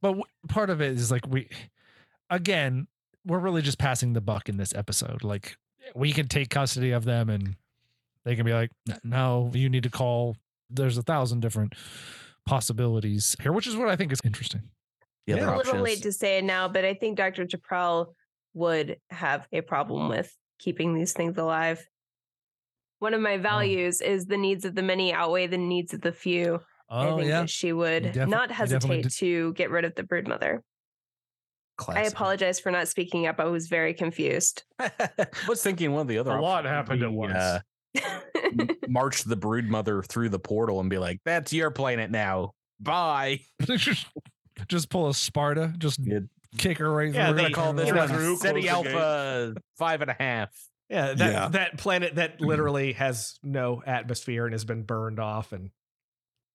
But 0.00 0.08
w- 0.08 0.24
part 0.48 0.70
of 0.70 0.80
it 0.80 0.92
is 0.92 1.10
like 1.10 1.26
we, 1.26 1.48
again, 2.30 2.86
we're 3.24 3.38
really 3.38 3.62
just 3.62 3.78
passing 3.78 4.12
the 4.12 4.20
buck 4.20 4.48
in 4.48 4.56
this 4.56 4.74
episode. 4.74 5.22
Like 5.24 5.56
we 5.94 6.12
can 6.12 6.28
take 6.28 6.50
custody 6.50 6.90
of 6.92 7.04
them, 7.04 7.28
and 7.30 7.56
they 8.24 8.36
can 8.36 8.44
be 8.44 8.52
like, 8.52 8.70
"No, 9.04 9.50
you 9.54 9.68
need 9.68 9.82
to 9.84 9.90
call." 9.90 10.36
There's 10.70 10.98
a 10.98 11.02
thousand 11.02 11.40
different 11.40 11.74
possibilities 12.46 13.36
here, 13.42 13.52
which 13.52 13.66
is 13.66 13.76
what 13.76 13.88
I 13.88 13.96
think 13.96 14.12
is 14.12 14.20
interesting. 14.24 14.62
The 15.26 15.34
Yeah. 15.36 15.42
other 15.42 15.46
a 15.54 15.56
little 15.58 15.70
option 15.72 15.82
late 15.82 16.02
to 16.02 16.12
say 16.12 16.38
it 16.38 16.44
now, 16.44 16.68
but 16.68 16.84
I 16.84 16.94
think 16.94 17.16
Dr. 17.16 17.46
Chaprel 17.46 18.14
would 18.54 18.98
have 19.10 19.46
a 19.52 19.60
problem 19.60 20.08
with 20.08 20.34
keeping 20.58 20.94
these 20.94 21.12
things 21.12 21.36
alive. 21.36 21.86
One 22.98 23.14
of 23.14 23.20
my 23.20 23.34
oh. 23.34 23.38
values 23.42 24.00
is 24.00 24.26
the 24.26 24.36
needs 24.36 24.64
of 24.64 24.74
the 24.74 24.82
many 24.82 25.12
outweigh 25.12 25.46
the 25.46 25.58
needs 25.58 25.94
of 25.94 26.00
the 26.00 26.12
few. 26.12 26.60
I 26.90 27.06
Oh 27.08 27.16
think 27.18 27.28
yeah, 27.28 27.40
that 27.42 27.50
she 27.50 27.72
would 27.72 28.12
defi- 28.12 28.30
not 28.30 28.50
hesitate 28.50 29.02
did- 29.02 29.12
to 29.12 29.52
get 29.52 29.70
rid 29.70 29.84
of 29.84 29.94
the 29.94 30.02
brood 30.02 30.26
mother. 31.86 32.00
I 32.00 32.02
apologize 32.04 32.58
for 32.60 32.70
not 32.70 32.88
speaking 32.88 33.26
up. 33.26 33.38
I 33.38 33.44
was 33.44 33.68
very 33.68 33.94
confused. 33.94 34.64
I 34.78 34.90
was 35.48 35.62
thinking 35.62 35.92
one 35.92 36.02
of 36.02 36.08
the 36.08 36.18
other 36.18 36.32
A 36.32 36.42
lot 36.42 36.64
happened 36.64 37.02
at 37.02 37.12
once. 37.12 37.34
uh, 37.34 37.60
march 38.88 39.24
the 39.24 39.36
brood 39.36 39.66
mother 39.68 40.02
through 40.02 40.28
the 40.30 40.38
portal 40.38 40.80
and 40.80 40.90
be 40.90 40.98
like, 40.98 41.20
"That's 41.24 41.52
your 41.52 41.70
planet 41.70 42.10
now. 42.10 42.52
Bye." 42.80 43.40
just 44.68 44.88
pull 44.90 45.08
a 45.08 45.14
Sparta, 45.14 45.72
just 45.78 45.98
Yeah. 46.02 46.20
kick 46.56 46.78
her 46.78 46.90
right 46.92 47.12
Yeah, 47.12 47.26
through. 47.28 47.34
We're 47.34 47.36
gonna 47.36 47.48
they- 47.48 47.54
call 47.54 47.72
this 47.72 47.88
you 47.88 47.94
one 47.94 48.08
Drew, 48.08 48.36
City 48.36 48.62
close 48.68 48.84
the 48.84 48.90
gate. 48.90 48.94
Alpha 48.96 49.54
five 49.76 50.02
and 50.02 50.10
a 50.10 50.16
half. 50.18 50.50
Yeah, 50.88 51.12
that 51.14 51.32
Yeah. 51.32 51.48
that 51.48 51.78
planet 51.78 52.14
that 52.16 52.40
literally 52.40 52.92
has 52.94 53.38
no 53.42 53.82
atmosphere 53.86 54.44
and 54.46 54.54
has 54.54 54.64
been 54.64 54.82
burned 54.82 55.20
off 55.20 55.52
and 55.52 55.70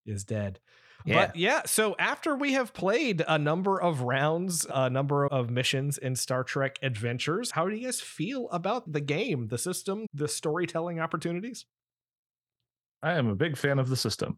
is 0.06 0.24
dead. 0.24 0.60
Yeah. 1.06 1.28
But 1.28 1.36
yeah, 1.36 1.62
so 1.66 1.96
after 2.00 2.36
we 2.36 2.54
have 2.54 2.74
played 2.74 3.24
a 3.28 3.38
number 3.38 3.82
of 3.82 4.02
rounds, 4.02 4.66
a 4.74 4.90
number 4.90 5.26
of 5.26 5.50
missions 5.50 5.98
in 5.98 6.16
Star 6.16 6.44
Trek 6.44 6.80
Adventures, 6.82 7.52
how 7.52 7.68
do 7.68 7.76
you 7.76 7.86
guys 7.86 8.00
feel 8.00 8.50
about 8.52 8.92
the 8.92 9.02
game, 9.02 9.48
the 9.48 9.58
system, 9.58 10.06
the 10.14 10.28
storytelling 10.28 11.00
opportunities? 11.00 11.66
I 13.02 13.14
am 13.14 13.28
a 13.28 13.36
big 13.36 13.58
fan 13.58 13.80
of 13.80 13.90
the 13.90 13.98
system. 13.98 14.38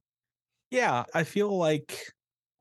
Yeah, 0.71 1.03
I 1.13 1.23
feel 1.23 1.55
like 1.55 1.99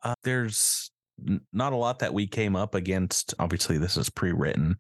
uh, 0.02 0.14
there's 0.22 0.90
n- 1.26 1.40
not 1.52 1.72
a 1.72 1.76
lot 1.76 2.00
that 2.00 2.12
we 2.12 2.26
came 2.26 2.56
up 2.56 2.74
against. 2.74 3.32
Obviously, 3.38 3.78
this 3.78 3.96
is 3.96 4.10
pre-written, 4.10 4.76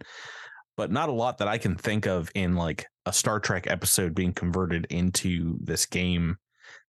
but 0.76 0.90
not 0.92 1.08
a 1.08 1.12
lot 1.12 1.38
that 1.38 1.48
I 1.48 1.56
can 1.56 1.76
think 1.76 2.06
of 2.06 2.30
in 2.34 2.56
like 2.56 2.86
a 3.06 3.12
Star 3.12 3.40
Trek 3.40 3.66
episode 3.68 4.14
being 4.14 4.34
converted 4.34 4.86
into 4.90 5.56
this 5.62 5.86
game 5.86 6.36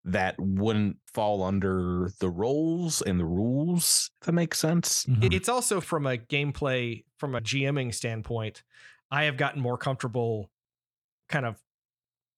that 0.06 0.36
wouldn't 0.40 0.98
fall 1.14 1.44
under 1.44 2.11
the 2.19 2.30
roles 2.30 3.02
and 3.02 3.19
the 3.19 3.26
rules. 3.26 4.11
If 4.22 4.27
that 4.27 4.34
makes 4.34 4.60
sense. 4.60 5.06
Mhm. 5.06 5.34
It's 5.34 5.49
also 5.49 5.82
from 5.82 6.06
a 6.06 6.18
gameplay, 6.18 7.03
from 7.18 7.36
a 7.36 7.41
GMing 7.41 7.94
standpoint, 7.94 8.64
I 9.11 9.23
have 9.23 9.36
gotten 9.38 9.61
more 9.61 9.77
comfortable 9.77 10.52
kind 11.27 11.45
of 11.45 11.60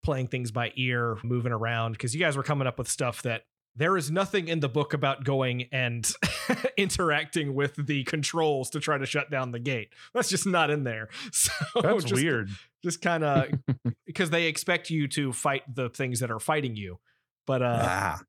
playing 0.03 0.27
things 0.27 0.51
by 0.51 0.71
ear, 0.75 1.17
moving 1.23 1.51
around, 1.51 1.93
because 1.93 2.13
you 2.13 2.19
guys 2.21 2.37
were 2.37 2.43
coming 2.43 2.67
up 2.67 2.77
with 2.77 2.89
stuff 2.89 3.21
that 3.23 3.43
there 3.75 3.97
is 3.97 4.09
nothing 4.09 4.47
in 4.47 4.59
the 4.59 4.69
book 4.69 4.93
about 4.93 5.23
going 5.23 5.67
and 5.71 6.11
interacting 6.77 7.53
with 7.53 7.75
the 7.75 8.03
controls 8.05 8.69
to 8.71 8.79
try 8.79 8.97
to 8.97 9.05
shut 9.05 9.29
down 9.29 9.51
the 9.51 9.59
gate. 9.59 9.89
That's 10.13 10.29
just 10.29 10.47
not 10.47 10.69
in 10.69 10.83
there. 10.83 11.09
So 11.31 11.51
That's 11.81 12.03
just, 12.05 12.15
weird. 12.21 12.49
Just 12.83 13.01
kind 13.01 13.23
of 13.23 13.49
because 14.05 14.29
they 14.29 14.47
expect 14.47 14.89
you 14.89 15.07
to 15.09 15.33
fight 15.33 15.63
the 15.73 15.89
things 15.89 16.21
that 16.21 16.31
are 16.31 16.39
fighting 16.39 16.75
you, 16.75 16.99
but 17.47 17.63
uh, 17.63 17.79
ah, 17.81 18.19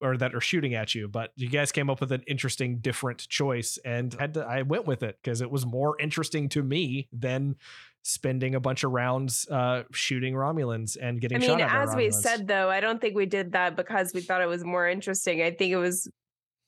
or 0.00 0.16
that 0.16 0.34
are 0.34 0.40
shooting 0.40 0.74
at 0.74 0.94
you. 0.94 1.08
But 1.08 1.32
you 1.36 1.50
guys 1.50 1.72
came 1.72 1.90
up 1.90 2.00
with 2.00 2.12
an 2.12 2.22
interesting, 2.26 2.78
different 2.78 3.28
choice, 3.28 3.78
and 3.84 4.14
had 4.14 4.34
to, 4.34 4.46
I 4.46 4.62
went 4.62 4.86
with 4.86 5.02
it 5.02 5.18
because 5.22 5.42
it 5.42 5.50
was 5.50 5.66
more 5.66 6.00
interesting 6.00 6.48
to 6.50 6.62
me 6.62 7.08
than 7.12 7.56
spending 8.02 8.54
a 8.54 8.60
bunch 8.60 8.84
of 8.84 8.92
rounds 8.92 9.46
uh, 9.50 9.82
shooting 9.92 10.32
Romulans 10.32 10.96
and 11.00 11.20
getting 11.20 11.42
I 11.42 11.46
shot 11.46 11.58
mean, 11.58 11.66
at 11.66 11.88
as 11.88 11.94
we 11.94 12.10
said, 12.10 12.46
though, 12.46 12.70
I 12.70 12.80
don't 12.80 13.00
think 13.00 13.14
we 13.14 13.26
did 13.26 13.52
that 13.52 13.76
because 13.76 14.12
we 14.14 14.22
thought 14.22 14.40
it 14.40 14.48
was 14.48 14.64
more 14.64 14.88
interesting. 14.88 15.42
I 15.42 15.50
think 15.50 15.72
it 15.72 15.76
was 15.76 16.08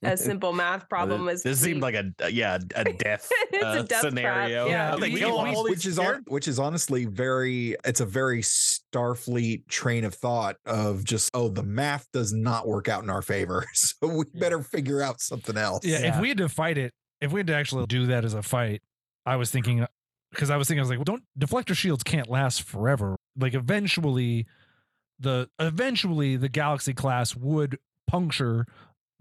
a 0.02 0.16
simple 0.16 0.52
math 0.52 0.88
problem. 0.88 1.24
Was 1.26 1.42
this 1.42 1.60
seemed 1.60 1.82
like 1.82 1.94
a 1.94 2.12
yeah 2.32 2.58
a 2.74 2.84
death, 2.92 3.30
It's 3.52 3.62
a 3.62 3.66
uh, 3.66 3.82
death 3.82 3.88
trap, 3.88 4.02
scenario. 4.02 4.66
yeah. 4.66 4.94
Like, 4.94 5.12
We- 5.12 5.18
kill 5.18 5.42
we- 5.42 5.54
all 5.54 5.64
these 5.64 5.70
which 5.76 5.86
is 5.86 5.98
on, 5.98 6.24
which 6.28 6.48
is 6.48 6.58
honestly 6.58 7.04
very 7.04 7.76
it's 7.84 8.00
a 8.00 8.06
very 8.06 8.42
starfleet 8.42 9.66
train 9.68 10.04
of 10.04 10.14
thought 10.14 10.56
of 10.66 11.04
just 11.04 11.30
oh 11.34 11.48
the 11.48 11.62
math 11.62 12.06
does 12.12 12.32
not 12.32 12.66
work 12.66 12.88
out 12.88 13.02
in 13.02 13.10
our 13.10 13.22
favor 13.22 13.66
so 13.74 14.06
we 14.06 14.24
better 14.34 14.62
figure 14.62 15.02
out 15.02 15.20
something 15.20 15.56
else 15.56 15.84
Yeah, 15.84 16.00
Yeah. 16.00 16.14
if 16.16 16.20
we 16.20 16.28
had 16.28 16.38
to 16.38 16.48
fight 16.48 16.78
it, 16.78 16.92
if 17.20 17.32
we 17.32 17.40
had 17.40 17.46
to 17.48 17.54
actually 17.54 17.86
do 17.86 18.06
that 18.06 18.24
as 18.24 18.34
a 18.34 18.42
fight, 18.42 18.80
I 19.26 19.36
was 19.36 19.50
thinking 19.50 19.86
because 20.32 20.48
I 20.50 20.56
was 20.56 20.68
thinking 20.68 20.80
I 20.80 20.82
was 20.82 20.90
like, 20.90 20.98
well, 20.98 21.04
don't 21.04 21.24
deflector 21.38 21.74
shields 21.74 22.02
can't 22.02 22.28
last 22.30 22.62
forever. 22.62 23.16
Like 23.36 23.54
eventually, 23.54 24.46
the 25.18 25.48
eventually 25.58 26.36
the 26.36 26.48
Galaxy 26.48 26.94
class 26.94 27.34
would 27.36 27.78
puncture 28.06 28.66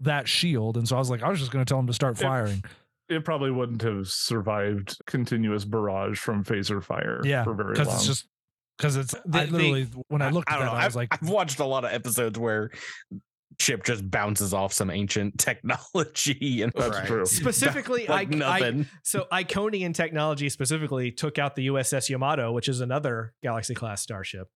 that 0.00 0.28
shield, 0.28 0.76
and 0.76 0.86
so 0.88 0.96
I 0.96 0.98
was 0.98 1.10
like, 1.10 1.22
I 1.22 1.28
was 1.28 1.38
just 1.38 1.50
going 1.52 1.64
to 1.64 1.68
tell 1.68 1.78
him 1.78 1.86
to 1.86 1.92
start 1.92 2.18
firing. 2.18 2.62
It 3.08 3.24
probably 3.24 3.50
wouldn't 3.50 3.82
have 3.82 4.08
survived 4.08 4.96
continuous 5.06 5.64
barrage 5.64 6.18
from 6.18 6.44
phaser 6.44 6.82
fire 6.82 7.20
Yeah, 7.24 7.42
for 7.44 7.54
very 7.54 7.72
because 7.72 7.88
long. 7.88 7.96
it's 7.96 8.06
just 8.06 8.26
because 8.78 8.96
it's 8.96 9.14
The- 9.26 9.38
I 9.40 9.46
the- 9.46 9.52
literally 9.52 9.88
when 10.08 10.22
I 10.22 10.30
looked 10.30 10.48
at 10.48 10.56
don't 10.58 10.66
that, 10.66 10.72
know. 10.72 10.78
I 10.78 10.84
was 10.86 10.92
I've, 10.92 10.96
like, 10.96 11.08
I've 11.22 11.28
watched 11.28 11.58
a 11.58 11.64
lot 11.64 11.84
of 11.84 11.92
episodes 11.92 12.38
where 12.38 12.70
ship 13.58 13.84
just 13.84 14.08
bounces 14.10 14.54
off 14.54 14.72
some 14.72 14.90
ancient 14.90 15.38
technology 15.94 16.62
and 16.62 16.72
That's 16.74 16.96
Right. 16.98 17.06
true. 17.06 17.26
Specifically, 17.26 18.06
like 18.06 18.34
I, 18.36 18.68
I 18.68 18.86
so 19.02 19.26
Iconian 19.32 19.92
technology 19.92 20.48
specifically 20.48 21.10
took 21.10 21.38
out 21.38 21.56
the 21.56 21.66
USS 21.66 22.08
Yamato, 22.08 22.52
which 22.52 22.68
is 22.68 22.80
another 22.80 23.34
Galaxy 23.42 23.74
class 23.74 24.00
starship. 24.02 24.48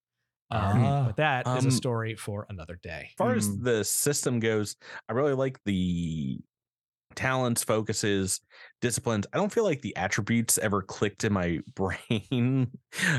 Um, 0.50 0.82
Ah. 0.84 1.04
but 1.06 1.16
that 1.16 1.46
is 1.46 1.64
a 1.64 1.68
Um, 1.68 1.70
story 1.70 2.14
for 2.14 2.46
another 2.48 2.78
day. 2.82 3.08
as 3.10 3.14
far 3.16 3.34
as 3.34 3.48
Mm. 3.48 3.64
the 3.64 3.84
system 3.84 4.40
goes, 4.40 4.76
I 5.08 5.12
really 5.14 5.34
like 5.34 5.58
the 5.64 6.38
talents, 7.14 7.62
focuses, 7.64 8.40
disciplines. 8.80 9.26
I 9.32 9.36
don't 9.38 9.52
feel 9.52 9.64
like 9.64 9.82
the 9.82 9.96
attributes 9.96 10.58
ever 10.58 10.82
clicked 10.82 11.24
in 11.24 11.32
my 11.32 11.60
brain. 11.74 12.70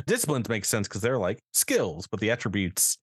disciplines 0.06 0.50
make 0.50 0.66
sense 0.66 0.88
because 0.88 1.02
they're 1.02 1.18
like 1.18 1.40
skills, 1.54 2.08
but 2.08 2.20
the 2.20 2.32
attributes 2.32 2.98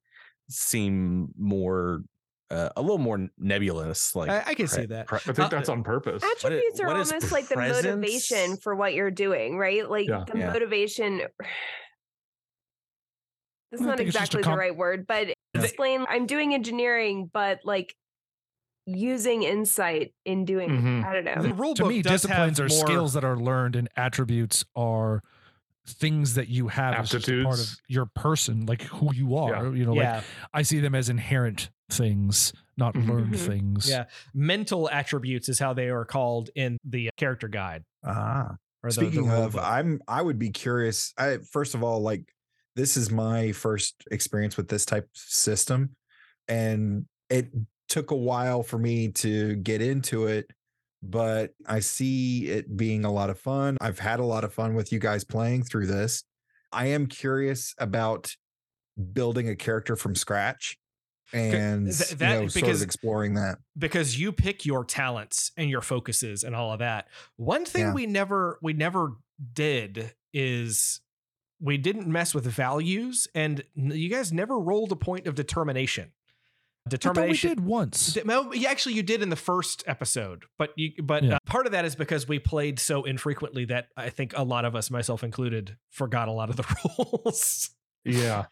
seem 0.51 1.29
more 1.39 2.03
uh, 2.51 2.69
a 2.77 2.83
little 2.83 2.99
more 2.99 3.29
nebulous. 3.39 4.15
Like 4.15 4.29
I, 4.29 4.51
I 4.51 4.55
can 4.55 4.69
see 4.69 4.85
that. 4.85 5.07
pre- 5.07 5.21
I 5.21 5.33
think 5.33 5.39
Uh, 5.39 5.49
that's 5.49 5.71
on 5.71 5.83
purpose. 5.83 6.23
attributes 6.23 6.81
are 6.81 6.87
what 6.87 6.99
is 6.99 7.11
almost 7.11 7.33
like 7.33 7.49
the 7.49 7.57
motivation 7.57 8.59
for 8.59 8.75
what 8.75 8.93
you're 8.93 9.11
doing, 9.11 9.57
right? 9.57 9.89
Like 9.89 10.07
Yeah. 10.07 10.25
the 10.31 10.39
Yeah. 10.39 10.53
motivation. 10.53 11.23
That's 13.73 13.83
I 13.83 13.87
not 13.87 13.97
think 13.97 14.09
it's 14.11 14.17
just 14.19 14.35
a 14.35 14.39
exactly 14.39 14.53
the 14.53 14.59
right 14.59 14.77
word, 14.77 15.07
but 15.07 15.29
Yeah. 15.29 15.35
explain. 15.63 16.05
I'm 16.09 16.27
doing 16.27 16.55
engineering, 16.55 17.29
but 17.33 17.61
like 17.65 17.97
using 18.87 19.43
insight 19.43 20.13
in 20.25 20.45
doing. 20.45 20.69
Mhm. 20.71 21.05
I 21.05 21.13
don't 21.15 21.25
know. 21.25 21.43
The 21.43 21.55
rule 21.55 21.75
to 21.75 21.87
me, 21.87 22.03
disciplines 22.03 22.61
are 22.61 22.69
more, 22.69 22.87
skills 22.87 23.13
that 23.15 23.25
are 23.25 23.37
learned, 23.37 23.77
and 23.77 23.89
attributes 23.97 24.65
are 24.77 25.23
things 25.87 26.35
that 26.35 26.49
you 26.49 26.69
have 26.69 26.95
as 26.95 27.11
part 27.13 27.59
of 27.59 27.77
your 27.89 28.07
person, 28.07 28.67
like 28.67 28.83
who 28.83 29.13
you 29.15 29.37
are. 29.37 29.75
You 29.75 29.85
know, 29.87 29.95
like 29.95 30.23
I 30.53 30.63
see 30.63 30.79
them 30.81 30.95
as 30.95 31.09
inherent 31.09 31.71
things, 31.91 32.53
not 32.77 32.95
Mhm. 32.95 33.09
learned 33.09 33.35
Mhm. 33.35 33.47
things. 33.47 33.89
yeah. 33.89 34.05
Mental 34.35 34.89
attributes 34.91 35.49
is 35.49 35.59
how 35.59 35.73
they 35.75 35.89
are 35.89 36.05
called 36.05 36.51
in 36.55 36.79
the 36.85 37.11
character 37.17 37.49
guide. 37.49 37.85
ah 38.05 38.57
Or 38.83 38.91
the- 38.91 39.01
the 39.01 39.07
speaking 39.07 39.31
of 39.31 39.53
book. 39.53 39.63
i'm 39.63 40.01
i 40.09 40.21
would 40.21 40.37
be 40.41 40.51
curious 40.51 41.15
i 41.17 41.39
first 41.39 41.77
of 41.77 41.85
all 41.85 42.01
like 42.01 42.25
this 42.77 42.97
is 42.97 43.11
my 43.11 43.53
first 43.53 44.05
experience 44.11 44.57
with 44.57 44.69
this 44.69 44.85
type 44.85 45.05
of 45.05 45.11
system 45.15 45.91
and 46.49 47.05
it 47.31 47.51
took 47.89 48.11
a 48.11 48.17
while 48.17 48.63
for 48.63 48.79
me 48.79 49.09
to 49.09 49.55
get 49.57 49.83
into 49.83 50.27
it 50.27 50.47
but 51.03 51.51
i 51.67 51.81
see 51.81 52.47
it 52.47 52.77
being 52.77 53.05
a 53.05 53.13
lot 53.13 53.31
of 53.31 53.39
fun 53.39 53.77
i've 53.81 53.99
had 53.99 54.21
a 54.21 54.25
lot 54.25 54.45
of 54.45 54.53
fun 54.55 54.75
with 54.75 54.93
you 54.93 54.99
guys 54.99 55.25
playing 55.25 55.63
through 55.63 55.87
this 55.87 56.25
i 56.73 56.87
am 56.87 57.07
curious 57.07 57.75
about 57.79 58.35
building 59.13 59.49
a 59.49 59.57
character 59.57 59.97
from 59.97 60.15
scratch 60.15 60.79
and 61.35 61.87
th- 61.87 62.11
you 62.11 62.17
that- 62.19 62.41
know, 62.43 62.49
sort 62.49 62.55
because- 62.63 62.83
of 62.83 62.87
exploring 62.87 63.35
that 63.35 63.59
because 63.79 64.19
you 64.21 64.33
pick 64.33 64.65
your 64.67 64.85
talents 64.85 65.51
and 65.57 65.69
your 65.71 65.81
focuses 65.81 66.45
and 66.45 66.55
all 66.55 66.73
of 66.75 66.81
that. 66.81 67.09
One 67.37 67.65
thing 67.65 67.87
Yeah. 67.87 67.95
we 67.95 68.05
never 68.05 68.59
we 68.61 68.75
never 68.75 69.13
did 69.55 70.13
is 70.35 71.01
we 71.63 71.79
didn't 71.79 72.07
mess 72.09 72.35
with 72.35 72.45
values 72.45 73.29
and 73.35 73.63
you 73.75 74.09
guys 74.09 74.33
never 74.33 74.59
rolled 74.59 74.91
a 74.93 74.97
point 74.97 75.27
of 75.29 75.35
determination. 75.37 76.11
I 76.93 76.97
thought 76.97 77.17
we 77.17 77.37
did 77.37 77.61
once. 77.61 78.15
Th- 78.15 78.27
well, 78.27 78.53
yeah, 78.53 78.69
actually, 78.69 78.95
you 78.97 79.05
did 79.05 79.23
in 79.23 79.29
the 79.29 79.37
first 79.37 79.85
episode, 79.87 80.47
but 80.59 80.71
you, 80.77 80.91
but 81.01 81.23
Yeah. 81.23 81.37
uh, 81.37 81.39
part 81.47 81.67
of 81.67 81.73
that 81.73 81.85
is 81.85 81.95
because 81.95 82.27
we 82.27 82.41
played 82.41 82.81
so 82.81 83.05
infrequently 83.05 83.65
that 83.67 83.87
I 83.97 84.11
think 84.11 84.33
a 84.37 84.43
lot 84.43 84.65
of 84.65 84.75
us, 84.75 84.91
myself 84.91 85.23
included, 85.23 85.77
forgot 85.91 86.27
a 86.27 86.33
lot 86.33 86.51
of 86.51 86.57
the 86.57 86.65
rules. 86.99 87.71
Yeah. 88.05 88.47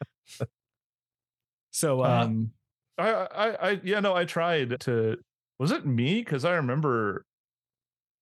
So, 1.73 2.03
uh, 2.03 2.23
um 2.25 2.53
I, 2.99 3.11
I 3.11 3.69
i 3.71 3.81
yeah 3.83 4.01
no 4.01 4.15
i 4.15 4.25
tried 4.27 4.79
to 4.81 5.17
was 5.59 5.71
it 5.71 5.87
me 5.87 6.21
because 6.23 6.45
i 6.45 6.53
remember 6.53 7.25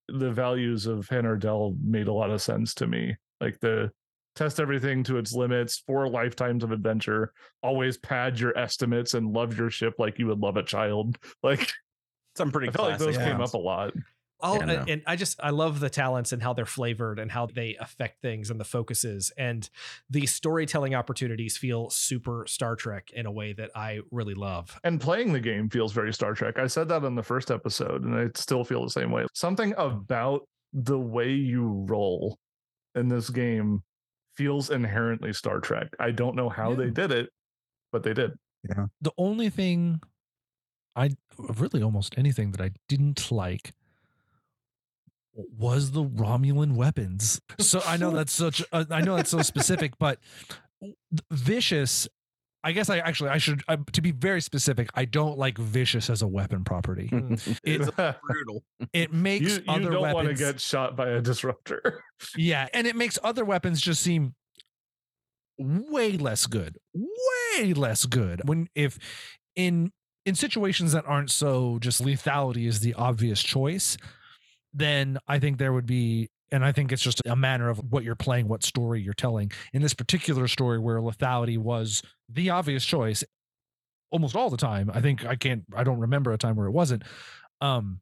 the 0.09 0.31
values 0.31 0.87
of 0.87 1.09
Han 1.09 1.25
Ordell 1.25 1.77
made 1.83 2.07
a 2.07 2.13
lot 2.13 2.31
of 2.31 2.41
sense 2.41 2.75
to 2.75 2.87
me 2.87 3.17
like 3.41 3.59
the 3.61 3.91
test 4.39 4.61
everything 4.61 5.03
to 5.03 5.19
its 5.19 5.33
limits 5.35 5.83
four 5.87 6.09
lifetimes 6.09 6.63
of 6.63 6.71
adventure 6.71 7.33
always 7.63 7.99
pad 7.99 8.39
your 8.39 8.57
estimates 8.57 9.15
and 9.15 9.33
love 9.33 9.59
your 9.59 9.69
ship 9.69 9.95
like 9.99 10.19
you 10.19 10.27
would 10.29 10.39
love 10.39 10.57
a 10.57 10.63
child 10.63 11.19
like 11.43 11.69
Some 12.37 12.53
pretty 12.53 12.69
i 12.69 12.73
felt 12.73 12.89
like 12.91 12.99
classic 12.99 13.17
those 13.17 13.25
came 13.27 13.41
up 13.41 13.55
a 13.55 13.59
lot 13.59 13.93
I'll, 14.41 14.59
Yeah, 14.59 14.65
no. 14.67 14.85
and 14.87 15.03
I 15.05 15.17
just 15.17 15.41
I 15.43 15.51
love 15.51 15.81
the 15.81 15.91
talents 15.91 16.33
and 16.33 16.41
how 16.41 16.53
they're 16.53 16.65
flavored 16.65 17.19
and 17.19 17.29
how 17.29 17.47
they 17.47 17.75
affect 17.81 18.23
things 18.23 18.51
and 18.51 18.61
the 18.61 18.65
focuses 18.65 19.33
and 19.37 19.69
the 20.09 20.27
storytelling 20.27 20.95
opportunities 20.95 21.57
feel 21.57 21.91
super 21.91 22.45
Star 22.47 22.77
Trek 22.77 23.11
in 23.13 23.27
a 23.27 23.33
way 23.33 23.53
that 23.55 23.73
I 23.75 23.99
really 24.13 24.35
love. 24.35 24.79
and 24.85 25.01
playing 25.01 25.33
the 25.33 25.41
game 25.41 25.69
feels 25.69 25.93
very 25.93 26.15
Star 26.15 26.35
Trek. 26.35 26.57
I 26.57 26.69
said 26.69 26.89
that 26.91 27.03
in 27.03 27.17
the 27.17 27.23
first 27.23 27.51
episode, 27.51 28.05
and 28.05 28.15
I 28.15 28.29
still 28.37 28.63
feel 28.63 28.85
the 28.85 28.91
same 28.91 29.11
way. 29.11 29.27
Something 29.35 29.75
about 29.77 30.43
the 30.73 31.01
way 31.01 31.33
you 31.33 31.85
roll 31.89 32.39
in 32.95 33.09
this 33.09 33.31
game 33.31 33.83
feels 34.39 34.71
inherently 34.71 35.33
Star 35.33 35.59
Trek. 35.59 35.89
I 35.99 36.13
don't 36.13 36.37
know 36.37 36.49
how 36.49 36.73
they 36.77 36.91
did 36.91 37.11
it, 37.11 37.31
but 37.91 38.05
they 38.05 38.15
did. 38.15 38.39
Yeah. 38.69 38.87
The 39.01 39.11
only 39.19 39.51
thing 39.51 40.01
I 40.95 41.11
really 41.37 41.83
almost 41.83 42.15
anything 42.17 42.53
that 42.53 42.61
I 42.61 42.71
didn't 42.89 43.33
like 43.33 43.73
was 45.35 45.91
the 45.91 46.05
Romulan 46.05 46.75
weapons. 46.75 47.41
So 47.59 47.81
I 47.85 47.97
know 47.97 48.11
that's 48.15 48.33
such 48.33 48.63
a, 48.73 48.87
I 48.91 49.01
know 49.01 49.17
that's 49.17 49.31
so 49.31 49.43
specific, 49.43 49.99
but 49.99 50.21
vicious. 51.33 52.09
I 52.65 52.73
guess 52.73 52.91
I 52.91 52.99
actually 52.99 53.31
I 53.31 53.39
should 53.39 53.63
uh, 53.69 53.77
to 53.93 54.03
be 54.03 54.11
very 54.11 54.41
specific. 54.41 54.91
I 54.95 55.05
don't 55.05 55.39
like 55.39 55.59
vicious 55.59 56.11
as 56.11 56.23
a 56.23 56.27
weapon 56.27 56.65
property. 56.65 57.09
it's 57.65 57.91
brutal. 58.27 58.65
It 58.93 59.13
makes 59.13 59.59
you 59.59 59.63
other 59.69 59.91
don't 59.91 60.01
want 60.01 60.15
to 60.15 60.19
weapons 60.23 60.41
get 60.41 60.61
shot 60.61 60.97
by 60.97 61.09
a 61.11 61.21
disruptor. 61.21 62.03
yeah, 62.37 62.67
and 62.75 62.87
it 62.87 62.97
makes 62.97 63.19
other 63.23 63.45
weapons 63.45 63.81
just 63.81 64.03
seem 64.03 64.35
way 65.59 66.13
less 66.13 66.47
good. 66.47 66.79
Way 66.95 67.75
less 67.75 68.07
good. 68.07 68.43
When 68.49 68.69
if 68.75 68.99
in 69.55 69.93
in 70.27 70.35
situations 70.35 70.93
that 70.93 71.05
aren't 71.07 71.31
so 71.31 71.79
just 71.79 72.03
lethality 72.03 72.67
is 72.67 72.81
the 72.81 72.95
obvious 72.95 73.43
choice, 73.43 73.97
then 74.75 75.19
I 75.29 75.39
think 75.39 75.59
there 75.59 75.73
would 75.73 75.87
be 75.87 76.29
and 76.51 76.65
I 76.65 76.73
think 76.73 76.93
it's 76.93 77.03
just 77.03 77.21
a 77.27 77.37
matter 77.37 77.69
of 77.69 77.79
what 77.93 78.05
you're 78.05 78.15
playing, 78.15 78.49
what 78.49 78.63
story 78.63 79.01
you're 79.01 79.15
telling. 79.15 79.53
In 79.73 79.83
this 79.83 79.95
particular 79.95 80.49
story 80.49 80.79
where 80.79 80.99
lethality 80.99 81.59
was 81.59 82.03
the 82.29 82.51
obvious 82.51 82.85
choice 82.85 83.25
almost 84.11 84.35
all 84.35 84.51
the 84.51 84.57
time. 84.57 84.91
I 84.93 85.01
think 85.01 85.25
I 85.25 85.37
can't 85.37 85.65
I 85.77 85.85
don't 85.85 85.99
remember 85.99 86.33
a 86.33 86.39
time 86.39 86.57
where 86.57 86.67
it 86.67 86.73
wasn't. 86.73 87.03
Um 87.61 88.01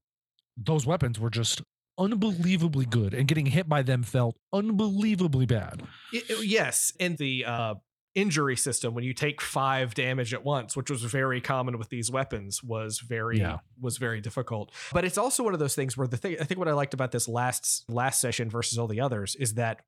those 0.57 0.87
weapons 0.87 1.19
were 1.19 1.31
just 1.31 1.63
unbelievably 1.99 2.87
good 2.87 3.15
and 3.15 3.27
getting 3.27 3.47
hit 3.47 3.69
by 3.69 3.83
them 3.83 4.03
felt 4.03 4.37
unbelievably 4.53 5.47
bad. 5.47 5.83
Y- 6.13 6.23
y- 6.29 6.43
yes, 6.43 6.93
and 7.01 7.17
the 7.19 7.45
uh, 7.45 7.75
injury 8.17 8.57
system 8.57 8.95
when 8.95 9.05
you 9.05 9.13
take 9.15 9.41
five 9.41 9.95
damage 9.95 10.35
at 10.35 10.43
once, 10.43 10.77
which 10.77 10.91
was 10.91 11.03
very 11.05 11.41
common 11.41 11.79
with 11.79 11.91
these 11.91 12.11
weapons, 12.11 12.63
was 12.65 12.99
very 12.99 13.39
Yeah. 13.39 13.59
was 13.81 13.99
very 13.99 14.21
difficult. 14.21 14.73
But 14.93 15.05
it's 15.05 15.19
also 15.19 15.45
one 15.45 15.53
of 15.55 15.61
those 15.61 15.75
things 15.77 15.97
where 15.97 16.09
the 16.09 16.17
thing 16.17 16.37
I 16.41 16.45
think 16.45 16.59
what 16.59 16.67
I 16.67 16.73
liked 16.73 16.95
about 16.95 17.13
this 17.13 17.29
last 17.29 17.85
last 17.89 18.21
session 18.21 18.51
versus 18.51 18.79
all 18.79 18.89
the 18.89 19.01
others 19.01 19.37
is 19.37 19.55
that 19.55 19.83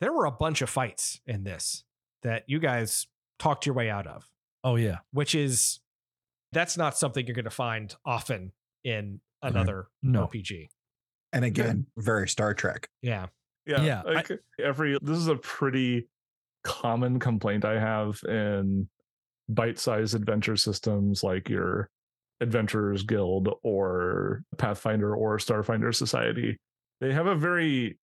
there 0.00 0.12
were 0.12 0.24
a 0.24 0.30
bunch 0.32 0.62
of 0.62 0.70
fights 0.70 1.20
in 1.26 1.44
this 1.44 1.84
that 2.22 2.44
you 2.48 2.58
guys 2.58 3.06
talked 3.38 3.66
your 3.66 3.74
way 3.74 3.90
out 3.90 4.06
of, 4.06 4.28
Oh 4.64 4.76
yeah. 4.76 4.98
which 5.12 5.34
is 5.34 5.80
that's 6.52 6.76
not 6.76 6.96
something 6.96 7.26
you're 7.26 7.34
going 7.34 7.44
to 7.44 7.50
find 7.50 7.94
often 8.04 8.52
in 8.84 9.20
another 9.42 9.88
No. 10.02 10.26
RPG. 10.26 10.70
And 11.32 11.44
again, 11.44 11.86
very 11.96 12.26
Star 12.28 12.54
Trek. 12.54 12.88
Yeah. 13.02 13.26
Yeah. 13.66 13.82
Yeah, 13.82 14.02
I- 14.06 14.24
every 14.62 14.98
this 15.02 15.18
is 15.18 15.28
a 15.28 15.36
pretty 15.36 16.08
common 16.68 17.18
complaint 17.18 17.64
I 17.64 17.80
have 17.80 18.20
in 18.28 18.88
bite-sized 19.48 20.14
adventure 20.14 20.56
systems 20.56 21.24
like 21.24 21.48
your 21.48 21.88
Adventurers 22.40 23.02
Guild 23.02 23.48
or 23.64 24.42
Pathfinder 24.58 25.16
or 25.16 25.38
Starfinder 25.38 25.94
Society. 25.94 26.58
They 27.00 27.12
have 27.12 27.26
a 27.26 27.34
very 27.34 27.98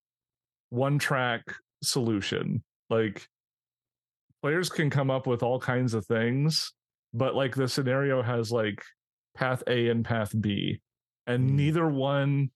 one-track 0.72 1.44
solution. 1.84 2.64
Like 2.90 3.28
players 4.42 4.70
can 4.70 4.90
come 4.90 5.12
up 5.12 5.28
with 5.28 5.44
all 5.44 5.60
kinds 5.60 5.94
of 5.94 6.06
things, 6.08 6.74
but 7.14 7.36
like 7.36 7.56
the 7.56 7.68
scenario 7.68 8.22
has 8.24 8.52
like 8.52 8.82
path 9.38 9.62
A 9.68 9.90
and 9.90 10.04
path 10.04 10.34
B, 10.42 10.82
and 11.28 11.50
Mm. 11.52 11.54
neither 11.54 11.88
one 11.88 12.50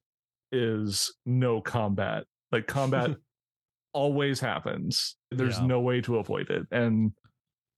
is 0.52 1.14
no 1.27 1.61
combat. 1.61 2.23
Like 2.52 2.65
combat 2.68 3.11
always 3.94 4.40
happens. 4.40 5.16
There's 5.32 5.57
Yeah. 5.60 5.66
no 5.68 5.80
way 5.82 6.02
to 6.02 6.18
avoid 6.18 6.49
it. 6.49 6.68
And 6.72 7.11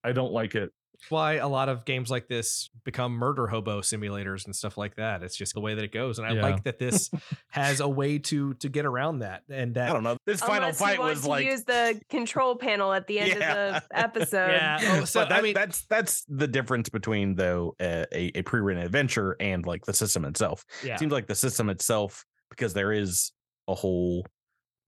I 0.04 0.12
don't 0.12 0.32
like 0.32 0.54
it. 0.54 0.70
why 1.08 1.32
a 1.34 1.48
lot 1.48 1.68
of 1.68 1.84
games 1.84 2.12
like 2.12 2.28
this 2.28 2.70
become 2.84 3.10
murder 3.10 3.48
hobo 3.48 3.80
simulators 3.80 4.44
and 4.44 4.54
stuff 4.54 4.76
like 4.78 4.94
that. 4.94 5.24
It's 5.24 5.36
just 5.36 5.52
the 5.52 5.60
way 5.60 5.74
that 5.74 5.82
it 5.82 5.90
goes, 5.90 6.20
and 6.20 6.28
I 6.28 6.34
Yeah. 6.34 6.42
like 6.42 6.62
that 6.62 6.78
this 6.78 7.10
has 7.50 7.80
a 7.80 7.88
way 7.88 8.18
to 8.20 8.54
to 8.54 8.68
get 8.68 8.86
around 8.86 9.18
that. 9.18 9.42
And 9.50 9.76
I 9.76 9.92
don't 9.92 10.04
know. 10.04 10.16
This 10.26 10.38
final 10.40 10.56
Unless 10.68 10.78
fight 10.78 10.98
you 10.98 11.04
was 11.04 11.22
to 11.22 11.28
like 11.28 11.44
use 11.44 11.64
the 11.64 12.00
control 12.08 12.54
panel 12.54 12.92
at 12.92 13.08
the 13.08 13.18
end 13.18 13.30
Yeah. 13.40 13.76
of 13.78 13.82
the 13.90 13.98
episode. 13.98 14.52
yeah. 14.52 14.78
Oh, 14.80 15.04
so 15.04 15.20
but 15.22 15.30
that, 15.30 15.38
I 15.40 15.42
mean, 15.42 15.54
that's 15.54 15.84
that's 15.86 16.24
the 16.28 16.46
difference 16.46 16.88
between 16.88 17.34
though 17.34 17.74
uh, 17.80 18.04
a, 18.12 18.38
a 18.38 18.42
pre-written 18.42 18.80
adventure 18.84 19.36
and 19.40 19.66
like 19.66 19.84
the 19.86 19.94
system 19.94 20.24
itself. 20.24 20.64
yeah, 20.84 20.94
It 20.94 20.98
seems 21.00 21.10
like 21.10 21.26
the 21.26 21.34
system 21.34 21.68
itself, 21.68 22.24
because 22.48 22.74
there 22.74 22.92
is 22.92 23.32
a 23.66 23.74
whole 23.74 24.24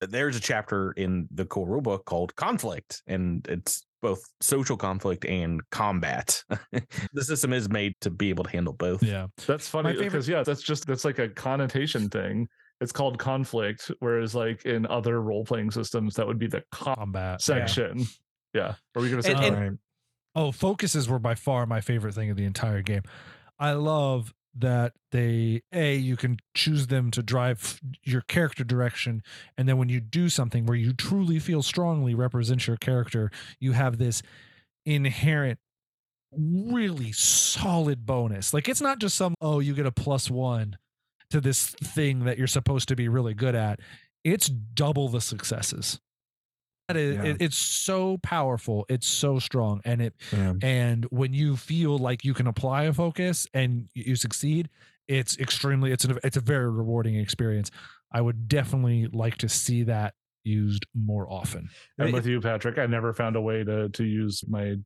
there's 0.00 0.36
a 0.36 0.40
chapter 0.40 0.92
in 0.92 1.28
the 1.30 1.44
core 1.44 1.66
rulebook 1.68 2.04
called 2.04 2.34
conflict, 2.36 3.02
and 3.06 3.46
it's 3.48 3.86
both 4.02 4.20
social 4.40 4.76
conflict 4.76 5.24
and 5.24 5.60
combat. 5.70 6.42
the 7.12 7.24
system 7.24 7.52
is 7.52 7.68
made 7.70 7.94
to 8.02 8.10
be 8.10 8.28
able 8.28 8.44
to 8.44 8.50
handle 8.50 8.74
both. 8.74 9.02
Yeah. 9.02 9.28
That's 9.46 9.68
funny 9.68 9.90
favorite- 9.92 10.04
because 10.10 10.28
yeah, 10.28 10.42
that's 10.42 10.62
just 10.62 10.86
that's 10.86 11.04
like 11.04 11.18
a 11.18 11.28
connotation 11.28 12.08
thing. 12.08 12.46
It's 12.80 12.92
called 12.92 13.18
conflict, 13.18 13.90
whereas 14.00 14.34
like 14.34 14.66
in 14.66 14.84
other 14.86 15.22
role-playing 15.22 15.70
systems, 15.70 16.14
that 16.16 16.26
would 16.26 16.38
be 16.38 16.48
the 16.48 16.62
Combat. 16.72 17.40
section. 17.40 18.04
Yeah. 18.52 18.74
Are 18.94 19.00
we 19.02 19.08
gonna 19.10 19.22
say 19.22 19.32
And- 19.32 19.44
and- 19.44 19.56
Right. 19.56 19.72
Oh, 20.36 20.50
focuses 20.50 21.08
were 21.08 21.20
by 21.20 21.36
far 21.36 21.64
my 21.64 21.80
favorite 21.80 22.14
thing 22.14 22.28
of 22.30 22.36
the 22.36 22.44
entire 22.44 22.82
game. 22.82 23.02
I 23.58 23.72
love 23.74 24.34
that 24.56 24.92
they 25.10 25.62
a 25.72 25.96
you 25.96 26.16
can 26.16 26.36
choose 26.54 26.86
them 26.86 27.10
to 27.10 27.22
drive 27.22 27.80
your 28.04 28.20
character 28.22 28.62
direction 28.62 29.22
and 29.58 29.68
then 29.68 29.76
when 29.78 29.88
you 29.88 30.00
do 30.00 30.28
something 30.28 30.64
where 30.64 30.76
you 30.76 30.92
truly 30.92 31.38
feel 31.38 31.62
strongly 31.62 32.14
represents 32.14 32.66
your 32.66 32.76
character 32.76 33.30
you 33.58 33.72
have 33.72 33.98
this 33.98 34.22
inherent 34.86 35.58
really 36.36 37.12
solid 37.12 38.06
bonus. 38.06 38.52
Like 38.52 38.68
it's 38.68 38.80
not 38.80 38.98
just 38.98 39.16
some 39.16 39.34
oh 39.40 39.60
you 39.60 39.74
get 39.74 39.86
a 39.86 39.92
plus 39.92 40.30
1 40.30 40.76
to 41.30 41.40
this 41.40 41.68
thing 41.82 42.24
that 42.24 42.38
you're 42.38 42.46
supposed 42.46 42.88
to 42.88 42.96
be 42.96 43.08
really 43.08 43.34
good 43.34 43.54
at. 43.54 43.80
It's 44.22 44.48
double 44.48 45.08
the 45.08 45.20
successes 45.20 46.00
that 46.88 46.96
is, 46.96 47.16
Yeah. 47.16 47.24
it, 47.24 47.36
it's 47.40 47.56
so 47.56 48.18
powerful 48.18 48.84
it's 48.88 49.06
so 49.06 49.38
strong 49.38 49.80
and 49.84 50.02
it 50.02 50.14
Yeah. 50.32 50.54
and 50.62 51.04
when 51.10 51.32
you 51.32 51.56
feel 51.56 51.98
like 51.98 52.24
you 52.24 52.34
can 52.34 52.46
apply 52.46 52.84
a 52.84 52.92
focus 52.92 53.46
and 53.54 53.88
you 53.94 54.16
succeed 54.16 54.68
it's 55.08 55.38
extremely 55.38 55.92
it's 55.92 56.04
a 56.04 56.16
it's 56.24 56.36
a 56.36 56.40
very 56.40 56.70
rewarding 56.70 57.16
experience 57.16 57.70
i 58.12 58.20
would 58.20 58.48
definitely 58.48 59.06
like 59.12 59.36
to 59.38 59.48
see 59.48 59.82
that 59.84 60.14
used 60.44 60.84
more 60.94 61.30
often 61.30 61.68
I'm 61.98 62.12
with 62.12 62.26
you, 62.26 62.38
Patrick. 62.40 62.76
I 62.78 62.84
never 62.86 63.14
found 63.14 63.34
a 63.36 63.40
way 63.40 63.64
to 63.64 63.88
to 63.88 64.04
use 64.04 64.44
my 64.46 64.76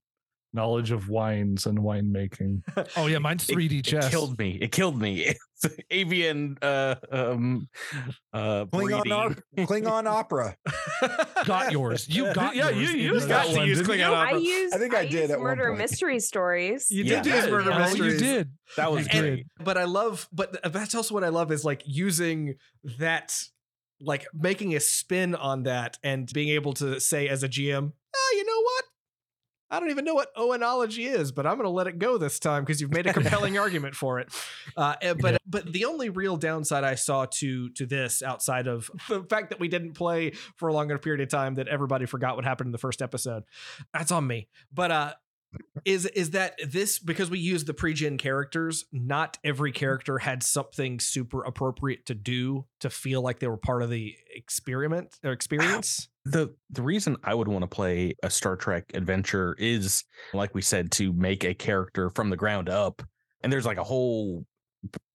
knowledge 0.53 0.91
of 0.91 1.09
wines 1.09 1.67
and 1.67 1.79
winemaking. 1.79 2.63
oh 2.97 3.07
yeah 3.07 3.19
mine's 3.19 3.47
3d 3.47 3.81
It 3.81 3.85
chess 3.85 4.09
killed 4.11 4.39
me. 4.39 4.59
It 4.61 4.73
killed 4.73 5.01
me. 5.01 5.35
It's 5.61 5.75
avian 5.91 6.57
uh 6.63 6.95
um 7.11 7.69
uh 8.33 8.67
Klingon, 8.67 9.11
op- 9.11 9.43
Klingon 9.67 10.07
opera. 10.21 10.57
got 11.45 11.73
yours 11.77 12.09
you 12.09 12.33
got 12.33 12.55
Yeah, 12.55 12.71
yours 12.71 12.93
you 12.93 13.09
in 13.09 13.15
used 13.15 13.29
got 13.29 13.47
to 13.47 13.57
one, 13.57 13.67
use 13.67 13.79
didn't 13.79 13.93
Klingon 13.93 14.09
you? 14.09 14.15
I 14.15 14.31
used. 14.39 14.75
I 14.75 14.79
think 14.79 14.95
I 14.95 15.03
did 15.05 15.13
used 15.15 15.31
at 15.33 15.39
one 15.39 15.45
murder 15.49 15.67
point. 15.71 15.79
mystery 15.79 16.21
stories. 16.21 16.87
You 16.91 17.03
Yeah, 17.05 17.23
did 17.23 17.33
use 17.33 17.43
that- 17.45 17.51
murder 17.51 17.73
oh, 17.73 17.79
mysteries. 17.81 18.13
you 18.15 18.19
did 18.21 18.51
That 18.77 18.93
was 18.93 19.07
You 19.07 19.11
And- 19.13 19.21
great. 19.21 19.47
but 19.65 19.77
I 19.77 19.85
love, 19.85 20.29
but 20.33 20.61
that's 20.73 20.95
also 20.95 21.13
what 21.15 21.25
I 21.25 21.29
love 21.31 21.51
is 21.51 21.65
like 21.65 21.83
using 21.85 22.55
that, 23.01 23.37
like 24.01 24.27
making 24.33 24.77
a 24.77 24.81
spin 24.81 25.35
on 25.35 25.65
that 25.65 25.99
and 26.05 26.33
being 26.33 26.51
able 26.51 26.73
to 26.75 27.01
say 27.01 27.27
as 27.29 27.43
a 27.43 27.49
GM, 27.49 27.93
oh, 28.17 28.35
you 28.37 28.45
know 28.47 28.63
what? 28.63 28.85
I 29.71 29.81
don't 29.81 29.91
even 29.91 30.05
know 30.05 30.15
what 30.15 30.35
oenology 30.35 31.07
is, 31.07 31.31
but 31.31 31.47
I'm 31.47 31.55
going 31.57 31.65
to 31.65 31.71
let 31.71 31.87
it 31.87 31.99
go 31.99 32.17
this 32.17 32.39
time 32.39 32.65
because 32.65 32.81
you've 32.81 32.93
made 32.93 33.07
a 33.07 33.13
compelling 33.13 33.59
argument 33.65 33.95
for 33.95 34.19
it. 34.19 34.29
Uh, 34.77 34.95
eh, 35.03 35.15
but 35.15 35.33
Yeah. 35.35 35.39
but 35.47 35.73
the 35.73 35.85
only 35.85 36.09
real 36.09 36.37
downside 36.37 36.85
I 36.85 36.95
saw 36.95 37.27
to 37.27 37.69
to 37.71 37.87
this, 37.87 38.23
outside 38.23 38.67
of 38.67 38.91
the 39.09 39.23
fact 39.25 39.51
that 39.51 39.61
we 39.61 39.69
didn't 39.69 39.93
play 39.93 40.31
for 40.57 40.69
a 40.69 40.73
longer 40.73 40.99
period 40.99 41.21
of 41.21 41.29
time, 41.29 41.57
that 41.57 41.69
everybody 41.69 42.07
forgot 42.07 42.37
what 42.37 42.45
happened 42.45 42.69
in 42.69 42.73
the 42.73 42.79
first 42.79 43.03
episode, 43.03 43.45
that's 43.93 44.11
on 44.11 44.27
me. 44.27 44.49
But 44.73 44.91
uh, 44.91 45.15
is 45.85 46.05
is 46.07 46.31
that 46.31 46.59
this 46.67 46.99
because 46.99 47.31
we 47.31 47.39
use 47.39 47.65
the 47.65 47.75
pre-gen 47.75 48.19
characters? 48.19 48.85
Not 48.93 49.39
every 49.45 49.73
character 49.73 50.19
had 50.19 50.43
something 50.43 51.01
super 51.01 51.43
appropriate 51.45 52.07
to 52.07 52.15
do 52.15 52.67
to 52.81 52.91
feel 52.91 53.23
like 53.23 53.39
they 53.39 53.49
were 53.49 53.57
part 53.57 53.83
of 53.83 53.91
the 53.91 54.15
experiment 54.35 55.19
or 55.25 55.33
experience. 55.33 56.09
The 56.31 56.55
the 56.71 56.83
reason 56.83 57.17
I 57.25 57.35
would 57.35 57.49
want 57.49 57.63
to 57.63 57.69
play 57.69 58.15
a 58.23 58.31
Star 58.31 58.57
Trek 58.57 58.91
adventure 58.95 59.57
is 59.59 60.05
like 60.33 60.55
we 60.55 60.63
said 60.63 60.91
to 60.93 61.13
make 61.13 61.45
a 61.45 61.55
character 61.55 62.11
from 62.11 62.31
the 62.31 62.37
ground 62.37 62.69
up 62.69 63.03
and 63.43 63.53
there's 63.53 63.67
like 63.67 63.79
a 63.79 63.85
whole 63.85 64.45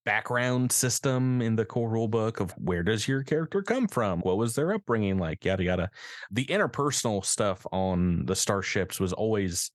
background 0.06 0.72
system 0.72 1.42
in 1.42 1.56
the 1.56 1.66
core 1.66 1.90
rule 1.90 2.08
book 2.08 2.40
of 2.40 2.52
where 2.58 2.84
does 2.84 3.08
your 3.08 3.24
character 3.24 3.62
come 3.62 3.88
from? 3.88 4.20
What 4.22 4.38
was 4.38 4.56
their 4.56 4.74
upbringing 4.74 5.18
like? 5.18 5.46
Yada 5.46 5.64
yada. 5.64 5.90
The 6.32 6.46
interpersonal 6.46 7.24
stuff 7.24 7.66
on 7.72 8.26
the 8.26 8.36
starships 8.36 9.00
was 9.00 9.14
always 9.14 9.72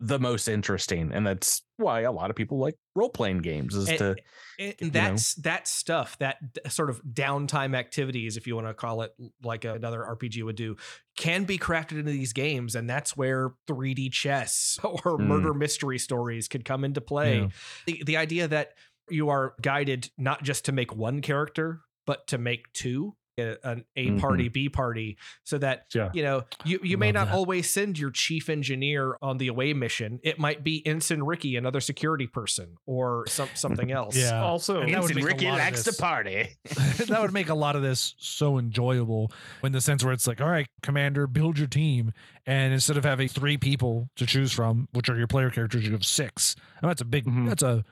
the 0.00 0.18
most 0.18 0.46
interesting 0.46 1.10
and 1.12 1.26
that's 1.26 1.62
why 1.76 2.02
a 2.02 2.12
lot 2.12 2.30
of 2.30 2.36
people 2.36 2.58
like 2.58 2.74
role-playing 2.94 3.38
games 3.38 3.74
is 3.74 3.88
And- 3.88 3.98
to 3.98 4.16
And 4.60 4.74
you 4.80 4.86
know. 4.86 4.90
that's 4.90 5.34
that 5.36 5.66
stuff, 5.68 6.16
that 6.18 6.38
sort 6.68 6.90
of 6.90 7.00
downtime 7.04 7.76
activities, 7.76 8.36
if 8.36 8.46
you 8.46 8.54
want 8.54 8.66
to 8.68 8.74
call 8.74 9.02
it 9.02 9.12
like 9.42 9.64
another 9.64 10.00
RPG 10.04 10.42
would 10.44 10.56
do, 10.56 10.76
can 11.16 11.44
be 11.44 11.58
crafted 11.58 11.92
into 11.98 12.12
these 12.12 12.32
games. 12.32 12.74
And 12.74 12.88
that's 12.90 13.16
where 13.16 13.50
3D 13.68 14.10
chess 14.12 14.78
or 14.84 15.18
Mm. 15.18 15.26
murder 15.26 15.54
mystery 15.54 15.98
stories 15.98 16.48
could 16.48 16.64
come 16.64 16.84
into 16.84 17.00
play. 17.00 17.40
Yeah. 17.40 17.48
The, 17.86 18.02
the 18.04 18.16
idea 18.16 18.48
that 18.48 18.72
you 19.10 19.28
are 19.30 19.54
guided 19.62 20.10
not 20.18 20.42
just 20.42 20.64
to 20.66 20.72
make 20.72 20.94
one 20.94 21.20
character, 21.22 21.80
but 22.06 22.26
to 22.28 22.38
make 22.38 22.72
two. 22.72 23.14
A- 23.38 23.56
An 23.64 23.84
A 23.96 24.12
party, 24.18 24.48
B 24.48 24.68
party, 24.68 25.18
so 25.44 25.58
that 25.58 25.86
Yeah. 25.94 26.10
you 26.12 26.22
know 26.22 26.44
you 26.64 26.80
you 26.82 26.96
may 26.98 27.12
not 27.12 27.26
that. 27.28 27.34
always 27.34 27.68
send 27.70 27.98
your 27.98 28.10
chief 28.10 28.48
engineer 28.48 29.16
on 29.22 29.38
the 29.38 29.48
away 29.48 29.72
mission. 29.72 30.20
It 30.22 30.38
might 30.38 30.62
be 30.64 30.86
Ensign 30.86 31.22
Ricky, 31.22 31.56
another 31.56 31.80
security 31.80 32.26
person, 32.26 32.76
or 32.86 33.24
some 33.28 33.48
something 33.54 33.90
else. 34.00 34.16
Yeah. 34.16 34.42
Also, 34.42 34.80
And 34.80 34.92
that 34.94 35.02
would 35.02 35.10
Ensign 35.10 35.24
make 35.24 35.32
Ricky 35.32 35.46
lot 35.46 35.58
likes 35.58 35.84
to 35.84 35.92
party 35.92 36.48
that 37.08 37.18
would 37.20 37.32
make 37.32 37.48
a 37.48 37.54
lot 37.54 37.76
of 37.76 37.82
this 37.82 38.14
so 38.18 38.58
enjoyable 38.58 39.30
in 39.62 39.72
the 39.72 39.80
sense 39.80 40.04
where 40.04 40.12
it's 40.12 40.26
like, 40.26 40.40
all 40.40 40.48
right, 40.48 40.68
commander, 40.82 41.26
build 41.26 41.58
your 41.58 41.66
team. 41.68 42.12
And 42.46 42.72
instead 42.72 42.96
of 42.96 43.04
having 43.04 43.28
three 43.28 43.58
people 43.58 44.08
to 44.16 44.24
choose 44.26 44.52
from, 44.52 44.88
which 44.92 45.08
are 45.08 45.16
your 45.18 45.26
player 45.26 45.50
characters, 45.50 45.84
you 45.84 45.92
have 45.92 46.04
six. 46.04 46.56
And 46.80 46.88
that's 46.90 47.00
a 47.02 47.04
big, 47.04 47.26
Mhm. 47.26 47.48
that's 47.48 47.62
a, 47.62 47.84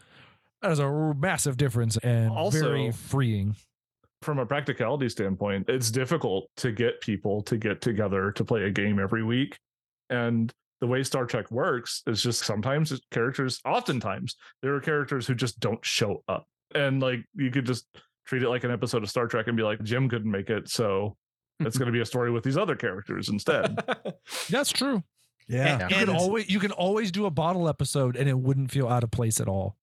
that 0.62 0.70
is 0.72 0.78
a 0.78 1.14
massive 1.14 1.56
difference 1.58 1.96
and 1.98 2.30
Also- 2.30 2.60
very 2.60 2.90
freeing. 2.90 3.56
From 4.26 4.38
a 4.38 4.44
practicality 4.44 5.08
standpoint, 5.08 5.70
it's 5.70 5.90
difficult 5.90 6.50
to 6.58 6.70
get 6.72 7.00
people 7.00 7.42
to 7.44 7.56
get 7.56 7.80
together 7.80 8.30
to 8.32 8.44
play 8.44 8.64
a 8.64 8.70
game 8.70 8.98
every 8.98 9.22
week. 9.24 9.56
And 10.10 10.52
the 10.82 10.86
way 10.86 11.02
Star 11.02 11.24
Trek 11.24 11.50
works 11.50 12.02
is 12.06 12.20
just 12.22 12.44
sometimes 12.44 13.00
characters, 13.10 13.60
oftentimes, 13.64 14.36
there 14.60 14.74
are 14.74 14.80
characters 14.80 15.26
who 15.26 15.34
just 15.34 15.58
don't 15.60 15.82
show 15.82 16.22
up. 16.28 16.46
And 16.74 17.00
like 17.00 17.20
you 17.34 17.50
could 17.50 17.64
just 17.64 17.86
treat 18.26 18.42
it 18.42 18.50
like 18.50 18.64
an 18.64 18.70
episode 18.70 19.02
of 19.02 19.08
Star 19.08 19.26
Trek 19.26 19.46
and 19.46 19.56
be 19.56 19.62
like, 19.62 19.82
Jim 19.82 20.08
couldn't 20.10 20.30
make 20.30 20.50
it. 20.50 20.68
So 20.68 21.16
it's 21.60 21.78
going 21.78 21.86
to 21.86 21.92
be 21.92 22.00
a 22.00 22.04
story 22.04 22.30
with 22.30 22.44
these 22.44 22.58
other 22.58 22.76
characters 22.76 23.30
instead. 23.30 23.76
That's 24.50 24.70
true. 24.72 25.02
Yeah. 25.48 25.78
And- 25.80 25.90
You 25.90 25.96
can 25.96 26.08
And- 26.10 26.18
always, 26.18 26.50
you 26.50 26.58
can 26.60 26.72
always 26.72 27.10
do 27.12 27.24
a 27.26 27.30
bottle 27.30 27.68
episode 27.68 28.16
and 28.16 28.28
it 28.28 28.38
wouldn't 28.38 28.70
feel 28.70 28.88
out 28.88 29.04
of 29.04 29.10
place 29.10 29.40
at 29.40 29.48
all. 29.48 29.76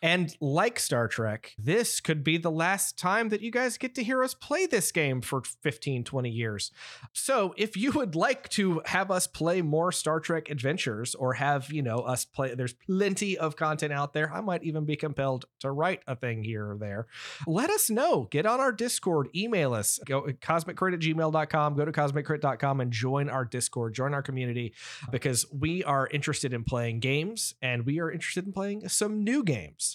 And 0.00 0.36
like 0.40 0.78
Star 0.78 1.08
Trek, 1.08 1.54
this 1.58 2.00
could 2.00 2.22
be 2.22 2.38
the 2.38 2.50
last 2.50 2.96
time 2.98 3.30
that 3.30 3.40
you 3.40 3.50
guys 3.50 3.78
get 3.78 3.94
to 3.96 4.04
hear 4.04 4.22
us 4.22 4.34
play 4.34 4.66
this 4.66 4.92
game 4.92 5.20
for 5.20 5.42
15, 5.62 6.04
20 6.04 6.30
years. 6.30 6.70
So 7.12 7.54
if 7.56 7.76
you 7.76 7.92
would 7.92 8.14
like 8.14 8.48
to 8.50 8.80
have 8.86 9.10
us 9.10 9.26
play 9.26 9.60
more 9.60 9.90
Star 9.90 10.20
Trek 10.20 10.50
adventures 10.50 11.14
or 11.14 11.34
have, 11.34 11.72
you 11.72 11.82
know, 11.82 11.98
us 11.98 12.24
play, 12.24 12.54
there's 12.54 12.74
plenty 12.74 13.36
of 13.36 13.56
content 13.56 13.92
out 13.92 14.12
there. 14.12 14.32
I 14.32 14.40
might 14.40 14.62
even 14.62 14.84
be 14.84 14.96
compelled 14.96 15.46
to 15.60 15.70
write 15.70 16.02
a 16.06 16.14
thing 16.14 16.44
here 16.44 16.70
or 16.70 16.78
there. 16.78 17.06
Let 17.46 17.70
us 17.70 17.90
know. 17.90 18.28
Get 18.30 18.46
on 18.46 18.60
our 18.60 18.72
Discord, 18.72 19.28
email 19.34 19.74
us, 19.74 19.98
go 20.06 20.22
cosmiccrit 20.22 20.94
at 20.94 21.00
gmail.com, 21.00 21.74
go 21.74 21.84
to 21.84 21.92
cosmiccrit.com 21.92 22.80
and 22.80 22.92
join 22.92 23.28
our 23.28 23.44
Discord, 23.44 23.94
join 23.94 24.14
our 24.14 24.22
community 24.22 24.74
because 25.10 25.44
we 25.52 25.82
are 25.82 26.08
interested 26.12 26.52
in 26.52 26.62
playing 26.62 27.00
games 27.00 27.54
and 27.60 27.84
we 27.84 27.98
are 28.00 28.10
interested 28.10 28.46
in 28.46 28.52
playing 28.52 28.88
some 28.88 29.24
new 29.24 29.42
games. 29.42 29.87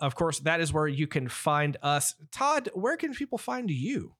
Of 0.00 0.14
course, 0.14 0.40
that 0.40 0.60
is 0.60 0.72
where 0.72 0.88
you 0.88 1.06
can 1.06 1.28
find 1.28 1.76
us. 1.82 2.14
Todd, 2.32 2.70
where 2.74 2.96
can 2.96 3.14
people 3.14 3.38
find 3.38 3.70
you? 3.70 4.14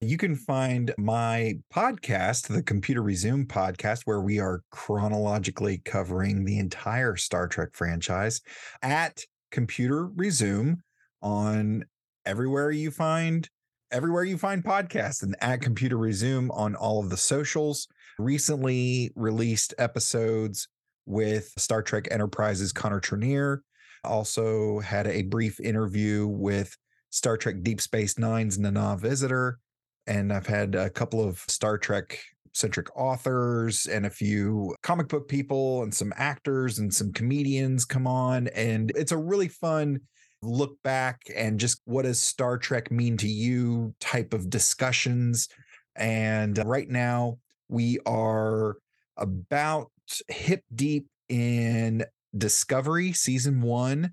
You 0.00 0.16
can 0.16 0.36
find 0.36 0.92
my 0.98 1.54
podcast, 1.72 2.48
the 2.48 2.62
Computer 2.62 3.02
Resume 3.02 3.46
podcast, 3.46 4.02
where 4.04 4.20
we 4.20 4.38
are 4.38 4.62
chronologically 4.70 5.78
covering 5.84 6.44
the 6.44 6.58
entire 6.58 7.16
Star 7.16 7.48
Trek 7.48 7.70
franchise 7.72 8.40
at 8.82 9.20
Computer 9.50 10.08
Resume 10.08 10.76
on 11.22 11.84
everywhere 12.26 12.70
you 12.70 12.90
find 12.90 13.48
everywhere 13.92 14.24
you 14.24 14.36
find 14.36 14.64
podcasts 14.64 15.22
and 15.22 15.36
at 15.40 15.60
Computer 15.60 15.96
Resume 15.96 16.50
on 16.50 16.74
all 16.74 16.98
of 16.98 17.10
the 17.10 17.16
socials. 17.16 17.86
Recently 18.18 19.10
released 19.14 19.72
episodes 19.78 20.68
with 21.06 21.52
Star 21.56 21.80
Trek 21.80 22.08
Enterprise's 22.10 22.72
Connor 22.72 23.00
Trinneer. 23.00 23.58
Also 24.04 24.80
had 24.80 25.06
a 25.06 25.22
brief 25.22 25.60
interview 25.60 26.26
with 26.26 26.76
Star 27.10 27.36
Trek 27.36 27.62
Deep 27.62 27.80
Space 27.80 28.18
Nine's 28.18 28.58
Nana 28.58 28.96
Visitor 28.96 29.58
and 30.06 30.32
I've 30.32 30.46
had 30.46 30.74
a 30.74 30.90
couple 30.90 31.26
of 31.26 31.38
Star 31.48 31.78
Trek 31.78 32.18
centric 32.52 32.88
authors 32.96 33.86
and 33.86 34.06
a 34.06 34.10
few 34.10 34.74
comic 34.82 35.08
book 35.08 35.28
people 35.28 35.82
and 35.82 35.92
some 35.92 36.12
actors 36.16 36.78
and 36.78 36.92
some 36.94 37.12
comedians 37.12 37.84
come 37.84 38.06
on 38.06 38.46
and 38.48 38.92
it's 38.94 39.12
a 39.12 39.16
really 39.16 39.48
fun 39.48 39.98
look 40.40 40.76
back 40.84 41.20
and 41.34 41.58
just 41.58 41.80
what 41.84 42.02
does 42.02 42.22
Star 42.22 42.56
Trek 42.58 42.90
mean 42.90 43.16
to 43.16 43.28
you 43.28 43.94
type 43.98 44.32
of 44.32 44.50
discussions 44.50 45.48
and 45.96 46.58
right 46.64 46.88
now 46.88 47.38
we 47.68 47.98
are 48.06 48.76
about 49.16 49.90
hip 50.28 50.62
deep 50.74 51.06
in 51.28 52.04
Discovery 52.36 53.12
season 53.12 53.60
1 53.60 54.12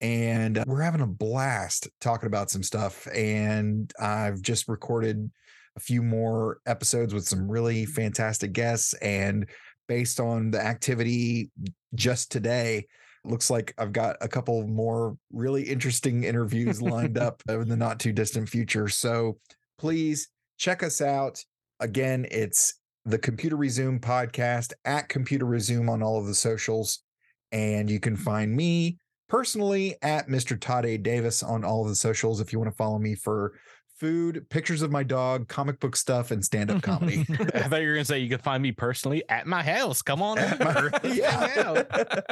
and 0.00 0.62
we're 0.66 0.80
having 0.80 1.00
a 1.00 1.06
blast 1.06 1.88
talking 2.00 2.28
about 2.28 2.50
some 2.50 2.62
stuff 2.62 3.08
and 3.12 3.92
i've 4.00 4.40
just 4.40 4.68
recorded 4.68 5.28
a 5.76 5.80
few 5.80 6.04
more 6.04 6.60
episodes 6.66 7.12
with 7.12 7.26
some 7.26 7.50
really 7.50 7.84
fantastic 7.84 8.52
guests 8.52 8.94
and 8.94 9.48
based 9.88 10.20
on 10.20 10.52
the 10.52 10.64
activity 10.64 11.50
just 11.96 12.30
today 12.30 12.86
looks 13.24 13.50
like 13.50 13.74
i've 13.78 13.92
got 13.92 14.16
a 14.20 14.28
couple 14.28 14.64
more 14.68 15.16
really 15.32 15.64
interesting 15.64 16.22
interviews 16.22 16.80
lined 16.80 17.18
up 17.18 17.42
in 17.48 17.68
the 17.68 17.76
not 17.76 17.98
too 17.98 18.12
distant 18.12 18.48
future 18.48 18.86
so 18.86 19.36
please 19.78 20.28
check 20.58 20.82
us 20.82 21.00
out. 21.00 21.42
Again 21.80 22.26
it's 22.30 22.74
the 23.04 23.18
computer 23.18 23.56
resume 23.56 24.00
podcast 24.00 24.72
at 24.84 25.08
computer 25.08 25.46
resume 25.46 25.88
on 25.88 26.02
all 26.02 26.18
of 26.18 26.26
the 26.26 26.34
socials 26.34 27.04
and 27.52 27.90
you 27.90 28.00
can 28.00 28.16
find 28.16 28.54
me 28.54 28.98
personally 29.28 29.96
at 30.02 30.28
Mr. 30.28 30.58
Todd 30.58 30.84
A. 30.86 30.96
Davis 30.96 31.42
on 31.42 31.64
all 31.64 31.82
of 31.82 31.88
the 31.88 31.94
socials 31.94 32.40
if 32.40 32.52
you 32.52 32.58
want 32.58 32.70
to 32.70 32.76
follow 32.76 32.98
me 32.98 33.14
for 33.14 33.52
food, 34.00 34.48
pictures 34.48 34.80
of 34.82 34.92
my 34.92 35.02
dog, 35.02 35.48
comic 35.48 35.80
book 35.80 35.96
stuff, 35.96 36.30
and 36.30 36.44
stand 36.44 36.70
up 36.70 36.80
comedy. 36.82 37.26
I 37.54 37.62
thought 37.68 37.80
you 37.82 37.88
were 37.88 37.94
gonna 37.94 38.04
say 38.04 38.20
you 38.20 38.28
could 38.30 38.42
find 38.42 38.62
me 38.62 38.70
personally 38.72 39.22
at 39.28 39.46
my 39.46 39.62
house. 39.62 40.02
Come 40.02 40.22
on 40.22 40.38
At 40.38 40.60
my- 40.60 40.76
over. 40.76 40.90
Yeah. 41.14 41.46
hang. 41.48 41.84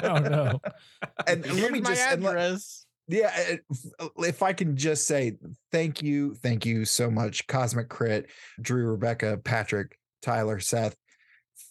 Oh, 0.04 0.18
no. 0.18 0.60
and 1.26 1.44
Here's 1.44 1.60
let 1.60 1.72
me 1.72 1.80
my 1.80 1.90
just 1.90 2.02
and 2.08 2.22
let- 2.22 2.30
address. 2.36 2.86
yeah, 3.08 3.56
if 4.18 4.42
I 4.42 4.52
can 4.52 4.76
just 4.76 5.06
say 5.08 5.36
thank 5.72 6.02
you, 6.02 6.34
thank 6.36 6.64
you 6.64 6.84
so 6.84 7.10
much, 7.10 7.46
Cosmic 7.48 7.88
Crit, 7.88 8.30
Drew, 8.60 8.86
Rebecca, 8.86 9.36
Patrick, 9.42 9.98
Tyler, 10.22 10.60
Seth. 10.60 10.96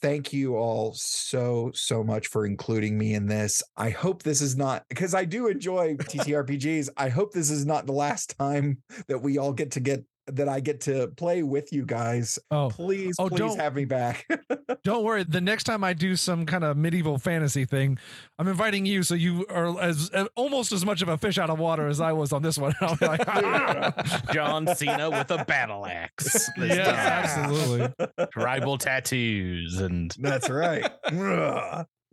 Thank 0.02 0.34
you 0.34 0.56
all 0.56 0.94
so 0.94 1.72
so 1.74 2.04
much 2.04 2.28
for 2.28 2.46
including 2.46 2.98
me 2.98 3.14
in 3.14 3.28
this. 3.28 3.64
I 3.78 3.90
hope 3.90 4.24
this 4.24 4.42
is 4.42 4.56
not 4.56 4.84
because 4.90 5.14
I 5.14 5.26
do 5.26 5.48
enjoy 5.48 5.96
TTRPGs. 5.96 6.90
I 6.98 7.10
hope 7.10 7.34
this 7.34 7.50
is 7.50 7.66
not 7.66 7.86
the 7.86 7.94
last 7.94 8.38
time 8.38 8.80
that 9.08 9.20
we 9.20 9.38
all 9.38 9.54
get 9.54 9.72
to 9.72 9.80
get 9.80 10.04
that 10.28 10.50
I 10.50 10.60
get 10.60 10.82
to 10.82 11.08
play 11.10 11.44
with 11.44 11.72
you 11.72 11.86
guys. 11.86 12.40
Oh, 12.52 12.70
Please, 12.70 13.16
Oh, 13.20 13.30
please 13.30 13.40
don't- 13.40 13.60
have 13.60 13.76
me 13.76 13.86
back. 13.86 14.26
don't 14.84 15.04
worry. 15.04 15.24
The 15.24 15.42
next 15.42 15.66
time 15.66 15.84
I 15.84 15.94
do 15.94 16.16
some 16.16 16.46
kind 16.46 16.64
of 16.64 16.78
medieval 16.78 17.18
fantasy 17.20 17.66
thing, 17.66 17.98
I'm 18.40 18.48
inviting 18.48 18.86
you, 18.86 19.04
so 19.04 19.16
you 19.16 19.46
are 19.50 19.80
as 19.80 20.10
uh, 20.14 20.26
almost 20.36 20.72
as 20.72 20.86
much 20.86 21.02
of 21.02 21.10
a 21.10 21.18
fish 21.18 21.38
out 21.38 21.50
of 21.50 21.60
water 21.60 21.88
as 21.88 22.02
I 22.02 22.12
was 22.14 22.34
on 22.34 22.42
this 22.42 22.58
one. 22.58 22.74
I'll 22.82 22.96
be 22.96 23.06
like, 23.08 23.22
"Ah." 23.28 24.22
John 24.34 24.68
Cena 24.76 25.10
with 25.10 25.30
a 25.32 25.46
battle 25.46 25.86
axe. 25.86 26.50
this 26.58 26.76
yes, 26.76 26.88
time. 26.88 27.46
absolutely. 27.46 28.28
Tribal 28.32 28.78
tattoos 28.78 29.80
and 29.80 30.14
That's 30.20 30.50
right. 30.50 30.90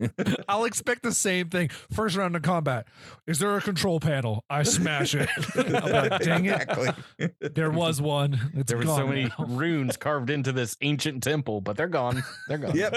Ugh. 0.01 0.11
I'll 0.47 0.65
expect 0.65 1.03
the 1.03 1.11
same 1.11 1.49
thing. 1.49 1.69
First 1.91 2.15
round 2.15 2.35
of 2.35 2.41
combat. 2.41 2.87
Is 3.27 3.39
there 3.39 3.55
a 3.55 3.61
control 3.61 3.99
panel? 3.99 4.43
I 4.49 4.63
smash 4.63 5.15
it. 5.15 5.29
I'll 5.55 6.09
like, 6.09 6.21
Dang 6.21 6.45
it. 6.45 6.61
Exactly. 6.61 7.29
There 7.39 7.71
was 7.71 8.01
one. 8.01 8.39
It's 8.53 8.69
there 8.69 8.77
were 8.77 8.85
so 8.85 8.97
gone 8.97 9.09
many 9.09 9.31
runes 9.39 9.97
carved 9.97 10.29
into 10.29 10.51
this 10.51 10.77
ancient 10.81 11.23
temple, 11.23 11.61
but 11.61 11.77
they're 11.77 11.87
gone. 11.87 12.23
They're 12.47 12.57
gone. 12.57 12.75
Yep. 12.75 12.93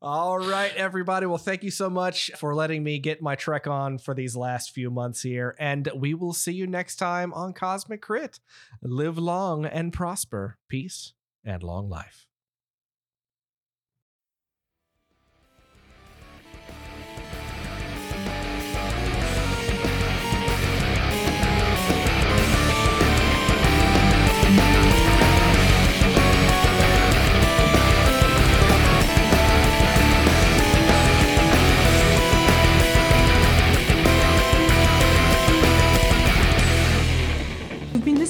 All 0.00 0.38
right, 0.38 0.74
everybody. 0.76 1.26
Well, 1.26 1.38
thank 1.38 1.64
you 1.64 1.70
so 1.70 1.90
much 1.90 2.30
for 2.36 2.54
letting 2.54 2.84
me 2.84 3.00
get 3.00 3.20
my 3.20 3.34
trek 3.34 3.66
on 3.66 3.98
for 3.98 4.14
these 4.14 4.36
last 4.36 4.70
few 4.70 4.90
months 4.90 5.22
here. 5.22 5.56
And 5.58 5.90
we 5.94 6.14
will 6.14 6.32
see 6.32 6.52
you 6.52 6.68
next 6.68 6.96
time 6.96 7.32
on 7.34 7.52
Cosmic 7.52 8.00
Crit. 8.00 8.38
Live 8.80 9.18
long 9.18 9.64
and 9.64 9.92
prosper. 9.92 10.56
Peace 10.68 11.14
and 11.44 11.62
long 11.62 11.88
life. 11.88 12.28